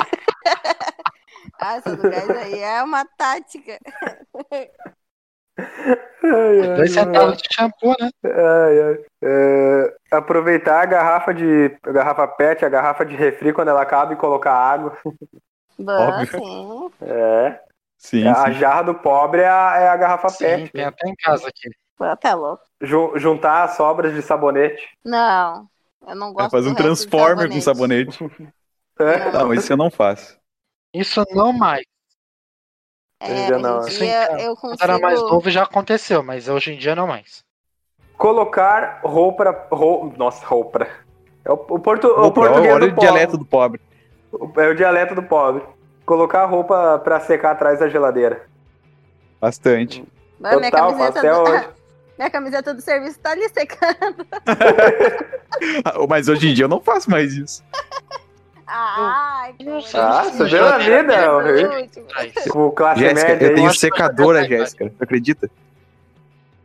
Ah, 1.61 1.75
essa 1.75 1.97
do 1.97 2.09
gás 2.09 2.31
aí 2.31 2.61
é 2.61 2.83
uma 2.85 3.05
tática. 3.05 3.79
Ai, 5.59 6.61
ai, 6.61 6.77
Dois 6.77 6.93
centavos 6.93 7.37
de 7.39 7.49
shampoo, 7.53 7.95
né? 8.01 8.11
ai, 8.25 8.81
ai. 8.81 9.05
É, 9.23 9.97
aproveitar 10.13 10.83
a 10.83 10.87
garrafa 10.87 11.35
de. 11.35 11.77
A 11.83 11.91
garrafa 11.91 12.29
PET, 12.29 12.65
a 12.65 12.69
garrafa 12.69 13.05
de 13.05 13.17
refri 13.17 13.53
quando 13.53 13.69
ela 13.69 13.83
acaba 13.83 14.13
e 14.13 14.17
colocar 14.17 14.53
água. 14.53 14.97
Bom, 15.79 15.93
Óbvio. 15.93 16.27
sim. 16.27 16.91
É. 17.03 17.61
Sim, 17.99 18.27
a 18.27 18.51
sim. 18.51 18.53
jarra 18.55 18.83
do 18.83 18.95
pobre 18.95 19.43
é 19.43 19.49
a, 19.49 19.77
é 19.79 19.89
a 19.89 19.97
garrafa 19.97 20.29
Sim, 20.29 20.45
PET. 20.47 20.73
tem 20.73 20.85
até 20.85 21.09
em 21.09 21.15
casa 21.17 21.49
aqui. 21.49 21.69
Pô, 21.97 22.17
tá 22.17 22.35
louco. 22.35 22.63
Ju- 22.81 23.13
juntar 23.19 23.65
as 23.65 23.77
sobras 23.77 24.15
de 24.15 24.23
sabonete. 24.23 24.89
Não, 25.05 25.69
eu 26.07 26.15
não 26.15 26.33
gosto 26.33 26.47
É 26.47 26.51
fazer 26.51 26.69
um 26.71 26.75
transformer 26.75 27.51
com 27.51 27.61
sabonete. 27.61 28.19
É. 29.01 29.31
Não, 29.31 29.55
isso 29.55 29.73
eu 29.73 29.77
não 29.77 29.93
faço. 29.93 30.37
Isso 30.93 31.25
não 31.33 31.53
mais. 31.53 31.85
É, 33.21 33.51
não, 33.51 33.79
hoje 33.79 33.95
em 33.95 33.99
assim, 33.99 34.07
dia 34.07 34.27
cara, 34.27 34.43
eu 34.43 34.57
Quando 34.57 34.83
era 34.83 34.99
mais 34.99 35.15
consigo... 35.15 35.31
novo 35.33 35.51
já 35.51 35.63
aconteceu, 35.63 36.23
mas 36.23 36.49
hoje 36.49 36.73
em 36.73 36.79
dia 36.79 36.97
não 36.97 37.07
mais. 37.07 37.45
Colocar 38.17 39.01
roupa. 39.05 39.69
rou- 39.71 40.13
Nossa, 40.17 40.45
roupa. 40.45 40.89
É 41.45 41.53
o, 41.53 41.55
o, 41.55 41.79
portu, 41.79 42.09
o 42.09 42.27
Opa, 42.27 42.41
português 42.41 42.79
do 42.81 42.87
o 42.87 42.95
pobre. 42.95 43.01
dialeto 43.01 43.39
do 43.39 43.45
pobre. 43.45 43.81
É 44.57 44.69
o 44.69 44.75
dialeto 44.75 45.15
do 45.15 45.23
pobre. 45.23 45.63
Colocar 46.09 46.47
roupa 46.47 46.99
pra 47.05 47.21
secar 47.21 47.51
atrás 47.51 47.81
da 47.81 47.87
geladeira. 47.87 48.47
Bastante. 49.39 50.03
Minha, 50.41 50.55
Total, 50.55 50.71
faço 50.71 50.97
camiseta 50.97 51.19
até 51.19 51.33
do... 51.35 51.41
hoje. 51.43 51.69
minha 52.17 52.31
camiseta 52.31 52.73
do 52.73 52.81
serviço 52.81 53.21
tá 53.21 53.33
ali 53.33 53.47
secando. 53.51 54.27
Mas 56.09 56.27
hoje 56.31 56.49
em 56.49 56.55
dia 56.55 56.65
eu 56.65 56.69
não 56.69 56.81
faço 56.81 57.11
mais 57.11 57.35
isso. 57.35 57.63
Que 57.63 57.85
Ah, 58.67 59.51
você 60.25 60.33
sei, 60.39 60.49
deu 60.49 60.67
a 60.67 60.79
vida. 60.79 61.15
O 62.55 62.71
classe 62.71 63.01
Jéssica, 63.01 63.29
média 63.29 63.47
eu 63.47 63.55
tenho 63.55 63.75
secadora, 63.75 64.45
Jéssica. 64.49 64.89
Tu 64.89 65.05
acredita? 65.05 65.51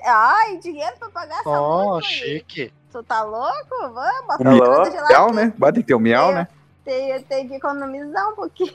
Ai, 0.05 0.57
dinheiro 0.59 0.93
pra 0.97 1.09
pagar 1.09 1.41
essa 1.41 1.59
luz, 1.59 2.05
chique. 2.05 2.71
Tu 2.93 3.03
tá 3.03 3.23
louco? 3.23 3.75
Vamos, 3.81 4.25
bota 4.25 4.41
O 4.41 4.47
a 4.47 5.07
miau, 5.09 5.33
né? 5.33 5.53
Bota 5.57 5.81
que 5.81 5.83
ter 5.87 5.95
o 5.95 5.99
miau, 5.99 6.31
né? 6.31 6.47
Tem, 6.85 7.21
tem 7.23 7.45
que 7.49 7.55
economizar 7.55 8.29
um 8.29 8.35
pouquinho. 8.35 8.73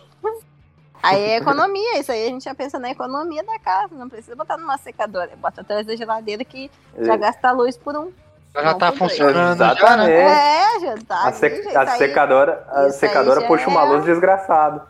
Aí 1.03 1.20
é 1.22 1.36
economia, 1.36 1.99
isso 2.01 2.11
aí 2.11 2.26
a 2.26 2.28
gente 2.28 2.44
já 2.44 2.55
pensa 2.55 2.78
na 2.78 2.90
economia 2.90 3.42
da 3.44 3.59
casa, 3.59 3.94
não 3.94 4.09
precisa 4.09 4.34
botar 4.34 4.57
numa 4.57 4.76
secadora, 4.78 5.30
bota 5.36 5.61
atrás 5.61 5.86
da 5.86 5.94
geladeira 5.96 6.44
que 6.44 6.70
já 7.01 7.16
gasta 7.16 7.49
a 7.49 7.53
luz 7.53 7.76
por 7.76 7.96
um. 7.96 8.11
Já 8.55 8.62
Não, 8.62 8.78
tá 8.78 8.92
funcionando 8.92 9.59
já, 9.59 9.72
Exatamente. 9.72 10.09
né? 10.09 10.57
É, 10.76 10.80
já 10.80 10.94
tá. 11.07 11.28
A, 11.28 11.32
sec- 11.32 11.62
já- 11.70 11.82
a 11.82 11.92
aí, 11.92 11.99
secadora, 11.99 12.66
a 12.68 12.90
secadora 12.90 13.40
já 13.42 13.46
puxa 13.46 13.68
uma 13.68 13.82
é- 13.82 13.88
luz 13.88 14.05
desgraçado. 14.05 14.82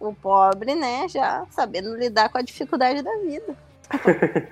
O 0.00 0.14
pobre, 0.14 0.74
né, 0.74 1.06
já 1.08 1.44
sabendo 1.50 1.94
lidar 1.96 2.28
com 2.28 2.38
a 2.38 2.42
dificuldade 2.42 3.02
da 3.02 3.12
vida. 3.18 3.54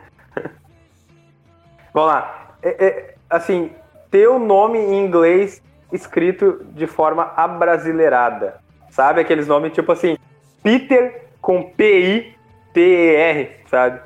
Vamos 1.95 2.09
lá. 2.13 2.55
É- 2.63 2.85
é, 2.87 3.15
assim, 3.29 3.71
ter 4.11 4.29
o 4.29 4.39
nome 4.39 4.79
em 4.79 5.05
inglês 5.05 5.63
escrito 5.93 6.65
de 6.71 6.87
forma 6.87 7.33
abrasileirada. 7.37 8.61
Sabe? 8.91 9.21
Aqueles 9.21 9.47
nomes 9.47 9.73
tipo 9.73 9.91
assim, 9.93 10.19
Peter 10.63 11.27
com 11.41 11.63
P-I-T-E-R, 11.71 13.51
sabe? 13.69 14.01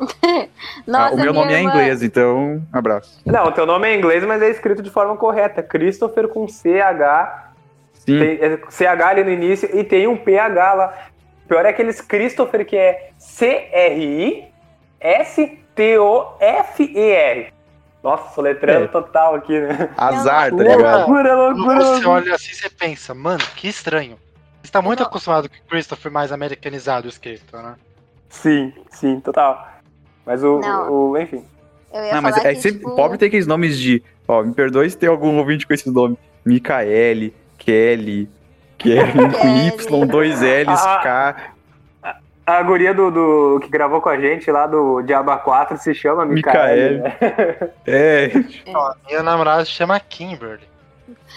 Nossa, 0.86 1.08
Ah, 1.08 1.14
o 1.14 1.16
meu 1.20 1.32
nome 1.32 1.52
é 1.52 1.58
irmã- 1.58 1.70
inglês, 1.70 2.02
então, 2.02 2.62
abraço. 2.72 3.20
Não, 3.24 3.44
o 3.46 3.52
teu 3.52 3.66
nome 3.66 3.86
é 3.88 3.94
inglês, 3.96 4.24
mas 4.24 4.40
é 4.42 4.48
escrito 4.50 4.82
de 4.82 4.90
forma 4.90 5.16
correta. 5.16 5.62
Christopher 5.62 6.26
com 6.28 6.48
C-H. 6.48 7.52
Sim, 7.92 8.18
Tem 8.18 8.38
é, 8.40 8.58
CH 8.70 9.02
ali 9.10 9.22
no 9.24 9.30
início 9.30 9.68
e 9.78 9.84
tem 9.84 10.06
um 10.06 10.16
PH 10.16 10.72
lá. 10.72 10.94
O 11.44 11.48
pior 11.48 11.66
é 11.66 11.68
aqueles 11.68 12.00
Christopher 12.00 12.64
que 12.64 12.76
é 12.76 13.10
C-R-I-S-T-O-F-E-R. 16.30 17.52
Nossa, 18.02 18.34
soletrando 18.34 18.84
É. 18.86 18.88
total 18.88 19.34
aqui, 19.34 19.60
né? 19.60 19.90
azar, 19.96 20.48
tá 20.50 20.56
Loucura. 20.56 20.76
ligado? 20.76 20.96
Loucura, 20.96 21.28
Quando 21.36 21.56
loucura, 21.58 21.80
você 21.80 21.90
loucura. 21.90 22.08
olha 22.10 22.34
assim, 22.34 22.54
você 22.54 22.70
pensa, 22.70 23.12
mano, 23.14 23.42
que 23.56 23.68
estranho. 23.68 24.16
Você 24.70 24.74
tá 24.74 24.80
muito 24.82 25.00
Não. 25.00 25.06
acostumado 25.08 25.48
com 25.48 25.56
o 25.56 25.68
Christopher 25.68 26.12
mais 26.12 26.30
americanizado 26.30 27.08
escrito, 27.08 27.56
né? 27.56 27.74
Sim, 28.28 28.72
sim, 28.88 29.18
total. 29.18 29.68
Mas 30.24 30.44
o, 30.44 30.60
Não. 30.60 30.92
o 30.92 31.18
enfim. 31.18 31.44
Eu 31.92 32.04
ia 32.04 32.14
Não, 32.14 32.22
mas 32.22 32.36
falar 32.36 32.50
é 32.50 32.54
que, 32.54 32.60
sempre. 32.60 32.78
tipo, 32.78 32.94
Pobre 32.94 33.18
tem 33.18 33.26
aqueles 33.26 33.48
nomes 33.48 33.76
de. 33.76 34.00
Ó, 34.28 34.44
me 34.44 34.54
perdoe 34.54 34.88
se 34.88 34.96
tem 34.96 35.08
algum 35.08 35.38
ouvinte 35.38 35.66
com 35.66 35.74
esse 35.74 35.90
nome. 35.90 36.16
Micaele, 36.46 37.34
Kelly, 37.58 38.30
Kelly 38.78 39.12
com. 39.40 39.48
Y, 39.66 40.06
dois 40.06 40.40
L's, 40.40 40.80
Ah. 40.86 41.00
K. 41.02 41.52
A 42.46 42.62
guria 42.62 42.94
do, 42.94 43.10
do- 43.10 43.60
que 43.60 43.68
gravou 43.68 44.00
com 44.00 44.08
a 44.08 44.20
gente 44.20 44.48
lá 44.52 44.68
do 44.68 45.02
Diaba 45.02 45.36
4 45.38 45.78
se 45.78 45.92
chama 45.92 46.24
Micaele. 46.24 46.98
Micaele. 46.98 47.02
né? 47.02 47.70
É, 47.86 48.30
Ó, 48.72 48.94
minha 49.08 49.22
namorada 49.24 49.64
se 49.64 49.72
chama 49.72 49.98
Kimberly. 49.98 50.69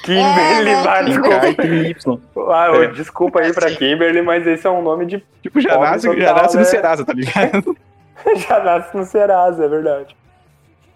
Kimberly, 0.04 0.72
É, 0.72 1.04
né, 1.04 1.54
Kimberly. 1.54 1.90
Y. 1.92 2.20
Ah, 2.50 2.68
É. 2.76 2.88
desculpa 2.88 3.40
aí 3.42 3.54
pra 3.54 3.70
Kimberly, 3.72 4.22
mas 4.22 4.46
esse 4.48 4.66
é 4.68 4.70
um 4.70 4.82
nome 4.82 5.06
de. 5.06 5.24
Tipo, 5.42 5.60
já 5.62 5.78
nasce, 5.78 6.08
já 6.08 6.14
total, 6.14 6.36
nasce 6.44 6.56
no 6.56 6.60
né? 6.62 6.66
Serasa, 6.68 7.06
tá 7.06 7.14
ligado? 7.14 7.78
Já 8.48 8.64
nasce 8.64 8.96
no 8.96 9.04
Serasa, 9.06 9.66
é 9.66 9.68
verdade. 9.68 10.16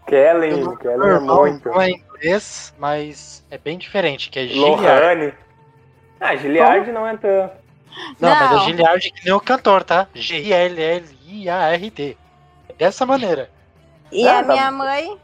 Kellen, 0.07 0.77
Kellen 0.77 1.09
é 1.09 1.19
muito. 1.19 1.67
não 1.69 1.81
é 1.81 1.89
inglês, 1.89 2.73
mas 2.79 3.43
é 3.51 3.57
bem 3.57 3.77
diferente, 3.77 4.29
que 4.29 4.39
é 4.39 4.47
Giliard. 4.47 4.81
Lohane. 4.81 5.33
Ah, 6.21 6.35
Giliard 6.37 6.89
não 6.93 7.05
é 7.05 7.17
tão. 7.17 7.51
Não, 8.19 8.29
mas 8.29 8.51
é 8.51 8.53
Não. 8.53 8.59
Giliard 8.61 9.11
que 9.11 9.25
nem 9.25 9.33
o 9.33 9.39
cantor, 9.41 9.83
tá? 9.83 10.07
G-I-L-L-I-A-R-D. 10.13 12.15
Dessa 12.77 13.05
maneira. 13.05 13.49
E 14.11 14.27
Ah, 14.27 14.39
a 14.39 14.43
tá 14.43 14.53
minha 14.53 14.71
mãe, 14.71 15.17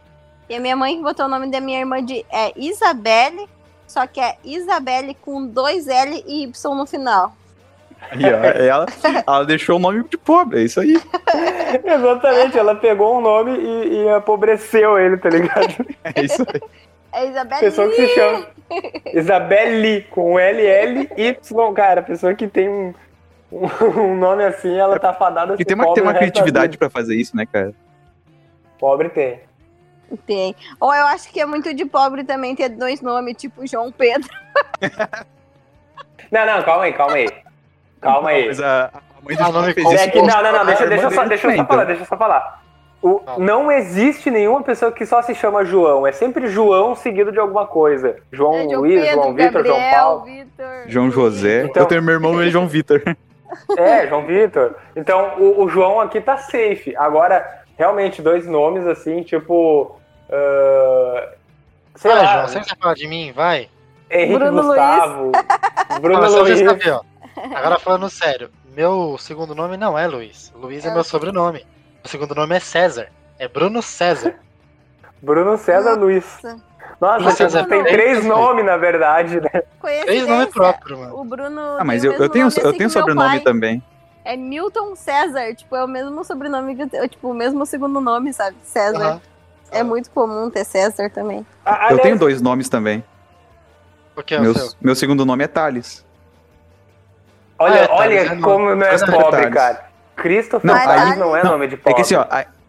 e 0.53 0.57
a 0.57 0.59
minha 0.59 0.75
mãe 0.75 0.97
que 0.97 1.01
botou 1.01 1.25
o 1.25 1.29
nome 1.29 1.49
da 1.49 1.59
minha 1.59 1.79
irmã 1.79 2.03
de 2.03 2.23
é 2.31 2.53
Isabelle, 2.55 3.49
só 3.87 4.05
que 4.05 4.21
é 4.21 4.35
Isabelle 4.43 5.15
com 5.15 5.47
dois 5.47 5.87
L 5.87 6.23
e 6.27 6.43
Y 6.43 6.75
no 6.75 6.85
final. 6.85 7.33
Aí, 8.11 8.23
ó, 8.25 8.37
ela, 8.53 8.85
ela 9.25 9.45
deixou 9.45 9.77
o 9.77 9.79
nome 9.79 10.03
de 10.03 10.17
pobre, 10.17 10.59
é 10.59 10.63
isso 10.63 10.79
aí. 10.79 10.93
Exatamente, 11.83 12.57
ela 12.57 12.75
pegou 12.75 13.17
um 13.17 13.21
nome 13.21 13.57
e, 13.57 13.95
e 13.95 14.15
empobreceu 14.15 14.99
ele, 14.99 15.17
tá 15.17 15.29
ligado? 15.29 15.73
É 16.03 16.21
isso 16.21 16.45
aí. 16.53 16.61
É 17.11 17.29
Isabelle. 17.29 17.61
Pessoa 17.61 17.89
que 17.89 17.95
se 17.95 18.07
chama 18.09 18.47
Isabelle 19.13 20.01
com 20.11 20.37
L-L-Y, 20.37 21.73
cara, 21.73 22.01
pessoa 22.03 22.33
que 22.35 22.47
tem 22.47 22.69
um, 22.69 22.93
um 23.51 24.15
nome 24.15 24.43
assim, 24.43 24.75
ela 24.77 24.99
tá 24.99 25.13
fadada 25.13 25.57
ser 25.57 25.65
tem 25.65 25.75
uma, 25.75 25.85
pobre 25.85 26.01
tem 26.01 26.09
uma 26.09 26.17
criatividade 26.17 26.71
vida. 26.71 26.77
pra 26.77 26.89
fazer 26.89 27.15
isso, 27.15 27.35
né, 27.35 27.45
cara? 27.45 27.73
Pobre 28.79 29.09
tem. 29.09 29.39
Tem. 30.17 30.55
Ou 30.79 30.93
eu 30.93 31.05
acho 31.07 31.29
que 31.31 31.39
é 31.39 31.45
muito 31.45 31.73
de 31.73 31.85
pobre 31.85 32.23
também 32.23 32.55
ter 32.55 32.69
dois 32.69 33.01
nomes, 33.01 33.35
tipo 33.37 33.65
João 33.67 33.91
Pedro. 33.91 34.29
Não, 36.31 36.45
não, 36.47 36.63
calma 36.63 36.83
aí, 36.85 36.93
calma 36.93 37.13
aí. 37.15 37.29
Calma 38.01 38.29
aí. 38.29 38.47
Mas 38.47 38.59
a, 38.59 38.85
a 38.85 39.21
mãe 39.23 39.35
do 39.35 39.43
Ah, 39.43 39.45
não 39.45 39.51
João 39.53 39.65
me 39.67 39.73
fez 39.73 39.93
É 40.01 40.07
que, 40.07 40.19
não, 40.21 40.41
não, 40.41 40.51
não, 40.51 40.65
deixa, 40.65 40.87
deixa, 40.87 41.11
só, 41.11 41.23
deixa 41.25 41.47
eu 41.47 41.55
só 41.57 41.65
falar, 41.65 41.75
então. 41.75 41.85
deixa 41.85 42.01
eu 42.01 42.05
só 42.07 42.17
falar. 42.17 42.63
O, 43.01 43.21
não 43.37 43.71
existe 43.71 44.31
nenhuma 44.31 44.63
pessoa 44.63 44.91
que 44.91 45.05
só 45.05 45.21
se 45.21 45.35
chama 45.35 45.63
João, 45.65 46.07
é 46.07 46.11
sempre 46.11 46.47
João 46.47 46.95
seguido 46.95 47.31
de 47.31 47.39
alguma 47.39 47.67
coisa. 47.67 48.15
João 48.31 48.55
É, 48.55 48.63
João 48.63 48.79
Luiz, 48.81 49.01
Pedro, 49.01 49.21
João 49.21 49.33
Vitor, 49.35 49.65
João 49.65 49.91
Paulo. 49.91 50.23
Vitor. 50.23 50.83
João 50.87 51.11
José. 51.11 51.63
Então- 51.65 51.83
Eu 51.83 51.87
tenho 51.87 52.01
meu 52.01 52.13
irmão, 52.15 52.33
mas 52.33 52.47
é 52.47 52.49
João 52.49 52.67
Vitor. 52.67 53.01
É, 53.77 54.07
João 54.07 54.25
Vitor. 54.25 54.75
Então, 54.95 55.33
o, 55.37 55.63
o 55.65 55.69
João 55.69 56.01
aqui 56.01 56.19
tá 56.19 56.37
safe. 56.37 56.95
Agora, 56.97 57.61
realmente, 57.77 58.19
dois 58.19 58.47
nomes 58.47 58.87
assim, 58.87 59.21
tipo. 59.21 59.95
Ah, 60.33 61.29
sei 61.95 62.11
Vai, 62.11 62.23
lá, 62.23 62.33
João, 62.33 62.47
você 62.47 62.59
quer 62.61 62.77
falar 62.77 62.95
de 62.95 63.07
mim? 63.07 63.31
Vai. 63.31 63.69
Henrique 64.09 64.37
Bruno 64.39 64.63
Gustavo, 64.63 65.31
Bruno 66.01 66.21
Não, 66.21 66.41
Luiz. 66.41 66.59
saber, 66.59 66.91
ó. 66.91 67.01
Agora 67.55 67.79
falando 67.79 68.09
sério, 68.09 68.49
meu 68.75 69.15
segundo 69.19 69.55
nome 69.55 69.77
não 69.77 69.97
é 69.97 70.07
Luiz. 70.07 70.51
Luiz 70.55 70.85
é, 70.85 70.89
É 70.89 70.91
meu 70.91 71.01
o 71.01 71.03
sobrenome. 71.03 71.59
Meu 71.59 72.09
segundo 72.09 72.35
nome 72.35 72.55
é 72.55 72.59
César. 72.59 73.07
É 73.39 73.47
Bruno 73.47 73.81
César. 73.81 74.35
Bruno 75.21 75.57
César 75.57 75.91
Nossa. 75.91 76.01
Luiz. 76.01 76.41
Nossa, 76.99 77.31
César 77.31 77.65
tem 77.65 77.81
Luiz. 77.81 77.91
três 77.91 78.25
nomes, 78.25 78.65
na 78.65 78.77
verdade, 78.77 79.39
né? 79.41 79.63
Três 80.03 80.27
nomes 80.27 80.49
próprios, 80.49 80.99
mano. 80.99 81.19
O 81.19 81.23
Bruno. 81.23 81.77
Ah, 81.79 81.83
mas 81.83 82.03
eu, 82.03 82.11
o 82.11 82.15
eu 82.15 82.29
tenho, 82.29 82.45
nome 82.45 82.57
eu 82.61 82.69
assim 82.69 82.77
tenho 82.77 82.89
sobrenome 82.89 83.39
também. 83.39 83.83
É 84.25 84.37
Milton 84.37 84.95
César, 84.95 85.53
tipo, 85.55 85.75
é 85.75 85.83
o 85.83 85.87
mesmo 85.87 86.23
sobrenome 86.23 86.75
que 86.75 86.83
eu 86.83 86.89
tenho, 86.89 87.07
tipo, 87.09 87.29
o 87.29 87.33
mesmo 87.33 87.65
segundo 87.65 87.99
nome, 87.99 88.31
sabe? 88.31 88.55
César. 88.63 88.97
Aham. 89.03 89.21
É 89.73 89.83
muito 89.83 90.09
comum 90.11 90.49
ter 90.49 90.63
César 90.65 91.09
também. 91.09 91.45
A- 91.65 91.91
Eu 91.91 91.99
tenho 91.99 92.17
dois 92.17 92.41
nomes 92.41 92.69
também. 92.69 93.03
O 94.15 94.21
que 94.23 94.35
é 94.35 94.39
o 94.39 94.41
Meu, 94.41 94.53
seu? 94.53 94.71
meu 94.81 94.95
segundo 94.95 95.25
nome 95.25 95.43
é 95.43 95.47
Thales. 95.47 96.05
Olha, 97.57 97.73
Ah, 97.73 97.77
é, 97.83 97.87
tá, 97.87 97.93
olha 97.95 98.13
é 98.13 98.35
como 98.37 98.75
não 98.75 98.85
é 98.85 98.91
Mas 98.91 99.01
é 99.01 99.05
pobre, 99.05 99.49
cara. 99.49 99.89
Christopher 100.15 100.67
Não, 100.67 100.75
aí- 100.75 101.15
não 101.17 101.35
é 101.35 101.43
não, 101.43 101.51
nome 101.53 101.67
de 101.67 101.77
pobre. 101.77 101.91
É 101.91 101.95
que 101.95 102.01
assim, 102.01 102.15
ó, 102.15 102.25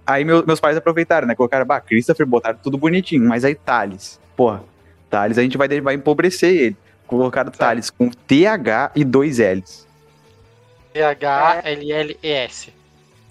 Aí 0.07 0.23
meu- 0.23 0.45
meus 0.47 0.61
pais 0.61 0.77
aproveitaram, 0.77 1.27
né? 1.27 1.35
Colocaram, 1.35 1.65
bah, 1.65 1.81
Christopher, 1.81 2.27
botaram 2.27 2.59
tudo 2.63 2.77
bonitinho, 2.77 3.27
mas 3.27 3.43
aí 3.43 3.55
Thales. 3.55 4.21
Porra, 4.37 4.63
Thales 5.09 5.39
a 5.39 5.43
gente 5.43 5.57
vai, 5.57 5.67
vai 5.81 5.95
empobrecer 5.95 6.51
ele. 6.55 6.77
Colocaram 7.07 7.51
Thales 7.51 7.89
com 7.89 8.11
TH 8.11 8.91
e 8.95 9.03
dois 9.03 9.39
L's. 9.39 9.87
T-H-L-L-E-S. 10.93 12.71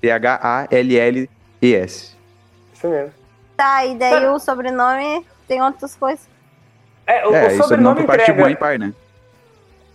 T-H-A-L-L-E-S. 0.02 2.16
Isso 2.74 2.88
mesmo. 2.88 3.14
Tá, 3.64 3.86
e 3.86 3.96
daí 3.98 4.28
o 4.28 4.40
sobrenome 4.40 5.26
tem 5.48 5.62
outras 5.62 5.96
coisas. 5.96 6.28
É, 7.08 7.26
o, 7.26 7.34
É, 7.34 7.48
o 7.48 7.52
isso 7.52 7.64
sobrenome 7.64 8.00
não 8.02 8.06
parte 8.06 8.26
de 8.26 8.32
entrega. 8.32 8.52
e 8.52 8.56
pai, 8.58 8.78
né? 8.78 8.94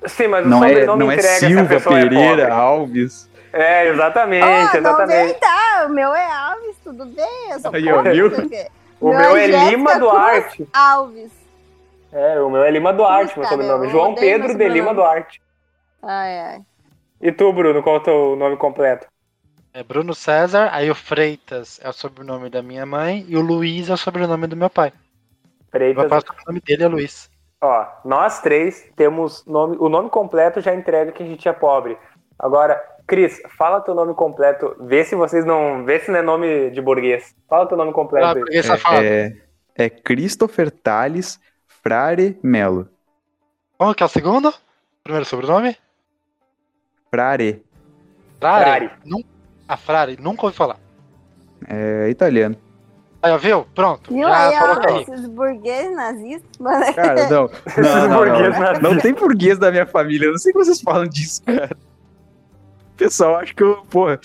Sim, 0.07 0.29
mas 0.29 0.47
o 0.47 0.49
Não 0.49 0.65
é, 0.65 0.69
sobrenome 0.69 1.05
não 1.05 1.11
é 1.11 1.15
entrega 1.17 1.39
se 1.39 1.45
a 1.45 1.49
Silva 1.49 1.81
Pereira, 1.81 2.43
é. 2.45 2.51
Alves. 2.51 3.29
É, 3.53 3.89
exatamente, 3.89 4.43
não 4.81 5.07
vem 5.07 5.27
exatamente. 5.27 5.41
tá, 5.41 5.85
o 5.87 5.89
meu 5.91 6.15
é 6.15 6.27
Alves, 6.33 6.77
tudo 6.83 7.05
bem? 7.07 7.51
Eu 7.51 7.61
sou 7.61 7.75
Aí, 7.75 7.93
ó, 7.93 8.03
viu? 8.03 8.31
não 8.31 8.39
o. 8.39 8.71
O 9.01 9.11
Meu 9.11 9.19
meu 9.19 9.37
é 9.37 9.45
é 9.45 9.47
Lima 9.71 9.91
Cruz. 9.97 10.01
Duarte. 10.01 10.69
Alves. 10.73 11.33
É, 12.13 12.41
o 12.41 12.51
meu 12.51 12.63
é 12.65 12.71
Lima 12.71 12.93
Duarte, 12.93 13.39
meu 13.39 13.47
sobrenome. 13.49 13.87
eu 13.87 13.91
João 13.91 14.15
Pedro 14.15 14.49
meu 14.49 14.57
de 14.57 14.69
Lima 14.69 14.89
sobrenome. 14.89 14.95
Duarte. 14.95 15.43
Ai, 16.03 16.39
ai. 16.41 16.61
E 17.21 17.33
tu, 17.33 17.53
Bruno, 17.53 17.83
qual 17.83 17.97
é 17.97 17.99
o 17.99 18.03
teu 18.03 18.37
nome 18.37 18.57
completo? 18.57 19.07
É 19.73 19.83
Bruno 19.83 20.15
César, 20.15 20.71
aí 20.73 20.91
o 20.91 20.95
Freitas 20.95 21.79
é 21.83 21.89
o 21.89 21.93
sobrenome 21.93 22.49
da 22.49 22.63
minha 22.63 22.85
mãe 22.87 23.25
e 23.29 23.37
o 23.37 23.41
Luiz 23.41 23.89
é 23.91 23.93
o 23.95 23.97
sobrenome 23.97 24.47
do 24.47 24.57
meu 24.57 24.71
pai. 24.71 24.93
Freitas. 25.71 26.01
meu 26.03 26.09
pai, 26.09 26.21
o 26.21 26.47
nome 26.49 26.61
dele 26.61 26.85
é 26.85 26.89
Luiz. 26.89 27.31
Ó, 27.61 27.87
nós 28.05 28.41
três 28.41 28.89
temos 28.97 29.45
nome. 29.47 29.77
O 29.79 29.89
nome 29.89 30.09
completo 30.11 30.61
já 30.61 30.75
entrega 30.75 31.13
que 31.13 31.23
a 31.23 31.27
gente 31.27 31.49
é 31.49 31.53
pobre. 31.53 31.99
Agora, 32.39 32.81
Cris, 33.07 33.41
fala 33.57 33.81
teu 33.81 33.95
nome 33.95 34.15
completo. 34.15 34.77
Vê 34.81 35.05
se 35.05 35.15
vocês 35.15 35.45
não. 35.45 35.85
Vê 35.85 35.99
se 36.01 36.11
não 36.11 36.19
é 36.19 36.23
nome 36.23 36.71
de 36.71 36.81
burguês. 36.81 37.35
Fala 37.49 37.67
teu 37.67 37.77
nome 37.77 37.93
completo 37.93 38.45
Ah, 38.57 38.63
safado. 38.63 39.05
É, 39.05 39.37
é 39.75 39.91
Christopher 39.91 40.71
Thales 40.71 41.41
Frare 41.67 42.39
Melo. 42.43 42.89
Como 43.77 43.95
que 43.95 44.03
é 44.03 44.07
o 44.07 44.09
segundo? 44.09 44.53
Primeiro 45.03 45.25
sobrenome? 45.27 45.77
Frare. 47.11 47.65
Frare. 48.39 48.65
Frare. 48.65 48.91
Nun- 49.05 49.25
A 49.69 49.77
Frare, 49.77 50.17
nunca 50.19 50.47
ouvi 50.47 50.57
falar. 50.57 50.77
É 51.69 52.09
italiano. 52.09 52.57
Aí, 53.23 53.33
ó, 53.33 53.37
viu? 53.37 53.67
Pronto. 53.75 54.13
Viu 54.15 54.29
já 54.29 54.49
aí, 54.49 54.57
ó, 54.57 54.61
coloquei. 54.61 55.03
esses 55.03 55.27
burgueses 55.27 55.95
nazistas, 55.95 56.59
mano. 56.59 56.95
Cara, 56.95 57.27
não. 57.29 57.51
Não, 57.77 58.09
não, 58.09 58.17
burguês 58.17 58.55
não, 58.55 58.61
nazista. 58.61 58.89
não 58.89 58.99
tem 58.99 59.13
burguês 59.13 59.59
da 59.59 59.71
minha 59.71 59.87
família. 59.87 60.27
Eu 60.27 60.33
não 60.33 60.39
sei 60.39 60.53
como 60.53 60.65
vocês 60.65 60.81
falam 60.81 61.07
disso, 61.07 61.43
cara. 61.45 61.77
O 62.93 62.97
pessoal 62.97 63.37
acha 63.37 63.53
que 63.53 63.63
eu, 63.63 63.83
porra, 63.91 64.19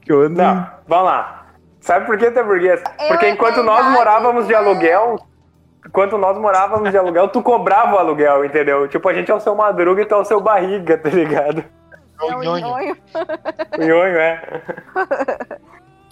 que 0.00 0.10
eu 0.10 0.22
ando. 0.22 0.38
Não, 0.38 0.66
vamos 0.86 1.04
lá. 1.04 1.46
Sabe 1.80 2.06
por 2.06 2.18
que 2.18 2.30
tu 2.30 2.38
é 2.38 2.42
burguês? 2.42 2.82
Porque 3.08 3.26
é 3.26 3.30
enquanto 3.30 3.62
nós 3.62 3.76
verdade, 3.76 3.96
morávamos 3.96 4.46
de 4.46 4.54
aluguel. 4.54 5.18
Enquanto 5.86 6.18
nós 6.18 6.36
morávamos 6.36 6.90
de 6.90 6.98
aluguel, 6.98 7.28
tu 7.28 7.42
cobrava 7.42 7.94
o 7.94 7.98
aluguel, 7.98 8.44
entendeu? 8.44 8.88
Tipo, 8.88 9.08
a 9.08 9.14
gente 9.14 9.30
é 9.30 9.34
o 9.34 9.40
seu 9.40 9.54
madruga 9.54 10.02
e 10.02 10.04
tu 10.04 10.14
é 10.14 10.18
o 10.18 10.24
seu 10.24 10.40
barriga, 10.40 10.98
tá 10.98 11.08
ligado? 11.08 11.64
É 12.20 12.24
o 12.24 12.42
nhonho. 12.42 12.60
nhonho. 12.66 12.96
O 13.78 13.80
nhonho, 13.84 14.18
é. 14.18 14.62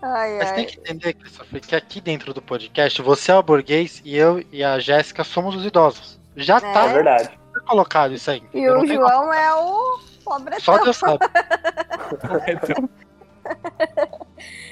Ai, 0.03 0.37
Mas 0.39 0.49
ai. 0.51 0.55
tem 0.57 0.66
que 0.66 0.78
entender, 0.78 1.15
Christopher, 1.15 1.61
que 1.61 1.74
aqui 1.74 2.01
dentro 2.01 2.33
do 2.35 2.43
podcast, 2.43 3.01
você 3.03 3.33
é 3.33 3.35
o 3.35 3.43
burguês 3.43 4.01
e 4.05 4.16
eu 4.16 4.45
e 4.53 4.62
a 4.62 4.78
Jéssica 4.78 5.24
somos 5.24 5.57
os 5.57 5.65
idosos. 5.65 6.20
Já 6.37 6.57
É. 6.57 6.59
É 6.59 6.73
tá 6.73 6.87
verdade. 6.89 7.31
colocado 7.66 8.12
isso 8.15 8.31
aí. 8.31 8.43
E 8.53 8.62
Eu 8.62 8.81
o 8.81 8.87
João 8.87 9.33
é 9.33 9.55
o 9.55 9.99
pobretão. 10.23 10.61
Só 10.61 10.78
Deus 10.85 10.97
sabe. 10.99 11.19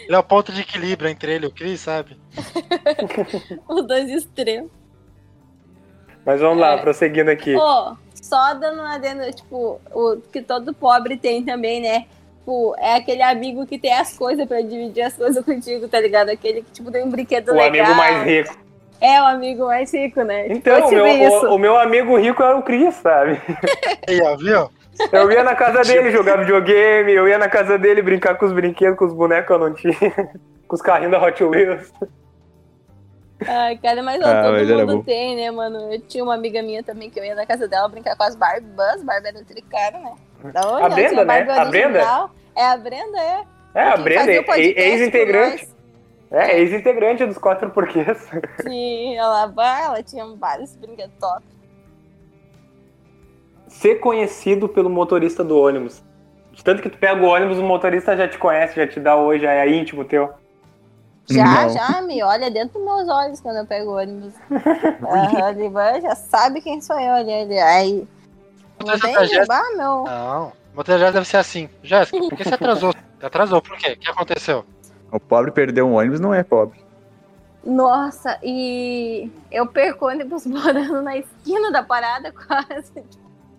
Ele 0.06 0.14
é 0.14 0.18
o 0.18 0.22
ponto 0.22 0.52
de 0.52 0.60
equilíbrio 0.60 1.08
entre 1.08 1.32
ele 1.32 1.46
e 1.46 1.48
o 1.48 1.52
Chris, 1.52 1.80
sabe? 1.80 2.20
Os 3.68 3.86
dois 3.86 4.10
extremos. 4.10 4.70
Mas 6.26 6.40
vamos 6.40 6.58
lá, 6.58 6.72
É. 6.72 6.78
prosseguindo 6.78 7.30
aqui. 7.30 7.54
Pô, 7.54 7.96
só 8.24 8.54
dando 8.54 8.80
uma 8.80 8.94
adendo, 8.94 9.30
tipo, 9.32 9.78
o 9.92 10.16
que 10.32 10.40
todo 10.40 10.72
pobre 10.72 11.14
tem 11.18 11.44
também, 11.44 11.82
né? 11.82 12.06
Tipo, 12.38 12.74
é 12.78 12.96
aquele 12.96 13.22
amigo 13.22 13.66
que 13.66 13.78
tem 13.78 13.92
as 13.92 14.16
coisas 14.16 14.46
pra 14.48 14.62
dividir 14.62 15.02
as 15.02 15.14
coisas 15.14 15.44
contigo, 15.44 15.86
tá 15.88 16.00
ligado? 16.00 16.30
Aquele 16.30 16.62
que, 16.62 16.70
tipo, 16.72 16.90
tem 16.90 17.04
um 17.04 17.10
brinquedo 17.10 17.50
O 17.50 17.54
legal. 17.54 17.84
amigo 17.84 17.94
mais 17.94 18.26
rico. 18.26 18.56
É, 18.98 19.20
o 19.20 19.26
amigo 19.26 19.66
mais 19.66 19.92
rico, 19.92 20.22
né? 20.22 20.46
Então, 20.48 20.76
Tipo, 20.76 20.88
o 20.88 20.94
meu, 20.94 21.06
isso. 21.06 21.46
o, 21.48 21.54
o 21.54 21.58
meu 21.58 21.78
amigo 21.78 22.16
rico 22.18 22.42
era 22.42 22.56
o 22.56 22.62
Cris, 22.62 22.94
sabe? 22.94 23.38
Aí, 24.08 24.22
ó, 24.22 24.36
viu? 24.36 24.70
Eu 25.12 25.30
ia 25.30 25.44
na 25.44 25.54
casa 25.54 25.82
dele 25.82 26.10
jogar 26.10 26.38
videogame, 26.38 27.12
eu 27.12 27.28
ia 27.28 27.36
na 27.36 27.48
casa 27.48 27.76
dele 27.76 28.00
brincar 28.00 28.36
com 28.36 28.46
os 28.46 28.52
brinquedos, 28.52 28.96
com 28.98 29.04
os 29.04 29.12
bonecos 29.12 29.46
que 29.48 29.52
eu 29.52 29.58
não 29.58 29.74
tinha, 29.74 29.94
com 30.66 30.74
os 30.76 30.80
carrinhos 30.80 31.12
da 31.12 31.22
Hot 31.22 31.44
Wheels. 31.44 31.92
Ai, 33.46 33.78
cara, 33.78 34.02
mas 34.02 34.20
ó, 34.22 34.26
Ah, 34.26 34.42
todo 34.42 34.52
mas 34.52 34.86
mundo 34.86 35.04
tem, 35.04 35.36
né, 35.36 35.50
mano? 35.50 35.92
Eu 35.92 36.00
tinha 36.00 36.22
uma 36.24 36.34
amiga 36.34 36.62
minha 36.62 36.82
também 36.82 37.10
que 37.10 37.18
eu 37.18 37.24
ia 37.24 37.34
na 37.34 37.46
casa 37.46 37.68
dela 37.68 37.88
brincar 37.88 38.16
com 38.16 38.24
as 38.24 38.34
Barbas, 38.36 39.02
Barbie 39.02 39.28
era 39.28 39.44
tricaro, 39.44 39.98
né? 39.98 40.14
Da 40.52 40.60
onde? 40.68 40.82
A 40.84 40.88
Brenda, 40.88 41.24
né? 41.24 41.40
A 41.50 41.64
Brenda? 41.64 42.30
É 42.56 42.66
a 42.66 42.76
Brenda, 42.76 43.18
é. 43.18 43.44
É, 43.74 43.88
a 43.88 43.96
Brenda, 43.96 44.42
podcast 44.44 44.80
ex-integrante. 44.80 45.68
É, 46.30 46.58
ex-integrante 46.58 47.26
dos 47.26 47.38
quatro 47.38 47.70
porquês. 47.70 48.30
Sim, 48.62 49.16
ela, 49.16 49.46
vai, 49.46 49.84
ela 49.84 50.02
tinha 50.02 50.24
vários 50.36 50.74
brinquedos 50.76 51.14
top. 51.20 51.42
Ser 53.68 53.96
conhecido 53.96 54.68
pelo 54.68 54.88
motorista 54.88 55.42
do 55.42 55.58
ônibus. 55.58 56.02
De 56.52 56.62
tanto 56.62 56.82
que 56.82 56.88
tu 56.88 56.98
pega 56.98 57.20
o 57.20 57.26
ônibus, 57.26 57.58
o 57.58 57.62
motorista 57.62 58.16
já 58.16 58.28
te 58.28 58.38
conhece, 58.38 58.76
já 58.76 58.86
te 58.86 59.00
dá 59.00 59.16
oi, 59.16 59.40
já 59.40 59.52
é 59.52 59.68
íntimo 59.68 60.04
teu. 60.04 60.32
Já, 61.30 61.62
Não. 61.62 61.68
já 61.70 62.02
me 62.02 62.22
olha 62.22 62.50
dentro 62.50 62.78
dos 62.78 62.84
meus 62.84 63.08
olhos 63.08 63.40
quando 63.40 63.56
eu 63.56 63.66
pego 63.66 63.92
o 63.92 63.96
ônibus. 63.96 64.34
Vai, 65.72 66.00
já 66.00 66.14
sabe 66.14 66.60
quem 66.60 66.80
sou 66.80 66.98
eu 67.00 67.14
ali. 67.14 67.30
ele- 67.32 67.58
Aí. 67.58 68.06
Não 68.84 68.98
tem, 68.98 69.12
tragédia- 69.14 69.46
ah, 69.48 69.70
meu. 69.76 70.04
Não. 70.04 70.52
O 70.72 70.76
motor 70.76 70.98
já 70.98 71.10
deve 71.10 71.26
ser 71.26 71.36
assim. 71.38 71.68
Jéssica, 71.82 72.18
por 72.18 72.36
que 72.36 72.44
você 72.44 72.54
atrasou? 72.54 72.92
Você 73.18 73.26
atrasou, 73.26 73.62
por 73.62 73.78
quê? 73.78 73.92
O 73.92 73.96
que 73.96 74.10
aconteceu? 74.10 74.66
O 75.10 75.18
pobre 75.18 75.50
perdeu 75.50 75.86
um 75.86 75.94
ônibus 75.94 76.20
não 76.20 76.34
é 76.34 76.42
pobre. 76.42 76.78
Nossa, 77.64 78.38
e 78.42 79.30
eu 79.50 79.66
perco 79.66 80.06
ônibus 80.08 80.44
morando 80.46 81.00
na 81.00 81.16
esquina 81.16 81.70
da 81.70 81.82
parada 81.82 82.30
quase. 82.32 82.92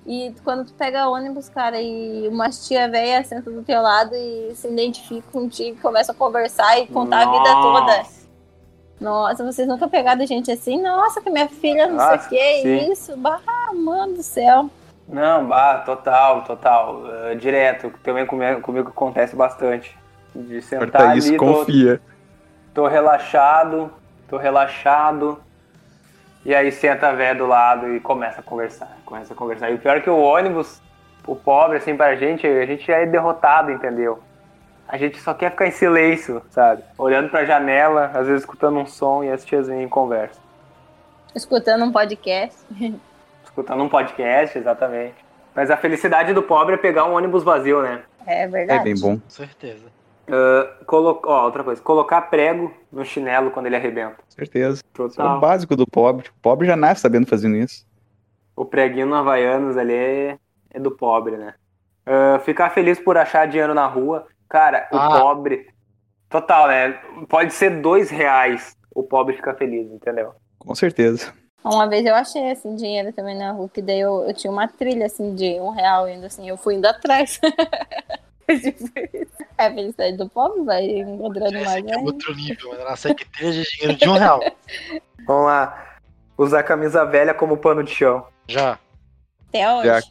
E 0.05 0.35
quando 0.43 0.65
tu 0.65 0.73
pega 0.73 1.09
ônibus, 1.09 1.49
cara, 1.49 1.81
e 1.81 2.27
uma 2.27 2.49
tia 2.49 2.87
velha 2.87 3.23
senta 3.23 3.49
do 3.49 3.63
teu 3.63 3.81
lado 3.81 4.13
e 4.15 4.53
se 4.55 4.67
identifica 4.67 5.25
contigo, 5.31 5.81
começa 5.81 6.11
a 6.11 6.15
conversar 6.15 6.79
e 6.79 6.87
contar 6.87 7.23
a 7.23 7.31
vida 7.31 7.55
toda. 7.55 8.03
Nossa, 8.99 9.43
vocês 9.43 9.67
nunca 9.67 9.87
pegaram 9.87 10.25
gente 10.25 10.51
assim? 10.51 10.81
Nossa, 10.81 11.21
que 11.21 11.29
minha 11.29 11.49
filha 11.49 11.87
não 11.87 11.95
Nossa, 11.95 12.29
sei 12.29 12.37
o 12.37 12.41
que, 12.41 12.61
sim. 12.61 12.91
isso. 12.91 13.17
Bah, 13.17 13.41
mano 13.73 14.13
do 14.13 14.23
céu. 14.23 14.69
Não, 15.07 15.45
bah, 15.47 15.79
total, 15.79 16.43
total. 16.43 17.03
eh, 17.31 17.35
direto. 17.35 17.91
Também 18.03 18.25
comigo, 18.25 18.61
comigo 18.61 18.89
acontece 18.89 19.35
bastante. 19.35 19.97
De 20.33 20.61
sentar 20.61 20.91
Corta 20.91 21.09
ali, 21.09 21.19
isso, 21.19 21.37
tô, 21.37 21.45
confia. 21.45 22.01
tô 22.73 22.87
relaxado, 22.87 23.91
tô 24.27 24.37
relaxado. 24.37 25.39
E 26.45 26.53
aí 26.53 26.71
senta 26.71 27.07
a 27.07 27.11
véia 27.11 27.33
do 27.33 27.47
lado 27.47 27.95
e 27.95 27.99
começa 27.99 28.39
a 28.39 28.43
conversar. 28.43 28.95
Começa 29.03 29.33
a 29.33 29.35
conversar. 29.35 29.71
E 29.71 29.73
o 29.73 29.79
pior 29.79 29.97
é 29.97 29.99
que 29.99 30.09
o 30.09 30.19
ônibus, 30.19 30.79
o 31.25 31.35
pobre, 31.35 31.77
assim, 31.77 31.97
pra 31.97 32.15
gente, 32.15 32.45
a 32.45 32.65
gente 32.67 32.85
já 32.85 32.97
é 32.97 33.05
derrotado, 33.07 33.71
entendeu? 33.71 34.19
A 34.87 34.95
gente 34.97 35.19
só 35.19 35.33
quer 35.33 35.49
ficar 35.49 35.65
em 35.65 35.71
silêncio, 35.71 36.43
sabe? 36.51 36.83
Olhando 36.99 37.29
pra 37.29 37.43
janela, 37.45 38.11
às 38.13 38.27
vezes 38.27 38.41
escutando 38.43 38.77
um 38.77 38.85
som 38.85 39.23
e 39.23 39.31
as 39.31 39.43
em 39.69 39.89
conversa. 39.89 40.39
Escutando 41.33 41.83
um 41.83 41.91
podcast. 41.91 42.59
Escutando 43.43 43.83
um 43.83 43.89
podcast, 43.89 44.57
exatamente. 44.57 45.15
Mas 45.55 45.71
a 45.71 45.77
felicidade 45.77 46.33
do 46.33 46.43
pobre 46.43 46.75
é 46.75 46.77
pegar 46.77 47.05
um 47.05 47.13
ônibus 47.13 47.43
vazio, 47.43 47.81
né? 47.81 48.03
É 48.27 48.43
É 48.43 48.47
verdade. 48.47 48.83
bem 48.83 48.99
bom. 48.99 49.17
Com 49.17 49.29
certeza. 49.29 49.94
Colo... 50.85 51.19
Ó, 51.23 51.45
outra 51.45 51.63
coisa, 51.63 51.81
colocar 51.81 52.21
prego 52.23 52.73
no 52.91 53.05
chinelo 53.05 53.51
quando 53.51 53.67
ele 53.67 53.75
arrebenta. 53.75 54.17
Certeza. 54.29 54.81
Isso 54.81 55.01
é 55.01 55.03
o 55.03 55.09
Total. 55.09 55.39
básico 55.39 55.75
do 55.75 55.85
pobre. 55.87 56.29
O 56.29 56.41
pobre 56.41 56.67
já 56.67 56.75
nasce 56.75 57.01
sabendo 57.01 57.27
fazendo 57.27 57.55
isso. 57.57 57.85
O 58.55 58.65
preguinho 58.65 59.05
no 59.05 59.15
Havaianos 59.15 59.77
ali 59.77 59.93
é, 59.93 60.37
é 60.71 60.79
do 60.79 60.91
pobre, 60.91 61.37
né? 61.37 61.53
Ah, 62.05 62.39
ficar 62.43 62.69
feliz 62.69 62.99
por 62.99 63.17
achar 63.17 63.47
dinheiro 63.47 63.73
na 63.73 63.85
rua. 63.87 64.27
Cara, 64.49 64.87
o 64.91 64.97
Ah. 64.97 65.19
pobre. 65.19 65.67
Total, 66.29 66.67
né? 66.67 66.91
Pode 67.29 67.53
ser 67.53 67.81
dois 67.81 68.09
reais. 68.09 68.75
O 68.93 69.03
pobre 69.03 69.35
fica 69.35 69.53
feliz, 69.53 69.91
entendeu? 69.91 70.33
Com 70.59 70.73
certeza. 70.73 71.33
Uma 71.63 71.87
vez 71.87 72.05
eu 72.05 72.13
achei, 72.13 72.51
assim, 72.51 72.75
dinheiro 72.75 73.11
também 73.11 73.35
na 73.37 73.51
rua, 73.51 73.67
que 73.67 73.81
daí 73.81 73.99
eu, 73.99 74.23
eu 74.27 74.33
tinha 74.33 74.51
uma 74.53 74.67
trilha, 74.67 75.07
assim, 75.07 75.33
de 75.33 75.59
um 75.59 75.69
real 75.71 76.07
indo, 76.07 76.25
assim, 76.25 76.47
eu 76.47 76.57
fui 76.57 76.75
indo 76.75 76.85
atrás. 76.85 77.39
Tipo 78.61 78.99
isso. 79.13 79.33
é 79.57 79.65
a 79.65 79.73
felicidade 79.73 80.17
do 80.17 80.29
pobre, 80.29 80.63
vai 80.63 80.85
encontrando 80.85 81.53
mais, 81.53 81.75
é 81.77 81.81
né? 81.81 81.97
outro 81.97 82.33
nível. 82.35 82.73
Ela 82.75 82.95
segue 82.95 83.25
trilha 83.25 83.51
de 83.51 83.63
dinheiro 83.63 83.97
de 83.97 84.09
um 84.09 84.13
real. 84.17 84.39
Vamos 85.25 85.45
lá. 85.45 85.97
Usar 86.37 86.63
camisa 86.63 87.05
velha 87.05 87.33
como 87.33 87.57
pano 87.57 87.83
de 87.83 87.91
chão. 87.91 88.27
Já. 88.47 88.77
Até 89.49 89.73
hoje. 89.73 89.85
Já. 89.87 90.01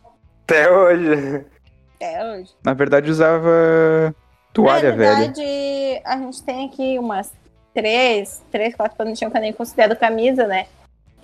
Até 0.45 0.73
hoje. 0.73 1.47
Até 1.97 2.25
hoje. 2.25 2.51
Na 2.65 2.75
verdade, 2.75 3.11
usava 3.11 4.15
toalha 4.53 4.91
Na 4.91 4.97
velha. 4.97 5.17
verdade, 5.17 6.03
a 6.05 6.17
gente 6.19 6.43
tem 6.43 6.67
aqui 6.67 6.99
umas 6.99 7.33
três, 7.73 8.43
três, 8.51 8.75
quatro 8.75 8.97
panos 8.97 9.13
no 9.13 9.17
chão 9.19 9.31
que 9.31 9.37
eu 9.37 9.41
nem 9.41 9.53
considero 9.53 9.95
camisa, 9.97 10.47
né? 10.47 10.67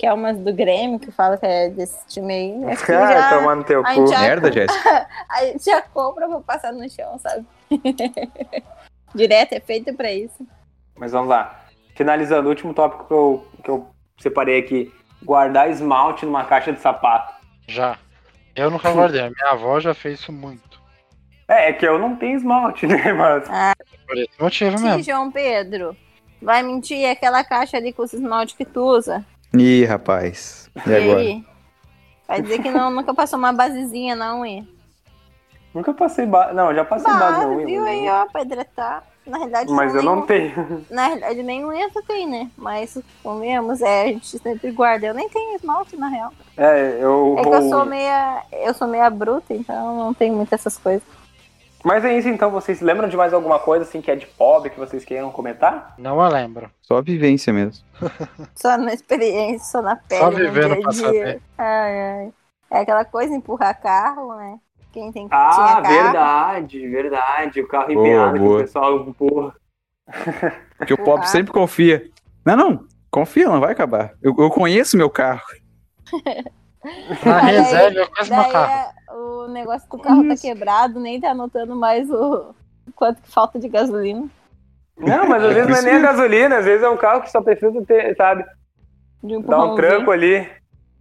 Que 0.00 0.06
é 0.06 0.14
umas 0.14 0.38
do 0.38 0.50
Grêmio, 0.50 0.98
que 0.98 1.12
fala 1.12 1.36
que 1.36 1.44
é 1.44 1.68
desse 1.68 2.06
time 2.08 2.32
aí. 2.32 2.72
Acho 2.72 2.90
Ah, 2.90 3.12
já, 3.12 3.38
tomar 3.38 3.54
no 3.54 3.64
teu 3.64 3.84
a 3.84 3.94
cu. 3.94 4.08
Merda, 4.08 4.50
Jéssica. 4.50 5.06
a 5.28 5.44
gente 5.44 5.62
já 5.62 5.82
compra 5.82 6.26
pra 6.26 6.40
passar 6.40 6.72
no 6.72 6.88
chão, 6.88 7.18
sabe? 7.18 7.44
Direto, 9.14 9.52
é 9.52 9.60
feito 9.60 9.92
pra 9.92 10.10
isso. 10.10 10.46
Mas 10.96 11.12
vamos 11.12 11.28
lá. 11.28 11.66
Finalizando, 11.94 12.46
o 12.46 12.48
último 12.48 12.72
tópico 12.72 13.04
que 13.04 13.12
eu, 13.12 13.46
que 13.62 13.70
eu 13.70 13.90
separei 14.18 14.60
aqui. 14.60 14.90
Guardar 15.22 15.68
esmalte 15.68 16.24
numa 16.24 16.44
caixa 16.44 16.72
de 16.72 16.80
sapato. 16.80 17.34
Já. 17.68 17.98
Eu 18.56 18.70
nunca 18.70 18.90
guardei. 18.90 19.20
A 19.20 19.28
minha 19.28 19.52
avó 19.52 19.80
já 19.80 19.92
fez 19.92 20.18
isso 20.18 20.32
muito. 20.32 20.80
É, 21.46 21.68
é 21.68 21.72
que 21.74 21.86
eu 21.86 21.98
não 21.98 22.16
tenho 22.16 22.38
esmalte, 22.38 22.86
né? 22.88 23.12
Mas 23.12 23.46
Por 24.06 24.16
esse 24.16 24.40
motivo 24.40 24.78
Sim, 24.78 24.84
mesmo. 24.84 25.02
João 25.02 25.30
Pedro. 25.30 25.94
Vai 26.40 26.62
mentir 26.62 27.04
é 27.04 27.10
aquela 27.10 27.44
caixa 27.44 27.76
ali 27.76 27.92
com 27.92 28.02
os 28.02 28.14
esmalte 28.14 28.56
que 28.56 28.64
tu 28.64 28.80
usa. 28.80 29.22
Ih, 29.54 29.84
rapaz. 29.84 30.70
E 30.86 30.94
agora? 30.94 31.20
aí? 31.20 31.44
Vai 32.28 32.42
dizer 32.42 32.62
que 32.62 32.70
não, 32.70 32.90
nunca 32.90 33.12
passou 33.12 33.38
uma 33.38 33.52
basezinha 33.52 34.14
na 34.14 34.36
unha. 34.36 34.64
nunca 35.74 35.92
passei 35.92 36.26
base. 36.26 36.54
Não, 36.54 36.72
já 36.74 36.84
passei 36.84 37.12
base 37.12 37.38
Bah, 37.40 37.46
na 37.46 37.48
unha. 37.48 37.66
viu 37.66 37.80
mas- 37.82 37.90
aí, 37.90 38.08
ó, 38.08 38.26
pra 38.26 38.42
hidratar. 38.42 39.04
Na 39.26 39.36
realidade, 39.36 39.70
Mas 39.72 39.94
eu 39.94 40.02
nem- 40.02 40.04
não 40.10 40.22
tenho. 40.22 40.84
Na 40.90 41.06
realidade, 41.08 41.42
nem 41.42 41.64
unha 41.64 41.90
tu 41.90 42.02
tem, 42.02 42.26
né? 42.26 42.50
Mas, 42.56 42.98
convenhamos, 43.22 43.80
é, 43.82 44.02
a 44.02 44.06
gente 44.06 44.38
sempre 44.38 44.70
guarda. 44.72 45.06
Eu 45.06 45.14
nem 45.14 45.28
tenho 45.28 45.54
esmalte, 45.56 45.96
na 45.96 46.08
real. 46.08 46.32
É, 46.56 46.96
eu. 47.00 47.36
É 47.38 47.42
que 47.42 47.48
eu 47.48 47.68
sou 47.68 47.84
meia. 47.84 48.42
Eu 48.50 48.74
sou 48.74 48.88
meia 48.88 49.10
bruta, 49.10 49.52
então 49.52 49.96
não 49.96 50.14
tenho 50.14 50.34
muitas 50.34 50.60
essas 50.60 50.78
coisas. 50.78 51.02
Mas 51.84 52.04
é 52.04 52.16
isso 52.16 52.28
então, 52.28 52.50
vocês 52.50 52.80
lembram 52.80 53.08
de 53.08 53.16
mais 53.16 53.32
alguma 53.32 53.58
coisa 53.58 53.84
assim 53.84 54.00
que 54.02 54.10
é 54.10 54.16
de 54.16 54.26
pobre 54.26 54.70
que 54.70 54.78
vocês 54.78 55.04
queiram 55.04 55.30
comentar? 55.30 55.94
Não 55.98 56.20
a 56.20 56.28
lembro. 56.28 56.70
Só 56.82 56.98
a 56.98 57.00
vivência 57.00 57.52
mesmo. 57.52 57.84
Só 58.54 58.76
na 58.76 58.92
experiência, 58.92 59.66
só 59.66 59.80
na 59.82 59.96
pele. 59.96 60.20
Só 60.20 60.30
no 60.30 60.36
vivendo 60.36 60.74
dia 60.74 60.78
a 60.78 60.82
pra 60.82 60.90
dia. 60.92 61.02
saber. 61.06 61.42
Ai, 61.58 62.00
ai. 62.00 62.32
É 62.70 62.78
aquela 62.80 63.04
coisa 63.04 63.34
empurrar 63.34 63.80
carro, 63.80 64.36
né? 64.36 64.58
Quem 64.92 65.10
tem 65.12 65.26
Ah, 65.30 65.50
tinha 65.54 65.82
carro. 65.82 66.02
verdade, 66.04 66.88
verdade. 66.88 67.60
O 67.60 67.68
carro 67.68 67.92
empenhado 67.92 68.34
que 68.38 68.44
o 68.44 68.58
pessoal 68.58 68.96
empurra. 69.00 69.54
Porque 70.76 70.94
o 70.94 70.98
pobre 70.98 71.26
sempre 71.28 71.52
confia. 71.52 72.10
Não, 72.44 72.56
não. 72.56 72.84
Confia, 73.10 73.48
não 73.48 73.60
vai 73.60 73.72
acabar. 73.72 74.12
Eu, 74.22 74.34
eu 74.38 74.50
conheço 74.50 74.96
meu 74.96 75.08
carro. 75.10 75.42
Na 77.24 77.38
reserva 77.40 77.98
eu 78.00 78.10
quase 78.10 78.30
meu 78.30 78.48
carro. 78.48 78.72
é- 78.72 78.99
o 79.44 79.48
negócio 79.48 79.88
do 79.88 79.98
carro 79.98 80.26
tá 80.26 80.36
quebrado, 80.36 81.00
nem 81.00 81.20
tá 81.20 81.30
anotando 81.30 81.74
mais 81.76 82.10
o 82.10 82.54
quanto 82.94 83.20
que 83.22 83.30
falta 83.30 83.58
de 83.58 83.68
gasolina. 83.68 84.28
Não, 84.96 85.26
mas 85.26 85.42
às 85.44 85.50
É 85.50 85.54
vezes 85.54 85.68
não 85.68 85.76
é 85.76 85.78
isso 85.78 85.84
nem 85.84 85.94
a 85.94 86.00
gasolina, 86.00 86.58
às 86.58 86.64
vezes 86.64 86.82
é 86.82 86.88
um 86.88 86.96
carro 86.96 87.22
que 87.22 87.30
só 87.30 87.40
precisa 87.42 87.82
ter, 87.86 88.14
sabe, 88.16 88.44
De 89.22 89.36
um 89.36 89.42
dar 89.42 89.64
um 89.64 89.74
tranco 89.74 90.10
ali. 90.10 90.48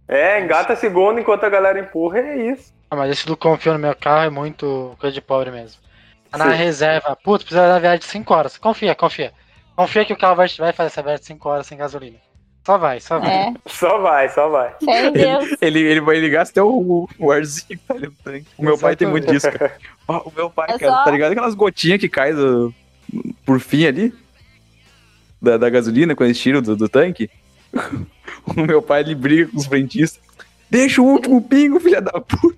É, 0.08 0.40
engata 0.40 0.72
a 0.72 0.76
segunda 0.76 1.20
enquanto 1.20 1.44
a 1.44 1.48
galera 1.50 1.78
empurra, 1.78 2.18
é 2.18 2.50
isso. 2.50 2.72
Ah, 2.90 2.96
mas 2.96 3.10
esse 3.12 3.26
do 3.26 3.36
confio 3.36 3.72
no 3.72 3.78
meu 3.78 3.94
carro 3.94 4.24
é 4.24 4.30
muito 4.30 4.96
coisa 4.98 5.14
de 5.14 5.20
pobre 5.20 5.50
mesmo. 5.50 5.80
Tá 6.30 6.38
Na 6.38 6.50
Sim. 6.50 6.56
reserva, 6.56 7.16
putz, 7.16 7.44
precisa 7.44 7.68
da 7.68 7.78
viagem 7.78 8.00
de 8.00 8.06
5 8.06 8.34
horas. 8.34 8.58
Confia, 8.58 8.94
confia. 8.94 9.32
Confia 9.76 10.04
que 10.04 10.12
o 10.12 10.18
carro 10.18 10.36
vai, 10.36 10.48
vai 10.58 10.72
fazer 10.72 10.88
essa 10.88 11.02
viagem 11.02 11.20
de 11.20 11.26
5 11.26 11.48
horas 11.48 11.66
sem 11.66 11.78
gasolina. 11.78 12.18
Só 12.70 12.78
vai, 12.78 13.00
só 13.00 13.18
vai. 13.18 13.30
É, 13.30 13.52
Só 13.66 13.98
vai, 13.98 14.28
só 14.28 14.48
vai. 14.48 14.74
fé 14.84 15.06
em 15.06 15.12
Deus. 15.12 15.56
Ele, 15.60 15.80
ele 15.80 16.00
vai 16.00 16.18
ligar 16.20 16.42
até 16.46 16.62
o, 16.62 17.08
o 17.18 17.30
arzinho 17.32 17.66
que 17.68 17.76
tá 17.86 17.94
ali 17.94 18.06
no 18.06 18.12
tanque. 18.24 18.46
O 18.56 18.62
meu 18.64 18.78
pai 18.78 18.94
tem 18.96 19.08
muito 19.08 19.30
disso, 19.32 19.50
cara. 19.50 19.76
O 20.08 20.32
meu 20.34 20.48
pai, 20.50 20.70
É 20.70 20.78
cara, 20.78 20.92
só- 20.92 21.04
tá 21.04 21.10
ligado 21.10 21.32
aquelas 21.32 21.54
gotinhas 21.54 21.98
que 22.00 22.08
caem 22.08 22.34
do- 22.34 22.72
por 23.44 23.58
fim 23.60 23.86
ali? 23.86 24.14
Da, 25.42 25.56
da 25.56 25.70
gasolina, 25.70 26.14
quando 26.14 26.28
eles 26.28 26.38
tiram 26.40 26.60
do, 26.62 26.76
do 26.76 26.88
tanque? 26.88 27.28
O 28.56 28.60
meu 28.62 28.80
pai, 28.80 29.00
ele 29.02 29.14
briga 29.14 29.50
com 29.50 29.58
os 29.58 29.66
frentistas. 29.66 30.20
Deixa 30.70 31.00
o 31.02 31.04
último 31.04 31.42
pingo, 31.42 31.78
filha 31.78 32.00
da 32.00 32.12
puta. 32.20 32.56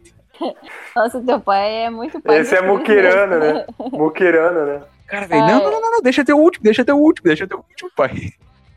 Nossa, 0.95 1.21
teu 1.21 1.41
pai 1.41 1.85
é 1.87 1.91
muito 1.91 2.21
pai 2.21 2.39
Esse 2.41 2.55
é 2.55 2.61
mesmo. 2.63 2.79
né? 2.79 3.67
Muquirano, 3.93 4.67
né? 4.67 4.83
Cara, 5.07 5.27
velho, 5.27 5.41
não, 5.43 5.49
é. 5.49 5.53
não, 5.65 5.71
não, 5.71 5.81
não, 5.81 5.91
não, 5.93 6.01
deixa 6.01 6.23
até 6.23 6.33
o 6.33 6.39
último, 6.39 6.65
deixa 6.65 6.83
até 6.83 6.95
o 6.95 6.99
último, 6.99 7.27
deixa 7.27 7.45
até 7.45 7.55
o 7.55 7.59
último, 7.59 7.91
pai. 7.97 8.33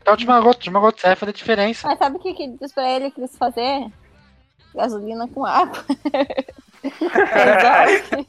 Então, 0.06 0.12
a 0.12 0.14
última 0.14 0.40
gota, 0.40 0.46
a 0.46 0.58
última 0.58 0.78
gota 0.78 1.00
sai 1.00 1.16
fazer 1.16 1.32
diferença. 1.32 1.88
Mas 1.88 1.98
sabe 1.98 2.14
o 2.14 2.20
que 2.20 2.32
que 2.32 2.46
diz 2.46 2.72
pra 2.72 2.88
ele 2.88 3.10
que 3.10 3.20
eles 3.20 3.36
fazer? 3.36 3.90
Gasolina 4.72 5.26
com 5.26 5.44
água. 5.44 5.82
Exato. 6.86 8.24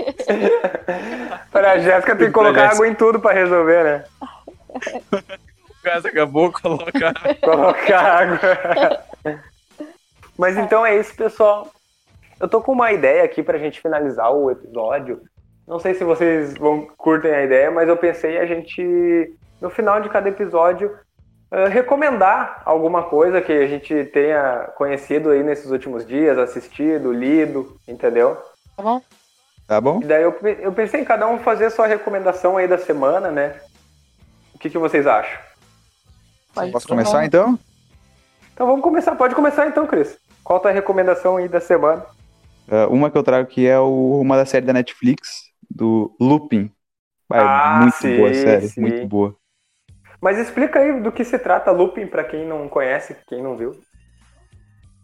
Para 1.51 1.73
a 1.73 1.77
Jéssica 1.77 2.15
tem 2.15 2.27
que 2.27 2.33
colocar 2.33 2.71
água 2.71 2.87
em 2.87 2.95
tudo 2.95 3.19
pra 3.19 3.31
resolver, 3.31 3.83
né? 3.83 4.03
O 5.69 5.83
gás 5.83 6.03
acabou, 6.03 6.51
coloca. 6.51 7.13
Colocar 7.45 8.23
água. 8.23 9.03
Mas 10.35 10.57
então 10.57 10.83
é 10.83 10.99
isso, 10.99 11.15
pessoal. 11.15 11.71
Eu 12.39 12.49
tô 12.49 12.59
com 12.59 12.71
uma 12.71 12.91
ideia 12.91 13.23
aqui 13.23 13.43
pra 13.43 13.59
gente 13.59 13.79
finalizar 13.79 14.31
o 14.31 14.49
episódio. 14.49 15.21
Não 15.67 15.77
sei 15.77 15.93
se 15.93 16.03
vocês 16.03 16.57
vão 16.57 16.87
curtem 16.97 17.31
a 17.31 17.43
ideia, 17.43 17.69
mas 17.69 17.87
eu 17.87 17.97
pensei 17.97 18.39
a 18.39 18.47
gente, 18.47 19.37
no 19.61 19.69
final 19.69 20.01
de 20.01 20.09
cada 20.09 20.27
episódio, 20.27 20.97
eh, 21.51 21.67
recomendar 21.67 22.61
alguma 22.65 23.03
coisa 23.03 23.41
que 23.41 23.51
a 23.51 23.67
gente 23.67 24.05
tenha 24.05 24.71
conhecido 24.75 25.29
aí 25.31 25.43
nesses 25.43 25.71
últimos 25.71 26.05
dias, 26.05 26.37
assistido, 26.37 27.11
lido, 27.11 27.77
entendeu? 27.87 28.35
Tá 28.75 28.83
bom? 28.83 29.01
Tá 29.67 29.81
bom? 29.81 29.99
E 30.01 30.05
daí 30.05 30.23
eu, 30.23 30.35
eu 30.61 30.71
pensei 30.73 31.01
em 31.01 31.05
cada 31.05 31.27
um 31.27 31.39
fazer 31.39 31.65
a 31.65 31.69
sua 31.69 31.87
recomendação 31.87 32.57
aí 32.57 32.67
da 32.67 32.77
semana, 32.77 33.31
né? 33.31 33.59
O 34.53 34.59
que, 34.59 34.69
que 34.69 34.77
vocês 34.77 35.05
acham? 35.05 35.39
Pode 36.53 36.71
Posso 36.71 36.87
começar 36.87 37.25
então? 37.25 37.59
Então 38.53 38.65
vamos 38.65 38.81
começar. 38.81 39.15
Pode 39.15 39.35
começar 39.35 39.67
então, 39.67 39.85
Cris. 39.85 40.17
Qual 40.43 40.57
a 40.57 40.61
tua 40.61 40.71
recomendação 40.71 41.37
aí 41.37 41.47
da 41.47 41.59
semana? 41.59 42.03
Uh, 42.67 42.91
uma 42.91 43.11
que 43.11 43.17
eu 43.17 43.23
trago 43.23 43.43
aqui 43.43 43.67
é 43.67 43.79
o- 43.79 44.19
uma 44.19 44.35
da 44.35 44.45
série 44.45 44.65
da 44.65 44.73
Netflix, 44.73 45.51
do 45.69 46.15
Lupin. 46.19 46.71
Vai, 47.29 47.39
Ah, 47.43 47.79
muito 47.81 47.95
sim, 47.97 48.15
boa 48.15 48.29
a 48.29 48.33
série, 48.33 48.67
sim. 48.67 48.81
muito 48.81 49.05
boa. 49.05 49.35
Mas 50.21 50.37
explica 50.37 50.79
aí 50.79 51.01
do 51.01 51.11
que 51.11 51.23
se 51.23 51.37
trata 51.37 51.71
Lupin 51.71 52.07
pra 52.07 52.23
quem 52.23 52.47
não 52.47 52.67
conhece, 52.67 53.15
quem 53.27 53.41
não 53.41 53.55
viu. 53.55 53.79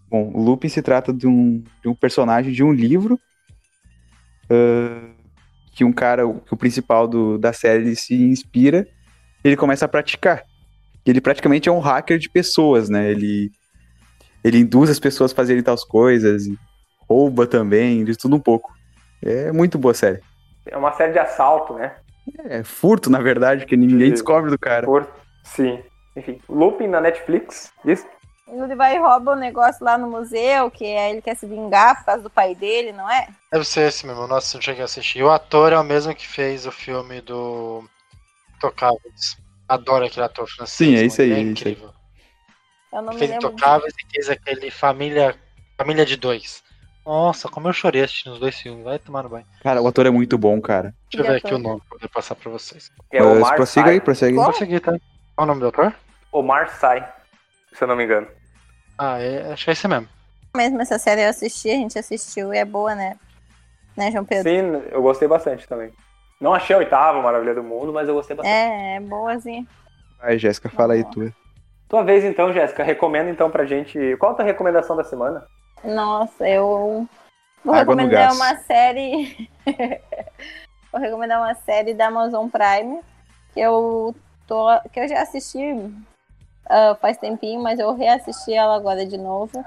Bom, 0.10 0.31
o 0.34 0.41
Lupin 0.41 0.69
se 0.69 0.81
trata 0.81 1.11
de 1.14 1.27
um, 1.27 1.64
de 1.81 1.88
um 1.90 1.95
personagem 1.95 2.52
de 2.52 2.64
um 2.64 2.72
livro 2.72 3.19
uh, 4.45 5.14
que 5.72 5.84
um 5.84 5.91
cara, 5.91 6.27
o- 6.27 6.40
que 6.40 6.53
o 6.53 6.57
principal 6.57 7.07
do, 7.07 7.38
da 7.38 7.52
série 7.53 7.95
se 7.95 8.15
inspira 8.15 8.88
ele 9.44 9.57
começa 9.57 9.85
a 9.85 9.90
praticar. 9.90 10.44
Ele 11.06 11.19
praticamente 11.19 11.68
é 11.68 11.72
um 11.72 11.80
hacker 11.80 12.18
de 12.18 12.30
pessoas, 12.30 12.90
né? 12.90 13.11
Ele, 13.11 13.52
ele 14.44 14.60
induz 14.60 14.90
as 14.90 14.99
pessoas 14.99 15.34
a 15.34 15.35
fazerem 15.35 15.61
tais 15.61 15.84
coisas, 15.84 16.45
e 16.45 16.57
rouba 17.10 17.45
também, 17.45 18.06
de 18.06 18.15
tudo 18.18 18.38
um 18.38 18.40
pouco. 18.40 18.72
É 19.22 19.52
muito 19.52 19.77
boa 19.77 19.94
série. 19.94 20.22
É 20.65 20.77
uma 20.77 20.94
série 20.94 21.11
de 21.11 21.19
assalto, 21.19 21.73
né? 21.73 21.98
É 22.45 22.64
furto, 22.64 23.10
na 23.10 23.20
verdade, 23.20 23.62
porque 23.62 23.76
ninguém 23.76 24.08
Sim. 24.08 24.12
descobre 24.12 24.50
do 24.50 24.58
cara. 24.58 24.86
Por... 24.86 25.08
Sim. 25.44 25.84
Enfim, 26.16 26.40
Lupin 26.48 26.88
na 26.88 27.02
Netflix. 27.02 27.72
Isso? 27.86 28.06
Ele 28.48 28.76
vai 28.76 28.95
e 28.95 29.00
rouba 29.00 29.34
um 29.34 29.40
negócio 29.40 29.84
lá 29.84 29.98
no 29.98 30.10
museu, 30.10 30.70
que 30.70 30.84
aí 30.86 31.12
ele 31.14 31.22
quer 31.22 31.36
se 31.36 31.45
vingar 31.48 31.98
por 32.00 32.06
causa 32.06 32.24
do 32.24 32.30
pai 32.30 32.54
dele, 32.54 32.91
não 32.91 33.10
é? 33.10 33.28
Deve 33.52 33.66
ser 33.66 33.88
esse 33.88 34.06
mesmo. 34.06 34.28
Nossa, 34.28 34.56
eu 34.56 34.60
não 34.60 34.62
cheguei 34.64 34.82
a 34.82 34.86
assistir. 34.86 35.20
E 35.20 35.24
o 35.24 35.32
ator 35.32 35.74
é 35.74 35.80
o 35.80 35.84
mesmo 35.84 36.14
que 36.14 36.28
fez 36.28 36.66
o 36.66 36.72
filme 36.72 37.20
do 37.22 37.84
Tocáveis. 38.60 39.38
Adoro 39.68 40.06
aquele 40.06 40.26
ator 40.26 40.48
francês. 40.48 40.90
Sim, 40.90 40.95
é 40.95 41.06
isso 41.06 41.22
aí, 41.22 41.32
é 41.32 41.40
incrível. 41.40 41.90
Eu 42.91 43.02
não 43.02 43.14
me 43.14 43.20
Fez 43.20 43.32
lembro. 43.32 43.48
de- 43.50 43.54
Intocáveis 43.56 43.94
e 43.98 44.14
fez 44.14 44.30
aquele 44.30 44.70
Família, 44.70 45.36
Família 45.78 46.06
de 46.06 46.16
Dois. 46.18 46.62
Nossa, 47.05 47.49
como 47.49 47.67
eu 47.67 47.73
chorei 47.73 48.03
assistindo 48.03 48.34
os 48.34 48.39
dois 48.39 48.57
filmes. 48.57 48.84
Vai 48.84 48.97
tomar 48.97 49.23
no 49.23 49.30
banho. 49.30 49.45
Cara, 49.61 49.81
o 49.81 49.88
ator 49.88 50.05
é 50.05 50.09
muito 50.09 50.38
bom, 50.38 50.59
cara. 50.61 50.93
Deixa 51.11 51.27
eu 51.27 51.31
ver 51.31 51.38
aqui 51.38 51.53
o 51.53 51.59
nome 51.59 51.81
pra 51.81 51.97
poder 51.97 52.07
passar 52.07 52.35
pra 52.35 52.49
vocês. 52.49 52.91
É 53.11 53.21
o 53.21 53.38
Omar 53.38 53.55
prossiga 53.55 53.88
Sy. 53.88 53.93
aí, 53.93 54.01
prossegue. 54.01 54.35
Qual? 54.35 54.45
Vou 54.45 54.53
seguir, 54.53 54.80
tá? 54.80 54.91
Qual 55.35 55.45
o 55.45 55.45
nome 55.45 55.59
do 55.59 55.67
ator? 55.67 55.93
Omar 56.31 56.69
Sy, 56.69 57.03
se 57.73 57.84
eu 57.84 57.88
não 57.88 57.95
me 57.95 58.05
engano. 58.05 58.27
Ah, 58.97 59.19
é, 59.19 59.51
acho 59.51 59.65
que 59.65 59.69
é 59.71 59.73
esse 59.73 59.88
mesmo. 59.88 60.07
Mesmo 60.55 60.81
essa 60.81 60.97
série 60.99 61.23
eu 61.23 61.30
assisti, 61.30 61.69
a 61.69 61.75
gente 61.75 61.97
assistiu 61.97 62.53
e 62.53 62.57
é 62.57 62.65
boa, 62.65 62.95
né? 62.95 63.17
Né, 63.97 64.11
João 64.11 64.23
Pedro? 64.23 64.49
Sim, 64.49 64.84
eu 64.91 65.01
gostei 65.01 65.27
bastante 65.27 65.67
também. 65.67 65.91
Não 66.39 66.53
achei 66.53 66.75
a 66.75 66.80
oitava 66.80 67.21
Maravilha 67.21 67.55
do 67.55 67.63
Mundo, 67.63 67.91
mas 67.93 68.07
eu 68.07 68.13
gostei 68.15 68.35
bastante. 68.35 68.53
É, 68.53 68.95
é 68.95 68.99
boazinha. 68.99 69.65
Vai, 70.19 70.38
Jéssica, 70.38 70.69
fala 70.69 70.93
aí 70.93 71.03
tu. 71.05 71.34
Tua 71.88 72.03
vez 72.03 72.23
então, 72.23 72.51
Jéssica. 72.53 72.84
Recomenda 72.84 73.30
então 73.30 73.51
pra 73.51 73.65
gente. 73.65 74.15
Qual 74.17 74.31
a 74.31 74.35
tua 74.35 74.45
recomendação 74.45 74.95
da 74.95 75.03
semana? 75.03 75.45
Nossa, 75.84 76.47
eu 76.47 77.07
vou 77.64 77.76
Água 77.76 77.95
recomendar 77.95 78.34
uma 78.34 78.55
série. 78.57 79.49
vou 80.91 81.01
recomendar 81.01 81.39
uma 81.39 81.53
série 81.55 81.93
da 81.93 82.07
Amazon 82.07 82.47
Prime 82.49 83.01
que 83.53 83.60
eu 83.60 84.15
tô, 84.47 84.68
que 84.91 84.99
eu 84.99 85.07
já 85.07 85.22
assisti 85.22 85.76
ah, 86.65 86.95
faz 86.99 87.18
tempinho, 87.18 87.61
mas 87.61 87.80
eu 87.80 87.93
reassisti 87.93 88.53
ela 88.53 88.76
agora 88.76 89.05
de 89.05 89.18
novo. 89.18 89.64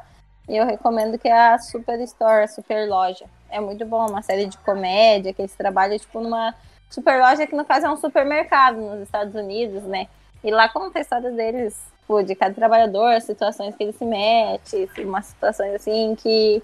E 0.49 0.57
eu 0.57 0.65
recomendo 0.65 1.19
que 1.19 1.29
é 1.29 1.49
a 1.49 1.59
Superstore, 1.59 2.45
a 2.45 2.49
Super 2.49 2.89
Loja. 2.89 3.27
É 3.51 3.61
muito 3.61 3.85
bom, 3.85 4.09
uma 4.09 4.23
série 4.23 4.47
de 4.47 4.57
comédia 4.59 5.33
que 5.33 5.43
eles 5.43 5.55
trabalham 5.55 5.99
tipo 5.99 6.21
numa 6.21 6.55
super 6.89 7.21
loja 7.21 7.47
que 7.47 7.55
no 7.57 7.65
caso 7.65 7.87
é 7.87 7.91
um 7.91 7.97
supermercado 7.97 8.77
nos 8.77 9.01
Estados 9.01 9.35
Unidos, 9.35 9.83
né? 9.85 10.09
E 10.43 10.51
lá 10.51 10.69
conta 10.69 10.99
a 10.99 11.03
história 11.03 11.31
deles, 11.31 11.81
tipo, 12.07 12.23
de 12.23 12.35
cada 12.37 12.55
trabalhador, 12.55 13.21
situações 13.21 13.75
que 13.75 13.83
ele 13.83 13.93
se 13.93 14.05
mete, 14.05 14.89
umas 14.99 15.27
situações 15.27 15.75
assim 15.75 16.15
que 16.15 16.63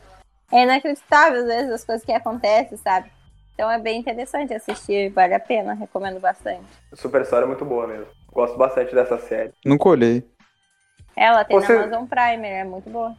é 0.52 0.62
inacreditável 0.62 1.40
às 1.40 1.46
vezes 1.46 1.72
as 1.72 1.84
coisas 1.84 2.04
que 2.04 2.12
acontecem, 2.12 2.78
sabe? 2.78 3.10
Então 3.54 3.70
é 3.70 3.78
bem 3.78 3.98
interessante 4.00 4.54
assistir, 4.54 5.10
vale 5.10 5.34
a 5.34 5.40
pena, 5.40 5.74
recomendo 5.74 6.20
bastante. 6.20 6.64
Super 6.94 7.22
Story 7.22 7.44
é 7.44 7.46
muito 7.48 7.64
boa 7.64 7.86
mesmo. 7.86 8.06
Gosto 8.32 8.56
bastante 8.56 8.94
dessa 8.94 9.18
série. 9.18 9.52
Nunca 9.64 9.88
olhei. 9.88 10.26
Ela 11.14 11.44
tem 11.44 11.60
Você- 11.60 11.74
na 11.76 11.84
Amazon 11.84 12.06
Prime, 12.06 12.46
é 12.48 12.64
muito 12.64 12.88
boa. 12.88 13.14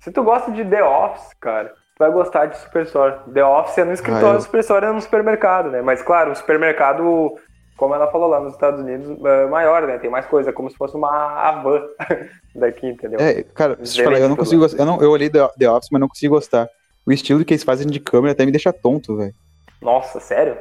Se 0.00 0.10
tu 0.10 0.22
gosta 0.22 0.50
de 0.52 0.64
The 0.64 0.82
Office, 0.82 1.34
cara, 1.40 1.68
tu 1.70 1.98
vai 1.98 2.10
gostar 2.10 2.46
de 2.46 2.56
Super 2.58 2.82
Store. 2.84 3.16
The 3.32 3.44
Office 3.44 3.78
é 3.78 3.84
no 3.84 3.92
escritório, 3.92 4.28
Ah, 4.28 4.34
eu- 4.34 4.40
Super 4.40 4.60
Store 4.60 4.86
é 4.86 4.92
no 4.92 5.00
supermercado, 5.00 5.70
né? 5.70 5.82
Mas 5.82 6.00
claro, 6.02 6.30
o 6.32 6.36
supermercado, 6.36 7.38
como 7.76 7.94
ela 7.94 8.10
falou 8.10 8.28
lá 8.28 8.40
nos 8.40 8.54
Estados 8.54 8.80
Unidos, 8.80 9.16
é 9.24 9.46
maior, 9.46 9.86
né? 9.86 9.98
Tem 9.98 10.10
mais 10.10 10.26
coisa, 10.26 10.52
como 10.52 10.70
se 10.70 10.76
fosse 10.76 10.96
uma 10.96 11.10
Havan 11.10 11.82
daqui, 12.54 12.86
entendeu? 12.88 13.20
É, 13.20 13.42
cara, 13.42 13.76
deixa 13.76 13.92
eu 13.92 13.96
te 13.96 14.04
falar, 14.04 14.18
eu 14.20 14.28
não 14.28 14.36
consigo 14.36 14.62
gostar. 14.62 14.82
Eu, 14.82 14.86
não, 14.86 15.00
eu 15.02 15.10
olhei 15.10 15.28
The, 15.28 15.46
The 15.58 15.70
Office, 15.70 15.90
mas 15.92 16.00
não 16.00 16.08
consigo 16.08 16.34
gostar. 16.34 16.68
O 17.06 17.12
estilo 17.12 17.44
que 17.44 17.52
eles 17.54 17.62
fazem 17.64 17.86
de 17.86 18.00
câmera 18.00 18.32
até 18.32 18.44
me 18.44 18.50
deixa 18.50 18.72
tonto, 18.72 19.16
velho. 19.16 19.34
Nossa, 19.80 20.18
sério? 20.18 20.56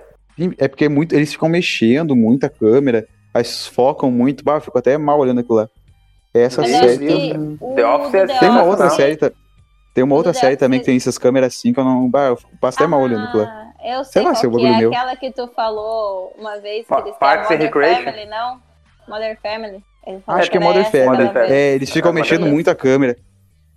É 0.57 0.67
porque 0.67 0.85
é 0.85 0.89
muito, 0.89 1.15
eles 1.15 1.31
ficam 1.31 1.47
mexendo 1.47 2.15
muito 2.15 2.45
a 2.45 2.49
câmera, 2.49 3.07
eles 3.33 3.65
focam 3.67 4.11
muito. 4.11 4.43
Bah, 4.43 4.55
eu 4.55 4.61
fico 4.61 4.77
até 4.77 4.97
mal 4.97 5.17
olhando 5.17 5.39
aquilo 5.39 5.55
lá. 5.55 5.69
Essa 6.33 6.61
eu 6.61 6.65
série. 6.65 7.57
O 7.61 7.73
The 7.75 7.85
Office 7.87 8.13
é- 8.13 8.27
Tem 8.39 8.49
uma 8.49 8.63
outra 8.63 8.85
não. 8.85 8.95
série. 8.95 9.17
Tem 9.93 10.03
uma 10.03 10.15
outra 10.15 10.33
série 10.33 10.57
também 10.57 10.79
que 10.81 10.85
tem 10.85 10.97
essas 10.97 11.17
câmeras 11.17 11.55
assim 11.55 11.71
que 11.71 11.79
eu 11.79 11.85
não. 11.85 12.09
Bah, 12.09 12.27
eu 12.27 12.37
passo 12.59 12.77
até 12.77 12.85
mal 12.87 12.99
olhando 13.01 13.25
aquilo 13.25 13.43
lá. 13.43 13.64
Eu 13.85 14.03
sei 14.03 14.23
lá, 14.23 14.33
qual 14.33 14.53
é 14.53 14.59
que 14.59 14.65
é 14.65 14.77
meu. 14.77 14.89
aquela 14.89 15.15
que 15.15 15.31
tu 15.31 15.47
falou 15.49 16.33
uma 16.37 16.59
vez 16.59 16.87
que 16.87 16.93
eles 16.93 17.15
Parks 17.17 17.51
and 17.51 17.53
Mother 17.53 17.65
Recreation? 17.67 18.03
Family, 18.03 18.25
não? 18.25 18.61
Mother 19.07 19.39
Family. 19.41 19.83
Acho 20.27 20.49
que 20.51 20.57
é 20.57 20.59
Mother 20.59 20.89
Family. 20.91 21.23
Mother. 21.25 21.51
É, 21.51 21.73
eles 21.75 21.91
ficam 21.91 22.11
É, 22.11 22.13
mexendo 22.13 22.45
muito 22.47 22.69
a 22.69 22.75
câmera. 22.75 23.15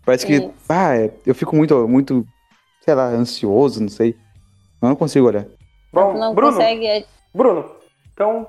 Parece 0.04 0.26
que. 0.26 0.34
Isso. 0.34 0.54
Ah, 0.68 0.96
é- 0.96 1.10
eu 1.26 1.34
fico 1.34 1.54
muito, 1.54 1.86
muito, 1.86 2.26
sei 2.80 2.94
lá, 2.94 3.04
ansioso, 3.04 3.80
não 3.82 3.88
sei. 3.90 4.16
Eu 4.80 4.88
não 4.88 4.96
consigo 4.96 5.26
olhar. 5.26 5.44
Bom, 5.92 6.14
não 6.14 6.34
Bruno, 6.34 6.52
consegue. 6.52 7.04
Bruno, 7.34 7.70
então, 8.14 8.46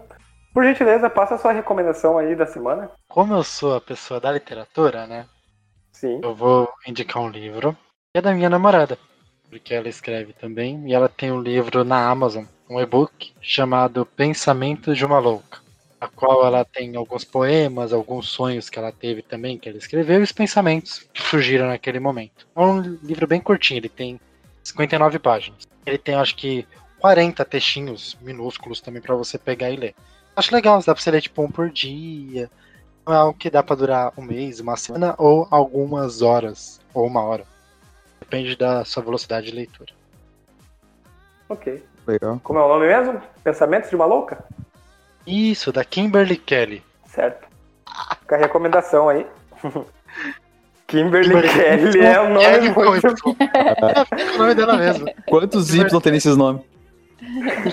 por 0.54 0.64
gentileza, 0.64 1.10
passa 1.10 1.36
a 1.36 1.38
sua 1.38 1.52
recomendação 1.52 2.18
aí 2.18 2.36
da 2.36 2.46
semana. 2.46 2.90
Como 3.10 3.34
eu 3.34 3.44
sou 3.44 3.76
a 3.76 3.82
pessoa 3.82 4.20
da 4.20 4.32
literatura, 4.32 5.06
né? 5.08 5.26
Sim. 5.92 6.22
Eu 6.24 6.34
vou 6.34 6.70
indicar 6.88 7.22
um 7.22 7.30
livro. 7.30 7.76
Que 8.14 8.20
é 8.20 8.22
da 8.22 8.34
minha 8.34 8.50
namorada. 8.50 8.98
Porque 9.50 9.74
ela 9.74 9.90
escreve 9.90 10.34
também. 10.34 10.88
E 10.88 10.94
ela 10.94 11.10
tem 11.10 11.32
um 11.32 11.42
livro 11.42 11.84
na 11.84 12.10
Amazon, 12.10 12.46
um 12.70 12.80
e-book, 12.80 13.34
chamado 13.42 14.06
Pensamento 14.06 14.94
de 14.94 15.04
uma 15.04 15.20
Louca. 15.20 15.60
A 16.00 16.08
qual 16.08 16.46
ela 16.46 16.64
tem 16.64 16.96
alguns 16.96 17.26
poemas, 17.26 17.92
alguns 17.92 18.30
sonhos 18.30 18.70
que 18.70 18.80
ela 18.80 18.92
teve 18.92 19.22
também, 19.22 19.58
que 19.58 19.68
ela 19.68 19.78
escreveu, 19.78 20.20
e 20.20 20.24
os 20.24 20.32
pensamentos 20.32 21.06
que 21.14 21.22
surgiram 21.22 21.68
naquele 21.68 22.00
momento. 22.00 22.48
É 22.56 22.60
um 22.62 22.80
livro 22.80 23.28
bem 23.28 23.42
curtinho, 23.42 23.80
ele 23.80 23.90
tem 23.90 24.20
59 24.64 25.20
páginas. 25.20 25.68
Ele 25.86 25.98
tem, 25.98 26.16
acho 26.16 26.36
que, 26.38 26.66
40 27.00 27.44
textinhos 27.44 28.18
minúsculos 28.22 28.80
também 28.80 29.02
pra 29.02 29.16
você 29.16 29.38
pegar 29.38 29.70
e 29.72 29.76
ler. 29.76 29.96
Acho 30.36 30.54
legal, 30.56 30.80
dá 30.80 30.94
pra 30.94 31.02
você 31.04 31.12
ler 31.12 31.22
tipo 31.22 31.42
um 31.42 31.52
por 31.52 31.70
dia. 31.70 32.50
Não 33.06 33.14
é 33.14 33.18
algo 33.18 33.38
que 33.38 33.50
dá 33.50 33.62
pra 33.62 33.76
durar 33.76 34.14
um 34.18 34.22
mês, 34.22 34.60
uma 34.62 34.78
semana 34.78 35.16
ou 35.18 35.48
algumas 35.52 36.22
horas, 36.22 36.80
ou 36.94 37.06
uma 37.08 37.22
hora. 37.24 37.46
Depende 38.30 38.56
da 38.56 38.86
sua 38.86 39.02
velocidade 39.02 39.48
de 39.48 39.56
leitura. 39.56 39.92
Ok. 41.50 41.84
Legal. 42.06 42.40
Como 42.44 42.60
é 42.60 42.64
o 42.64 42.68
nome 42.68 42.86
mesmo? 42.86 43.20
Pensamentos 43.44 43.90
de 43.90 43.96
uma 43.96 44.06
louca? 44.06 44.46
Isso, 45.26 45.72
da 45.72 45.84
Kimberly 45.84 46.38
Kelly. 46.38 46.84
Certo. 47.08 47.48
Fica 48.20 48.36
a 48.36 48.38
recomendação 48.38 49.10
aí. 49.10 49.26
Kimberly, 50.86 51.30
Kimberly 51.30 51.50
Kelly 51.50 52.06
é 52.06 52.22
um 52.22 52.34
nome 52.34 52.46
Kelly 52.46 52.70
muito... 52.70 53.08
É, 53.40 54.06
fica 54.06 54.34
o 54.36 54.38
nome 54.38 54.54
dela 54.54 54.78
mesmo. 54.78 55.08
Quantos 55.26 55.74
Y 55.74 56.00
tem 56.00 56.12
nesses 56.12 56.38
nomes? 56.38 56.62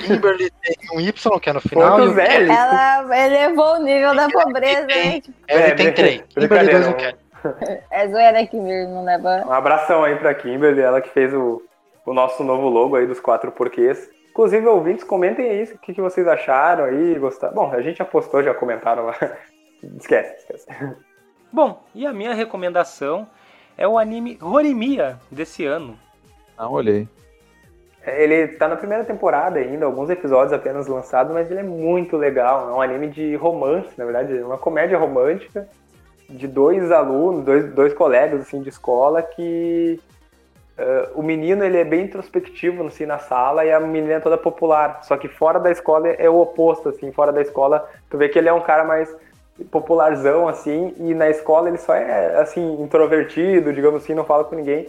Kimberly 0.06 0.50
tem 0.62 0.76
um 0.94 1.00
Y 1.00 1.40
que 1.40 1.50
é 1.50 1.52
no 1.52 1.60
final 1.60 1.98
e 1.98 2.02
Quantos 2.02 2.16
o 2.16 2.20
L? 2.20 2.50
Ela 2.50 3.26
elevou 3.26 3.74
o 3.74 3.82
nível 3.82 4.14
da 4.14 4.30
pobreza, 4.30 4.90
hein? 4.90 5.22
L 5.48 5.62
É, 5.62 5.70
tem 5.72 5.92
3. 5.92 6.22
Kimberly 6.28 6.48
brincadeira, 6.48 6.80
2 6.80 6.86
não 6.86 6.92
não. 6.92 6.98
quer. 6.98 7.25
É 7.90 8.08
zoeira 8.08 8.46
que 8.46 8.58
vir, 8.60 8.86
não 8.88 9.04
leva. 9.04 9.44
Um 9.46 9.52
abração 9.52 10.04
aí 10.04 10.16
pra 10.16 10.34
Kimberly, 10.34 10.80
ela 10.80 11.00
que 11.00 11.10
fez 11.10 11.32
o, 11.32 11.62
o 12.04 12.12
nosso 12.12 12.44
novo 12.44 12.68
logo 12.68 12.96
aí 12.96 13.06
dos 13.06 13.20
quatro 13.20 13.50
porquês. 13.52 14.10
Inclusive, 14.30 14.66
ouvintes, 14.66 15.04
comentem 15.04 15.48
aí 15.48 15.62
o 15.64 15.78
que, 15.78 15.94
que 15.94 16.00
vocês 16.00 16.28
acharam 16.28 16.84
aí, 16.84 17.18
gostaram. 17.18 17.54
Bom, 17.54 17.72
a 17.72 17.80
gente 17.80 17.98
já 17.98 18.04
postou, 18.04 18.42
já 18.42 18.52
comentaram 18.52 19.06
lá. 19.06 19.14
Esquece, 19.98 20.36
esquece. 20.38 20.66
Bom, 21.52 21.82
e 21.94 22.06
a 22.06 22.12
minha 22.12 22.34
recomendação 22.34 23.26
é 23.78 23.86
o 23.86 23.98
anime 23.98 24.38
Horimiya 24.42 25.18
desse 25.30 25.64
ano. 25.64 25.98
Não 26.58 26.72
olhei. 26.72 27.08
Ele 28.06 28.48
tá 28.48 28.68
na 28.68 28.76
primeira 28.76 29.04
temporada 29.04 29.58
ainda, 29.58 29.84
alguns 29.84 30.08
episódios 30.08 30.52
apenas 30.52 30.86
lançados, 30.86 31.32
mas 31.32 31.50
ele 31.50 31.60
é 31.60 31.64
muito 31.64 32.16
legal. 32.16 32.70
É 32.70 32.72
um 32.72 32.80
anime 32.80 33.08
de 33.08 33.34
romance, 33.36 33.90
na 33.96 34.04
verdade, 34.04 34.38
é 34.38 34.44
uma 34.44 34.58
comédia 34.58 34.96
romântica 34.96 35.68
de 36.28 36.46
dois 36.46 36.90
alunos, 36.90 37.44
dois, 37.44 37.72
dois 37.72 37.94
colegas 37.94 38.40
assim 38.40 38.62
de 38.62 38.68
escola 38.68 39.22
que 39.22 40.00
eh, 40.76 41.08
o 41.14 41.22
menino 41.22 41.64
ele 41.64 41.78
é 41.78 41.84
bem 41.84 42.04
introspectivo 42.04 42.86
assim 42.86 43.06
na 43.06 43.18
sala 43.18 43.64
e 43.64 43.72
a 43.72 43.80
menina 43.80 44.14
é 44.14 44.20
toda 44.20 44.36
popular. 44.36 45.00
Só 45.02 45.16
que 45.16 45.28
fora 45.28 45.58
da 45.58 45.70
escola 45.70 46.08
é 46.08 46.28
o 46.28 46.40
oposto 46.40 46.88
assim, 46.88 47.12
fora 47.12 47.32
da 47.32 47.42
escola 47.42 47.88
tu 48.10 48.18
vê 48.18 48.28
que 48.28 48.38
ele 48.38 48.48
é 48.48 48.52
um 48.52 48.60
cara 48.60 48.84
mais 48.84 49.14
popularzão 49.70 50.48
assim 50.48 50.94
e 50.98 51.14
na 51.14 51.30
escola 51.30 51.68
ele 51.68 51.78
só 51.78 51.94
é 51.94 52.40
assim 52.40 52.82
introvertido, 52.82 53.72
digamos 53.72 54.02
assim, 54.02 54.14
não 54.14 54.24
fala 54.24 54.44
com 54.44 54.54
ninguém 54.54 54.88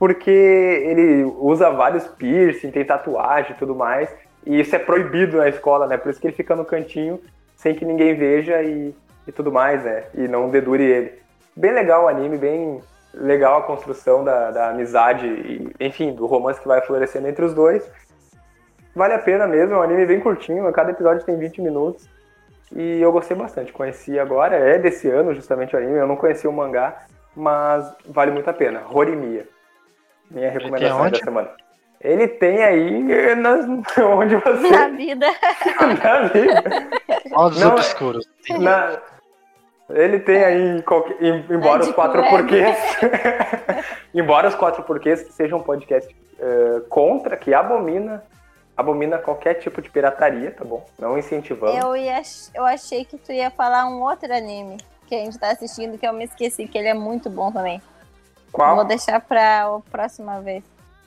porque 0.00 0.30
ele 0.30 1.24
usa 1.38 1.68
vários 1.68 2.06
piercing, 2.08 2.70
tem 2.70 2.82
tatuagem 2.82 3.52
e 3.52 3.58
tudo 3.58 3.74
mais, 3.74 4.08
e 4.46 4.58
isso 4.58 4.74
é 4.74 4.78
proibido 4.78 5.36
na 5.36 5.46
escola, 5.50 5.86
né? 5.86 5.98
Por 5.98 6.08
isso 6.08 6.18
que 6.18 6.26
ele 6.26 6.34
fica 6.34 6.56
no 6.56 6.64
cantinho 6.64 7.20
sem 7.54 7.74
que 7.74 7.84
ninguém 7.84 8.14
veja 8.16 8.62
e, 8.62 8.94
e 9.26 9.32
tudo 9.32 9.52
mais, 9.52 9.84
né? 9.84 10.04
E 10.14 10.28
não 10.28 10.48
dedure 10.48 10.84
ele. 10.84 11.20
Bem 11.56 11.72
legal 11.72 12.04
o 12.04 12.08
anime, 12.08 12.38
bem 12.38 12.80
legal 13.14 13.58
a 13.58 13.62
construção 13.62 14.24
da, 14.24 14.50
da 14.50 14.70
amizade 14.70 15.26
e, 15.26 15.72
enfim, 15.80 16.12
do 16.12 16.26
romance 16.26 16.60
que 16.60 16.68
vai 16.68 16.80
florescendo 16.80 17.28
entre 17.28 17.44
os 17.44 17.54
dois. 17.54 17.90
Vale 18.94 19.14
a 19.14 19.18
pena 19.18 19.46
mesmo, 19.46 19.74
é 19.74 19.78
um 19.78 19.82
anime 19.82 20.06
bem 20.06 20.20
curtinho, 20.20 20.70
cada 20.72 20.90
episódio 20.90 21.24
tem 21.24 21.36
20 21.36 21.60
minutos. 21.62 22.08
E 22.72 23.00
eu 23.00 23.10
gostei 23.10 23.36
bastante, 23.36 23.72
conheci 23.72 24.18
agora, 24.18 24.56
é 24.56 24.78
desse 24.78 25.08
ano 25.08 25.34
justamente 25.34 25.74
o 25.74 25.78
anime, 25.78 25.98
eu 25.98 26.06
não 26.06 26.16
conhecia 26.16 26.48
o 26.48 26.52
mangá, 26.52 27.04
mas 27.34 27.92
vale 28.06 28.30
muito 28.30 28.48
a 28.48 28.52
pena. 28.52 28.82
Horimiya. 28.90 29.46
Minha 30.30 30.50
recomendação 30.50 31.10
da 31.10 31.18
semana. 31.18 31.50
Ele 32.00 32.26
tem 32.28 32.62
aí 32.62 33.12
eh, 33.12 33.34
nas, 33.34 33.66
onde 33.98 34.36
você. 34.36 34.70
Na 34.70 34.88
vida. 34.88 35.26
na 36.02 36.20
vida. 36.28 36.62
Modos 37.30 37.60
Não, 37.60 37.70
é- 37.70 37.72
obscuros. 37.74 38.26
Na- 38.58 38.98
ele 39.90 40.20
tem 40.20 40.44
aí, 40.44 40.78
em 40.78 40.82
qualquer- 40.82 41.20
em- 41.22 41.44
embora 41.50 41.78
É 41.78 41.80
os 41.80 41.86
de 41.88 41.92
quatro 41.94 42.20
web. 42.20 42.30
porquês. 42.30 42.76
embora 44.14 44.48
os 44.48 44.54
quatro 44.54 44.82
porquês 44.84 45.26
sejam 45.32 45.58
um 45.58 45.62
podcast 45.62 46.14
eh, 46.38 46.80
contra, 46.88 47.36
que 47.36 47.52
abomina. 47.52 48.22
Abomina 48.76 49.18
qualquer 49.18 49.54
tipo 49.54 49.82
de 49.82 49.90
pirataria, 49.90 50.52
tá 50.52 50.64
bom? 50.64 50.86
Não 50.98 51.18
incentivamos. 51.18 51.76
Eu, 51.76 51.94
ia, 51.94 52.22
eu 52.54 52.64
achei 52.64 53.04
que 53.04 53.18
tu 53.18 53.30
ia 53.30 53.50
falar 53.50 53.86
um 53.86 54.00
outro 54.00 54.32
anime 54.32 54.78
que 55.06 55.14
a 55.14 55.18
gente 55.18 55.38
tá 55.38 55.50
assistindo, 55.50 55.98
que 55.98 56.06
eu 56.06 56.12
me 56.14 56.24
esqueci, 56.24 56.66
que 56.66 56.78
ele 56.78 56.88
é 56.88 56.94
muito 56.94 57.28
bom 57.28 57.52
também. 57.52 57.82
Qual? 58.50 58.76
Vou 58.76 58.84
deixar 58.86 59.20
pra 59.20 59.64
a 59.66 59.80
próxima 59.90 60.40
vez. 60.40 60.62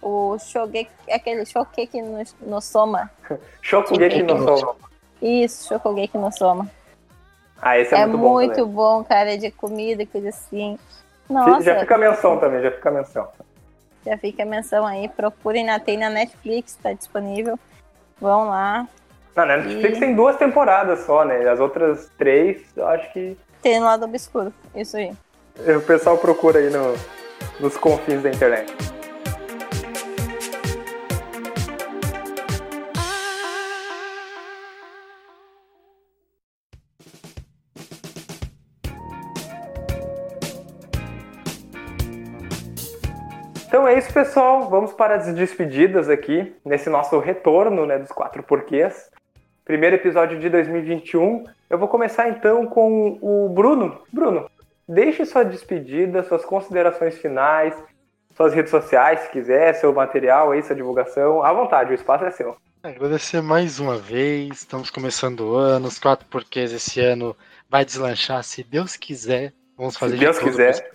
O 0.05 0.37
Shogeki, 0.37 0.91
aquele 1.09 1.45
Shokeki 1.45 2.01
no, 2.01 2.21
no 2.41 2.59
Soma. 2.61 3.09
Shokugeki 3.61 4.21
no. 4.23 4.57
Soma. 4.57 4.75
Isso, 5.21 5.69
Shokugeki 5.69 6.17
no 6.17 6.31
Soma. 6.31 6.69
Ah, 7.61 7.77
esse 7.79 7.95
é, 7.95 7.99
É, 7.99 8.05
muito 8.05 8.17
bom. 8.21 8.29
muito 8.33 8.55
também. 8.55 8.71
bom, 8.73 9.03
cara, 9.05 9.37
de 9.37 9.49
comida 9.51 10.05
coisa 10.05 10.29
assim. 10.29 10.77
Nossa, 11.29 11.61
Já 11.61 11.79
fica 11.79 11.95
a 11.95 11.97
menção 11.97 12.37
também, 12.37 12.61
já 12.61 12.71
fica 12.71 12.89
a 12.89 12.91
menção. 12.91 13.27
já 14.05 14.17
fica 14.17 14.43
a 14.43 14.45
menção 14.45 14.85
aí. 14.85 15.07
Procurem 15.07 15.65
na, 15.65 15.79
tem 15.79 15.97
na 15.97 16.09
Netflix, 16.09 16.75
tá 16.75 16.91
disponível. 16.91 17.57
Vão 18.19 18.49
lá. 18.49 18.85
Na 19.33 19.45
Netflix 19.45 19.97
E- 19.97 19.99
tem 20.01 20.13
duas 20.13 20.35
temporadas 20.35 21.05
só, 21.05 21.23
né? 21.23 21.47
As 21.49 21.59
outras 21.61 22.09
três, 22.17 22.61
eu 22.75 22.85
acho 22.87 23.11
que 23.13 23.37
Tem 23.61 23.79
no 23.79 23.85
lado 23.85 24.03
obscuro. 24.03 24.53
Isso 24.75 24.97
aí. 24.97 25.13
o 25.75 25.81
pessoal 25.81 26.17
procura 26.17 26.59
aí 26.59 26.69
no- 26.69 26.95
nos 27.61 27.77
confins 27.77 28.21
da 28.21 28.29
internet. 28.29 28.73
É 43.93 43.99
isso, 43.99 44.11
pessoal. 44.11 44.69
Vamos 44.69 44.91
para 44.91 45.15
as 45.15 45.33
despedidas 45.33 46.09
aqui, 46.09 46.53
nesse 46.65 46.89
nosso 46.89 47.19
retorno 47.19 47.85
né, 47.85 47.99
dos 47.99 48.11
quatro 48.11 48.41
porquês. 48.41 49.11
Primeiro 49.63 49.95
episódio 49.95 50.39
de 50.39 50.49
2021. 50.49 51.43
Eu 51.69 51.77
vou 51.77 51.87
começar 51.87 52.27
então 52.27 52.65
com 52.65 53.19
o 53.21 53.49
Bruno. 53.49 54.01
Bruno, 54.11 54.49
deixe 54.87 55.25
sua 55.25 55.43
despedida, 55.43 56.23
suas 56.23 56.43
considerações 56.43 57.17
finais, 57.19 57.75
suas 58.35 58.53
redes 58.53 58.71
sociais, 58.71 59.21
se 59.21 59.29
quiser, 59.29 59.73
seu 59.75 59.93
material 59.93 60.51
aí, 60.51 60.63
sua 60.63 60.75
divulgação. 60.75 61.43
À 61.43 61.53
vontade, 61.53 61.91
o 61.91 61.95
espaço 61.95 62.25
é 62.25 62.31
seu. 62.31 62.57
Agradecer 62.81 63.41
mais 63.41 63.79
uma 63.79 63.97
vez. 63.97 64.61
Estamos 64.61 64.89
começando 64.89 65.41
o 65.41 65.55
ano. 65.55 65.87
Os 65.87 65.99
quatro 65.99 66.25
porquês 66.25 66.73
esse 66.73 66.99
ano 66.99 67.37
vai 67.69 67.85
deslanchar, 67.85 68.43
se 68.43 68.63
Deus 68.63 68.97
quiser. 68.97 69.53
Vamos 69.77 69.95
fazer 69.97 70.15
Se 70.15 70.19
Deus 70.19 70.39
quiser. 70.39 70.91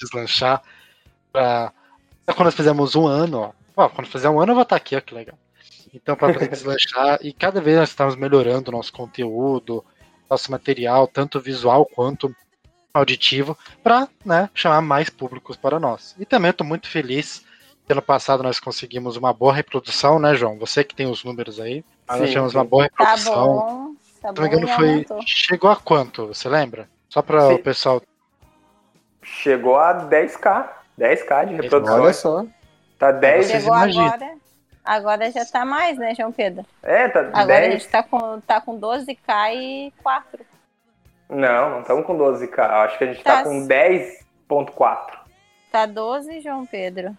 deslanchar. 0.00 0.62
Pra... 1.30 1.72
pra 2.28 2.34
Quando 2.34 2.46
nós 2.46 2.54
fizermos 2.54 2.94
um 2.94 3.06
ano, 3.06 3.40
ó. 3.40 3.50
Ó, 3.76 3.88
quando 3.88 4.06
fizer 4.08 4.28
um 4.28 4.40
ano 4.40 4.52
eu 4.52 4.54
vou 4.56 4.62
estar 4.62 4.76
aqui, 4.76 4.96
ó, 4.96 5.00
que 5.00 5.14
legal. 5.14 5.36
Então, 5.94 6.14
para 6.16 6.32
poder 6.32 6.48
deslanchar, 6.50 7.18
e 7.22 7.32
cada 7.32 7.60
vez 7.60 7.78
nós 7.78 7.88
estamos 7.88 8.16
melhorando 8.16 8.70
o 8.70 8.74
nosso 8.74 8.92
conteúdo, 8.92 9.84
nosso 10.28 10.50
material, 10.50 11.06
tanto 11.06 11.40
visual 11.40 11.86
quanto 11.86 12.34
auditivo, 12.92 13.56
para 13.82 14.08
né, 14.24 14.50
chamar 14.52 14.80
mais 14.82 15.08
públicos 15.08 15.56
para 15.56 15.78
nós. 15.78 16.14
E 16.18 16.24
também 16.26 16.50
estou 16.50 16.66
muito 16.66 16.88
feliz. 16.88 17.44
Ano 17.88 18.02
passado 18.02 18.42
nós 18.42 18.60
conseguimos 18.60 19.16
uma 19.16 19.32
boa 19.32 19.54
reprodução, 19.54 20.18
né, 20.18 20.34
João? 20.34 20.58
Você 20.58 20.84
que 20.84 20.94
tem 20.94 21.06
os 21.06 21.24
números 21.24 21.58
aí. 21.58 21.82
Nós 22.06 22.18
Sim, 22.18 22.26
tivemos 22.26 22.52
sim. 22.52 22.58
uma 22.58 22.64
boa 22.64 22.86
Tá 22.90 23.04
reprodução. 23.14 23.46
bom. 23.46 23.94
Tá 24.20 24.28
Se 24.28 24.34
bom, 24.34 24.42
não 24.42 24.42
me 24.42 24.48
engano, 24.48 24.68
foi. 24.76 24.88
aumentou. 24.90 25.20
Chegou 25.26 25.70
a 25.70 25.76
quanto? 25.76 26.26
Você 26.26 26.48
lembra? 26.50 26.86
Só 27.08 27.22
para 27.22 27.48
o 27.54 27.58
pessoal. 27.58 28.02
Chegou 29.22 29.76
a 29.78 30.06
10k. 30.06 30.68
10k 30.98 31.46
de 31.46 31.54
reprodução. 31.54 32.02
Olha 32.02 32.12
só. 32.12 32.44
Tá 32.98 33.12
10. 33.12 33.46
Vocês 33.46 33.62
Chegou 33.62 33.74
agora. 33.74 34.32
Agora 34.84 35.30
já 35.30 35.44
tá 35.44 35.64
mais, 35.64 35.98
né, 35.98 36.14
João 36.14 36.32
Pedro? 36.32 36.64
É, 36.82 37.08
tá 37.08 37.20
Agora 37.20 37.42
a 37.42 37.44
10. 37.68 37.72
gente 37.74 37.88
tá 37.88 38.02
com, 38.02 38.40
tá 38.40 38.60
com 38.60 38.80
12k 38.80 39.54
e 39.54 39.92
4. 40.02 40.40
Não, 41.28 41.70
não 41.70 41.80
estamos 41.82 42.06
com 42.06 42.16
12k. 42.16 42.58
Acho 42.58 42.96
que 42.98 43.04
a 43.04 43.06
gente 43.12 43.22
tá, 43.22 43.36
Tá. 43.38 43.44
com 43.44 43.66
10.4. 43.68 45.18
Tá 45.70 45.84
12, 45.84 46.40
João 46.40 46.64
Pedro. 46.64 47.14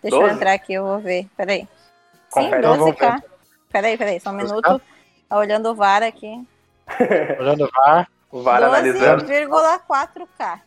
Deixa 0.00 0.16
12? 0.16 0.30
eu 0.30 0.36
entrar 0.36 0.52
aqui, 0.52 0.72
eu 0.74 0.84
vou 0.84 1.00
ver. 1.00 1.26
Peraí. 1.36 1.60
Sim, 1.62 1.68
Confere. 2.30 2.58
Então, 2.58 2.76
vamos 2.76 2.94
12k. 2.96 3.22
Peraí, 3.72 3.98
peraí, 3.98 4.20
só 4.20 4.30
um 4.30 4.34
12K? 4.36 4.44
minuto. 4.46 4.82
Tá 5.28 5.36
olhando 5.38 5.70
o 5.70 5.74
VAR 5.74 6.02
aqui. 6.04 6.46
Olhando 7.40 7.64
o 7.64 7.70
VAR, 7.74 8.08
O 8.30 8.42
VAR 8.42 8.62
analisando. 8.62 9.24
12,4k. 9.24 10.60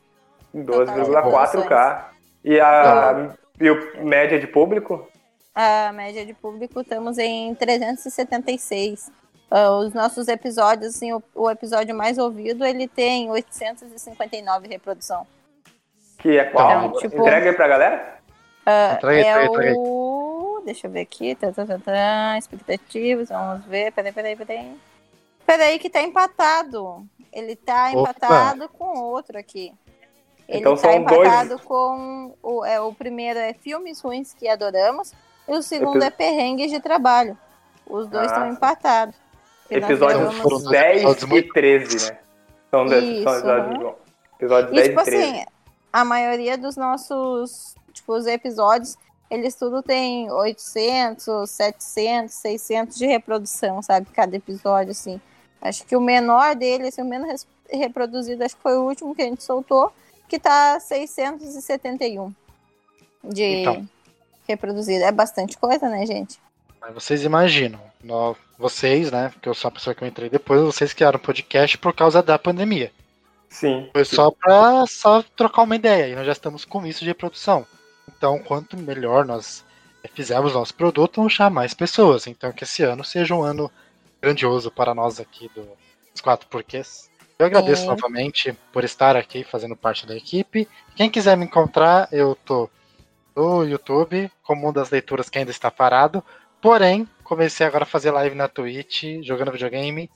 12,4k. 0.53 2.03
E 2.45 2.59
a, 2.59 3.35
e 3.59 3.69
o 3.71 4.05
média 4.05 4.39
de 4.39 4.45
público? 4.45 5.07
A 5.55 5.91
média 5.91 6.23
de 6.23 6.33
público 6.35 6.81
estamos 6.81 7.17
em 7.17 7.55
376. 7.55 9.11
Ah, 9.49 9.71
os 9.71 9.93
nossos 9.95 10.27
episódios, 10.27 10.95
assim, 10.95 11.11
o, 11.11 11.23
o 11.33 11.49
episódio 11.49 11.95
mais 11.95 12.19
ouvido, 12.19 12.63
ele 12.63 12.87
tem 12.87 13.31
859 13.31 14.67
reprodução. 14.67 15.25
Que 16.19 16.37
é 16.37 16.43
qual? 16.45 16.69
Então, 16.85 16.99
tipo- 16.99 17.19
Entrega 17.19 17.49
aí 17.49 17.55
pra 17.55 17.67
galera? 17.67 18.19
entrega 18.95 19.07
aí, 19.09 19.23
é 19.23 19.45
entrega 19.45 19.45
entrega 19.51 19.79
o. 19.79 20.61
Deixa 20.65 20.85
eu 20.87 20.91
ver 20.91 21.01
aqui. 21.01 21.33
Tá, 21.35 21.51
tá, 21.51 21.65
tá, 21.65 21.79
tá, 21.79 22.37
expectativas, 22.37 23.29
vamos 23.29 23.65
ver. 23.65 23.91
Peraí, 23.91 24.11
peraí, 24.11 24.35
peraí. 24.35 24.75
Peraí, 25.47 25.79
que 25.79 25.89
tá 25.89 26.01
empatado. 26.01 27.05
Ele 27.33 27.55
tá 27.55 27.91
Opa. 27.93 28.11
empatado 28.11 28.69
com 28.69 28.99
outro 28.99 29.37
aqui. 29.37 29.73
Ele 30.47 30.59
Então 30.59 30.75
tá 30.75 30.81
são 30.81 31.03
dois. 31.03 31.27
empatado 31.27 31.59
com. 31.63 32.35
O, 32.43 32.63
é, 32.65 32.79
o 32.79 32.93
primeiro 32.93 33.39
é 33.39 33.53
filmes 33.53 33.99
ruins 34.01 34.33
que 34.33 34.47
adoramos. 34.47 35.11
E 35.47 35.53
o 35.53 35.61
segundo 35.61 35.97
Epi- 35.97 36.05
é 36.05 36.09
perrengues 36.11 36.71
de 36.71 36.79
trabalho. 36.79 37.37
Os 37.87 38.07
dois 38.07 38.23
Ah, 38.31 38.33
estão 38.33 38.47
sim. 38.47 38.53
empatados. 38.53 39.15
Episódios 39.69 40.41
dois 40.41 40.63
10 40.65 40.95
episódios 41.01 41.23
e 41.23 41.25
muito 41.27 41.53
13, 41.53 42.11
né? 42.11 42.17
São, 42.71 42.85
Isso, 42.85 43.23
são 43.23 43.33
episódios 43.35 43.77
bons. 43.79 43.95
Episódios 44.37 44.71
E 44.71 44.75
10 44.75 44.87
tipo 44.89 45.01
e 45.01 45.03
13. 45.03 45.23
assim, 45.31 45.45
a 45.93 46.05
maioria 46.05 46.57
dos 46.57 46.75
nossos, 46.77 47.75
tipo, 47.93 48.13
os 48.13 48.27
episódios, 48.27 48.95
eles 49.29 49.55
tudo 49.55 49.81
tem 49.81 50.29
800, 50.31 51.49
700, 51.49 52.33
600 52.35 52.97
de 52.97 53.05
reprodução, 53.07 53.81
sabe? 53.81 54.07
Cada 54.13 54.35
episódio, 54.35 54.91
assim. 54.91 55.19
Acho 55.61 55.83
que 55.85 55.95
o 55.95 56.01
menor 56.01 56.55
dele, 56.55 56.89
assim, 56.89 57.01
o 57.01 57.05
menos 57.05 57.47
reproduzido, 57.71 58.43
acho 58.43 58.55
que 58.55 58.61
foi 58.61 58.77
o 58.77 58.83
último 58.83 59.15
que 59.15 59.21
a 59.23 59.25
gente 59.25 59.43
soltou, 59.43 59.91
que 60.27 60.39
tá 60.39 60.79
671 60.79 62.33
de 63.23 63.43
Então. 63.43 63.87
reproduzido. 64.47 65.03
É 65.03 65.11
bastante 65.11 65.57
coisa, 65.57 65.89
né, 65.89 66.05
gente? 66.05 66.39
Mas 66.79 66.93
vocês 66.93 67.23
imaginam, 67.23 67.79
nó- 68.03 68.35
vocês, 68.57 69.11
né? 69.11 69.29
Porque 69.29 69.49
eu 69.49 69.53
sou 69.53 69.69
a 69.69 69.71
pessoa 69.71 69.93
que 69.95 70.03
eu 70.03 70.07
entrei 70.07 70.29
depois, 70.29 70.61
vocês 70.61 70.93
criaram 70.93 71.19
podcast 71.19 71.77
por 71.77 71.93
causa 71.93 72.21
da 72.21 72.37
pandemia. 72.39 72.91
Sim. 73.49 73.89
Foi 73.91 74.05
só 74.05 74.31
pra 74.31 74.85
só 74.87 75.23
trocar 75.35 75.63
uma 75.63 75.75
ideia, 75.75 76.07
e 76.11 76.15
nós 76.15 76.25
já 76.25 76.31
estamos 76.31 76.65
com 76.65 76.85
isso 76.85 76.99
de 77.01 77.07
reprodução. 77.07 77.65
Então, 78.07 78.39
quanto 78.39 78.77
melhor 78.77 79.25
nós 79.25 79.63
fizermos 80.13 80.53
nosso 80.53 80.73
produto, 80.75 81.15
vamos 81.17 81.33
chamar 81.33 81.49
mais 81.49 81.73
pessoas. 81.73 82.27
Então, 82.27 82.51
que 82.51 82.63
esse 82.63 82.83
ano 82.83 83.03
seja 83.03 83.33
um 83.33 83.41
ano 83.41 83.71
grandioso 84.21 84.69
para 84.71 84.93
nós 84.93 85.19
aqui 85.19 85.49
do- 85.55 85.67
dos 86.11 86.21
Quatro 86.21 86.47
Porquês. 86.47 87.09
Eu 87.37 87.45
agradeço 87.45 87.81
Sim. 87.81 87.87
novamente 87.87 88.57
por 88.71 88.83
estar 88.83 89.15
aqui 89.17 89.43
fazendo 89.43 89.75
parte 89.75 90.07
da 90.07 90.15
equipe. 90.15 90.67
Quem 90.95 91.09
quiser 91.09 91.35
me 91.35 91.45
encontrar, 91.45 92.07
eu 92.11 92.33
tô 92.33 92.69
no 93.35 93.65
YouTube, 93.65 94.31
como 94.41 94.63
uma 94.63 94.71
das 94.71 94.89
leituras 94.89 95.29
que 95.29 95.37
ainda 95.37 95.51
está 95.51 95.69
parado. 95.69 96.23
Porém, 96.61 97.07
comecei 97.23 97.67
agora 97.67 97.83
a 97.83 97.87
fazer 97.87 98.11
live 98.11 98.35
na 98.35 98.47
Twitch, 98.47 99.21
jogando 99.21 99.51
videogame, 99.51 100.09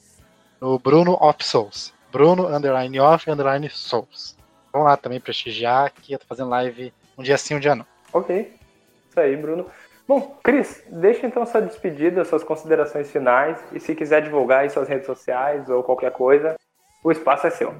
no 0.61 0.79
Bruno 0.79 1.17
Off 1.19 1.43
Souls. 1.43 1.93
Bruno, 2.09 2.47
underline 2.47 2.99
off, 2.99 3.29
underline 3.29 3.69
souls. 3.69 4.37
Vamos 4.71 4.87
lá 4.87 4.95
também 4.95 5.19
prestigiar, 5.19 5.91
que 5.91 6.13
eu 6.13 6.19
tô 6.19 6.25
fazendo 6.25 6.49
live 6.49 6.93
um 7.17 7.23
dia 7.23 7.37
sim, 7.37 7.55
um 7.55 7.59
dia 7.59 7.75
não. 7.75 7.85
Ok. 8.13 8.53
Isso 9.09 9.19
aí, 9.19 9.35
Bruno. 9.35 9.65
Bom, 10.07 10.39
Cris, 10.41 10.81
deixa 10.87 11.27
então 11.27 11.45
sua 11.45 11.61
despedida, 11.61 12.23
suas 12.23 12.43
considerações 12.43 13.11
finais. 13.11 13.61
E 13.73 13.79
se 13.79 13.93
quiser 13.93 14.21
divulgar 14.21 14.61
aí 14.61 14.69
suas 14.69 14.87
redes 14.87 15.05
sociais 15.05 15.69
ou 15.69 15.83
qualquer 15.83 16.11
coisa, 16.11 16.55
o 17.03 17.11
espaço 17.11 17.47
é 17.47 17.49
seu. 17.49 17.71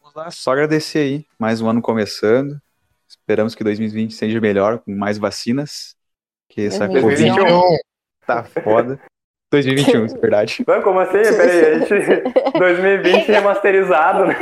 Vamos 0.00 0.14
lá, 0.14 0.30
só 0.30 0.52
agradecer 0.52 0.98
aí. 0.98 1.26
Mais 1.38 1.60
um 1.60 1.68
ano 1.68 1.82
começando. 1.82 2.60
Esperamos 3.08 3.54
que 3.54 3.64
2020 3.64 4.14
seja 4.14 4.40
melhor, 4.40 4.78
com 4.78 4.94
mais 4.94 5.18
vacinas. 5.18 5.96
Que 6.48 6.62
essa 6.62 6.88
2021. 6.88 7.34
Covid 7.36 7.46
2021, 7.46 7.78
tá 8.26 8.44
foda. 8.64 9.00
2021, 9.52 10.04
é 10.04 10.20
verdade. 10.20 10.64
Ué, 10.66 10.80
como 10.80 11.00
assim? 11.00 11.22
Peraí, 11.22 11.64
a 11.64 11.78
gente. 11.80 12.22
2020 12.56 13.26
remasterizado, 13.26 14.26
né? 14.26 14.36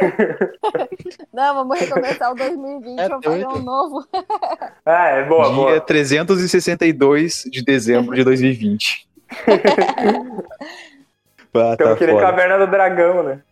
Não, 1.33 1.55
vamos 1.55 1.81
recomeçar 1.81 2.31
o 2.31 2.35
2020, 2.35 2.99
É 2.99 3.09
vamos 3.09 3.25
fazer 3.25 3.47
um 3.47 3.59
novo. 3.59 4.07
Ah, 4.85 5.09
é 5.09 5.25
boa, 5.25 5.45
Dia 5.45 5.55
boa. 5.55 5.81
362 5.81 7.45
de 7.51 7.63
dezembro 7.63 8.15
de 8.15 8.25
2020. 8.25 9.07
Ah, 11.55 11.61
tá 11.61 11.73
Estamos 11.73 11.99
que 11.99 12.07
nem. 12.07 12.19
Caverna 12.19 12.59
do 12.59 12.67
Dragão, 12.71 13.23
né? 13.23 13.43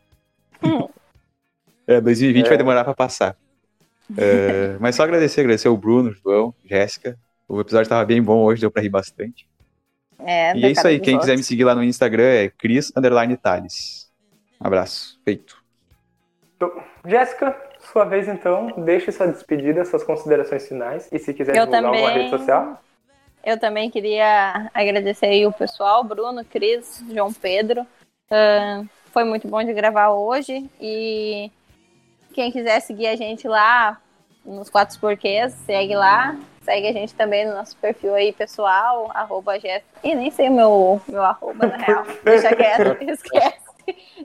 É, 1.86 2.00
2020 2.00 2.46
É. 2.46 2.48
vai 2.48 2.58
demorar 2.58 2.84
pra 2.84 2.94
passar. 2.94 3.36
É, 4.16 4.76
mas 4.80 4.94
só 4.94 5.02
agradecer, 5.02 5.40
agradecer 5.40 5.68
o 5.68 5.76
Bruno, 5.76 6.12
João, 6.12 6.54
Jéssica. 6.64 7.16
O 7.48 7.60
episódio 7.60 7.88
tava 7.88 8.04
bem 8.04 8.22
bom 8.22 8.42
hoje, 8.42 8.60
deu 8.60 8.70
pra 8.70 8.82
rir 8.82 8.88
bastante. 8.88 9.46
É, 10.18 10.56
E 10.56 10.64
é 10.64 10.70
isso 10.70 10.86
aí, 10.86 10.98
quem 10.98 11.18
quiser 11.18 11.36
me 11.36 11.42
seguir 11.42 11.64
lá 11.64 11.74
no 11.74 11.82
Instagram 11.84 12.24
é 12.24 12.48
Cris 12.48 12.92
Underline 12.96 13.36
Thales. 13.36 14.10
Um 14.60 14.66
abraço, 14.66 15.20
feito. 15.24 15.56
Jéssica, 17.04 17.54
sua 17.92 18.04
vez 18.04 18.26
então, 18.26 18.72
deixe 18.78 19.12
sua 19.12 19.26
despedida, 19.26 19.84
suas 19.84 20.02
considerações 20.02 20.66
finais. 20.66 21.08
E 21.12 21.18
se 21.18 21.34
quiser 21.34 21.54
Eu 21.56 21.66
divulgar 21.66 21.84
alguma 21.84 22.08
também. 22.08 22.24
rede 22.24 22.30
social, 22.38 22.82
Eu 23.46 23.56
também 23.60 23.88
queria 23.88 24.68
agradecer 24.74 25.26
aí 25.26 25.46
o 25.46 25.52
pessoal, 25.52 26.02
Bruno, 26.02 26.44
Cris, 26.44 27.00
João 27.08 27.32
Pedro. 27.32 27.86
Ah, 28.28 28.82
foi 29.12 29.22
muito 29.22 29.46
bom 29.46 29.62
de 29.62 29.72
gravar 29.72 30.08
hoje. 30.08 30.68
E 30.80 31.48
quem 32.34 32.50
quiser 32.50 32.80
seguir 32.80 33.06
a 33.06 33.14
gente 33.14 33.46
lá 33.46 34.00
nos 34.44 34.68
Quatro 34.68 34.98
Porquês, 34.98 35.52
segue 35.64 35.94
lá. 35.94 36.36
Segue 36.62 36.88
a 36.88 36.92
gente 36.92 37.14
também 37.14 37.46
no 37.46 37.54
nosso 37.54 37.76
perfil 37.76 38.16
aí 38.16 38.32
pessoal, 38.32 39.12
arroba 39.14 39.60
Jeff. 39.60 39.86
Ih, 40.02 40.16
nem 40.16 40.32
sei 40.32 40.48
o 40.48 40.52
meu, 40.52 41.00
meu 41.06 41.22
arroba, 41.22 41.68
na 41.68 41.76
real. 41.76 42.04
Deixa 42.24 42.52
quieto, 42.52 42.98
esquece. 43.08 43.60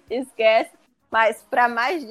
Esquece. 0.10 0.72
Mas 1.11 1.45
para 1.48 1.68
mais 1.68 2.03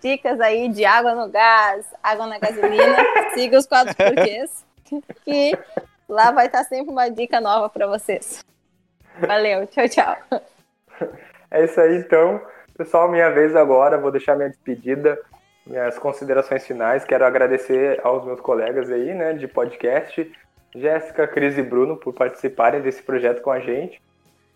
dicas 0.00 0.40
aí 0.40 0.70
de 0.70 0.86
água 0.86 1.14
no 1.14 1.28
gás, 1.28 1.84
água 2.02 2.26
na 2.26 2.38
gasolina, 2.38 2.96
siga 3.34 3.58
os 3.58 3.66
Quatro 3.66 3.94
Porquês. 3.94 4.64
Que 5.22 5.52
Lá 6.08 6.30
vai 6.30 6.46
estar 6.46 6.64
sempre 6.64 6.92
uma 6.92 7.08
dica 7.08 7.40
nova 7.40 7.68
para 7.68 7.86
vocês. 7.86 8.44
Valeu, 9.18 9.66
tchau, 9.66 9.88
tchau. 9.88 10.16
É 11.50 11.64
isso 11.64 11.80
aí, 11.80 11.96
então. 11.96 12.40
Pessoal, 12.76 13.10
minha 13.10 13.30
vez 13.30 13.56
agora, 13.56 13.96
vou 13.98 14.10
deixar 14.10 14.36
minha 14.36 14.50
despedida, 14.50 15.18
minhas 15.66 15.98
considerações 15.98 16.66
finais. 16.66 17.04
Quero 17.04 17.24
agradecer 17.24 18.00
aos 18.04 18.24
meus 18.24 18.40
colegas 18.40 18.90
aí, 18.90 19.14
né, 19.14 19.32
de 19.32 19.48
podcast, 19.48 20.30
Jéssica, 20.74 21.26
Cris 21.26 21.56
e 21.56 21.62
Bruno, 21.62 21.96
por 21.96 22.12
participarem 22.12 22.82
desse 22.82 23.02
projeto 23.02 23.40
com 23.40 23.50
a 23.50 23.60
gente. 23.60 24.00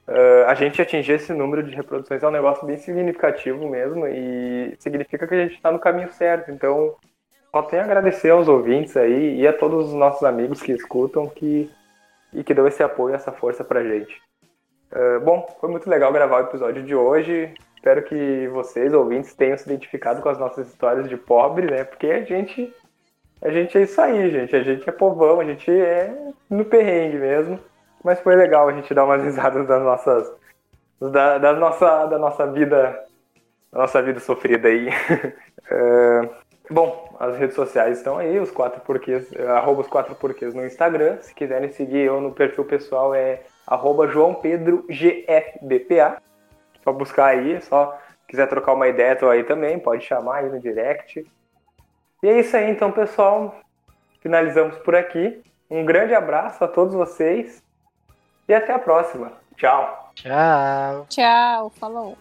Uh, 0.06 0.44
a 0.48 0.54
gente 0.54 0.82
atingir 0.82 1.12
esse 1.12 1.32
número 1.32 1.62
de 1.62 1.74
reproduções 1.74 2.22
é 2.22 2.26
um 2.26 2.32
negócio 2.32 2.66
bem 2.66 2.76
significativo 2.76 3.68
mesmo 3.68 4.06
e 4.08 4.74
significa 4.78 5.26
que 5.26 5.34
a 5.34 5.42
gente 5.42 5.54
está 5.54 5.70
no 5.70 5.78
caminho 5.78 6.12
certo. 6.12 6.50
Então, 6.50 6.96
só 7.50 7.62
tenho 7.62 7.82
a 7.82 7.84
agradecer 7.84 8.30
aos 8.30 8.48
ouvintes 8.48 8.96
aí 8.96 9.40
e 9.40 9.46
a 9.46 9.52
todos 9.52 9.88
os 9.88 9.94
nossos 9.94 10.22
amigos 10.22 10.62
que 10.62 10.72
escutam 10.72 11.28
que, 11.28 11.70
e 12.32 12.44
que 12.44 12.54
dão 12.54 12.66
esse 12.66 12.82
apoio, 12.82 13.14
essa 13.14 13.32
força 13.32 13.64
pra 13.64 13.82
gente. 13.82 14.20
Uh, 14.92 15.20
bom, 15.20 15.46
foi 15.60 15.70
muito 15.70 15.88
legal 15.88 16.12
gravar 16.12 16.38
o 16.38 16.46
episódio 16.46 16.82
de 16.82 16.94
hoje. 16.94 17.52
Espero 17.74 18.02
que 18.02 18.48
vocês, 18.48 18.92
ouvintes, 18.92 19.34
tenham 19.34 19.56
se 19.56 19.64
identificado 19.64 20.20
com 20.20 20.28
as 20.28 20.38
nossas 20.38 20.68
histórias 20.68 21.08
de 21.08 21.16
pobre, 21.16 21.70
né? 21.70 21.84
Porque 21.84 22.06
a 22.08 22.22
gente, 22.22 22.74
a 23.40 23.50
gente 23.50 23.78
é 23.78 23.82
isso 23.82 24.00
aí, 24.00 24.30
gente. 24.30 24.54
A 24.54 24.62
gente 24.62 24.88
é 24.88 24.92
povão, 24.92 25.40
a 25.40 25.44
gente 25.44 25.70
é 25.70 26.14
no 26.48 26.64
perrengue 26.64 27.16
mesmo. 27.16 27.58
Mas 28.04 28.20
foi 28.20 28.36
legal 28.36 28.68
a 28.68 28.72
gente 28.72 28.92
dar 28.92 29.04
umas 29.04 29.22
risadas 29.24 29.66
das 29.66 29.82
nossas. 29.82 30.32
Da, 31.00 31.38
da 31.38 31.52
nossa, 31.54 32.06
da 32.06 32.18
nossa 32.18 32.46
vida. 32.46 33.04
Da 33.72 33.78
nossa 33.80 34.02
vida 34.02 34.20
sofrida 34.20 34.68
aí. 34.68 34.88
É, 35.72 36.28
bom, 36.70 37.16
as 37.18 37.36
redes 37.36 37.54
sociais 37.54 37.98
estão 37.98 38.18
aí, 38.18 38.38
os 38.38 38.50
quatro 38.50 38.80
porquês, 38.80 39.28
arroba 39.48 39.82
os 39.82 39.88
quatro 39.88 40.14
porquês 40.14 40.54
no 40.54 40.64
Instagram. 40.64 41.18
Se 41.20 41.34
quiserem 41.34 41.70
seguir 41.70 42.06
eu 42.06 42.20
no 42.20 42.32
perfil 42.32 42.64
pessoal 42.64 43.14
é 43.14 43.42
arroba 43.66 44.08
João 44.08 44.34
Pedro 44.34 44.86
GFBPA. 44.88 46.22
Só 46.82 46.92
buscar 46.92 47.26
aí, 47.26 47.60
só 47.60 47.98
quiser 48.26 48.46
trocar 48.48 48.72
uma 48.72 48.88
ideia, 48.88 49.16
tô 49.16 49.28
aí 49.28 49.44
também, 49.44 49.78
pode 49.78 50.04
chamar 50.04 50.36
aí 50.36 50.48
no 50.48 50.60
direct. 50.60 51.26
E 52.22 52.28
é 52.28 52.40
isso 52.40 52.56
aí 52.56 52.70
então, 52.70 52.92
pessoal. 52.92 53.54
Finalizamos 54.20 54.78
por 54.78 54.94
aqui. 54.94 55.42
Um 55.70 55.84
grande 55.84 56.14
abraço 56.14 56.62
a 56.62 56.68
todos 56.68 56.94
vocês 56.94 57.62
e 58.48 58.54
até 58.54 58.72
a 58.72 58.78
próxima. 58.78 59.32
Tchau. 59.56 60.12
Tchau. 60.14 61.06
Tchau, 61.08 61.70
falou. 61.78 62.16